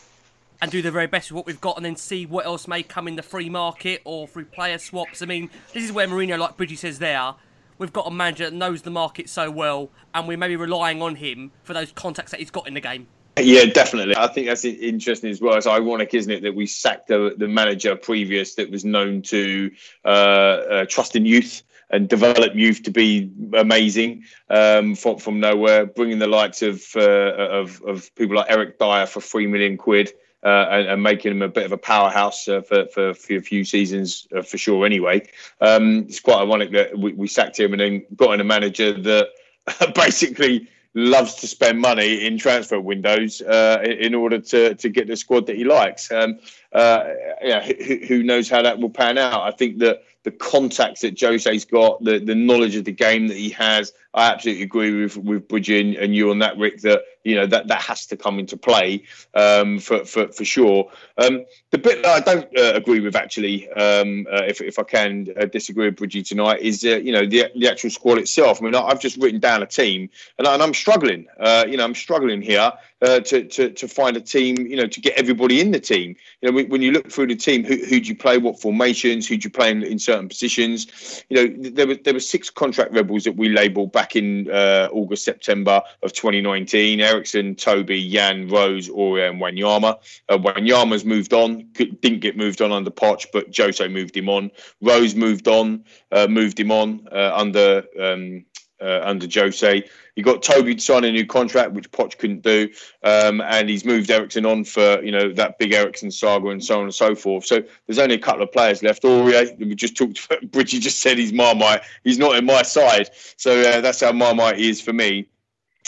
and 0.61 0.71
do 0.71 0.81
the 0.81 0.91
very 0.91 1.07
best 1.07 1.31
with 1.31 1.35
what 1.35 1.45
we've 1.45 1.61
got 1.61 1.77
and 1.77 1.85
then 1.85 1.95
see 1.95 2.25
what 2.25 2.45
else 2.45 2.67
may 2.67 2.83
come 2.83 3.07
in 3.07 3.15
the 3.15 3.23
free 3.23 3.49
market 3.49 4.01
or 4.03 4.27
through 4.27 4.45
player 4.45 4.77
swaps. 4.77 5.21
I 5.21 5.25
mean, 5.25 5.49
this 5.73 5.83
is 5.83 5.91
where 5.91 6.07
Mourinho, 6.07 6.37
like 6.37 6.57
Bridgie 6.57 6.75
says 6.75 6.99
there, 6.99 7.35
we've 7.77 7.93
got 7.93 8.07
a 8.07 8.11
manager 8.11 8.45
that 8.45 8.55
knows 8.55 8.81
the 8.81 8.89
market 8.89 9.29
so 9.29 9.51
well 9.51 9.89
and 10.13 10.27
we 10.27 10.35
may 10.35 10.47
be 10.47 10.55
relying 10.55 11.01
on 11.01 11.15
him 11.15 11.51
for 11.63 11.73
those 11.73 11.91
contacts 11.91 12.31
that 12.31 12.39
he's 12.39 12.51
got 12.51 12.67
in 12.67 12.73
the 12.73 12.81
game. 12.81 13.07
Yeah, 13.39 13.65
definitely. 13.65 14.15
I 14.17 14.25
think 14.27 14.47
that's 14.47 14.65
interesting 14.65 15.29
as 15.29 15.39
well. 15.39 15.55
It's 15.55 15.67
ironic, 15.67 16.15
isn't 16.15 16.31
it, 16.31 16.41
that 16.41 16.55
we 16.55 16.65
sacked 16.65 17.07
the, 17.07 17.35
the 17.37 17.47
manager 17.47 17.95
previous 17.95 18.55
that 18.55 18.71
was 18.71 18.83
known 18.83 19.21
to 19.23 19.69
uh, 20.05 20.07
uh, 20.07 20.85
trust 20.85 21.15
in 21.15 21.23
youth 21.23 21.61
and 21.91 22.09
develop 22.09 22.55
youth 22.55 22.81
to 22.83 22.91
be 22.91 23.31
amazing 23.53 24.23
um, 24.49 24.95
from 24.95 25.17
from 25.19 25.39
nowhere, 25.39 25.85
bringing 25.85 26.19
the 26.19 26.27
likes 26.27 26.61
of, 26.61 26.83
uh, 26.95 27.01
of 27.01 27.81
of 27.83 28.13
people 28.15 28.35
like 28.35 28.47
Eric 28.49 28.79
Dier 28.79 29.05
for 29.05 29.21
three 29.21 29.47
million 29.47 29.77
quid 29.77 30.11
uh, 30.43 30.67
and, 30.69 30.88
and, 30.88 31.03
making 31.03 31.31
him 31.31 31.41
a 31.41 31.47
bit 31.47 31.65
of 31.65 31.71
a 31.71 31.77
powerhouse 31.77 32.47
uh, 32.47 32.61
for, 32.61 32.85
for, 32.88 33.13
for, 33.13 33.35
a 33.35 33.41
few 33.41 33.63
seasons 33.63 34.27
uh, 34.35 34.41
for 34.41 34.57
sure. 34.57 34.85
Anyway, 34.85 35.27
um, 35.61 36.05
it's 36.07 36.19
quite 36.19 36.41
ironic 36.41 36.71
that 36.71 36.97
we, 36.97 37.13
we, 37.13 37.27
sacked 37.27 37.59
him 37.59 37.73
and 37.73 37.81
then 37.81 38.05
got 38.15 38.33
in 38.33 38.41
a 38.41 38.43
manager 38.43 38.93
that 38.93 39.29
basically 39.95 40.67
loves 40.93 41.35
to 41.35 41.47
spend 41.47 41.79
money 41.79 42.25
in 42.25 42.38
transfer 42.38 42.79
windows 42.79 43.41
uh, 43.41 43.83
in, 43.83 44.15
order 44.15 44.39
to, 44.39 44.73
to 44.75 44.89
get 44.89 45.07
the 45.07 45.15
squad 45.15 45.45
that 45.45 45.55
he 45.55 45.63
likes. 45.63 46.11
Um, 46.11 46.39
uh, 46.73 47.03
yeah, 47.41 47.63
who, 47.63 47.97
who, 48.07 48.23
knows 48.23 48.49
how 48.49 48.63
that 48.63 48.79
will 48.79 48.89
pan 48.89 49.17
out? 49.17 49.41
I 49.41 49.51
think 49.51 49.79
that 49.79 50.03
the 50.23 50.31
contacts 50.31 51.01
that 51.01 51.19
Jose's 51.19 51.65
got, 51.65 52.03
the, 52.03 52.19
the 52.19 52.35
knowledge 52.35 52.75
of 52.75 52.85
the 52.85 52.91
game 52.91 53.27
that 53.27 53.38
he 53.38 53.49
has, 53.51 53.93
I 54.18 54.32
absolutely 54.32 54.63
agree 54.63 55.03
with 55.03 55.15
with 55.15 55.47
Bridgie 55.47 55.95
and 55.95 56.15
you 56.15 56.32
on 56.32 56.39
that, 56.39 56.57
Rick. 56.57 56.82
That 56.82 57.03
you 57.28 57.36
know 57.36 57.45
that 57.45 57.68
that 57.68 57.82
has 57.82 58.05
to 58.07 58.18
come 58.18 58.39
into 58.39 58.55
play 58.55 59.03
um, 59.34 59.80
for, 59.80 60.05
for 60.05 60.30
for 60.30 60.45
sure. 60.45 60.89
Um, 61.18 61.45
the 61.72 61.78
bit 61.78 62.01
that 62.01 62.09
I 62.09 62.20
don't 62.22 62.57
uh, 62.57 62.72
agree 62.74 63.01
with, 63.01 63.15
actually, 63.15 63.70
um, 63.72 64.26
uh, 64.32 64.43
if 64.47 64.61
if 64.61 64.80
I 64.80 64.84
can 64.84 65.28
uh, 65.39 65.45
disagree 65.45 65.86
with 65.88 65.97
Bridgie 65.97 66.24
tonight, 66.24 66.61
is 66.61 66.84
uh, 66.86 66.95
you 66.95 67.11
know 67.11 67.26
the 67.26 67.51
the 67.55 67.70
actual 67.70 67.89
squad 67.89 68.18
itself. 68.18 68.61
I 68.61 68.65
mean, 68.65 68.74
I've 68.74 69.01
just 69.01 69.18
written 69.18 69.39
down 69.39 69.61
a 69.61 69.68
team, 69.68 70.09
and, 70.39 70.47
I, 70.47 70.53
and 70.53 70.63
I'm 70.63 70.74
struggling. 70.74 71.28
Uh, 71.38 71.65
you 71.68 71.76
know, 71.78 71.84
I'm 71.84 71.95
struggling 71.95 72.41
here 72.41 72.72
uh, 73.01 73.20
to, 73.20 73.43
to 73.43 73.70
to 73.72 73.88
find 73.88 74.15
a 74.15 74.22
team. 74.22 74.55
You 74.65 74.78
know, 74.78 74.88
to 74.88 75.01
get 75.01 75.18
everybody 75.18 75.59
in 75.59 75.72
the 75.72 75.82
team. 75.82 76.15
You 76.41 76.51
know, 76.51 76.63
when 76.63 76.82
you 76.82 76.91
look 76.91 77.11
through 77.11 77.28
the 77.28 77.36
team, 77.36 77.65
who 77.65 77.76
who 77.76 77.99
do 77.99 78.07
you 78.07 78.15
play? 78.15 78.38
What 78.38 78.59
formations? 78.59 79.28
Who 79.28 79.36
do 79.36 79.45
you 79.45 79.51
play 79.51 79.70
in, 79.70 79.84
in 79.84 79.99
certain 79.99 80.30
positions? 80.30 81.24
You 81.30 81.36
know, 81.36 81.70
there 81.72 81.88
were 81.88 81.95
there 81.95 82.13
were 82.13 82.22
six 82.22 82.49
contract 82.49 82.93
rebels 82.93 83.26
that 83.26 83.36
we 83.36 83.49
labelled 83.49 83.91
back 83.91 84.06
in 84.15 84.49
uh, 84.49 84.89
August, 84.91 85.23
September 85.23 85.81
of 86.03 86.13
2019. 86.13 87.01
Eriksen, 87.01 87.55
Toby, 87.55 88.09
Jan, 88.09 88.47
Rose, 88.47 88.89
Aurier, 88.89 89.29
and 89.29 89.41
Wanyama. 89.41 89.97
Uh, 90.29 90.37
Wanyama's 90.37 91.05
moved 91.05 91.33
on, 91.33 91.67
didn't 91.73 92.19
get 92.19 92.37
moved 92.37 92.61
on 92.61 92.71
under 92.71 92.91
Poch, 92.91 93.25
but 93.33 93.55
Jose 93.55 93.87
moved 93.87 94.15
him 94.15 94.29
on. 94.29 94.51
Rose 94.81 95.15
moved 95.15 95.47
on, 95.47 95.83
uh, 96.11 96.27
moved 96.27 96.59
him 96.59 96.71
on 96.71 97.07
uh, 97.11 97.31
under 97.35 97.83
um, 97.99 98.45
uh, 98.82 99.01
under 99.03 99.28
Jose. 99.32 99.84
He 100.15 100.21
got 100.21 100.41
Toby 100.41 100.75
to 100.75 100.82
sign 100.82 101.03
a 101.03 101.11
new 101.11 101.25
contract, 101.25 101.73
which 101.73 101.91
Poch 101.91 102.17
couldn't 102.17 102.41
do, 102.41 102.69
um, 103.03 103.41
and 103.41 103.69
he's 103.69 103.86
moved 103.86 104.09
Eriksen 104.09 104.45
on 104.45 104.63
for 104.63 105.01
you 105.03 105.11
know 105.11 105.32
that 105.34 105.59
big 105.59 105.73
Eriksen 105.73 106.11
saga 106.11 106.49
and 106.49 106.63
so 106.63 106.78
on 106.78 106.84
and 106.84 106.93
so 106.93 107.15
forth. 107.15 107.45
So 107.45 107.61
there's 107.86 107.99
only 107.99 108.15
a 108.15 108.19
couple 108.19 108.43
of 108.43 108.51
players 108.51 108.82
left. 108.84 109.03
Aurier, 109.03 109.57
we 109.59 109.75
just 109.75 109.95
talked. 109.95 110.28
Bridgie 110.51 110.80
just 110.80 110.99
said 110.99 111.17
he's 111.17 111.34
Marmite. 111.34 111.82
He's 112.03 112.17
not 112.17 112.36
in 112.36 112.45
my 112.45 112.63
side, 112.63 113.09
so 113.13 113.61
uh, 113.61 113.82
that's 113.82 114.01
how 114.01 114.11
Marmite 114.11 114.59
is 114.59 114.82
for 114.82 114.93
me. 114.93 115.28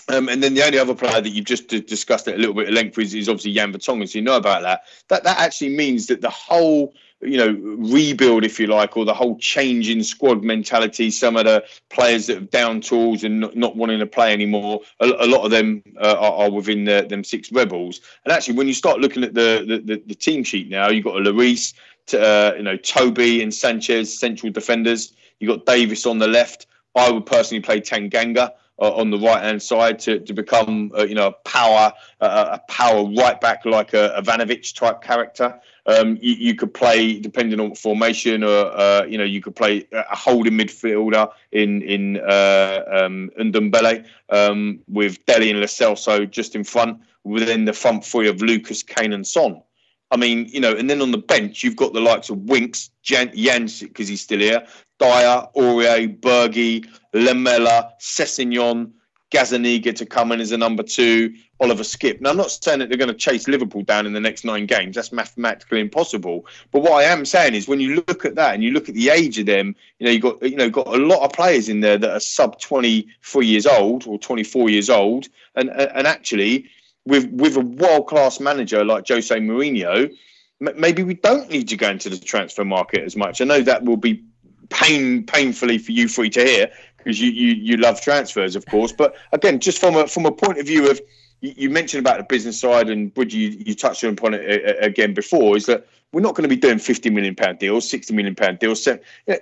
Um, 0.10 0.28
and 0.28 0.42
then 0.42 0.56
the 0.56 0.66
only 0.66 0.80
other 0.80 0.96
player 0.96 1.22
that 1.22 1.30
you've 1.30 1.46
just 1.46 1.68
discussed 1.68 2.28
it 2.28 2.34
a 2.34 2.38
little 2.38 2.56
bit 2.56 2.68
at 2.68 2.74
length 2.74 2.98
is, 2.98 3.14
is 3.14 3.30
obviously 3.30 3.54
Jan 3.54 3.72
Vertonghen. 3.72 4.10
So 4.10 4.18
you 4.18 4.24
know 4.24 4.38
about 4.38 4.64
that. 4.64 4.82
That 5.10 5.24
that 5.24 5.38
actually 5.38 5.76
means 5.76 6.08
that 6.08 6.22
the 6.22 6.32
whole 6.32 6.94
you 7.22 7.38
know 7.38 7.52
rebuild, 7.92 8.46
if 8.46 8.60
you 8.60 8.68
like, 8.68 8.96
or 8.96 9.06
the 9.06 9.14
whole 9.14 9.38
change 9.38 9.90
in 9.90 10.04
squad 10.04 10.44
mentality. 10.44 11.12
Some 11.12 11.36
of 11.36 11.46
the 11.46 11.64
players 11.90 12.28
that 12.28 12.36
have 12.36 12.50
down 12.50 12.82
tools 12.82 13.24
and 13.24 13.40
not, 13.40 13.56
not 13.56 13.76
wanting 13.76 14.00
to 14.00 14.06
play 14.06 14.32
anymore. 14.32 14.82
A, 15.00 15.06
a 15.06 15.28
lot 15.28 15.44
of 15.44 15.52
them 15.52 15.84
uh, 16.00 16.16
are, 16.18 16.46
are, 16.46 16.52
within 16.52 16.86
the, 16.86 17.06
them 17.10 17.24
six 17.24 17.52
rebels. 17.52 18.02
And 18.24 18.32
actually, 18.32 18.56
when 18.56 18.68
you 18.68 18.74
start 18.74 19.00
looking 19.00 19.24
at 19.24 19.34
the 19.34 19.66
the, 19.68 19.96
the, 19.96 20.04
the 20.08 20.16
team 20.16 20.44
sheet 20.44 20.70
now, 20.70 20.90
you've 20.90 21.06
got 21.06 21.18
a 21.18 21.20
Lloris, 21.20 21.74
uh, 22.14 22.56
you 22.56 22.64
know 22.64 22.78
Toby 22.78 23.42
and 23.42 23.54
Sanchez 23.54 24.18
central 24.18 24.52
defenders. 24.52 25.14
You 25.40 25.50
have 25.50 25.60
got 25.60 25.74
Davies 25.74 26.06
on 26.06 26.20
the 26.20 26.28
left. 26.28 26.68
I 26.96 27.12
would 27.12 27.26
personally 27.26 27.62
play 27.62 27.82
Tanganga 27.82 28.52
uh, 28.82 28.94
on 28.96 29.10
the 29.10 29.18
right 29.18 29.44
hand 29.44 29.62
side 29.62 30.00
to, 30.00 30.20
to 30.20 30.34
become 30.34 30.92
uh, 30.98 31.04
you 31.04 31.16
know 31.16 31.28
a 31.28 31.32
power 31.50 31.94
uh, 32.22 32.58
a 32.60 32.72
power 32.72 33.06
right 33.06 33.40
back 33.42 33.66
like 33.66 33.94
a, 33.94 34.14
a 34.16 34.22
type 34.74 35.02
character. 35.02 35.60
Um, 35.86 36.20
you, 36.22 36.36
you, 36.36 36.56
could 36.56 36.74
play 36.74 37.20
depending 37.20 37.60
on 37.60 37.74
formation, 37.74 38.44
or 38.44 38.66
uh, 38.78 39.06
you 39.06 39.18
know 39.18 39.24
you 39.24 39.42
could 39.42 39.56
play 39.56 39.88
a 39.92 40.16
holding 40.16 40.54
midfielder 40.54 41.32
in 41.52 41.82
in 41.82 42.18
uh, 42.18 42.84
um, 42.92 43.32
um, 44.30 44.80
with 44.88 45.26
Dele 45.26 45.50
and 45.50 45.64
Celso 45.64 46.30
just 46.30 46.56
in 46.56 46.64
front, 46.64 47.00
within 47.24 47.66
the 47.66 47.74
front 47.74 48.06
three 48.06 48.28
of 48.28 48.42
Lucas, 48.42 48.84
Kane, 48.84 49.14
and 49.14 49.26
Son. 49.26 49.62
I 50.12 50.18
mean, 50.18 50.48
you 50.48 50.60
know, 50.60 50.74
and 50.76 50.90
then 50.90 51.02
on 51.02 51.12
the 51.12 51.20
bench 51.20 51.64
you've 51.64 51.76
got 51.76 51.94
the 51.94 52.02
likes 52.02 52.30
of 52.30 52.38
Winks, 52.38 52.90
Jan, 53.04 53.30
because 53.34 54.08
he's 54.08 54.22
still 54.22 54.40
here, 54.40 54.66
Dier, 55.00 55.48
Aurier, 55.56 56.20
Berge, 56.20 56.88
Lamela, 57.14 57.94
Sessegnon, 58.00 58.92
Gazzaniga 59.32 59.96
to 59.96 60.06
come 60.06 60.32
in 60.32 60.42
as 60.42 60.52
a 60.52 60.58
number 60.58 60.82
two, 60.82 61.34
Oliver 61.60 61.84
Skipp. 61.84 62.20
Now, 62.20 62.32
I'm 62.32 62.38
not 62.38 62.52
saying 62.52 62.80
that 62.80 62.90
they're 62.90 62.98
going 62.98 63.10
to 63.10 63.14
chase 63.14 63.48
Liverpool 63.48 63.84
down 63.84 64.06
in 64.06 64.14
the 64.14 64.20
next 64.20 64.44
nine 64.44 64.66
games. 64.66 64.96
That's 64.96 65.12
mathematically 65.12 65.82
impossible. 65.82 66.48
But 66.72 66.82
what 66.82 66.94
I 66.94 67.04
am 67.04 67.26
saying 67.26 67.54
is, 67.54 67.68
when 67.68 67.80
you 67.80 67.96
look 67.96 68.26
at 68.26 68.36
that 68.36 68.56
and 68.56 68.64
you 68.64 68.72
look 68.72 68.90
at 68.90 68.96
the 68.96 69.10
age 69.10 69.38
of 69.38 69.46
them, 69.46 69.76
you 70.00 70.06
know, 70.06 70.12
you 70.12 70.20
got 70.20 70.42
you 70.42 70.56
know 70.56 70.70
got 70.70 70.88
a 70.88 70.98
lot 70.98 71.24
of 71.24 71.34
players 71.34 71.70
in 71.70 71.82
there 71.82 71.98
that 71.98 72.12
are 72.12 72.20
sub 72.20 72.60
23 72.60 73.46
years 73.46 73.68
old 73.68 74.08
or 74.08 74.18
24 74.18 74.70
years 74.70 74.90
old, 74.90 75.28
and 75.56 75.70
and 75.70 76.08
actually 76.08 76.66
with 77.06 77.30
with 77.32 77.56
a 77.56 77.62
world 77.62 78.08
class 78.08 78.40
manager 78.40 78.84
like 78.84 79.08
Jose 79.08 79.36
Mourinho, 79.36 80.12
maybe 80.60 81.04
we 81.04 81.14
don't 81.14 81.50
need 81.50 81.68
to 81.70 81.78
go 81.78 81.90
into 81.90 82.10
the 82.10 82.18
transfer 82.18 82.66
market 82.66 83.04
as 83.04 83.16
much. 83.16 83.42
I 83.42 83.46
know 83.46 83.62
that 83.62 83.84
will 83.84 83.98
be 83.98 84.24
pain 84.70 85.26
painfully 85.26 85.78
for 85.78 85.92
you 85.92 86.08
three 86.08 86.30
to 86.32 86.44
hear 86.44 86.72
because 86.98 87.20
you, 87.20 87.32
you 87.32 87.54
you 87.54 87.78
love 87.78 88.02
transfers, 88.02 88.56
of 88.56 88.66
course. 88.66 88.92
But 88.92 89.16
again, 89.32 89.60
just 89.60 89.80
from 89.80 89.96
a 89.96 90.08
from 90.08 90.26
a 90.26 90.32
point 90.32 90.60
of 90.60 90.68
view 90.68 90.90
of 90.90 91.02
you, 91.42 91.70
mentioned 91.70 92.06
about 92.06 92.18
the 92.18 92.24
business 92.24 92.60
side, 92.60 92.90
and 92.90 93.14
Bridgie, 93.14 93.38
you, 93.38 93.64
you 93.68 93.76
touched 93.76 94.04
upon 94.04 94.34
it 94.34 94.78
again 94.84 95.14
before, 95.14 95.56
is 95.56 95.66
that 95.68 95.88
we're 96.12 96.22
not 96.22 96.36
going 96.36 96.44
to 96.44 96.54
be 96.54 96.60
doing 96.60 96.80
50 96.80 97.10
million 97.12 97.36
pound 97.36 97.60
deals, 97.60 97.90
60 97.90 98.14
million 98.14 98.36
pound 98.36 98.60
deals. 98.60 98.88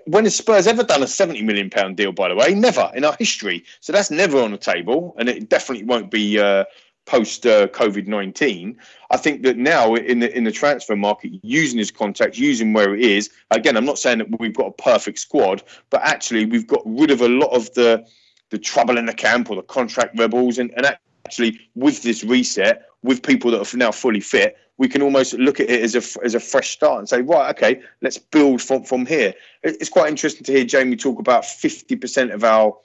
When 0.06 0.26
has 0.26 0.36
Spurs 0.36 0.68
ever 0.68 0.84
done 0.84 1.02
a 1.02 1.08
70 1.08 1.42
million 1.44 1.70
pound 1.70 1.98
deal? 1.98 2.12
By 2.12 2.30
the 2.30 2.36
way, 2.36 2.54
never 2.54 2.92
in 2.94 3.06
our 3.06 3.16
history. 3.18 3.64
So 3.80 3.94
that's 3.94 4.12
never 4.12 4.40
on 4.40 4.52
the 4.52 4.58
table, 4.58 5.16
and 5.18 5.30
it 5.30 5.50
definitely 5.50 5.86
won't 5.86 6.12
be. 6.12 6.40
Uh, 6.40 6.66
post 7.08 7.46
uh, 7.46 7.68
COVID 7.68 8.06
nineteen. 8.06 8.78
I 9.10 9.18
think 9.18 9.42
that 9.44 9.58
now 9.58 9.96
in 9.96 10.20
the 10.20 10.36
in 10.38 10.44
the 10.44 10.52
transfer 10.52 10.96
market, 10.96 11.32
using 11.42 11.80
his 11.80 11.90
contacts, 11.90 12.38
using 12.38 12.74
where 12.74 12.94
it 12.94 13.02
is. 13.02 13.32
Again, 13.50 13.76
I'm 13.76 13.86
not 13.86 13.98
saying 13.98 14.20
that 14.20 14.40
we've 14.40 14.56
got 14.56 14.68
a 14.68 14.84
perfect 14.84 15.18
squad, 15.20 15.64
but 15.90 16.02
actually 16.02 16.46
we've 16.46 16.68
got 16.68 16.84
rid 16.86 17.10
of 17.10 17.22
a 17.22 17.30
lot 17.30 17.50
of 17.56 17.74
the 17.74 18.06
the 18.50 18.60
trouble 18.60 18.98
in 18.98 19.06
the 19.06 19.14
camp 19.14 19.50
or 19.50 19.56
the 19.56 19.64
contract 19.64 20.18
rebels, 20.20 20.60
and, 20.60 20.72
and 20.78 20.98
actually 21.26 21.60
with 21.76 22.04
this 22.04 22.24
reset, 22.24 22.86
with 23.04 23.24
people 23.24 23.52
that 23.52 23.74
are 23.74 23.78
now 23.78 23.92
fully 23.92 24.22
fit, 24.22 24.58
we 24.78 24.88
can 24.88 25.02
almost 25.02 25.34
look 25.34 25.60
at 25.60 25.70
it 25.70 25.82
as 25.82 25.96
a 25.96 26.24
as 26.24 26.36
a 26.36 26.40
fresh 26.40 26.70
start 26.72 27.00
and 27.00 27.10
say, 27.10 27.22
right, 27.22 27.50
okay, 27.56 27.82
let's 28.02 28.18
build 28.18 28.62
from 28.62 28.84
from 28.84 29.06
here. 29.06 29.34
It's 29.64 29.90
quite 29.90 30.10
interesting 30.10 30.44
to 30.46 30.52
hear 30.52 30.66
Jamie 30.66 30.96
talk 30.96 31.20
about 31.20 31.44
50% 31.44 32.34
of 32.34 32.44
our 32.44 32.78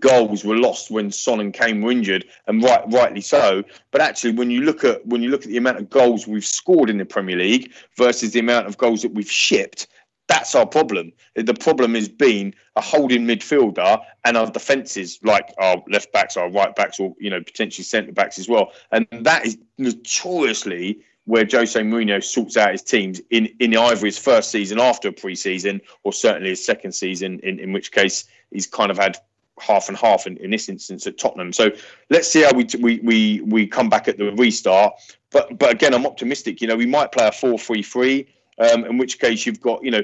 goals 0.00 0.44
were 0.44 0.56
lost 0.56 0.90
when 0.90 1.10
Son 1.10 1.40
and 1.40 1.52
Kane 1.52 1.80
were 1.80 1.90
injured, 1.90 2.24
and 2.46 2.62
right, 2.62 2.82
rightly 2.88 3.20
so. 3.20 3.62
But 3.90 4.00
actually, 4.00 4.32
when 4.32 4.50
you 4.50 4.62
look 4.62 4.84
at 4.84 5.04
when 5.06 5.22
you 5.22 5.30
look 5.30 5.42
at 5.42 5.48
the 5.48 5.56
amount 5.56 5.78
of 5.78 5.90
goals 5.90 6.26
we've 6.26 6.44
scored 6.44 6.90
in 6.90 6.98
the 6.98 7.04
Premier 7.04 7.36
League 7.36 7.72
versus 7.96 8.32
the 8.32 8.40
amount 8.40 8.66
of 8.66 8.78
goals 8.78 9.02
that 9.02 9.12
we've 9.12 9.30
shipped, 9.30 9.86
that's 10.28 10.54
our 10.54 10.66
problem. 10.66 11.12
The 11.34 11.54
problem 11.54 11.94
has 11.94 12.08
been 12.08 12.54
a 12.76 12.80
holding 12.80 13.26
midfielder 13.26 14.00
and 14.24 14.36
our 14.36 14.50
defences, 14.50 15.18
like 15.22 15.52
our 15.58 15.82
left 15.88 16.12
backs, 16.12 16.36
our 16.36 16.50
right 16.50 16.74
backs, 16.74 16.98
or 17.00 17.14
you 17.18 17.30
know 17.30 17.42
potentially 17.42 17.84
centre 17.84 18.12
backs 18.12 18.38
as 18.38 18.48
well. 18.48 18.72
And 18.90 19.06
that 19.10 19.46
is 19.46 19.58
notoriously 19.78 21.00
where 21.24 21.46
Jose 21.50 21.80
Mourinho 21.80 22.22
sorts 22.22 22.56
out 22.56 22.72
his 22.72 22.82
teams 22.82 23.20
in, 23.30 23.46
in 23.60 23.76
either 23.76 24.04
his 24.04 24.18
first 24.18 24.50
season 24.50 24.80
after 24.80 25.08
a 25.08 25.12
pre-season 25.12 25.80
or 26.02 26.12
certainly 26.12 26.50
his 26.50 26.64
second 26.64 26.92
season, 26.92 27.38
in, 27.40 27.60
in 27.60 27.72
which 27.72 27.92
case 27.92 28.24
he's 28.50 28.66
kind 28.66 28.90
of 28.90 28.98
had 28.98 29.18
half 29.60 29.88
and 29.88 29.96
half 29.96 30.26
in, 30.26 30.36
in 30.38 30.50
this 30.50 30.68
instance 30.68 31.06
at 31.06 31.18
Tottenham. 31.18 31.52
So 31.52 31.70
let's 32.10 32.28
see 32.28 32.42
how 32.42 32.52
we 32.52 32.66
we 32.80 33.00
we 33.00 33.40
we 33.42 33.66
come 33.66 33.88
back 33.88 34.08
at 34.08 34.18
the 34.18 34.32
restart. 34.32 34.94
But 35.30 35.58
but 35.58 35.70
again, 35.70 35.94
I'm 35.94 36.06
optimistic. 36.06 36.60
You 36.60 36.68
know, 36.68 36.76
we 36.76 36.86
might 36.86 37.12
play 37.12 37.26
a 37.26 37.32
four 37.32 37.58
three 37.58 37.82
three. 37.82 38.28
Um, 38.58 38.84
in 38.84 38.98
which 38.98 39.18
case 39.18 39.46
you've 39.46 39.60
got 39.60 39.82
you 39.82 39.90
know 39.90 40.02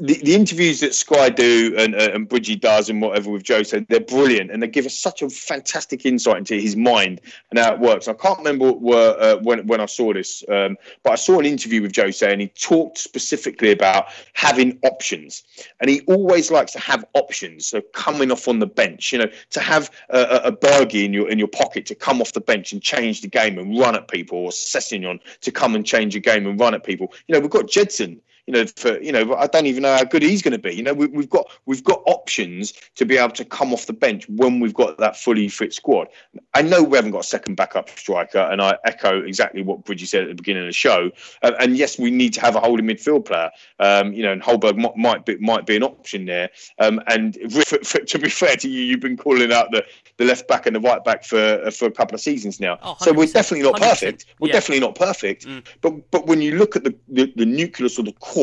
the, 0.00 0.20
the 0.22 0.34
interviews 0.34 0.80
that 0.80 0.94
Sky 0.94 1.28
do 1.28 1.74
and, 1.76 1.94
uh, 1.94 2.10
and 2.12 2.28
Bridgie 2.28 2.56
does 2.56 2.88
and 2.88 3.00
whatever 3.00 3.30
with 3.30 3.42
Joe 3.42 3.62
said, 3.62 3.86
they're 3.88 4.00
brilliant 4.00 4.50
and 4.50 4.62
they 4.62 4.66
give 4.66 4.86
us 4.86 4.98
such 4.98 5.22
a 5.22 5.30
fantastic 5.30 6.06
insight 6.06 6.38
into 6.38 6.54
his 6.54 6.76
mind 6.76 7.20
and 7.50 7.58
how 7.58 7.74
it 7.74 7.80
works. 7.80 8.08
I 8.08 8.12
can't 8.12 8.38
remember 8.38 8.72
were, 8.72 9.16
uh, 9.18 9.36
when, 9.42 9.66
when 9.66 9.80
I 9.80 9.86
saw 9.86 10.12
this, 10.12 10.44
um, 10.48 10.76
but 11.02 11.12
I 11.12 11.16
saw 11.16 11.38
an 11.38 11.46
interview 11.46 11.82
with 11.82 11.92
Joe 11.92 12.10
and 12.22 12.40
he 12.40 12.48
talked 12.48 12.98
specifically 12.98 13.70
about 13.72 14.06
having 14.34 14.78
options. 14.82 15.42
And 15.80 15.88
he 15.88 16.00
always 16.02 16.50
likes 16.50 16.72
to 16.72 16.80
have 16.80 17.04
options. 17.14 17.66
So 17.66 17.80
coming 17.92 18.30
off 18.30 18.48
on 18.48 18.58
the 18.58 18.66
bench, 18.66 19.12
you 19.12 19.18
know, 19.18 19.30
to 19.50 19.60
have 19.60 19.90
a, 20.10 20.40
a 20.44 20.52
Berge 20.52 20.94
in 20.94 21.12
your, 21.12 21.28
in 21.30 21.38
your 21.38 21.48
pocket 21.48 21.86
to 21.86 21.94
come 21.94 22.20
off 22.20 22.32
the 22.32 22.40
bench 22.40 22.72
and 22.72 22.82
change 22.82 23.22
the 23.22 23.28
game 23.28 23.58
and 23.58 23.78
run 23.78 23.94
at 23.94 24.08
people 24.08 24.38
or 24.38 24.50
Sessegnon 24.50 25.20
to 25.40 25.50
come 25.50 25.74
and 25.74 25.86
change 25.86 26.14
a 26.16 26.20
game 26.20 26.46
and 26.46 26.58
run 26.58 26.74
at 26.74 26.84
people. 26.84 27.12
You 27.26 27.34
know, 27.34 27.40
we've 27.40 27.50
got 27.50 27.66
Gedson 27.66 28.20
you 28.50 28.56
know, 28.56 28.66
for 28.66 29.00
you 29.00 29.12
know, 29.12 29.34
I 29.36 29.46
don't 29.46 29.66
even 29.66 29.82
know 29.84 29.96
how 29.96 30.02
good 30.02 30.22
he's 30.22 30.42
going 30.42 30.52
to 30.52 30.58
be. 30.58 30.74
You 30.74 30.82
know, 30.82 30.92
we, 30.92 31.06
have 31.14 31.30
got 31.30 31.48
we've 31.66 31.84
got 31.84 32.02
options 32.06 32.72
to 32.96 33.06
be 33.06 33.16
able 33.16 33.34
to 33.34 33.44
come 33.44 33.72
off 33.72 33.86
the 33.86 33.92
bench 33.92 34.28
when 34.28 34.58
we've 34.58 34.74
got 34.74 34.98
that 34.98 35.16
fully 35.16 35.48
fit 35.48 35.72
squad. 35.72 36.08
I 36.54 36.62
know 36.62 36.82
we 36.82 36.98
haven't 36.98 37.12
got 37.12 37.20
a 37.20 37.28
second 37.28 37.54
backup 37.54 37.88
striker, 37.90 38.40
and 38.40 38.60
I 38.60 38.76
echo 38.84 39.22
exactly 39.22 39.62
what 39.62 39.84
Bridgie 39.84 40.06
said 40.06 40.22
at 40.22 40.28
the 40.28 40.34
beginning 40.34 40.64
of 40.64 40.68
the 40.68 40.72
show. 40.72 41.12
Uh, 41.42 41.52
and 41.60 41.76
yes, 41.76 41.96
we 41.96 42.10
need 42.10 42.32
to 42.34 42.40
have 42.40 42.56
a 42.56 42.60
holding 42.60 42.86
midfield 42.86 43.26
player. 43.26 43.50
Um, 43.78 44.12
you 44.12 44.24
know, 44.24 44.32
and 44.32 44.42
Højbjerg 44.42 44.76
might, 44.76 44.96
might 44.96 45.24
be 45.24 45.36
might 45.36 45.64
be 45.64 45.76
an 45.76 45.84
option 45.84 46.24
there. 46.24 46.50
Um, 46.80 47.00
and 47.06 47.36
for, 47.52 47.78
for, 47.84 48.00
to 48.00 48.18
be 48.18 48.28
fair 48.28 48.56
to 48.56 48.68
you, 48.68 48.82
you've 48.82 49.00
been 49.00 49.16
calling 49.16 49.52
out 49.52 49.70
the, 49.70 49.84
the 50.16 50.24
left 50.24 50.48
back 50.48 50.66
and 50.66 50.74
the 50.74 50.80
right 50.80 51.04
back 51.04 51.22
for 51.22 51.62
uh, 51.64 51.70
for 51.70 51.84
a 51.84 51.92
couple 51.92 52.16
of 52.16 52.20
seasons 52.20 52.58
now. 52.58 52.78
Oh, 52.82 52.96
so 52.98 53.12
we're 53.12 53.26
definitely 53.26 53.70
not 53.70 53.80
perfect. 53.80 54.26
We're 54.40 54.48
yeah. 54.48 54.54
definitely 54.54 54.80
not 54.80 54.96
perfect. 54.96 55.46
Mm. 55.46 55.64
But 55.82 56.10
but 56.10 56.26
when 56.26 56.42
you 56.42 56.58
look 56.58 56.74
at 56.74 56.82
the, 56.82 56.96
the, 57.08 57.32
the 57.36 57.46
nucleus 57.46 57.98
or 57.98 58.02
the 58.02 58.12
core 58.12 58.39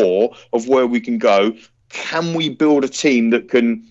of 0.53 0.67
where 0.67 0.87
we 0.87 0.99
can 0.99 1.17
go. 1.17 1.55
Can 1.89 2.33
we 2.33 2.49
build 2.49 2.83
a 2.83 2.87
team 2.87 3.29
that 3.31 3.49
can 3.49 3.85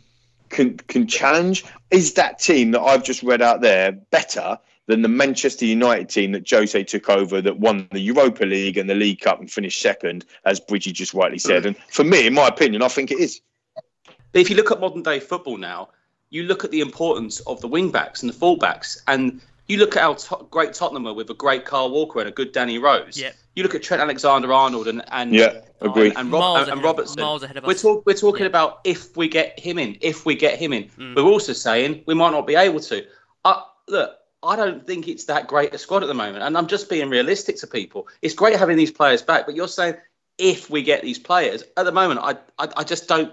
can 0.48 0.76
can 0.76 1.06
challenge? 1.06 1.64
Is 1.90 2.14
that 2.14 2.38
team 2.38 2.72
that 2.72 2.80
I've 2.80 3.04
just 3.04 3.22
read 3.22 3.42
out 3.42 3.60
there 3.60 3.92
better 3.92 4.58
than 4.86 5.02
the 5.02 5.08
Manchester 5.08 5.64
United 5.64 6.08
team 6.08 6.32
that 6.32 6.48
Jose 6.48 6.84
took 6.84 7.08
over 7.08 7.40
that 7.42 7.58
won 7.58 7.88
the 7.90 8.00
Europa 8.00 8.44
League 8.44 8.78
and 8.78 8.88
the 8.88 8.94
League 8.94 9.20
Cup 9.20 9.40
and 9.40 9.50
finished 9.50 9.80
second, 9.80 10.24
as 10.44 10.60
Bridgie 10.60 10.92
just 10.92 11.12
rightly 11.12 11.38
said? 11.38 11.66
And 11.66 11.76
for 11.88 12.04
me, 12.04 12.26
in 12.26 12.34
my 12.34 12.46
opinion, 12.46 12.82
I 12.82 12.88
think 12.88 13.10
it 13.10 13.18
is. 13.18 13.40
But 13.74 14.40
if 14.40 14.50
you 14.50 14.56
look 14.56 14.70
at 14.70 14.78
modern 14.78 15.02
day 15.02 15.18
football 15.18 15.56
now, 15.56 15.88
you 16.30 16.44
look 16.44 16.64
at 16.64 16.70
the 16.70 16.80
importance 16.80 17.40
of 17.40 17.60
the 17.60 17.68
wing 17.68 17.90
backs 17.90 18.22
and 18.22 18.28
the 18.28 18.34
full 18.36 18.56
backs, 18.56 19.02
and 19.08 19.40
you 19.66 19.78
look 19.78 19.96
at 19.96 20.04
our 20.04 20.14
to- 20.14 20.46
great 20.50 20.72
Tottenham 20.72 21.04
with 21.16 21.30
a 21.30 21.34
great 21.34 21.64
Kyle 21.64 21.90
Walker 21.90 22.20
and 22.20 22.28
a 22.28 22.32
good 22.32 22.52
Danny 22.52 22.78
Rose. 22.78 23.18
Yeah. 23.18 23.32
You 23.56 23.62
look 23.62 23.74
at 23.74 23.82
Trent 23.82 24.02
Alexander-Arnold 24.02 24.86
and 24.86 25.02
and 25.08 25.34
yeah, 25.34 25.62
agree. 25.80 26.10
and, 26.10 26.18
and, 26.18 26.32
Rob, 26.32 26.58
and, 26.58 26.70
and 26.70 26.82
Robertson. 26.82 27.20
Miles 27.20 27.42
ahead 27.42 27.56
of 27.56 27.64
us. 27.64 27.68
We're, 27.68 27.94
talk, 27.94 28.06
we're 28.06 28.14
talking 28.14 28.42
yeah. 28.42 28.48
about 28.48 28.80
if 28.84 29.16
we 29.16 29.28
get 29.28 29.58
him 29.58 29.78
in. 29.78 29.96
If 30.02 30.26
we 30.26 30.34
get 30.34 30.58
him 30.58 30.74
in, 30.74 30.84
mm. 30.90 31.16
we're 31.16 31.22
also 31.22 31.54
saying 31.54 32.04
we 32.06 32.14
might 32.14 32.30
not 32.30 32.46
be 32.46 32.54
able 32.54 32.80
to. 32.80 33.04
Uh, 33.46 33.62
look, 33.88 34.18
I 34.42 34.56
don't 34.56 34.86
think 34.86 35.08
it's 35.08 35.24
that 35.24 35.48
great 35.48 35.72
a 35.72 35.78
squad 35.78 36.02
at 36.02 36.06
the 36.06 36.14
moment, 36.14 36.44
and 36.44 36.56
I'm 36.56 36.66
just 36.66 36.90
being 36.90 37.08
realistic 37.08 37.56
to 37.60 37.66
people. 37.66 38.08
It's 38.20 38.34
great 38.34 38.56
having 38.56 38.76
these 38.76 38.92
players 38.92 39.22
back, 39.22 39.46
but 39.46 39.56
you're 39.56 39.68
saying 39.68 39.96
if 40.38 40.68
we 40.68 40.82
get 40.82 41.00
these 41.00 41.18
players 41.18 41.64
at 41.78 41.86
the 41.86 41.92
moment, 41.92 42.20
I 42.22 42.32
I, 42.62 42.68
I 42.76 42.84
just 42.84 43.08
don't 43.08 43.32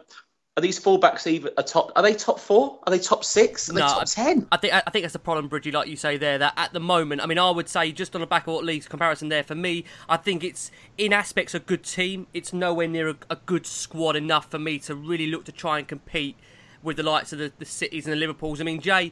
are 0.55 0.61
these 0.61 0.79
fullbacks 0.79 1.25
even 1.25 1.51
a 1.57 1.63
top? 1.63 1.91
Are 1.95 2.03
they 2.03 2.13
top 2.13 2.39
four? 2.39 2.77
Are 2.83 2.91
they 2.91 2.99
top 2.99 3.23
six? 3.23 3.69
Are 3.69 3.73
no, 3.73 3.79
they 3.79 3.87
top 3.87 4.05
ten? 4.05 4.47
I 4.51 4.57
think 4.57 4.73
I 4.73 4.81
think 4.91 5.03
that's 5.03 5.13
the 5.13 5.19
problem, 5.19 5.47
Bridgie. 5.47 5.71
Like 5.71 5.87
you 5.87 5.95
say 5.95 6.15
there, 6.17 6.37
that 6.37 6.53
at 6.55 6.73
the 6.73 6.79
moment, 6.79 7.21
I 7.21 7.25
mean, 7.25 7.39
I 7.39 7.49
would 7.49 7.67
say 7.67 7.91
just 7.91 8.13
on 8.13 8.21
the 8.21 8.27
back 8.27 8.45
of 8.45 8.53
what 8.53 8.63
Lee's 8.63 8.87
comparison 8.87 9.29
there 9.29 9.43
for 9.43 9.55
me, 9.55 9.83
I 10.07 10.17
think 10.17 10.43
it's 10.43 10.69
in 10.95 11.11
aspects 11.11 11.55
a 11.55 11.59
good 11.59 11.83
team. 11.83 12.27
It's 12.35 12.53
nowhere 12.53 12.87
near 12.87 13.09
a, 13.09 13.15
a 13.31 13.35
good 13.37 13.65
squad 13.65 14.15
enough 14.15 14.51
for 14.51 14.59
me 14.59 14.77
to 14.79 14.93
really 14.93 15.25
look 15.25 15.45
to 15.45 15.51
try 15.51 15.79
and 15.79 15.87
compete 15.87 16.37
with 16.83 16.97
the 16.97 17.03
likes 17.03 17.33
of 17.33 17.39
the, 17.39 17.51
the 17.57 17.65
cities 17.65 18.05
and 18.05 18.13
the 18.13 18.17
Liverpools. 18.17 18.61
I 18.61 18.63
mean, 18.63 18.79
Jay, 18.79 19.11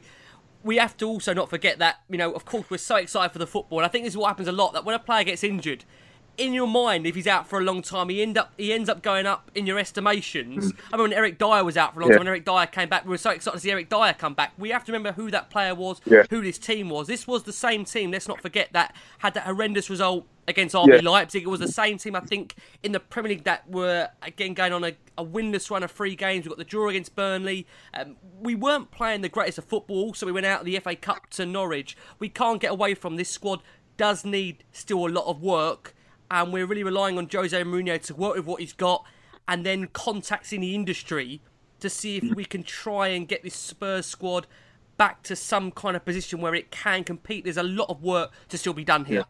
we 0.62 0.76
have 0.76 0.96
to 0.98 1.06
also 1.06 1.34
not 1.34 1.50
forget 1.50 1.80
that 1.80 2.02
you 2.08 2.18
know, 2.18 2.32
of 2.32 2.44
course, 2.44 2.70
we're 2.70 2.78
so 2.78 2.96
excited 2.96 3.32
for 3.32 3.40
the 3.40 3.48
football, 3.48 3.80
and 3.80 3.86
I 3.86 3.88
think 3.88 4.04
this 4.04 4.12
is 4.12 4.16
what 4.16 4.28
happens 4.28 4.46
a 4.46 4.52
lot. 4.52 4.74
That 4.74 4.84
when 4.84 4.94
a 4.94 5.00
player 5.00 5.24
gets 5.24 5.42
injured, 5.42 5.84
in 6.38 6.52
your 6.54 6.66
mind, 6.66 7.06
if 7.06 7.14
he's 7.14 7.26
out 7.26 7.46
for 7.46 7.58
a 7.58 7.62
long 7.62 7.82
time, 7.82 8.08
he 8.08 8.22
end 8.22 8.38
up 8.38 8.52
he 8.56 8.72
ends 8.72 8.88
up 8.88 9.02
going 9.02 9.26
up 9.26 9.50
in 9.54 9.66
your 9.66 9.78
estimations. 9.78 10.72
I 10.92 10.96
mean, 10.96 11.04
when 11.04 11.12
Eric 11.12 11.38
Dier 11.38 11.62
was 11.64 11.76
out 11.76 11.94
for 11.94 12.00
a 12.00 12.02
long 12.02 12.10
Yeah. 12.10 12.16
time, 12.16 12.20
when 12.20 12.28
Eric 12.28 12.44
Dier 12.44 12.66
came 12.66 12.88
back, 12.88 13.04
we 13.04 13.10
were 13.10 13.18
so 13.18 13.30
excited 13.30 13.56
to 13.56 13.60
see 13.60 13.70
Eric 13.70 13.88
Dier 13.90 14.14
come 14.18 14.34
back. 14.34 14.52
We 14.58 14.70
have 14.70 14.84
to 14.84 14.92
remember 14.92 15.12
who 15.12 15.30
that 15.30 15.50
player 15.50 15.74
was, 15.74 16.00
Yeah. 16.06 16.22
who 16.30 16.42
this 16.42 16.58
team 16.58 16.88
was. 16.88 17.06
This 17.06 17.26
was 17.26 17.42
the 17.44 17.52
same 17.52 17.84
team. 17.84 18.10
Let's 18.10 18.28
not 18.28 18.40
forget 18.40 18.72
that 18.72 18.94
had 19.18 19.34
that 19.34 19.44
horrendous 19.44 19.88
result 19.90 20.26
against 20.48 20.74
RB 20.74 20.94
Yeah. 21.02 21.10
Leipzig. 21.10 21.42
It 21.42 21.48
was 21.48 21.60
the 21.60 21.68
same 21.68 21.98
team, 21.98 22.16
I 22.16 22.20
think, 22.20 22.54
in 22.82 22.92
the 22.92 23.00
Premier 23.00 23.30
League 23.30 23.44
that 23.44 23.68
were 23.70 24.08
again 24.22 24.54
going 24.54 24.72
on 24.72 24.82
a, 24.84 24.92
a 25.18 25.24
winless 25.24 25.70
run 25.70 25.82
of 25.82 25.90
three 25.90 26.16
games. 26.16 26.44
We 26.44 26.48
got 26.48 26.58
the 26.58 26.64
draw 26.64 26.88
against 26.88 27.14
Burnley. 27.14 27.66
Um, 27.94 28.16
we 28.40 28.54
weren't 28.54 28.90
playing 28.90 29.20
the 29.20 29.28
greatest 29.28 29.58
of 29.58 29.64
football, 29.64 30.14
so 30.14 30.26
we 30.26 30.32
went 30.32 30.46
out 30.46 30.60
of 30.60 30.66
the 30.66 30.78
FA 30.80 30.96
Cup 30.96 31.28
to 31.30 31.46
Norwich. 31.46 31.96
We 32.18 32.28
can't 32.28 32.60
get 32.60 32.72
away 32.72 32.94
from 32.94 33.16
this 33.16 33.28
squad. 33.28 33.60
Does 33.98 34.24
need 34.24 34.64
still 34.72 35.06
a 35.06 35.10
lot 35.10 35.26
of 35.26 35.42
work, 35.42 35.94
and 36.32 36.52
we're 36.52 36.66
really 36.66 36.82
relying 36.82 37.18
on 37.18 37.28
Jose 37.30 37.62
Mourinho 37.62 38.00
to 38.06 38.14
work 38.14 38.36
with 38.36 38.46
what 38.46 38.60
he's 38.60 38.72
got, 38.72 39.04
and 39.46 39.66
then 39.66 39.86
contacts 39.88 40.52
in 40.52 40.62
the 40.62 40.74
industry 40.74 41.42
to 41.80 41.90
see 41.90 42.16
if 42.16 42.34
we 42.34 42.44
can 42.44 42.62
try 42.62 43.08
and 43.08 43.28
get 43.28 43.42
this 43.42 43.54
Spurs 43.54 44.06
squad 44.06 44.46
back 44.96 45.22
to 45.24 45.36
some 45.36 45.70
kind 45.70 45.94
of 45.94 46.04
position 46.04 46.40
where 46.40 46.54
it 46.54 46.70
can 46.70 47.04
compete. 47.04 47.44
There's 47.44 47.56
a 47.56 47.62
lot 47.62 47.90
of 47.90 48.02
work 48.02 48.32
to 48.48 48.56
still 48.56 48.72
be 48.72 48.84
done 48.84 49.04
here. 49.04 49.24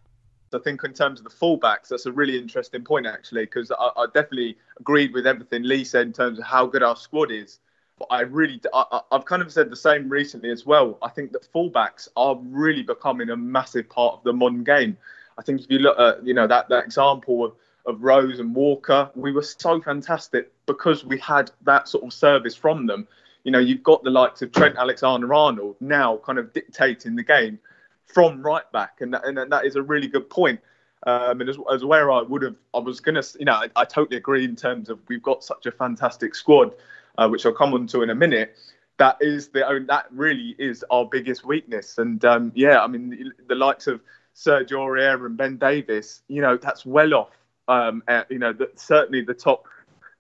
I 0.55 0.59
think 0.59 0.85
in 0.85 0.93
terms 0.93 1.19
of 1.19 1.25
the 1.25 1.31
fullbacks, 1.31 1.89
that's 1.89 2.05
a 2.05 2.13
really 2.13 2.37
interesting 2.39 2.85
point 2.85 3.07
actually, 3.07 3.47
because 3.47 3.73
I, 3.73 3.91
I 3.97 4.07
definitely 4.13 4.59
agreed 4.79 5.15
with 5.15 5.27
everything 5.27 5.63
Lee 5.63 5.83
said 5.83 6.07
in 6.07 6.13
terms 6.13 6.39
of 6.39 6.45
how 6.45 6.67
good 6.67 6.83
our 6.83 6.95
squad 6.95 7.33
is. 7.33 7.59
But 7.99 8.09
I 8.11 8.21
really, 8.21 8.61
I, 8.75 9.01
I've 9.11 9.25
kind 9.25 9.41
of 9.41 9.51
said 9.51 9.71
the 9.71 9.77
same 9.77 10.09
recently 10.11 10.51
as 10.51 10.67
well. 10.67 10.99
I 11.03 11.09
think 11.09 11.33
that 11.33 11.51
fullbacks 11.53 12.09
are 12.17 12.37
really 12.43 12.83
becoming 12.83 13.31
a 13.31 13.37
massive 13.37 13.89
part 13.89 14.15
of 14.15 14.23
the 14.25 14.33
modern 14.33 14.63
game. 14.63 14.99
I 15.39 15.43
think 15.43 15.61
if 15.61 15.67
you 15.71 15.79
look 15.79 15.99
at, 15.99 16.25
you 16.27 16.35
know, 16.35 16.47
that, 16.47 16.69
that 16.69 16.85
example 16.85 17.45
of, 17.45 17.53
of 17.87 18.03
Rose 18.03 18.39
and 18.41 18.55
Walker, 18.55 19.11
we 19.15 19.33
were 19.33 19.43
so 19.43 19.81
fantastic 19.81 20.53
because 20.67 21.05
we 21.05 21.19
had 21.19 21.51
that 21.63 21.89
sort 21.89 22.05
of 22.05 22.13
service 22.13 22.55
from 22.55 22.87
them. 22.87 23.07
You 23.45 23.51
know, 23.51 23.59
you've 23.59 23.83
got 23.83 24.05
the 24.05 24.11
likes 24.11 24.43
of 24.43 24.53
Trent 24.53 24.77
Alexander-Arnold 24.77 25.77
now 25.81 26.19
kind 26.19 26.39
of 26.39 26.53
dictating 26.53 27.17
the 27.17 27.25
game 27.25 27.59
from 28.07 28.43
right 28.43 28.71
back, 28.73 29.01
and 29.01 29.15
that, 29.15 29.25
and 29.25 29.37
that 29.51 29.65
is 29.65 29.77
a 29.77 29.83
really 29.83 30.07
good 30.07 30.29
point. 30.29 30.61
Um, 31.05 31.41
and 31.41 31.51
as, 31.51 31.59
as 31.73 31.85
where 31.85 32.13
I 32.13 32.23
would 32.23 32.43
have, 32.43 32.55
I 32.75 32.79
was 32.79 33.01
to, 33.01 33.37
you 33.39 33.45
know, 33.45 33.55
I, 33.55 33.69
I 33.75 33.85
totally 33.85 34.17
agree 34.17 34.45
in 34.45 34.55
terms 34.55 34.89
of 34.89 35.01
we've 35.09 35.23
got 35.23 35.43
such 35.43 35.67
a 35.67 35.73
fantastic 35.73 36.35
squad, 36.35 36.75
uh, 37.19 37.29
which 37.29 37.45
I'll 37.45 37.53
come 37.53 37.75
on 37.75 37.89
to 37.89 38.03
in 38.03 38.11
a 38.11 38.15
minute. 38.15 38.55
That 38.99 39.17
is 39.21 39.49
the 39.49 39.67
oh, 39.67 39.81
that 39.89 40.07
really 40.13 40.55
is 40.59 40.85
our 40.91 41.05
biggest 41.05 41.45
weakness. 41.45 41.99
And 41.99 42.25
um, 42.25 42.53
yeah, 42.55 42.81
I 42.81 42.87
mean, 42.87 43.11
the, 43.11 43.33
the 43.49 43.55
likes 43.57 43.89
of 43.89 44.01
Sergio 44.35 44.79
Aurier 44.79 45.27
and 45.27 45.37
Ben 45.37 45.57
Davies, 45.57 46.23
you 46.29 46.41
know, 46.41 46.57
that's 46.57 46.87
well 46.87 47.15
off. 47.15 47.31
Um, 47.69 48.03
at, 48.09 48.31
you 48.31 48.39
know, 48.39 48.53
the, 48.53 48.71
certainly 48.75 49.23
the 49.23 49.35
top 49.35 49.67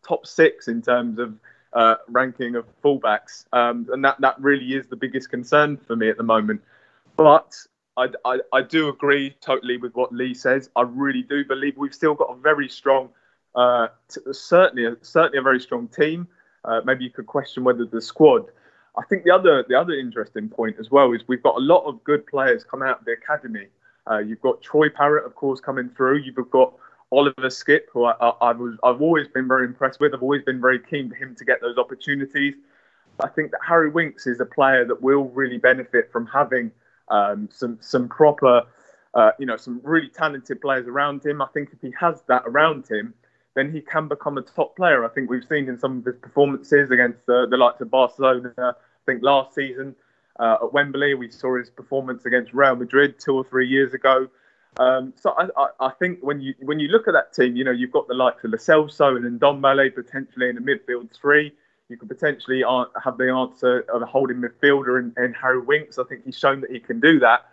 top 0.06 0.26
six 0.26 0.68
in 0.68 0.80
terms 0.80 1.18
of 1.18 1.34
uh, 1.72 1.96
ranking 2.08 2.54
of 2.54 2.66
fullbacks, 2.82 3.46
um, 3.52 3.88
and 3.92 4.04
that 4.04 4.20
that 4.20 4.40
really 4.40 4.74
is 4.74 4.86
the 4.86 4.96
biggest 4.96 5.30
concern 5.30 5.76
for 5.76 5.96
me 5.96 6.08
at 6.08 6.16
the 6.16 6.22
moment. 6.22 6.60
But 7.16 7.54
I, 7.96 8.08
I, 8.24 8.38
I 8.52 8.62
do 8.62 8.88
agree 8.88 9.36
totally 9.40 9.76
with 9.76 9.94
what 9.94 10.12
Lee 10.12 10.34
says. 10.34 10.70
I 10.76 10.82
really 10.82 11.22
do 11.22 11.44
believe 11.44 11.76
we've 11.76 11.94
still 11.94 12.14
got 12.14 12.30
a 12.30 12.36
very 12.36 12.68
strong, 12.68 13.10
uh, 13.54 13.88
t- 14.08 14.20
certainly 14.32 14.86
a, 14.86 14.96
certainly 15.02 15.38
a 15.38 15.42
very 15.42 15.60
strong 15.60 15.88
team. 15.88 16.28
Uh, 16.64 16.80
maybe 16.84 17.04
you 17.04 17.10
could 17.10 17.26
question 17.26 17.64
whether 17.64 17.84
the 17.84 18.00
squad. 18.00 18.46
I 18.96 19.02
think 19.08 19.24
the 19.24 19.30
other 19.30 19.64
the 19.68 19.74
other 19.74 19.94
interesting 19.94 20.48
point 20.48 20.76
as 20.78 20.90
well 20.90 21.12
is 21.12 21.26
we've 21.26 21.42
got 21.42 21.56
a 21.56 21.60
lot 21.60 21.84
of 21.84 22.04
good 22.04 22.26
players 22.26 22.64
coming 22.64 22.88
out 22.88 23.00
of 23.00 23.04
the 23.04 23.12
academy. 23.12 23.66
Uh, 24.10 24.18
you've 24.18 24.40
got 24.40 24.62
Troy 24.62 24.88
Parrott, 24.88 25.24
of 25.24 25.34
course, 25.34 25.60
coming 25.60 25.88
through. 25.90 26.18
You've 26.18 26.50
got 26.50 26.74
Oliver 27.12 27.48
Skipp, 27.48 27.82
who 27.92 28.04
I, 28.04 28.12
I, 28.20 28.28
I 28.40 28.52
was 28.52 28.76
I've 28.82 29.00
always 29.00 29.28
been 29.28 29.46
very 29.46 29.66
impressed 29.66 30.00
with. 30.00 30.14
I've 30.14 30.22
always 30.22 30.42
been 30.42 30.60
very 30.60 30.80
keen 30.80 31.08
for 31.10 31.14
him 31.14 31.34
to 31.36 31.44
get 31.44 31.60
those 31.60 31.78
opportunities. 31.78 32.54
I 33.20 33.28
think 33.28 33.50
that 33.50 33.60
Harry 33.66 33.90
Winks 33.90 34.26
is 34.26 34.40
a 34.40 34.46
player 34.46 34.84
that 34.86 35.02
will 35.02 35.28
really 35.28 35.58
benefit 35.58 36.10
from 36.10 36.26
having 36.26 36.72
um, 37.08 37.48
some 37.52 37.78
some 37.80 38.08
proper, 38.08 38.62
uh, 39.14 39.32
you 39.38 39.46
know, 39.46 39.56
some 39.56 39.80
really 39.84 40.08
talented 40.08 40.60
players 40.60 40.88
around 40.88 41.24
him. 41.24 41.42
I 41.42 41.46
think 41.52 41.68
if 41.72 41.80
he 41.80 41.92
has 42.00 42.22
that 42.28 42.42
around 42.46 42.88
him, 42.88 43.14
then 43.54 43.70
he 43.70 43.82
can 43.82 44.08
become 44.08 44.38
a 44.38 44.42
top 44.42 44.74
player. 44.74 45.04
I 45.04 45.08
think 45.08 45.28
we've 45.28 45.44
seen 45.44 45.68
in 45.68 45.78
some 45.78 45.98
of 45.98 46.04
his 46.06 46.16
performances 46.16 46.90
against 46.90 47.26
the, 47.26 47.46
the 47.48 47.58
likes 47.58 47.80
of 47.82 47.90
Barcelona. 47.90 48.54
I 48.58 48.72
think 49.04 49.22
last 49.22 49.54
season 49.54 49.94
uh, 50.38 50.58
at 50.62 50.72
Wembley, 50.72 51.14
we 51.14 51.30
saw 51.30 51.58
his 51.58 51.70
performance 51.70 52.24
against 52.26 52.52
Real 52.52 52.76
Madrid 52.76 53.18
two 53.18 53.34
or 53.34 53.44
three 53.44 53.68
years 53.68 53.94
ago. 53.94 54.28
Um, 54.78 55.12
so 55.20 55.30
I, 55.32 55.48
I, 55.56 55.88
I 55.88 55.90
think 55.90 56.20
when 56.22 56.40
you 56.40 56.54
when 56.60 56.80
you 56.80 56.88
look 56.88 57.06
at 57.06 57.12
that 57.12 57.32
team, 57.34 57.56
you 57.56 57.64
know, 57.64 57.70
you've 57.70 57.92
got 57.92 58.08
the 58.08 58.14
likes 58.14 58.42
of 58.44 58.52
Lo 58.52 58.56
Celso 58.56 59.16
and 59.16 59.40
Ndombele 59.40 59.94
potentially 59.94 60.48
in 60.48 60.54
the 60.54 60.62
midfield 60.62 61.10
three. 61.12 61.52
You 61.88 61.98
could 61.98 62.08
potentially 62.08 62.64
have 63.04 63.18
the 63.18 63.30
answer 63.30 63.80
of 63.92 64.00
a 64.00 64.06
holding 64.06 64.38
midfielder 64.38 64.98
and, 64.98 65.14
in 65.18 65.34
Harry 65.34 65.60
Winks. 65.60 65.98
I 65.98 66.04
think 66.04 66.24
he's 66.24 66.38
shown 66.38 66.62
that 66.62 66.70
he 66.70 66.80
can 66.80 67.00
do 67.00 67.18
that. 67.18 67.44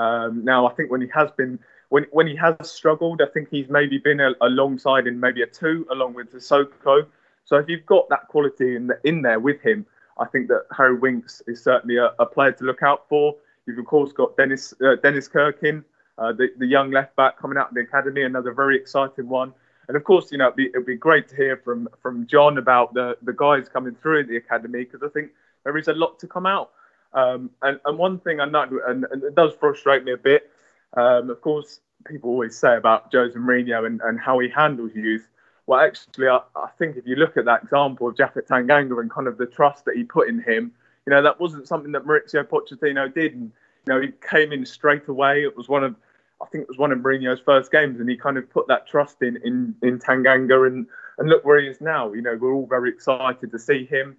Um, 0.00 0.44
now, 0.44 0.66
I 0.66 0.74
think 0.74 0.90
when 0.90 1.00
he 1.00 1.06
has 1.14 1.30
been 1.30 1.60
when 1.90 2.06
when 2.10 2.26
he 2.26 2.34
has 2.34 2.56
struggled, 2.62 3.22
I 3.22 3.26
think 3.32 3.50
he's 3.50 3.68
maybe 3.68 3.98
been 3.98 4.18
a, 4.18 4.32
alongside 4.40 5.06
in 5.06 5.20
maybe 5.20 5.42
a 5.42 5.46
two 5.46 5.86
along 5.92 6.14
with 6.14 6.32
Sissoko. 6.32 7.06
So 7.44 7.56
if 7.56 7.68
you've 7.68 7.86
got 7.86 8.08
that 8.08 8.26
quality 8.28 8.74
in 8.74 8.88
the, 8.88 8.98
in 9.04 9.22
there 9.22 9.38
with 9.38 9.60
him, 9.60 9.86
I 10.18 10.26
think 10.26 10.48
that 10.48 10.66
Harry 10.76 10.96
Winks 10.96 11.42
is 11.46 11.62
certainly 11.62 11.96
a, 11.96 12.12
a 12.18 12.26
player 12.26 12.52
to 12.52 12.64
look 12.64 12.82
out 12.82 13.08
for. 13.08 13.36
You've 13.66 13.78
of 13.78 13.86
course 13.86 14.12
got 14.12 14.36
Dennis 14.36 14.74
uh, 14.84 14.96
Dennis 15.02 15.28
Cirkin, 15.28 15.84
uh, 16.18 16.32
the 16.32 16.48
the 16.58 16.66
young 16.66 16.90
left 16.90 17.16
back 17.16 17.38
coming 17.38 17.58
out 17.58 17.68
of 17.68 17.74
the 17.74 17.80
academy, 17.80 18.22
another 18.22 18.52
very 18.52 18.76
exciting 18.76 19.28
one. 19.28 19.52
And 19.88 19.96
of 19.96 20.04
course, 20.04 20.32
you 20.32 20.38
know, 20.38 20.46
it'd 20.46 20.56
be, 20.56 20.66
it'd 20.66 20.86
be 20.86 20.96
great 20.96 21.28
to 21.28 21.36
hear 21.36 21.56
from 21.56 21.88
from 22.00 22.26
John 22.26 22.58
about 22.58 22.94
the 22.94 23.16
the 23.22 23.32
guys 23.32 23.68
coming 23.68 23.94
through 23.94 24.24
the 24.24 24.36
academy 24.36 24.84
because 24.84 25.02
I 25.02 25.08
think 25.08 25.30
there 25.64 25.76
is 25.76 25.88
a 25.88 25.92
lot 25.92 26.18
to 26.20 26.26
come 26.26 26.46
out. 26.46 26.70
Um, 27.12 27.50
and, 27.62 27.78
and 27.84 27.96
one 27.96 28.18
thing 28.18 28.40
I 28.40 28.46
know, 28.46 28.66
and, 28.86 29.06
and 29.10 29.22
it 29.22 29.34
does 29.34 29.52
frustrate 29.54 30.04
me 30.04 30.12
a 30.12 30.16
bit, 30.16 30.50
um, 30.96 31.30
of 31.30 31.40
course, 31.40 31.80
people 32.06 32.30
always 32.30 32.56
say 32.58 32.76
about 32.76 33.12
Jose 33.12 33.38
Mourinho 33.38 33.86
and, 33.86 34.00
and 34.02 34.18
how 34.18 34.38
he 34.40 34.48
handles 34.48 34.90
youth. 34.94 35.26
Well, 35.66 35.80
actually, 35.80 36.28
I, 36.28 36.40
I 36.54 36.68
think 36.78 36.96
if 36.96 37.06
you 37.06 37.16
look 37.16 37.36
at 37.36 37.46
that 37.46 37.62
example 37.62 38.08
of 38.08 38.14
Japhet 38.14 38.46
Tanganga 38.46 39.00
and 39.00 39.10
kind 39.10 39.26
of 39.26 39.38
the 39.38 39.46
trust 39.46 39.84
that 39.86 39.96
he 39.96 40.04
put 40.04 40.28
in 40.28 40.42
him, 40.42 40.72
you 41.06 41.10
know, 41.10 41.22
that 41.22 41.40
wasn't 41.40 41.66
something 41.66 41.92
that 41.92 42.04
Mauricio 42.04 42.44
Pochettino 42.44 43.12
did. 43.12 43.34
And, 43.34 43.52
you 43.86 43.94
know, 43.94 44.00
he 44.00 44.08
came 44.28 44.52
in 44.52 44.66
straight 44.66 45.08
away. 45.08 45.42
It 45.42 45.56
was 45.56 45.68
one 45.68 45.84
of, 45.84 45.94
I 46.42 46.46
think 46.46 46.62
it 46.62 46.68
was 46.68 46.78
one 46.78 46.92
of 46.92 46.98
Mourinho's 46.98 47.40
first 47.40 47.72
games, 47.72 48.00
and 48.00 48.08
he 48.08 48.16
kind 48.16 48.36
of 48.36 48.48
put 48.50 48.66
that 48.68 48.86
trust 48.86 49.22
in 49.22 49.38
in, 49.44 49.74
in 49.82 49.98
Tanganga. 49.98 50.66
And, 50.66 50.86
and 51.18 51.28
look 51.28 51.44
where 51.44 51.60
he 51.60 51.68
is 51.68 51.80
now. 51.80 52.12
You 52.12 52.22
know, 52.22 52.36
we're 52.40 52.52
all 52.52 52.66
very 52.66 52.90
excited 52.90 53.50
to 53.50 53.58
see 53.58 53.84
him. 53.84 54.16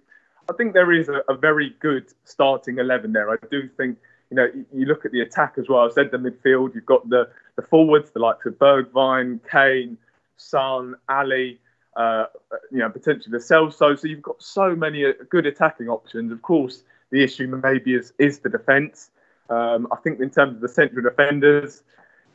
I 0.48 0.52
think 0.54 0.74
there 0.74 0.92
is 0.92 1.08
a, 1.08 1.22
a 1.28 1.36
very 1.36 1.74
good 1.80 2.06
starting 2.24 2.78
11 2.78 3.12
there. 3.12 3.30
I 3.30 3.36
do 3.50 3.68
think, 3.76 3.98
you 4.30 4.36
know, 4.36 4.46
you, 4.54 4.64
you 4.72 4.86
look 4.86 5.04
at 5.04 5.12
the 5.12 5.20
attack 5.20 5.54
as 5.58 5.68
well. 5.68 5.80
I 5.80 5.90
said 5.90 6.10
the 6.10 6.18
midfield, 6.18 6.74
you've 6.74 6.86
got 6.86 7.08
the, 7.08 7.28
the 7.56 7.62
forwards, 7.62 8.10
the 8.10 8.20
likes 8.20 8.46
of 8.46 8.54
Bergwijn, 8.54 9.40
Kane, 9.50 9.98
Son, 10.36 10.94
Alli, 11.08 11.58
uh, 11.96 12.26
you 12.70 12.78
know, 12.78 12.90
potentially 12.90 13.32
the 13.32 13.38
Celso. 13.38 13.98
So 13.98 14.06
you've 14.06 14.22
got 14.22 14.42
so 14.42 14.76
many 14.76 15.04
uh, 15.04 15.12
good 15.30 15.46
attacking 15.46 15.88
options. 15.88 16.32
Of 16.32 16.42
course, 16.42 16.82
the 17.10 17.22
issue 17.22 17.46
maybe 17.62 17.94
is, 17.94 18.12
is 18.18 18.38
the 18.40 18.48
defence. 18.48 19.10
Um, 19.48 19.88
I 19.92 19.96
think 19.96 20.20
in 20.20 20.30
terms 20.30 20.56
of 20.56 20.60
the 20.60 20.68
central 20.68 21.02
defenders, 21.02 21.82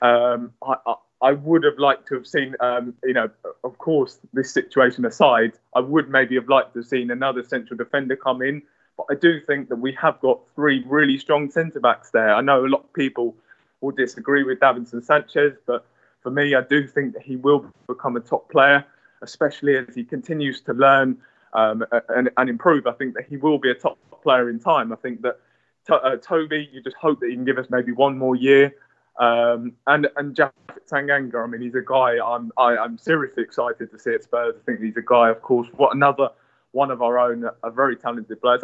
um, 0.01 0.53
I, 0.63 0.75
I, 0.85 0.95
I 1.21 1.31
would 1.33 1.63
have 1.63 1.77
liked 1.77 2.07
to 2.07 2.15
have 2.15 2.25
seen, 2.25 2.55
um, 2.59 2.95
you 3.03 3.13
know, 3.13 3.29
of 3.63 3.77
course, 3.77 4.19
this 4.33 4.51
situation 4.51 5.05
aside, 5.05 5.53
I 5.75 5.81
would 5.81 6.09
maybe 6.09 6.35
have 6.35 6.49
liked 6.49 6.73
to 6.73 6.79
have 6.79 6.87
seen 6.87 7.11
another 7.11 7.43
central 7.43 7.77
defender 7.77 8.15
come 8.15 8.41
in. 8.41 8.63
But 8.97 9.05
I 9.11 9.15
do 9.15 9.39
think 9.41 9.69
that 9.69 9.75
we 9.75 9.93
have 10.01 10.19
got 10.21 10.39
three 10.55 10.83
really 10.87 11.17
strong 11.17 11.51
centre 11.51 11.79
backs 11.79 12.09
there. 12.11 12.33
I 12.33 12.41
know 12.41 12.65
a 12.65 12.67
lot 12.67 12.83
of 12.83 12.93
people 12.93 13.35
will 13.81 13.91
disagree 13.91 14.43
with 14.43 14.59
Davinson 14.59 15.03
Sanchez, 15.03 15.53
but 15.65 15.85
for 16.21 16.31
me, 16.31 16.55
I 16.55 16.61
do 16.61 16.87
think 16.87 17.13
that 17.13 17.23
he 17.23 17.35
will 17.35 17.65
become 17.87 18.15
a 18.15 18.19
top 18.19 18.49
player, 18.49 18.85
especially 19.21 19.77
as 19.77 19.95
he 19.95 20.03
continues 20.03 20.61
to 20.61 20.73
learn 20.73 21.17
um, 21.53 21.83
and, 22.09 22.29
and 22.37 22.49
improve. 22.49 22.87
I 22.87 22.93
think 22.93 23.13
that 23.15 23.25
he 23.27 23.37
will 23.37 23.57
be 23.57 23.71
a 23.71 23.75
top 23.75 23.97
player 24.23 24.49
in 24.49 24.59
time. 24.59 24.91
I 24.91 24.95
think 24.95 25.21
that 25.21 25.39
to, 25.87 25.95
uh, 25.95 26.17
Toby, 26.17 26.69
you 26.71 26.81
just 26.81 26.95
hope 26.95 27.19
that 27.21 27.29
he 27.29 27.35
can 27.35 27.45
give 27.45 27.57
us 27.57 27.67
maybe 27.69 27.91
one 27.91 28.17
more 28.17 28.35
year. 28.35 28.73
Um, 29.19 29.73
and 29.87 30.07
and 30.15 30.35
Japhet 30.35 30.51
Tanganga, 30.89 31.43
I 31.43 31.47
mean, 31.47 31.61
he's 31.61 31.75
a 31.75 31.81
guy 31.81 32.17
I'm 32.23 32.51
I, 32.57 32.77
I'm 32.77 32.97
seriously 32.97 33.43
excited 33.43 33.91
to 33.91 33.99
see 33.99 34.13
at 34.13 34.23
Spurs. 34.23 34.55
I 34.57 34.65
think 34.65 34.81
he's 34.81 34.97
a 34.97 35.03
guy, 35.05 35.29
of 35.29 35.41
course, 35.41 35.67
what 35.75 35.93
another 35.93 36.29
one 36.71 36.91
of 36.91 37.01
our 37.01 37.19
own, 37.19 37.49
a 37.63 37.69
very 37.69 37.97
talented 37.97 38.39
players. 38.41 38.63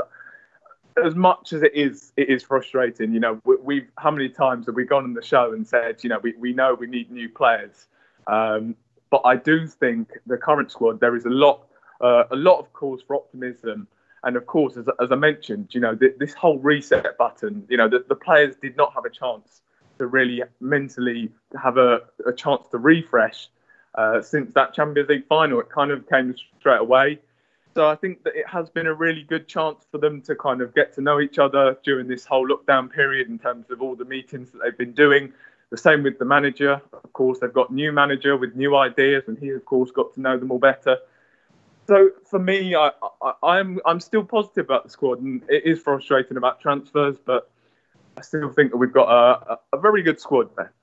As 1.03 1.15
much 1.15 1.53
as 1.53 1.63
it 1.63 1.73
is, 1.75 2.11
it 2.17 2.29
is 2.29 2.43
frustrating. 2.43 3.13
You 3.13 3.19
know, 3.19 3.41
we, 3.45 3.55
we've 3.57 3.87
how 3.97 4.11
many 4.11 4.29
times 4.29 4.65
have 4.65 4.75
we 4.75 4.85
gone 4.85 5.03
on 5.03 5.13
the 5.13 5.23
show 5.23 5.53
and 5.53 5.67
said, 5.67 6.03
you 6.03 6.09
know, 6.09 6.19
we, 6.19 6.33
we 6.37 6.53
know 6.53 6.73
we 6.73 6.87
need 6.87 7.11
new 7.11 7.29
players, 7.29 7.85
um, 8.27 8.75
but 9.09 9.21
I 9.25 9.35
do 9.35 9.67
think 9.67 10.09
the 10.25 10.37
current 10.37 10.71
squad 10.71 10.99
there 10.99 11.15
is 11.15 11.25
a 11.25 11.29
lot 11.29 11.67
uh, 12.01 12.23
a 12.31 12.35
lot 12.35 12.59
of 12.59 12.73
cause 12.73 13.01
for 13.05 13.15
optimism. 13.15 13.87
And 14.23 14.35
of 14.35 14.45
course, 14.47 14.75
as, 14.77 14.87
as 14.99 15.11
I 15.11 15.15
mentioned, 15.15 15.69
you 15.71 15.79
know, 15.79 15.95
th- 15.95 16.15
this 16.19 16.33
whole 16.33 16.57
reset 16.57 17.17
button, 17.17 17.65
you 17.69 17.77
know, 17.77 17.87
the, 17.87 18.03
the 18.09 18.15
players 18.15 18.55
did 18.61 18.75
not 18.75 18.93
have 18.93 19.05
a 19.05 19.09
chance 19.09 19.61
to 19.99 20.07
really 20.07 20.43
mentally 20.59 21.29
have 21.61 21.77
a, 21.77 22.01
a 22.25 22.33
chance 22.33 22.67
to 22.71 22.77
refresh 22.77 23.47
uh, 23.95 24.21
since 24.21 24.53
that 24.53 24.73
Champions 24.73 25.09
League 25.09 25.27
final. 25.27 25.59
It 25.59 25.69
kind 25.69 25.91
of 25.91 26.07
came 26.09 26.35
straight 26.59 26.81
away. 26.81 27.19
So 27.77 27.87
I 27.87 27.95
think 27.95 28.23
that 28.23 28.35
it 28.35 28.47
has 28.47 28.71
been 28.71 28.87
a 28.87 28.93
really 28.95 29.21
good 29.21 29.47
chance 29.47 29.85
for 29.91 29.99
them 29.99 30.19
to 30.23 30.35
kind 30.35 30.61
of 30.61 30.73
get 30.73 30.95
to 30.95 31.01
know 31.01 31.19
each 31.19 31.37
other 31.37 31.77
during 31.83 32.07
this 32.07 32.25
whole 32.25 32.49
lockdown 32.49 32.91
period 32.91 33.27
in 33.27 33.37
terms 33.37 33.69
of 33.69 33.83
all 33.83 33.95
the 33.95 34.03
meetings 34.03 34.49
that 34.49 34.61
they've 34.63 34.75
been 34.79 34.93
doing. 34.93 35.31
The 35.69 35.77
same 35.77 36.01
with 36.01 36.17
the 36.17 36.25
manager. 36.25 36.81
Of 36.91 37.13
course, 37.13 37.37
they've 37.37 37.53
got 37.53 37.71
new 37.71 37.91
manager 37.91 38.35
with 38.35 38.55
new 38.55 38.75
ideas, 38.75 39.25
and 39.27 39.37
he, 39.37 39.49
of 39.49 39.63
course, 39.65 39.91
got 39.91 40.11
to 40.15 40.21
know 40.21 40.39
them 40.39 40.49
all 40.49 40.57
better. 40.57 40.97
So 41.85 42.09
for 42.27 42.39
me, 42.39 42.73
I, 42.73 42.89
I, 43.21 43.33
I'm 43.43 43.79
I'm 43.85 43.99
still 43.99 44.23
positive 44.23 44.65
about 44.65 44.85
the 44.85 44.89
squad, 44.89 45.21
and 45.21 45.43
it 45.47 45.63
is 45.63 45.79
frustrating 45.79 46.37
about 46.37 46.59
transfers, 46.59 47.17
but 47.23 47.51
I 48.17 48.21
still 48.21 48.49
think 48.49 48.71
that 48.71 48.77
we've 48.77 48.91
got 48.91 49.07
a, 49.07 49.59
a 49.71 49.79
very 49.79 50.01
good 50.01 50.19
squad 50.19 50.49
there. 50.57 50.73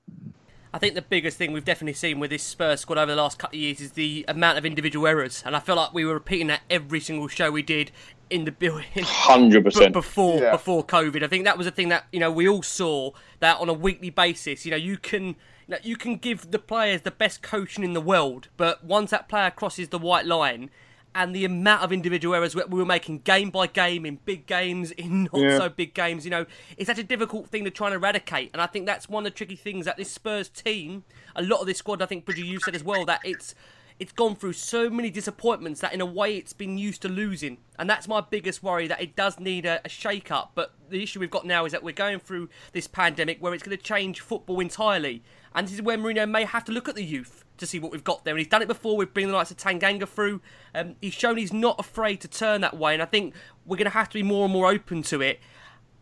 I 0.75 0.77
think 0.77 0.93
the 0.93 1.01
biggest 1.01 1.37
thing 1.37 1.53
we've 1.53 1.63
definitely 1.63 1.93
seen 1.93 2.19
with 2.19 2.31
this 2.31 2.43
Spurs 2.43 2.81
squad 2.81 2.97
over 2.97 3.09
the 3.09 3.15
last 3.15 3.39
couple 3.39 3.55
of 3.55 3.61
years 3.61 3.79
is 3.79 3.93
the 3.93 4.25
amount 4.27 4.57
of 4.57 4.65
individual 4.65 5.07
errors, 5.07 5.41
and 5.45 5.55
I 5.55 5.61
feel 5.61 5.77
like 5.77 5.93
we 5.93 6.03
were 6.03 6.15
repeating 6.15 6.47
that 6.47 6.63
every 6.69 6.99
single 6.99 7.29
show 7.29 7.49
we 7.49 7.61
did 7.61 7.93
in 8.29 8.43
the 8.43 8.51
building. 8.51 8.83
Hundred 9.03 9.63
percent 9.63 9.93
before 9.93 10.41
yeah. 10.41 10.51
before 10.51 10.85
COVID. 10.85 11.23
I 11.23 11.27
think 11.27 11.45
that 11.45 11.57
was 11.57 11.65
a 11.65 11.71
thing 11.71 11.87
that 11.89 12.07
you 12.11 12.19
know 12.19 12.29
we 12.29 12.49
all 12.49 12.61
saw 12.61 13.11
that 13.39 13.57
on 13.61 13.69
a 13.69 13.73
weekly 13.73 14.09
basis. 14.09 14.65
You 14.65 14.71
know, 14.71 14.77
you 14.77 14.97
can 14.97 15.37
you 15.81 15.95
can 15.95 16.17
give 16.17 16.51
the 16.51 16.59
players 16.59 17.03
the 17.03 17.11
best 17.11 17.41
coaching 17.41 17.85
in 17.85 17.93
the 17.93 18.01
world, 18.01 18.49
but 18.57 18.83
once 18.83 19.11
that 19.11 19.29
player 19.29 19.51
crosses 19.51 19.87
the 19.87 19.97
white 19.97 20.25
line, 20.25 20.69
and 21.15 21.33
the 21.33 21.45
amount 21.45 21.81
of 21.81 21.93
individual 21.93 22.35
errors 22.35 22.55
we 22.55 22.77
were 22.77 22.85
making 22.85 23.19
game 23.19 23.49
by 23.49 23.67
game 23.67 24.05
in 24.05 24.19
big 24.25 24.45
games, 24.45 24.91
in 24.91 25.23
not 25.33 25.41
yeah. 25.41 25.57
so 25.57 25.69
big 25.69 25.93
games, 25.93 26.25
you 26.25 26.31
know, 26.31 26.45
it's 26.77 26.87
such 26.87 26.99
a 26.99 27.03
difficult 27.03 27.47
thing 27.47 27.63
to 27.63 27.71
try 27.71 27.87
and 27.87 27.95
eradicate. 27.95 28.51
And 28.53 28.61
I 28.61 28.67
think 28.67 28.85
that's 28.85 29.07
one 29.07 29.25
of 29.25 29.31
the 29.31 29.35
tricky 29.35 29.55
things 29.55 29.85
that 29.85 29.95
this 29.95 30.11
Spurs 30.11 30.49
team, 30.49 31.05
a 31.35 31.41
lot 31.41 31.61
of 31.61 31.67
this 31.67 31.77
squad, 31.77 32.01
I 32.01 32.05
think, 32.05 32.25
Bridgie, 32.25 32.45
you 32.45 32.59
said 32.59 32.75
as 32.75 32.83
well, 32.83 33.05
that 33.05 33.21
it's 33.23 33.55
it's 33.97 34.11
gone 34.11 34.35
through 34.35 34.51
so 34.51 34.89
many 34.89 35.09
disappointments 35.09 35.79
that 35.79 35.93
in 35.93 36.01
a 36.01 36.05
way 36.05 36.35
it's 36.35 36.51
been 36.51 36.77
used 36.77 37.01
to 37.01 37.07
losing. 37.07 37.59
And 37.79 37.89
that's 37.89 38.09
my 38.09 38.19
biggest 38.19 38.61
worry 38.61 38.87
that 38.87 39.01
it 39.01 39.15
does 39.15 39.39
need 39.39 39.65
a, 39.65 39.79
a 39.85 39.89
shake 39.89 40.29
up. 40.31 40.51
But 40.53 40.73
the 40.89 41.01
issue 41.01 41.21
we've 41.21 41.31
got 41.31 41.45
now 41.45 41.63
is 41.63 41.71
that 41.71 41.81
we're 41.81 41.93
going 41.93 42.19
through 42.19 42.49
this 42.73 42.87
pandemic 42.87 43.41
where 43.41 43.53
it's 43.53 43.63
going 43.63 43.77
to 43.77 43.81
change 43.81 44.19
football 44.19 44.59
entirely. 44.59 45.23
And 45.53 45.65
this 45.65 45.75
is 45.75 45.81
where 45.81 45.97
Mourinho 45.97 46.29
may 46.29 46.43
have 46.43 46.65
to 46.65 46.73
look 46.73 46.89
at 46.89 46.95
the 46.95 47.05
youth 47.05 47.44
to 47.57 47.65
see 47.65 47.79
what 47.79 47.91
we've 47.91 48.03
got 48.03 48.25
there. 48.25 48.33
And 48.33 48.39
he's 48.39 48.47
done 48.47 48.61
it 48.61 48.67
before 48.67 48.97
with 48.97 49.13
bringing 49.13 49.31
the 49.31 49.37
likes 49.37 49.51
of 49.51 49.57
Tanganga 49.57 50.07
through. 50.07 50.41
Um, 50.73 50.95
he's 51.01 51.13
shown 51.13 51.37
he's 51.37 51.53
not 51.53 51.79
afraid 51.79 52.21
to 52.21 52.27
turn 52.27 52.61
that 52.61 52.77
way, 52.77 52.93
and 52.93 53.01
I 53.01 53.05
think 53.05 53.33
we're 53.65 53.77
going 53.77 53.85
to 53.85 53.91
have 53.91 54.09
to 54.09 54.13
be 54.13 54.23
more 54.23 54.45
and 54.45 54.53
more 54.53 54.69
open 54.69 55.03
to 55.03 55.21
it 55.21 55.39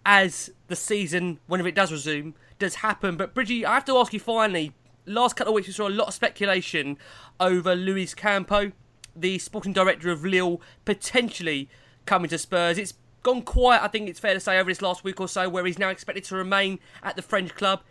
as 0.06 0.52
the 0.68 0.76
season, 0.76 1.40
whenever 1.48 1.70
it 1.70 1.76
does 1.76 1.92
resume, 1.92 2.34
does 2.60 2.76
happen. 2.76 3.18
But 3.18 3.34
Bridgie, 3.34 3.66
I 3.66 3.74
have 3.74 3.86
to 3.86 3.98
ask 3.98 4.14
you 4.14 4.20
finally. 4.20 4.74
Last 5.06 5.36
couple 5.36 5.52
of 5.52 5.56
weeks, 5.56 5.68
we 5.68 5.74
saw 5.74 5.88
a 5.88 5.90
lot 5.90 6.08
of 6.08 6.14
speculation 6.14 6.98
over 7.40 7.76
Luis 7.76 8.14
Campos, 8.14 8.72
the 9.16 9.38
sporting 9.38 9.74
director 9.74 10.10
of 10.12 10.24
Lille, 10.24 10.62
potentially 10.86 11.70
coming 12.06 12.30
to 12.30 12.38
Spurs. 12.38 12.78
It's 12.78 12.94
gone 13.22 13.42
quiet, 13.42 13.84
I 13.84 13.90
think 13.90 14.10
it's 14.10 14.20
fair 14.20 14.34
to 14.34 14.40
say, 14.40 14.58
over 14.60 14.72
this 14.72 14.82
last 14.82 15.04
week 15.04 15.20
or 15.20 15.28
so, 15.28 15.50
where 15.50 15.66
he's 15.66 15.80
now 15.80 15.90
expected 15.90 16.24
to 16.26 16.36
remain 16.36 16.80
at 17.02 17.18
the 17.18 17.22
French 17.22 17.54
club. 17.54 17.82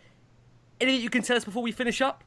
Anything 0.81 1.01
you 1.01 1.09
can 1.09 1.21
tell 1.21 1.37
us 1.37 1.45
before 1.45 1.61
we 1.61 1.71
finish 1.71 2.01
up? 2.01 2.23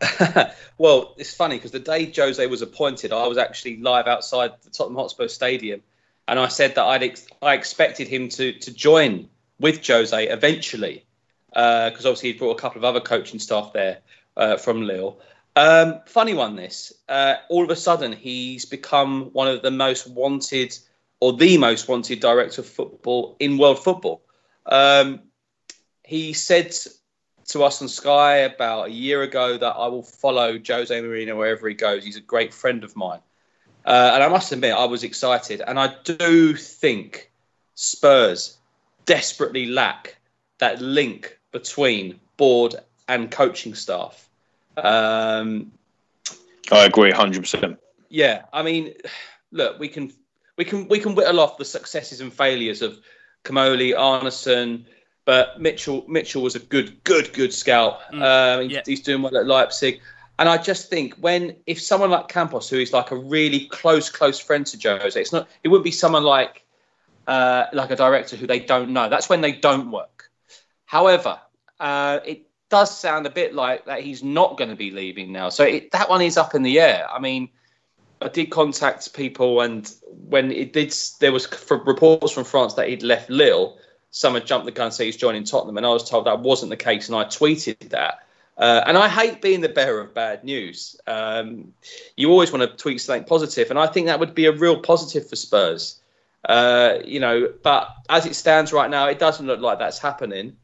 well, 0.78 1.14
it's 1.18 1.34
funny 1.34 1.56
because 1.56 1.72
the 1.72 1.78
day 1.78 2.10
Jose 2.14 2.46
was 2.46 2.62
appointed, 2.62 3.12
I 3.12 3.26
was 3.26 3.38
actually 3.38 3.78
live 3.78 4.06
outside 4.06 4.52
the 4.62 4.70
Tottenham 4.70 4.96
Hotspur 4.96 5.28
Stadium, 5.28 5.82
and 6.26 6.38
I 6.38 6.48
said 6.48 6.74
that 6.74 6.84
I'd 6.84 7.02
ex- 7.02 7.26
I 7.42 7.54
expected 7.54 8.08
him 8.08 8.28
to 8.30 8.52
to 8.52 8.72
join 8.72 9.28
with 9.58 9.86
Jose 9.86 10.28
eventually, 10.28 11.04
because 11.48 12.04
uh, 12.04 12.08
obviously 12.10 12.32
he 12.32 12.38
brought 12.38 12.58
a 12.58 12.60
couple 12.60 12.78
of 12.78 12.84
other 12.84 13.00
coaching 13.00 13.40
staff 13.40 13.72
there 13.72 13.98
uh, 14.36 14.56
from 14.56 14.82
Lille. 14.82 15.18
Um, 15.56 16.00
funny 16.06 16.34
one, 16.34 16.54
this. 16.54 16.92
Uh, 17.08 17.36
all 17.48 17.64
of 17.64 17.70
a 17.70 17.76
sudden, 17.76 18.12
he's 18.12 18.64
become 18.64 19.30
one 19.32 19.48
of 19.48 19.62
the 19.62 19.72
most 19.72 20.06
wanted, 20.06 20.76
or 21.20 21.32
the 21.32 21.58
most 21.58 21.88
wanted 21.88 22.20
director 22.20 22.60
of 22.60 22.68
football 22.68 23.36
in 23.40 23.58
world 23.58 23.82
football. 23.82 24.22
Um, 24.66 25.20
he 26.04 26.32
said 26.32 26.76
to 27.48 27.64
us 27.64 27.80
on 27.82 27.88
Sky 27.88 28.38
about 28.38 28.88
a 28.88 28.90
year 28.90 29.22
ago 29.22 29.56
that 29.56 29.72
I 29.72 29.86
will 29.88 30.02
follow 30.02 30.58
Jose 30.58 31.00
Mourinho 31.00 31.36
wherever 31.36 31.68
he 31.68 31.74
goes. 31.74 32.04
He's 32.04 32.16
a 32.16 32.20
great 32.20 32.52
friend 32.52 32.84
of 32.84 32.94
mine. 32.94 33.20
Uh, 33.84 34.10
and 34.14 34.22
I 34.22 34.28
must 34.28 34.52
admit, 34.52 34.74
I 34.74 34.84
was 34.84 35.02
excited. 35.02 35.62
And 35.66 35.78
I 35.80 35.94
do 36.04 36.54
think 36.54 37.30
Spurs 37.74 38.58
desperately 39.06 39.66
lack 39.66 40.16
that 40.58 40.80
link 40.80 41.38
between 41.52 42.20
board 42.36 42.74
and 43.08 43.30
coaching 43.30 43.74
staff. 43.74 44.28
Um, 44.76 45.72
I 46.70 46.84
agree, 46.84 47.10
hundred 47.10 47.40
percent. 47.40 47.78
Yeah, 48.10 48.42
I 48.52 48.62
mean, 48.62 48.92
look, 49.50 49.78
we 49.78 49.88
can 49.88 50.12
we 50.56 50.64
can 50.64 50.86
we 50.88 50.98
can 50.98 51.14
whittle 51.14 51.40
off 51.40 51.56
the 51.56 51.64
successes 51.64 52.20
and 52.20 52.32
failures 52.32 52.82
of 52.82 52.98
Comolli, 53.44 53.94
Arneson, 53.94 54.84
but 55.28 55.60
Mitchell 55.60 56.06
Mitchell 56.08 56.40
was 56.40 56.54
a 56.54 56.58
good, 56.58 57.04
good, 57.04 57.34
good 57.34 57.52
scout. 57.52 58.00
Mm, 58.14 58.22
um, 58.62 58.70
yeah. 58.70 58.80
He's 58.86 59.02
doing 59.02 59.20
well 59.20 59.36
at 59.36 59.44
Leipzig. 59.44 60.00
And 60.38 60.48
I 60.48 60.56
just 60.56 60.88
think 60.88 61.16
when 61.16 61.54
if 61.66 61.82
someone 61.82 62.08
like 62.08 62.28
Campos, 62.28 62.70
who 62.70 62.78
is 62.78 62.94
like 62.94 63.10
a 63.10 63.16
really 63.16 63.66
close, 63.66 64.08
close 64.08 64.38
friend 64.38 64.64
to 64.68 64.98
Jose, 64.98 65.20
it's 65.20 65.30
not 65.30 65.46
it 65.62 65.68
wouldn't 65.68 65.84
be 65.84 65.90
someone 65.90 66.22
like 66.22 66.64
uh, 67.26 67.66
like 67.74 67.90
a 67.90 67.96
director 67.96 68.36
who 68.36 68.46
they 68.46 68.58
don't 68.58 68.88
know. 68.88 69.10
That's 69.10 69.28
when 69.28 69.42
they 69.42 69.52
don't 69.52 69.90
work. 69.90 70.30
However, 70.86 71.38
uh, 71.78 72.20
it 72.24 72.46
does 72.70 72.98
sound 72.98 73.26
a 73.26 73.30
bit 73.30 73.54
like 73.54 73.84
that 73.84 74.00
he's 74.00 74.22
not 74.22 74.56
going 74.56 74.70
to 74.70 74.76
be 74.76 74.90
leaving 74.90 75.30
now. 75.30 75.50
So 75.50 75.62
it, 75.62 75.90
that 75.90 76.08
one 76.08 76.22
is 76.22 76.38
up 76.38 76.54
in 76.54 76.62
the 76.62 76.80
air. 76.80 77.06
I 77.12 77.18
mean, 77.18 77.50
I 78.22 78.28
did 78.28 78.46
contact 78.46 79.12
people, 79.12 79.60
and 79.60 79.92
when 80.06 80.50
it 80.50 80.72
did, 80.72 80.94
there 81.20 81.32
was 81.32 81.46
reports 81.70 82.32
from 82.32 82.44
France 82.44 82.72
that 82.74 82.88
he'd 82.88 83.02
left 83.02 83.28
Lille 83.28 83.76
someone 84.10 84.44
jumped 84.44 84.66
the 84.66 84.72
gun 84.72 84.86
and 84.86 84.94
said 84.94 85.04
he's 85.04 85.16
joining 85.16 85.44
Tottenham, 85.44 85.76
and 85.76 85.86
I 85.86 85.90
was 85.90 86.08
told 86.08 86.26
that 86.26 86.40
wasn't 86.40 86.70
the 86.70 86.76
case, 86.76 87.08
and 87.08 87.16
I 87.16 87.24
tweeted 87.24 87.90
that. 87.90 88.20
Uh, 88.56 88.82
and 88.86 88.98
I 88.98 89.08
hate 89.08 89.40
being 89.40 89.60
the 89.60 89.68
bearer 89.68 90.00
of 90.00 90.14
bad 90.14 90.42
news. 90.42 90.96
Um, 91.06 91.72
you 92.16 92.30
always 92.30 92.50
want 92.52 92.68
to 92.68 92.76
tweet 92.76 93.00
something 93.00 93.24
positive, 93.24 93.70
and 93.70 93.78
I 93.78 93.86
think 93.86 94.06
that 94.06 94.18
would 94.18 94.34
be 94.34 94.46
a 94.46 94.52
real 94.52 94.80
positive 94.80 95.28
for 95.28 95.36
Spurs. 95.36 96.00
Uh, 96.44 96.98
you 97.04 97.20
know, 97.20 97.52
but 97.62 97.88
as 98.08 98.26
it 98.26 98.34
stands 98.34 98.72
right 98.72 98.90
now, 98.90 99.06
it 99.06 99.18
doesn't 99.18 99.46
look 99.46 99.60
like 99.60 99.78
that's 99.78 99.98
happening. 99.98 100.56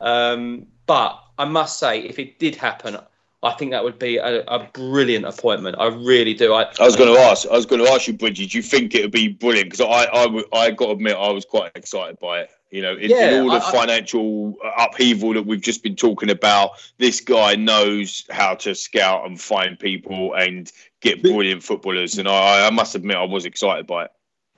Um, 0.00 0.66
but 0.86 1.22
I 1.38 1.44
must 1.44 1.78
say, 1.78 2.00
if 2.00 2.18
it 2.18 2.38
did 2.38 2.56
happen, 2.56 2.98
I 3.42 3.52
think 3.52 3.70
that 3.70 3.84
would 3.84 3.98
be 3.98 4.16
a, 4.16 4.42
a 4.44 4.68
brilliant 4.72 5.26
appointment. 5.26 5.76
I 5.78 5.86
really 5.86 6.34
do. 6.34 6.52
I, 6.52 6.62
I 6.80 6.84
was 6.84 6.96
going 6.96 7.14
to 7.14 7.20
ask. 7.20 7.46
I 7.46 7.52
was 7.52 7.66
going 7.66 7.84
to 7.84 7.90
ask 7.90 8.08
you, 8.08 8.14
Bridgie. 8.14 8.46
Do 8.46 8.56
you 8.56 8.62
think 8.62 8.94
it 8.94 9.02
would 9.02 9.12
be 9.12 9.28
brilliant? 9.28 9.70
Because 9.70 9.86
I, 9.86 10.04
I, 10.12 10.42
I 10.52 10.70
got 10.72 10.86
to 10.86 10.92
admit, 10.92 11.16
I 11.16 11.30
was 11.30 11.44
quite 11.44 11.70
excited 11.74 12.18
by 12.18 12.40
it. 12.40 12.50
You 12.70 12.82
know, 12.82 12.94
in, 12.96 13.10
yeah, 13.10 13.30
in 13.30 13.42
all 13.42 13.50
the 13.50 13.64
I, 13.64 13.70
financial 13.70 14.56
upheaval 14.76 15.34
that 15.34 15.46
we've 15.46 15.60
just 15.60 15.82
been 15.82 15.94
talking 15.94 16.30
about, 16.30 16.72
this 16.98 17.20
guy 17.20 17.54
knows 17.54 18.24
how 18.28 18.56
to 18.56 18.74
scout 18.74 19.24
and 19.24 19.40
find 19.40 19.78
people 19.78 20.34
and 20.34 20.70
get 21.00 21.22
brilliant 21.22 21.62
footballers. 21.62 22.18
And 22.18 22.28
I, 22.28 22.66
I 22.66 22.70
must 22.70 22.94
admit, 22.96 23.16
I 23.16 23.24
was 23.24 23.44
excited 23.44 23.86
by 23.86 24.06
it. 24.06 24.12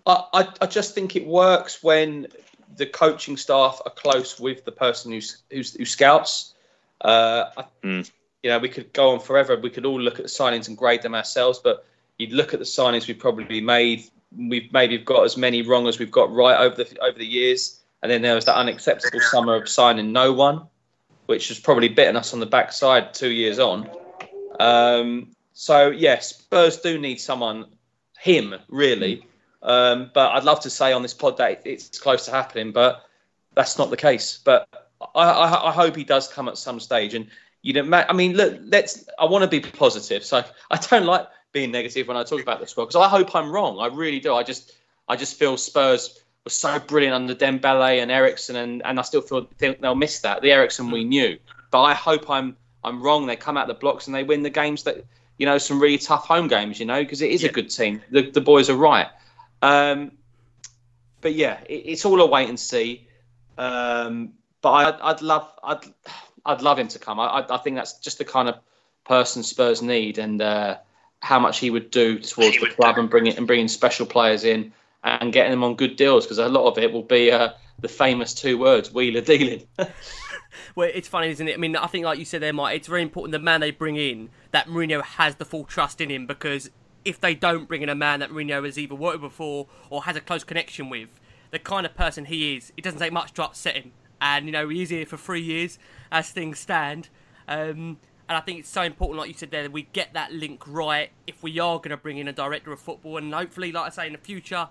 I, 0.07 0.49
I 0.63 0.67
just 0.67 0.95
think 0.95 1.17
it 1.17 1.27
works 1.27 1.83
when 1.83 2.29
the 2.77 2.87
coaching 2.87 3.37
staff 3.37 3.81
are 3.85 3.91
close 3.91 4.41
with 4.41 4.65
the 4.65 4.73
person 4.73 5.13
who's, 5.13 5.43
who's 5.51 5.75
who 5.75 5.85
scouts. 5.85 6.55
Uh, 7.03 7.51
mm. 7.83 8.11
You 8.43 8.51
know, 8.51 8.59
we 8.59 8.71
could 8.71 8.93
go 8.95 9.11
on 9.11 9.21
forever. 9.21 9.57
We 9.57 9.69
could 9.69 9.85
all 9.85 10.01
look 10.01 10.19
at 10.19 10.23
the 10.23 10.31
signings 10.31 10.69
and 10.69 10.79
grade 10.79 11.03
them 11.03 11.15
ourselves, 11.15 11.59
but 11.59 11.85
you'd 12.19 12.33
look 12.33 12.55
at 12.55 12.59
the 12.59 12.65
signings 12.65 13.07
we've 13.07 13.19
probably 13.19 13.61
made. 13.61 14.05
We've 14.37 14.73
maybe 14.73 14.97
got 14.97 15.25
as 15.25 15.37
many 15.37 15.61
wrong 15.63 15.87
as 15.89 15.99
we've 15.99 16.11
got 16.11 16.33
right 16.33 16.59
over 16.59 16.83
the 16.83 16.99
over 17.01 17.19
the 17.19 17.27
years. 17.27 17.78
And 18.03 18.11
then 18.11 18.23
there 18.23 18.35
was 18.35 18.45
that 18.45 18.57
unacceptable 18.57 19.21
summer 19.21 19.55
of 19.57 19.69
signing 19.69 20.13
no 20.13 20.33
one, 20.33 20.67
which 21.27 21.49
has 21.49 21.59
probably 21.59 21.89
bitten 21.89 22.17
us 22.17 22.33
on 22.33 22.41
the 22.41 22.47
backside 22.47 23.13
two 23.13 23.31
years 23.31 23.59
on. 23.59 23.91
Um, 24.61 25.33
so, 25.53 25.91
yes, 25.91 26.37
Spurs 26.37 26.79
do 26.79 26.99
need 26.99 27.21
someone, 27.21 27.67
him, 28.19 28.55
really. 28.69 29.27
Um, 29.63 30.11
but 30.15 30.33
I'd 30.33 30.45
love 30.45 30.61
to 30.61 30.71
say 30.71 30.93
on 30.93 31.03
this 31.03 31.15
pod 31.15 31.37
that 31.39 31.63
it's 31.65 31.99
close 31.99 32.25
to 32.27 32.31
happening, 32.31 32.71
but 32.71 33.05
that's 33.55 33.79
not 33.79 33.91
the 33.91 33.97
case. 33.97 34.39
But 34.45 34.69
I, 35.15 35.23
I, 35.23 35.69
I 35.69 35.73
hope 35.73 35.97
he 35.97 36.05
does 36.05 36.29
come 36.29 36.49
at 36.49 36.57
some 36.57 36.79
stage. 36.79 37.15
And 37.15 37.29
you 37.63 37.73
don't. 37.73 37.93
I 37.93 38.13
mean, 38.13 38.35
look. 38.35 38.59
Let's. 38.63 39.05
I 39.19 39.25
want 39.25 39.43
to 39.43 39.49
be 39.49 39.61
positive, 39.61 40.25
so 40.25 40.45
I 40.71 40.77
don't 40.77 41.07
like 41.07 41.27
being 41.53 41.71
negative 41.71 42.07
when 42.07 42.17
I 42.17 42.23
talk 42.23 42.41
about 42.41 42.61
this 42.61 42.71
squad 42.71 42.87
because 42.87 42.97
I 42.97 43.09
hope 43.09 43.35
I'm 43.35 43.51
wrong. 43.51 43.79
I 43.81 43.87
really 43.95 44.21
do. 44.21 44.35
I 44.35 44.43
just, 44.43 44.77
I 45.09 45.17
just 45.17 45.39
feel 45.39 45.57
Spurs 45.57 46.23
was 46.49 46.57
so 46.57 46.79
brilliant 46.79 47.15
under 47.15 47.35
Dembele 47.35 48.01
and 48.01 48.11
Eriksen, 48.11 48.57
and, 48.57 48.83
and 48.85 48.99
I 48.99 49.03
still 49.03 49.21
feel 49.21 49.47
think 49.59 49.81
they'll 49.81 49.95
miss 49.95 50.21
that. 50.21 50.41
The 50.41 50.51
Eriksen 50.51 50.91
we 50.91 51.05
knew, 51.05 51.39
but 51.71 51.83
I 51.83 51.93
hope 51.93 52.31
I'm 52.31 52.57
I'm 52.83 53.03
wrong. 53.03 53.27
They 53.27 53.37
come 53.37 53.59
out 53.59 53.69
the 53.69 53.75
blocks 53.75 54.07
and 54.07 54.17
they 54.17 54.23
win 54.23 54.43
the 54.43 54.51
games 54.51 54.85
that 54.85 55.05
you 55.37 55.45
know 55.45 55.59
some 55.59 55.79
really 55.79 55.99
tough 55.99 56.27
home 56.27 56.49
games. 56.49 56.81
You 56.81 56.87
know 56.87 57.03
because 57.03 57.21
it 57.21 57.31
is 57.31 57.43
yeah. 57.43 57.51
a 57.51 57.53
good 57.53 57.69
team. 57.69 58.01
The, 58.11 58.31
the 58.31 58.41
boys 58.41 58.71
are 58.71 58.77
right. 58.77 59.09
Um, 59.61 60.13
but 61.21 61.35
yeah, 61.35 61.59
it, 61.69 61.75
it's 61.75 62.05
all 62.07 62.21
a 62.21 62.27
wait 62.27 62.49
and 62.49 62.59
see. 62.59 63.07
Um, 63.59 64.33
but 64.63 64.71
I'd, 64.71 65.01
I'd, 65.03 65.23
love 65.23 65.53
I'd 65.63 65.85
I'd 66.47 66.63
love 66.63 66.79
him 66.79 66.89
to 66.89 66.99
come. 66.99 67.21
I, 67.21 67.45
I 67.49 67.59
think 67.59 67.77
that's 67.77 67.99
just 67.99 68.17
the 68.17 68.25
kind 68.25 68.49
of 68.49 68.57
person 69.05 69.43
Spurs 69.43 69.83
need 69.83 70.17
and 70.17 70.41
uh, 70.41 70.79
how 71.21 71.41
much 71.41 71.59
he 71.59 71.69
would 71.69 71.91
do 71.91 72.19
towards 72.21 72.59
the 72.59 72.71
club 72.71 72.97
and 72.97 73.11
bring 73.11 73.27
it 73.27 73.37
and 73.37 73.47
bringing 73.47 73.69
special 73.69 74.07
players 74.07 74.45
in 74.45 74.73
and 75.21 75.33
getting 75.33 75.51
them 75.51 75.65
on 75.65 75.75
good 75.75 75.97
deals 75.97 76.25
because 76.25 76.39
a 76.39 76.49
lot 76.49 76.67
of 76.67 76.79
it 76.79 76.93
will 76.93 77.03
be 77.03 77.31
uh, 77.31 77.51
the 77.81 77.89
famous 77.89 78.35
two 78.35 78.59
words 78.59 78.93
wheeler 78.93 79.21
dealing. 79.21 79.67
well, 80.75 80.91
it's 80.93 81.09
funny, 81.09 81.29
isn't 81.29 81.49
it? 81.49 81.55
I 81.55 81.57
mean, 81.57 81.77
I 81.77 81.87
think 81.87 82.05
like 82.05 82.19
you 82.19 82.25
said 82.25 82.43
there, 82.43 82.53
Mike, 82.53 82.77
it's 82.77 82.89
very 82.89 83.03
important 83.03 83.33
the 83.33 83.39
man 83.39 83.61
they 83.61 83.71
bring 83.71 83.97
in 83.97 84.31
that 84.51 84.67
Mourinho 84.67 85.03
has 85.03 85.37
the 85.37 85.45
full 85.45 85.65
trust 85.65 86.01
in 86.01 86.11
him 86.11 86.27
because 86.27 86.71
if 87.05 87.21
they 87.21 87.35
don't 87.35 87.69
bring 87.69 87.83
in 87.83 87.89
a 87.89 87.95
man 87.95 88.21
that 88.21 88.31
Mourinho 88.31 88.65
has 88.65 88.79
either 88.79 88.95
worked 88.95 89.23
with 89.23 89.31
before 89.31 89.67
or 89.91 90.05
has 90.05 90.17
a 90.17 90.21
close 90.21 90.45
connection 90.45 90.91
with, 90.91 91.09
the 91.51 91.59
kind 91.59 91.87
of 91.87 91.95
person 91.95 92.27
he 92.27 92.57
is, 92.57 92.73
it 92.77 92.85
doesn't 92.85 93.01
take 93.01 93.13
much 93.13 93.33
to 93.35 93.45
upset 93.45 93.77
him. 93.77 93.93
And 94.21 94.47
you 94.47 94.53
know, 94.53 94.69
he 94.69 94.83
is 94.83 94.91
here 94.91 95.07
for 95.07 95.17
three 95.17 95.41
years 95.41 95.79
as 96.11 96.31
things 96.31 96.59
stand. 96.59 97.09
Um, 97.47 97.99
and 98.29 98.37
I 98.37 98.41
think 98.41 98.61
it's 98.61 98.69
so 98.69 98.83
important, 98.83 99.19
like 99.19 99.29
you 99.29 99.35
said 99.35 99.51
there, 99.51 99.63
that 99.63 99.73
we 99.73 99.89
get 99.93 100.13
that 100.13 100.33
link 100.33 100.63
right 100.67 101.11
if 101.27 101.43
we 101.43 101.59
are 101.59 101.79
going 101.79 101.91
to 101.91 101.97
bring 101.97 102.19
in 102.19 102.29
a 102.29 102.33
director 102.33 102.73
of 102.73 102.81
football. 102.81 103.17
And 103.17 103.33
hopefully, 103.33 103.73
like 103.73 103.87
I 103.87 103.89
say, 103.89 104.07
in 104.07 104.13
the 104.13 104.19
future, 104.19 104.69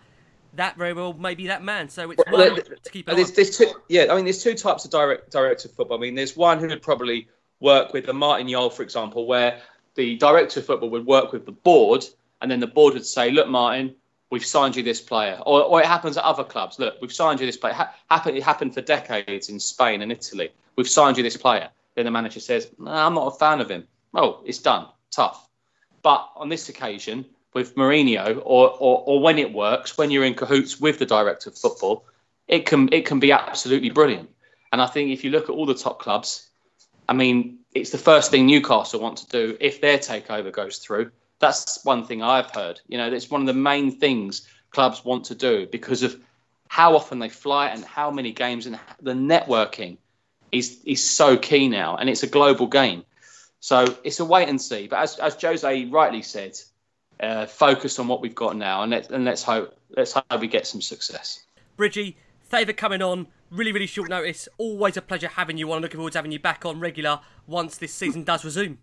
that 0.57 0.77
very 0.77 0.93
well 0.93 1.13
may 1.13 1.35
be 1.35 1.47
that 1.47 1.63
man. 1.63 1.89
So 1.89 2.11
it's 2.11 2.21
well, 2.31 2.53
there, 2.53 2.61
to 2.61 2.91
keep 2.91 3.05
there's, 3.07 3.31
there's, 3.31 3.57
two, 3.57 3.71
yeah, 3.87 4.07
I 4.11 4.15
mean, 4.15 4.25
there's 4.25 4.43
two 4.43 4.53
types 4.53 4.85
of 4.85 4.91
direct 4.91 5.31
director 5.31 5.67
of 5.67 5.75
football. 5.75 5.97
I 5.97 6.01
mean, 6.01 6.15
there's 6.15 6.35
one 6.35 6.59
who 6.59 6.67
would 6.67 6.81
probably 6.81 7.27
work 7.59 7.93
with 7.93 8.07
a 8.09 8.13
Martin 8.13 8.47
Jol, 8.49 8.69
for 8.69 8.83
example, 8.83 9.25
where 9.25 9.61
the 9.95 10.15
director 10.17 10.59
of 10.59 10.65
football 10.65 10.89
would 10.89 11.05
work 11.05 11.31
with 11.31 11.45
the 11.45 11.51
board, 11.51 12.05
and 12.41 12.51
then 12.51 12.59
the 12.59 12.67
board 12.67 12.93
would 12.93 13.05
say, 13.05 13.31
"Look, 13.31 13.47
Martin, 13.47 13.95
we've 14.29 14.45
signed 14.45 14.75
you 14.75 14.83
this 14.83 15.01
player," 15.01 15.39
or, 15.45 15.63
or 15.63 15.81
it 15.81 15.87
happens 15.87 16.17
at 16.17 16.23
other 16.23 16.43
clubs. 16.43 16.77
Look, 16.77 17.01
we've 17.01 17.13
signed 17.13 17.39
you 17.39 17.45
this 17.45 17.57
player. 17.57 17.73
Ha- 17.73 17.95
happened, 18.11 18.37
it 18.37 18.43
happened 18.43 18.73
for 18.73 18.81
decades 18.81 19.49
in 19.49 19.59
Spain 19.59 20.01
and 20.01 20.11
Italy. 20.11 20.51
We've 20.75 20.89
signed 20.89 21.17
you 21.17 21.23
this 21.23 21.37
player 21.37 21.69
then 21.97 22.05
the 22.05 22.11
manager 22.11 22.39
says, 22.39 22.69
no, 22.77 22.91
I'm 22.91 23.15
not 23.15 23.25
a 23.25 23.31
fan 23.31 23.59
of 23.59 23.71
him. 23.71 23.87
Oh, 24.13 24.41
it's 24.45 24.59
done. 24.59 24.85
Tough. 25.09 25.49
But 26.03 26.29
on 26.35 26.47
this 26.47 26.69
occasion, 26.69 27.25
with 27.57 27.75
Mourinho, 27.75 28.39
or, 28.45 28.69
or, 28.69 29.03
or 29.07 29.19
when 29.19 29.39
it 29.39 29.51
works, 29.51 29.97
when 29.97 30.11
you're 30.11 30.23
in 30.23 30.35
cahoots 30.35 30.79
with 30.79 30.99
the 30.99 31.07
director 31.07 31.49
of 31.49 31.57
football, 31.57 32.05
it 32.47 32.67
can 32.67 32.87
it 32.93 33.07
can 33.07 33.19
be 33.19 33.31
absolutely 33.31 33.89
brilliant. 33.89 34.29
And 34.71 34.79
I 34.79 34.85
think 34.85 35.09
if 35.09 35.23
you 35.23 35.31
look 35.31 35.45
at 35.49 35.55
all 35.55 35.65
the 35.65 35.73
top 35.73 35.97
clubs, 35.97 36.47
I 37.09 37.13
mean, 37.13 37.57
it's 37.73 37.89
the 37.89 37.97
first 37.97 38.29
thing 38.29 38.45
Newcastle 38.45 38.99
want 38.99 39.17
to 39.17 39.27
do 39.27 39.57
if 39.59 39.81
their 39.81 39.97
takeover 39.97 40.51
goes 40.51 40.77
through. 40.77 41.09
That's 41.39 41.83
one 41.83 42.05
thing 42.05 42.21
I've 42.21 42.51
heard. 42.51 42.79
You 42.87 42.99
know, 42.99 43.11
it's 43.11 43.31
one 43.31 43.41
of 43.41 43.47
the 43.47 43.61
main 43.71 43.89
things 43.91 44.47
clubs 44.69 45.03
want 45.03 45.25
to 45.25 45.35
do 45.35 45.65
because 45.71 46.03
of 46.03 46.15
how 46.67 46.95
often 46.95 47.17
they 47.17 47.29
fly 47.29 47.69
and 47.69 47.83
how 47.83 48.11
many 48.11 48.31
games 48.33 48.67
and 48.67 48.79
the 49.01 49.13
networking 49.13 49.97
is 50.51 50.79
is 50.85 51.03
so 51.03 51.37
key 51.37 51.67
now, 51.67 51.97
and 51.97 52.07
it's 52.07 52.21
a 52.21 52.27
global 52.27 52.67
game. 52.67 53.03
So 53.59 53.77
it's 54.03 54.19
a 54.19 54.25
wait 54.25 54.47
and 54.47 54.61
see. 54.61 54.87
But 54.87 54.99
as 54.99 55.17
as 55.17 55.41
Jose 55.41 55.85
rightly 55.85 56.21
said, 56.21 56.53
uh, 57.19 57.45
focus 57.45 57.99
on 57.99 58.07
what 58.07 58.21
we've 58.21 58.35
got 58.35 58.55
now, 58.55 58.83
and 58.83 58.91
let 58.91 59.09
and 59.11 59.25
let's 59.25 59.43
hope 59.43 59.77
let's 59.95 60.13
hope 60.13 60.25
we 60.39 60.47
get 60.47 60.67
some 60.67 60.81
success. 60.81 61.45
Bridgie, 61.75 62.17
thank 62.45 62.67
for 62.67 62.73
coming 62.73 63.01
on. 63.01 63.27
Really, 63.49 63.71
really 63.71 63.87
short 63.87 64.09
notice. 64.09 64.49
Always 64.57 64.97
a 64.97 65.01
pleasure 65.01 65.27
having 65.27 65.57
you 65.57 65.71
on. 65.71 65.81
Looking 65.81 65.97
forward 65.97 66.13
to 66.13 66.17
having 66.17 66.31
you 66.31 66.39
back 66.39 66.65
on 66.65 66.79
regular 66.79 67.21
once 67.45 67.77
this 67.77 67.93
season 67.93 68.23
does 68.23 68.43
resume. 68.43 68.77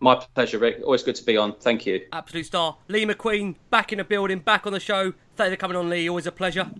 My 0.00 0.16
pleasure, 0.34 0.58
Rick. 0.58 0.80
Always 0.84 1.02
good 1.02 1.16
to 1.16 1.24
be 1.24 1.36
on. 1.36 1.54
Thank 1.56 1.86
you. 1.86 2.06
Absolute 2.12 2.46
star. 2.46 2.76
Lee 2.88 3.06
McQueen, 3.06 3.56
back 3.70 3.92
in 3.92 3.98
the 3.98 4.04
building, 4.04 4.38
back 4.38 4.66
on 4.66 4.72
the 4.72 4.80
show. 4.80 5.14
Thank 5.36 5.50
you 5.50 5.56
for 5.56 5.60
coming 5.60 5.76
on, 5.76 5.88
Lee. 5.88 6.08
Always 6.08 6.26
a 6.26 6.32
pleasure. 6.32 6.70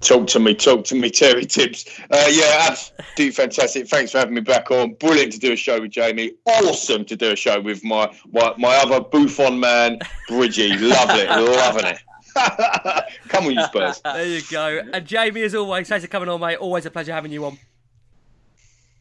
Talk 0.00 0.26
to 0.28 0.38
me, 0.38 0.54
talk 0.54 0.84
to 0.84 0.94
me, 0.94 1.10
Terry 1.10 1.46
Tibbs. 1.46 1.86
Uh, 2.10 2.26
yeah, 2.30 2.68
absolutely 2.68 3.30
fantastic. 3.30 3.88
Thanks 3.88 4.12
for 4.12 4.18
having 4.18 4.34
me 4.34 4.40
back 4.40 4.70
on. 4.70 4.94
Brilliant 4.94 5.32
to 5.32 5.38
do 5.38 5.52
a 5.52 5.56
show 5.56 5.80
with 5.80 5.90
Jamie. 5.90 6.32
Awesome 6.44 7.04
to 7.06 7.16
do 7.16 7.32
a 7.32 7.36
show 7.36 7.60
with 7.60 7.82
my 7.82 8.12
my, 8.32 8.54
my 8.58 8.76
other 8.76 9.00
Buffon 9.00 9.58
man, 9.58 9.98
Bridgie. 10.28 10.76
Lovely, 10.76 11.26
loving 11.26 11.86
it. 11.86 11.98
Come 13.28 13.46
on, 13.46 13.52
you 13.52 13.64
Spurs. 13.64 14.00
There 14.04 14.26
you 14.26 14.42
go. 14.50 14.82
And 14.92 15.06
Jamie, 15.06 15.42
as 15.42 15.54
always, 15.54 15.88
thanks 15.88 16.04
for 16.04 16.10
coming 16.10 16.28
on, 16.28 16.40
mate. 16.40 16.56
Always 16.56 16.84
a 16.84 16.90
pleasure 16.90 17.12
having 17.12 17.32
you 17.32 17.46
on. 17.46 17.58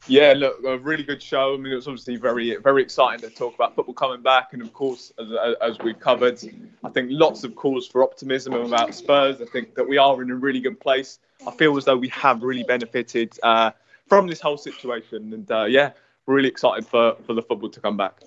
Yeah, 0.07 0.34
look, 0.36 0.64
a 0.64 0.77
really 0.77 1.03
good 1.03 1.22
show. 1.22 1.56
I 1.56 1.57
mean, 1.57 1.72
it 1.72 1.76
was 1.76 1.88
obviously 1.88 2.15
very, 2.15 2.56
very 2.57 2.84
exciting 2.84 3.27
to 3.27 3.36
talk 3.36 3.56
about 3.56 3.76
football 3.76 3.95
coming 3.95 4.22
back, 4.22 4.53
and 4.53 4.61
of 4.61 4.72
course, 4.72 5.11
as, 5.18 5.56
as 5.61 5.80
we've 5.80 5.99
covered, 5.99 6.40
I 6.84 6.90
think 6.90 7.10
lots 7.11 7.44
of 7.44 7.56
cause 7.56 7.88
for 7.88 8.03
optimism 8.03 8.53
about 8.53 8.94
Spurs. 8.94 9.41
I 9.41 9.45
think 9.45 9.73
that 9.76 9.88
we 9.88 9.98
are 9.98 10.22
in 10.22 10.30
a 10.30 10.36
really 10.36 10.60
good 10.60 10.80
place. 10.80 11.19
I 11.48 11.52
feel 11.52 11.76
as 11.76 11.86
though 11.86 11.98
we 11.98 12.10
have 12.10 12.44
really 12.44 12.64
benefited 12.64 13.38
uh, 13.41 13.72
from 14.07 14.27
this 14.27 14.40
whole 14.40 14.57
situation, 14.57 15.34
and 15.34 15.52
uh, 15.52 15.65
yeah, 15.65 15.91
really 16.27 16.49
excited 16.49 16.86
for 16.86 17.15
for 17.26 17.34
the 17.34 17.41
football 17.41 17.69
to 17.69 17.80
come 17.80 17.98
back. 17.98 18.19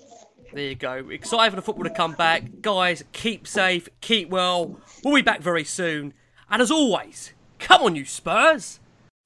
There 0.51 0.63
you 0.63 0.75
go. 0.75 1.09
Excited 1.09 1.51
for 1.51 1.55
the 1.55 1.61
football 1.61 1.85
to 1.85 1.91
come 1.91 2.13
back, 2.13 2.43
guys. 2.61 3.03
Keep 3.13 3.47
safe, 3.47 3.87
keep 4.01 4.29
well. 4.29 4.79
We'll 5.03 5.15
be 5.15 5.21
back 5.21 5.41
very 5.41 5.63
soon, 5.63 6.13
and 6.49 6.61
as 6.61 6.71
always, 6.71 7.31
come 7.57 7.83
on, 7.83 7.95
you 7.95 8.03
Spurs. 8.03 8.81